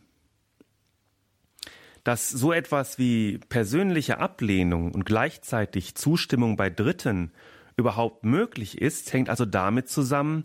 Dass 2.04 2.30
so 2.30 2.54
etwas 2.54 3.00
wie 3.00 3.40
persönliche 3.50 4.20
Ablehnung 4.20 4.94
und 4.94 5.06
gleichzeitig 5.06 5.96
Zustimmung 5.96 6.58
bei 6.58 6.70
Dritten 6.70 7.32
überhaupt 7.76 8.24
möglich 8.24 8.80
ist, 8.80 9.12
hängt 9.14 9.30
also 9.30 9.46
damit 9.46 9.90
zusammen, 9.90 10.44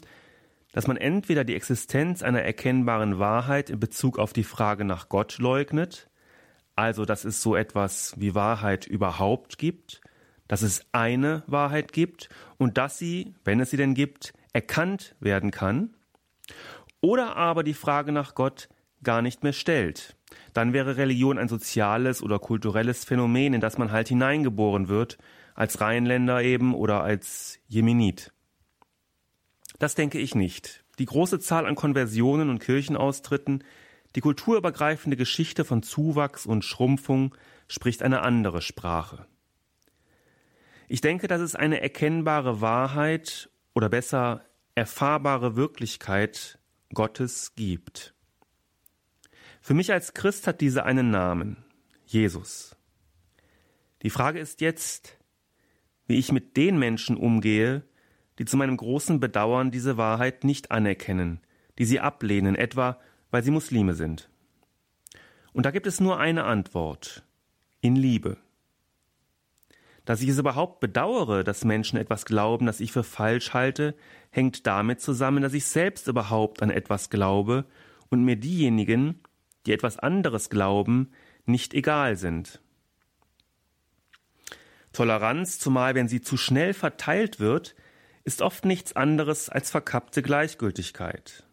dass 0.72 0.86
man 0.86 0.96
entweder 0.96 1.44
die 1.44 1.54
Existenz 1.54 2.22
einer 2.22 2.42
erkennbaren 2.42 3.18
Wahrheit 3.18 3.68
in 3.68 3.78
Bezug 3.78 4.18
auf 4.18 4.32
die 4.32 4.44
Frage 4.44 4.84
nach 4.84 5.08
Gott 5.10 5.38
leugnet, 5.38 6.08
also 6.76 7.04
dass 7.04 7.24
es 7.24 7.42
so 7.42 7.56
etwas 7.56 8.14
wie 8.16 8.34
Wahrheit 8.34 8.86
überhaupt 8.86 9.58
gibt, 9.58 10.00
dass 10.48 10.62
es 10.62 10.86
eine 10.92 11.42
Wahrheit 11.46 11.92
gibt 11.92 12.28
und 12.58 12.78
dass 12.78 12.98
sie, 12.98 13.34
wenn 13.44 13.60
es 13.60 13.70
sie 13.70 13.76
denn 13.76 13.94
gibt, 13.94 14.32
erkannt 14.52 15.16
werden 15.20 15.50
kann, 15.50 15.94
oder 17.00 17.36
aber 17.36 17.62
die 17.62 17.74
Frage 17.74 18.12
nach 18.12 18.34
Gott 18.34 18.68
gar 19.02 19.22
nicht 19.22 19.42
mehr 19.42 19.52
stellt. 19.52 20.16
Dann 20.52 20.72
wäre 20.72 20.96
Religion 20.96 21.38
ein 21.38 21.48
soziales 21.48 22.22
oder 22.22 22.38
kulturelles 22.38 23.04
Phänomen, 23.04 23.54
in 23.54 23.60
das 23.60 23.78
man 23.78 23.92
halt 23.92 24.08
hineingeboren 24.08 24.88
wird, 24.88 25.18
als 25.54 25.80
Rheinländer 25.80 26.42
eben 26.42 26.74
oder 26.74 27.02
als 27.02 27.58
Jemenit. 27.68 28.32
Das 29.78 29.94
denke 29.94 30.18
ich 30.18 30.34
nicht. 30.34 30.84
Die 30.98 31.06
große 31.06 31.40
Zahl 31.40 31.66
an 31.66 31.74
Konversionen 31.74 32.50
und 32.50 32.60
Kirchenaustritten, 32.60 33.64
die 34.14 34.20
kulturübergreifende 34.20 35.16
Geschichte 35.16 35.64
von 35.64 35.82
Zuwachs 35.82 36.46
und 36.46 36.64
Schrumpfung 36.64 37.34
spricht 37.68 38.02
eine 38.02 38.22
andere 38.22 38.62
Sprache. 38.62 39.26
Ich 40.88 41.00
denke, 41.00 41.28
dass 41.28 41.40
es 41.40 41.54
eine 41.56 41.80
erkennbare 41.80 42.60
Wahrheit 42.60 43.50
oder 43.74 43.88
besser 43.88 44.44
erfahrbare 44.74 45.56
Wirklichkeit 45.56 46.58
Gottes 46.92 47.54
gibt. 47.54 48.14
Für 49.60 49.74
mich 49.74 49.92
als 49.92 50.14
Christ 50.14 50.46
hat 50.46 50.60
diese 50.60 50.84
einen 50.84 51.10
Namen, 51.10 51.64
Jesus. 52.04 52.76
Die 54.02 54.10
Frage 54.10 54.38
ist 54.38 54.60
jetzt, 54.60 55.18
wie 56.06 56.18
ich 56.18 56.32
mit 56.32 56.56
den 56.56 56.78
Menschen 56.78 57.16
umgehe, 57.16 57.82
die 58.38 58.44
zu 58.44 58.56
meinem 58.56 58.76
großen 58.76 59.20
Bedauern 59.20 59.70
diese 59.70 59.96
Wahrheit 59.96 60.44
nicht 60.44 60.70
anerkennen, 60.70 61.40
die 61.78 61.86
sie 61.86 62.00
ablehnen, 62.00 62.56
etwa 62.56 63.00
weil 63.34 63.42
sie 63.42 63.50
Muslime 63.50 63.94
sind. 63.94 64.28
Und 65.52 65.66
da 65.66 65.72
gibt 65.72 65.88
es 65.88 65.98
nur 65.98 66.20
eine 66.20 66.44
Antwort 66.44 67.24
in 67.80 67.96
Liebe. 67.96 68.36
Dass 70.04 70.22
ich 70.22 70.28
es 70.28 70.38
überhaupt 70.38 70.78
bedauere, 70.78 71.42
dass 71.42 71.64
Menschen 71.64 71.98
etwas 71.98 72.26
glauben, 72.26 72.66
das 72.66 72.78
ich 72.78 72.92
für 72.92 73.02
falsch 73.02 73.52
halte, 73.52 73.96
hängt 74.30 74.68
damit 74.68 75.00
zusammen, 75.00 75.42
dass 75.42 75.52
ich 75.52 75.66
selbst 75.66 76.06
überhaupt 76.06 76.62
an 76.62 76.70
etwas 76.70 77.10
glaube 77.10 77.64
und 78.08 78.22
mir 78.22 78.36
diejenigen, 78.36 79.18
die 79.66 79.72
etwas 79.72 79.98
anderes 79.98 80.48
glauben, 80.48 81.10
nicht 81.44 81.74
egal 81.74 82.14
sind. 82.14 82.60
Toleranz, 84.92 85.58
zumal 85.58 85.96
wenn 85.96 86.06
sie 86.06 86.20
zu 86.20 86.36
schnell 86.36 86.72
verteilt 86.72 87.40
wird, 87.40 87.74
ist 88.22 88.42
oft 88.42 88.64
nichts 88.64 88.94
anderes 88.94 89.48
als 89.48 89.72
verkappte 89.72 90.22
Gleichgültigkeit. 90.22 91.44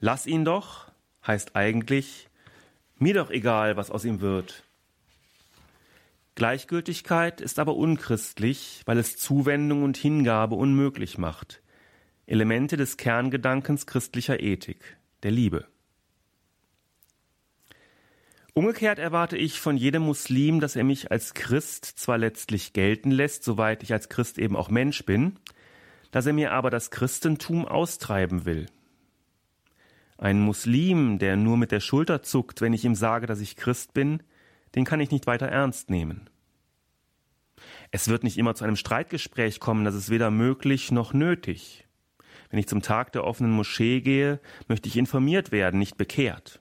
Lass 0.00 0.26
ihn 0.26 0.44
doch 0.44 0.90
heißt 1.26 1.56
eigentlich, 1.56 2.28
mir 2.96 3.14
doch 3.14 3.30
egal, 3.30 3.76
was 3.76 3.90
aus 3.90 4.04
ihm 4.04 4.20
wird. 4.20 4.64
Gleichgültigkeit 6.34 7.40
ist 7.40 7.58
aber 7.58 7.76
unchristlich, 7.76 8.82
weil 8.86 8.98
es 8.98 9.16
Zuwendung 9.16 9.82
und 9.82 9.96
Hingabe 9.96 10.54
unmöglich 10.54 11.18
macht. 11.18 11.62
Elemente 12.26 12.76
des 12.76 12.96
Kerngedankens 12.96 13.86
christlicher 13.86 14.40
Ethik, 14.40 14.96
der 15.22 15.32
Liebe. 15.32 15.66
Umgekehrt 18.54 18.98
erwarte 18.98 19.36
ich 19.36 19.60
von 19.60 19.76
jedem 19.76 20.02
Muslim, 20.02 20.60
dass 20.60 20.76
er 20.76 20.84
mich 20.84 21.10
als 21.10 21.34
Christ 21.34 21.84
zwar 21.84 22.18
letztlich 22.18 22.72
gelten 22.72 23.10
lässt, 23.10 23.44
soweit 23.44 23.82
ich 23.82 23.92
als 23.92 24.08
Christ 24.08 24.38
eben 24.38 24.56
auch 24.56 24.70
Mensch 24.70 25.04
bin, 25.04 25.36
dass 26.10 26.26
er 26.26 26.32
mir 26.32 26.52
aber 26.52 26.70
das 26.70 26.90
Christentum 26.90 27.66
austreiben 27.66 28.44
will. 28.44 28.66
Ein 30.20 30.42
Muslim, 30.42 31.18
der 31.18 31.36
nur 31.36 31.56
mit 31.56 31.72
der 31.72 31.80
Schulter 31.80 32.22
zuckt, 32.22 32.60
wenn 32.60 32.74
ich 32.74 32.84
ihm 32.84 32.94
sage, 32.94 33.26
dass 33.26 33.40
ich 33.40 33.56
Christ 33.56 33.94
bin, 33.94 34.22
den 34.74 34.84
kann 34.84 35.00
ich 35.00 35.10
nicht 35.10 35.26
weiter 35.26 35.46
ernst 35.46 35.88
nehmen. 35.88 36.28
Es 37.90 38.06
wird 38.06 38.22
nicht 38.22 38.36
immer 38.36 38.54
zu 38.54 38.64
einem 38.64 38.76
Streitgespräch 38.76 39.60
kommen, 39.60 39.86
das 39.86 39.94
ist 39.94 40.10
weder 40.10 40.30
möglich 40.30 40.92
noch 40.92 41.14
nötig. 41.14 41.88
Wenn 42.50 42.58
ich 42.58 42.68
zum 42.68 42.82
Tag 42.82 43.12
der 43.12 43.24
offenen 43.24 43.52
Moschee 43.52 44.02
gehe, 44.02 44.40
möchte 44.68 44.90
ich 44.90 44.98
informiert 44.98 45.52
werden, 45.52 45.78
nicht 45.78 45.96
bekehrt. 45.96 46.60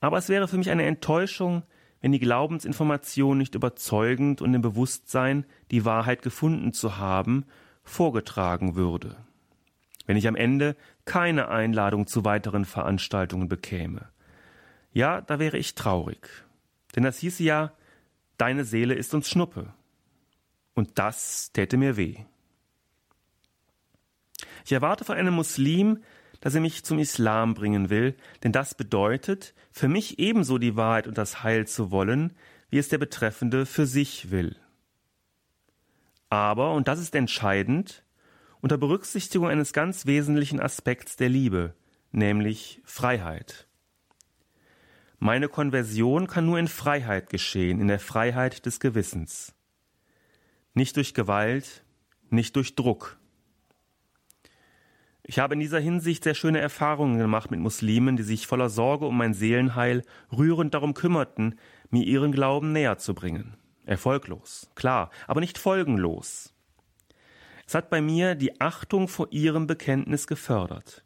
Aber 0.00 0.18
es 0.18 0.28
wäre 0.28 0.48
für 0.48 0.58
mich 0.58 0.70
eine 0.70 0.86
Enttäuschung, 0.86 1.62
wenn 2.00 2.10
die 2.10 2.18
Glaubensinformation 2.18 3.38
nicht 3.38 3.54
überzeugend 3.54 4.42
und 4.42 4.52
im 4.54 4.60
Bewusstsein, 4.60 5.46
die 5.70 5.84
Wahrheit 5.84 6.22
gefunden 6.22 6.72
zu 6.72 6.98
haben, 6.98 7.44
vorgetragen 7.84 8.74
würde. 8.74 9.24
Wenn 10.06 10.16
ich 10.16 10.28
am 10.28 10.36
Ende 10.36 10.76
keine 11.04 11.48
Einladung 11.48 12.06
zu 12.06 12.24
weiteren 12.24 12.64
Veranstaltungen 12.64 13.48
bekäme. 13.48 14.08
Ja, 14.92 15.20
da 15.20 15.38
wäre 15.38 15.58
ich 15.58 15.74
traurig. 15.74 16.28
Denn 16.94 17.02
das 17.02 17.18
hieße 17.18 17.42
ja, 17.42 17.72
deine 18.38 18.64
Seele 18.64 18.94
ist 18.94 19.14
uns 19.14 19.28
Schnuppe. 19.28 19.72
Und 20.74 20.98
das 20.98 21.52
täte 21.52 21.76
mir 21.76 21.96
weh. 21.96 22.16
Ich 24.64 24.72
erwarte 24.72 25.04
von 25.04 25.16
einem 25.16 25.34
Muslim, 25.34 26.02
dass 26.40 26.54
er 26.54 26.60
mich 26.60 26.84
zum 26.84 26.98
Islam 26.98 27.54
bringen 27.54 27.90
will, 27.90 28.14
denn 28.42 28.52
das 28.52 28.74
bedeutet, 28.74 29.54
für 29.70 29.88
mich 29.88 30.18
ebenso 30.18 30.58
die 30.58 30.76
Wahrheit 30.76 31.06
und 31.06 31.18
das 31.18 31.42
Heil 31.42 31.66
zu 31.66 31.90
wollen, 31.90 32.32
wie 32.70 32.78
es 32.78 32.88
der 32.88 32.98
Betreffende 32.98 33.66
für 33.66 33.86
sich 33.86 34.30
will. 34.30 34.56
Aber, 36.28 36.72
und 36.72 36.88
das 36.88 36.98
ist 37.00 37.14
entscheidend, 37.14 38.03
unter 38.64 38.78
Berücksichtigung 38.78 39.46
eines 39.46 39.74
ganz 39.74 40.06
wesentlichen 40.06 40.58
Aspekts 40.58 41.16
der 41.16 41.28
Liebe, 41.28 41.74
nämlich 42.12 42.80
Freiheit. 42.86 43.68
Meine 45.18 45.50
Konversion 45.50 46.28
kann 46.28 46.46
nur 46.46 46.58
in 46.58 46.68
Freiheit 46.68 47.28
geschehen, 47.28 47.78
in 47.78 47.88
der 47.88 48.00
Freiheit 48.00 48.64
des 48.64 48.80
Gewissens. 48.80 49.54
Nicht 50.72 50.96
durch 50.96 51.12
Gewalt, 51.12 51.84
nicht 52.30 52.56
durch 52.56 52.74
Druck. 52.74 53.18
Ich 55.24 55.38
habe 55.38 55.52
in 55.52 55.60
dieser 55.60 55.80
Hinsicht 55.80 56.24
sehr 56.24 56.34
schöne 56.34 56.60
Erfahrungen 56.60 57.18
gemacht 57.18 57.50
mit 57.50 57.60
Muslimen, 57.60 58.16
die 58.16 58.22
sich 58.22 58.46
voller 58.46 58.70
Sorge 58.70 59.04
um 59.04 59.18
mein 59.18 59.34
Seelenheil 59.34 60.04
rührend 60.34 60.72
darum 60.72 60.94
kümmerten, 60.94 61.58
mir 61.90 62.04
ihren 62.04 62.32
Glauben 62.32 62.72
näher 62.72 62.96
zu 62.96 63.12
bringen. 63.14 63.58
Erfolglos, 63.84 64.70
klar, 64.74 65.10
aber 65.26 65.42
nicht 65.42 65.58
folgenlos. 65.58 66.53
Es 67.74 67.76
hat 67.76 67.90
bei 67.90 68.00
mir 68.00 68.36
die 68.36 68.60
Achtung 68.60 69.08
vor 69.08 69.26
ihrem 69.32 69.66
Bekenntnis 69.66 70.28
gefördert. 70.28 71.02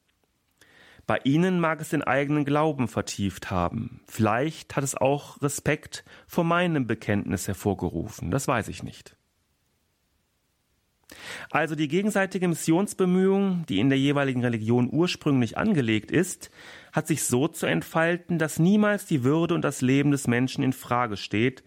Bei 1.07 1.19
ihnen 1.25 1.61
mag 1.61 1.81
es 1.81 1.89
den 1.89 2.03
eigenen 2.03 2.45
Glauben 2.45 2.89
vertieft 2.89 3.51
haben. 3.51 4.03
Vielleicht 4.07 4.77
hat 4.77 4.85
es 4.85 4.95
auch 4.95 5.41
Respekt 5.41 6.05
vor 6.27 6.45
meinem 6.45 6.87
Bekenntnis 6.87 7.49
hervorgerufen. 7.49 8.31
Das 8.31 8.49
weiß 8.49 8.69
ich 8.69 8.83
nicht. 8.83 9.17
Also 11.51 11.75
die 11.75 11.89
gegenseitige 11.89 12.49
Missionsbemühung, 12.49 13.65
die 13.67 13.81
in 13.81 13.89
der 13.89 13.99
jeweiligen 13.99 14.45
Religion 14.45 14.91
ursprünglich 14.93 15.57
angelegt 15.57 16.11
ist, 16.11 16.51
hat 16.93 17.07
sich 17.07 17.23
so 17.25 17.49
zu 17.49 17.65
entfalten, 17.65 18.39
dass 18.39 18.59
niemals 18.59 19.07
die 19.07 19.25
Würde 19.25 19.55
und 19.55 19.63
das 19.63 19.81
Leben 19.81 20.11
des 20.11 20.27
Menschen 20.27 20.63
in 20.63 20.75
Frage 20.75 21.17
steht, 21.17 21.65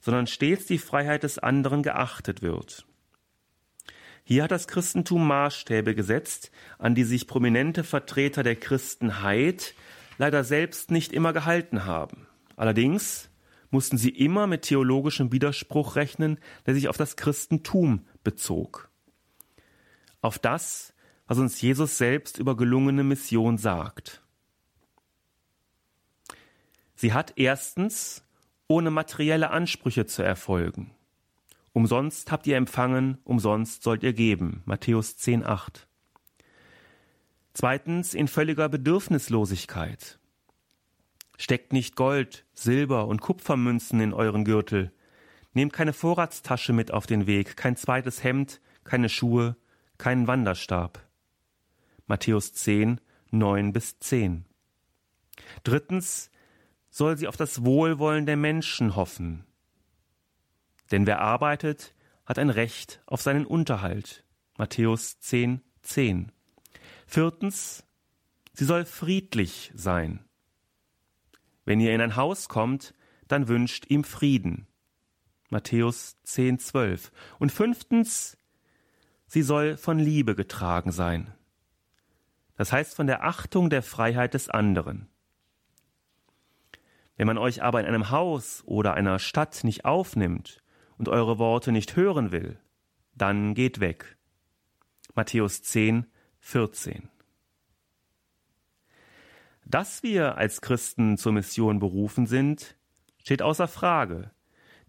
sondern 0.00 0.26
stets 0.26 0.66
die 0.66 0.78
Freiheit 0.78 1.22
des 1.22 1.38
anderen 1.38 1.84
geachtet 1.84 2.42
wird. 2.42 2.84
Hier 4.30 4.44
hat 4.44 4.52
das 4.52 4.68
Christentum 4.68 5.26
Maßstäbe 5.26 5.96
gesetzt, 5.96 6.52
an 6.78 6.94
die 6.94 7.02
sich 7.02 7.26
prominente 7.26 7.82
Vertreter 7.82 8.44
der 8.44 8.54
Christenheit 8.54 9.74
leider 10.18 10.44
selbst 10.44 10.92
nicht 10.92 11.12
immer 11.12 11.32
gehalten 11.32 11.84
haben. 11.84 12.28
Allerdings 12.54 13.28
mussten 13.70 13.98
sie 13.98 14.10
immer 14.10 14.46
mit 14.46 14.62
theologischem 14.62 15.32
Widerspruch 15.32 15.96
rechnen, 15.96 16.38
der 16.64 16.74
sich 16.74 16.86
auf 16.86 16.96
das 16.96 17.16
Christentum 17.16 18.06
bezog. 18.22 18.88
Auf 20.20 20.38
das, 20.38 20.94
was 21.26 21.38
uns 21.38 21.60
Jesus 21.60 21.98
selbst 21.98 22.38
über 22.38 22.56
gelungene 22.56 23.02
Mission 23.02 23.58
sagt. 23.58 24.22
Sie 26.94 27.12
hat 27.12 27.32
erstens 27.34 28.22
ohne 28.68 28.92
materielle 28.92 29.50
Ansprüche 29.50 30.06
zu 30.06 30.22
erfolgen. 30.22 30.94
Umsonst 31.72 32.32
habt 32.32 32.46
ihr 32.46 32.56
empfangen, 32.56 33.18
umsonst 33.24 33.82
sollt 33.82 34.02
ihr 34.02 34.12
geben. 34.12 34.62
Matthäus 34.64 35.16
10, 35.16 35.44
8. 35.44 35.86
Zweitens 37.52 38.14
in 38.14 38.28
völliger 38.28 38.68
Bedürfnislosigkeit. 38.68 40.18
Steckt 41.36 41.72
nicht 41.72 41.96
Gold, 41.96 42.44
Silber 42.52 43.06
und 43.06 43.20
Kupfermünzen 43.20 44.00
in 44.00 44.12
euren 44.12 44.44
Gürtel. 44.44 44.92
Nehmt 45.52 45.72
keine 45.72 45.92
Vorratstasche 45.92 46.72
mit 46.72 46.92
auf 46.92 47.06
den 47.06 47.26
Weg, 47.26 47.56
kein 47.56 47.76
zweites 47.76 48.22
Hemd, 48.22 48.60
keine 48.84 49.08
Schuhe, 49.08 49.56
keinen 49.96 50.26
Wanderstab. 50.26 51.06
Matthäus 52.06 52.52
10, 52.52 53.00
9 53.30 53.72
bis 53.72 53.98
10. 54.00 54.44
Drittens 55.62 56.30
soll 56.90 57.16
sie 57.16 57.28
auf 57.28 57.36
das 57.36 57.64
Wohlwollen 57.64 58.26
der 58.26 58.36
Menschen 58.36 58.96
hoffen. 58.96 59.44
Denn 60.90 61.06
wer 61.06 61.20
arbeitet, 61.20 61.94
hat 62.26 62.38
ein 62.38 62.50
Recht 62.50 63.02
auf 63.06 63.22
seinen 63.22 63.46
Unterhalt. 63.46 64.24
Matthäus 64.56 65.18
10, 65.20 65.62
10. 65.82 66.32
Viertens, 67.06 67.84
sie 68.52 68.64
soll 68.64 68.84
friedlich 68.84 69.72
sein. 69.74 70.24
Wenn 71.64 71.80
ihr 71.80 71.94
in 71.94 72.00
ein 72.00 72.16
Haus 72.16 72.48
kommt, 72.48 72.94
dann 73.28 73.48
wünscht 73.48 73.86
ihm 73.88 74.04
Frieden. 74.04 74.66
Matthäus 75.48 76.16
10, 76.24 76.58
12. 76.58 77.12
Und 77.38 77.52
fünftens, 77.52 78.36
sie 79.26 79.42
soll 79.42 79.76
von 79.76 79.98
Liebe 79.98 80.34
getragen 80.34 80.92
sein. 80.92 81.32
Das 82.56 82.72
heißt 82.72 82.94
von 82.94 83.06
der 83.06 83.24
Achtung 83.24 83.70
der 83.70 83.82
Freiheit 83.82 84.34
des 84.34 84.48
anderen. 84.48 85.08
Wenn 87.16 87.26
man 87.26 87.38
euch 87.38 87.62
aber 87.62 87.80
in 87.80 87.86
einem 87.86 88.10
Haus 88.10 88.62
oder 88.66 88.94
einer 88.94 89.18
Stadt 89.18 89.64
nicht 89.64 89.84
aufnimmt 89.84 90.62
und 91.00 91.08
eure 91.08 91.38
Worte 91.38 91.72
nicht 91.72 91.96
hören 91.96 92.30
will, 92.30 92.58
dann 93.14 93.54
geht 93.54 93.80
weg. 93.80 94.18
Matthäus 95.14 95.62
10, 95.62 96.04
14. 96.40 97.08
Dass 99.64 100.02
wir 100.02 100.36
als 100.36 100.60
Christen 100.60 101.16
zur 101.16 101.32
Mission 101.32 101.78
berufen 101.78 102.26
sind, 102.26 102.76
steht 103.16 103.40
außer 103.40 103.66
Frage, 103.66 104.30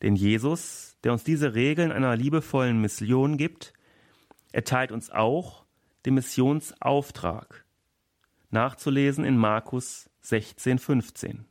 denn 0.02 0.18
Jesus, 0.18 0.98
der 1.06 1.14
uns 1.14 1.24
diese 1.24 1.56
Regeln 1.56 1.94
einer 1.94 2.18
liebevollen 2.18 2.82
Mission 2.82 3.38
gibt, 3.38 3.72
erteilt 4.52 4.92
uns 4.92 5.12
auch 5.12 5.64
den 6.06 6.16
Missionsauftrag, 6.16 7.64
nachzulesen 8.50 9.24
in 9.24 9.38
Markus 9.38 10.10
16, 10.24 10.78
15. 10.78 11.46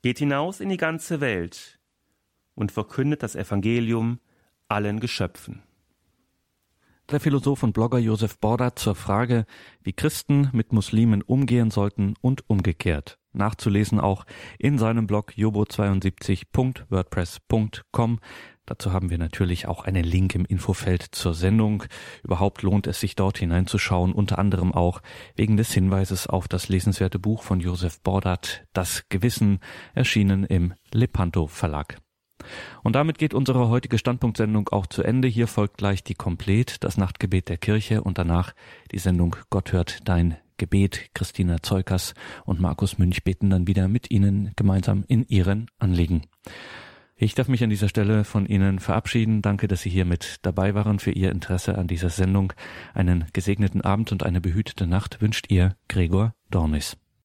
Geht 0.00 0.18
hinaus 0.20 0.60
in 0.60 0.70
die 0.70 0.78
ganze 0.78 1.20
Welt 1.20 1.78
und 2.54 2.72
verkündet 2.72 3.22
das 3.22 3.36
Evangelium 3.36 4.20
allen 4.68 5.00
Geschöpfen. 5.00 5.62
Der 7.10 7.20
Philosoph 7.20 7.62
und 7.62 7.74
Blogger 7.74 7.98
Josef 7.98 8.38
Bordat 8.38 8.78
zur 8.78 8.94
Frage, 8.94 9.44
wie 9.82 9.92
Christen 9.92 10.48
mit 10.52 10.72
Muslimen 10.72 11.20
umgehen 11.20 11.70
sollten 11.70 12.14
und 12.22 12.48
umgekehrt. 12.48 13.18
Nachzulesen 13.34 14.00
auch 14.00 14.24
in 14.58 14.78
seinem 14.78 15.06
Blog 15.06 15.34
jobo72.wordpress.com. 15.36 18.20
Dazu 18.64 18.94
haben 18.94 19.10
wir 19.10 19.18
natürlich 19.18 19.68
auch 19.68 19.84
einen 19.84 20.04
Link 20.04 20.34
im 20.34 20.46
Infofeld 20.46 21.02
zur 21.02 21.34
Sendung. 21.34 21.84
Überhaupt 22.22 22.62
lohnt 22.62 22.86
es 22.86 23.00
sich 23.00 23.16
dort 23.16 23.36
hineinzuschauen, 23.36 24.14
unter 24.14 24.38
anderem 24.38 24.72
auch 24.72 25.02
wegen 25.36 25.58
des 25.58 25.74
Hinweises 25.74 26.26
auf 26.26 26.48
das 26.48 26.70
lesenswerte 26.70 27.18
Buch 27.18 27.42
von 27.42 27.60
Josef 27.60 28.00
Bordat, 28.00 28.64
Das 28.72 29.10
Gewissen, 29.10 29.58
erschienen 29.92 30.44
im 30.44 30.72
Lepanto 30.90 31.48
Verlag. 31.48 31.98
Und 32.82 32.94
damit 32.94 33.18
geht 33.18 33.34
unsere 33.34 33.68
heutige 33.68 33.98
Standpunktsendung 33.98 34.68
auch 34.70 34.86
zu 34.86 35.02
Ende. 35.02 35.28
Hier 35.28 35.46
folgt 35.46 35.78
gleich 35.78 36.04
die 36.04 36.14
Komplet, 36.14 36.82
das 36.84 36.96
Nachtgebet 36.96 37.48
der 37.48 37.58
Kirche 37.58 38.02
und 38.02 38.18
danach 38.18 38.54
die 38.92 38.98
Sendung 38.98 39.36
Gott 39.50 39.72
hört 39.72 40.08
dein 40.08 40.36
Gebet. 40.56 41.10
Christina 41.14 41.62
Zeukers 41.62 42.14
und 42.44 42.60
Markus 42.60 42.98
Münch 42.98 43.24
beten 43.24 43.50
dann 43.50 43.66
wieder 43.66 43.88
mit 43.88 44.10
Ihnen 44.10 44.52
gemeinsam 44.56 45.04
in 45.08 45.26
Ihren 45.26 45.70
Anliegen. 45.78 46.22
Ich 47.16 47.34
darf 47.34 47.48
mich 47.48 47.62
an 47.62 47.70
dieser 47.70 47.88
Stelle 47.88 48.24
von 48.24 48.46
Ihnen 48.46 48.80
verabschieden. 48.80 49.40
Danke, 49.40 49.68
dass 49.68 49.82
Sie 49.82 49.90
hier 49.90 50.04
mit 50.04 50.38
dabei 50.42 50.74
waren 50.74 50.98
für 50.98 51.12
Ihr 51.12 51.30
Interesse 51.30 51.78
an 51.78 51.86
dieser 51.86 52.10
Sendung. 52.10 52.52
Einen 52.92 53.26
gesegneten 53.32 53.82
Abend 53.82 54.10
und 54.10 54.24
eine 54.24 54.40
behütete 54.40 54.86
Nacht 54.86 55.20
wünscht 55.20 55.46
Ihr 55.48 55.76
Gregor 55.88 56.34
Dornis. 56.50 56.96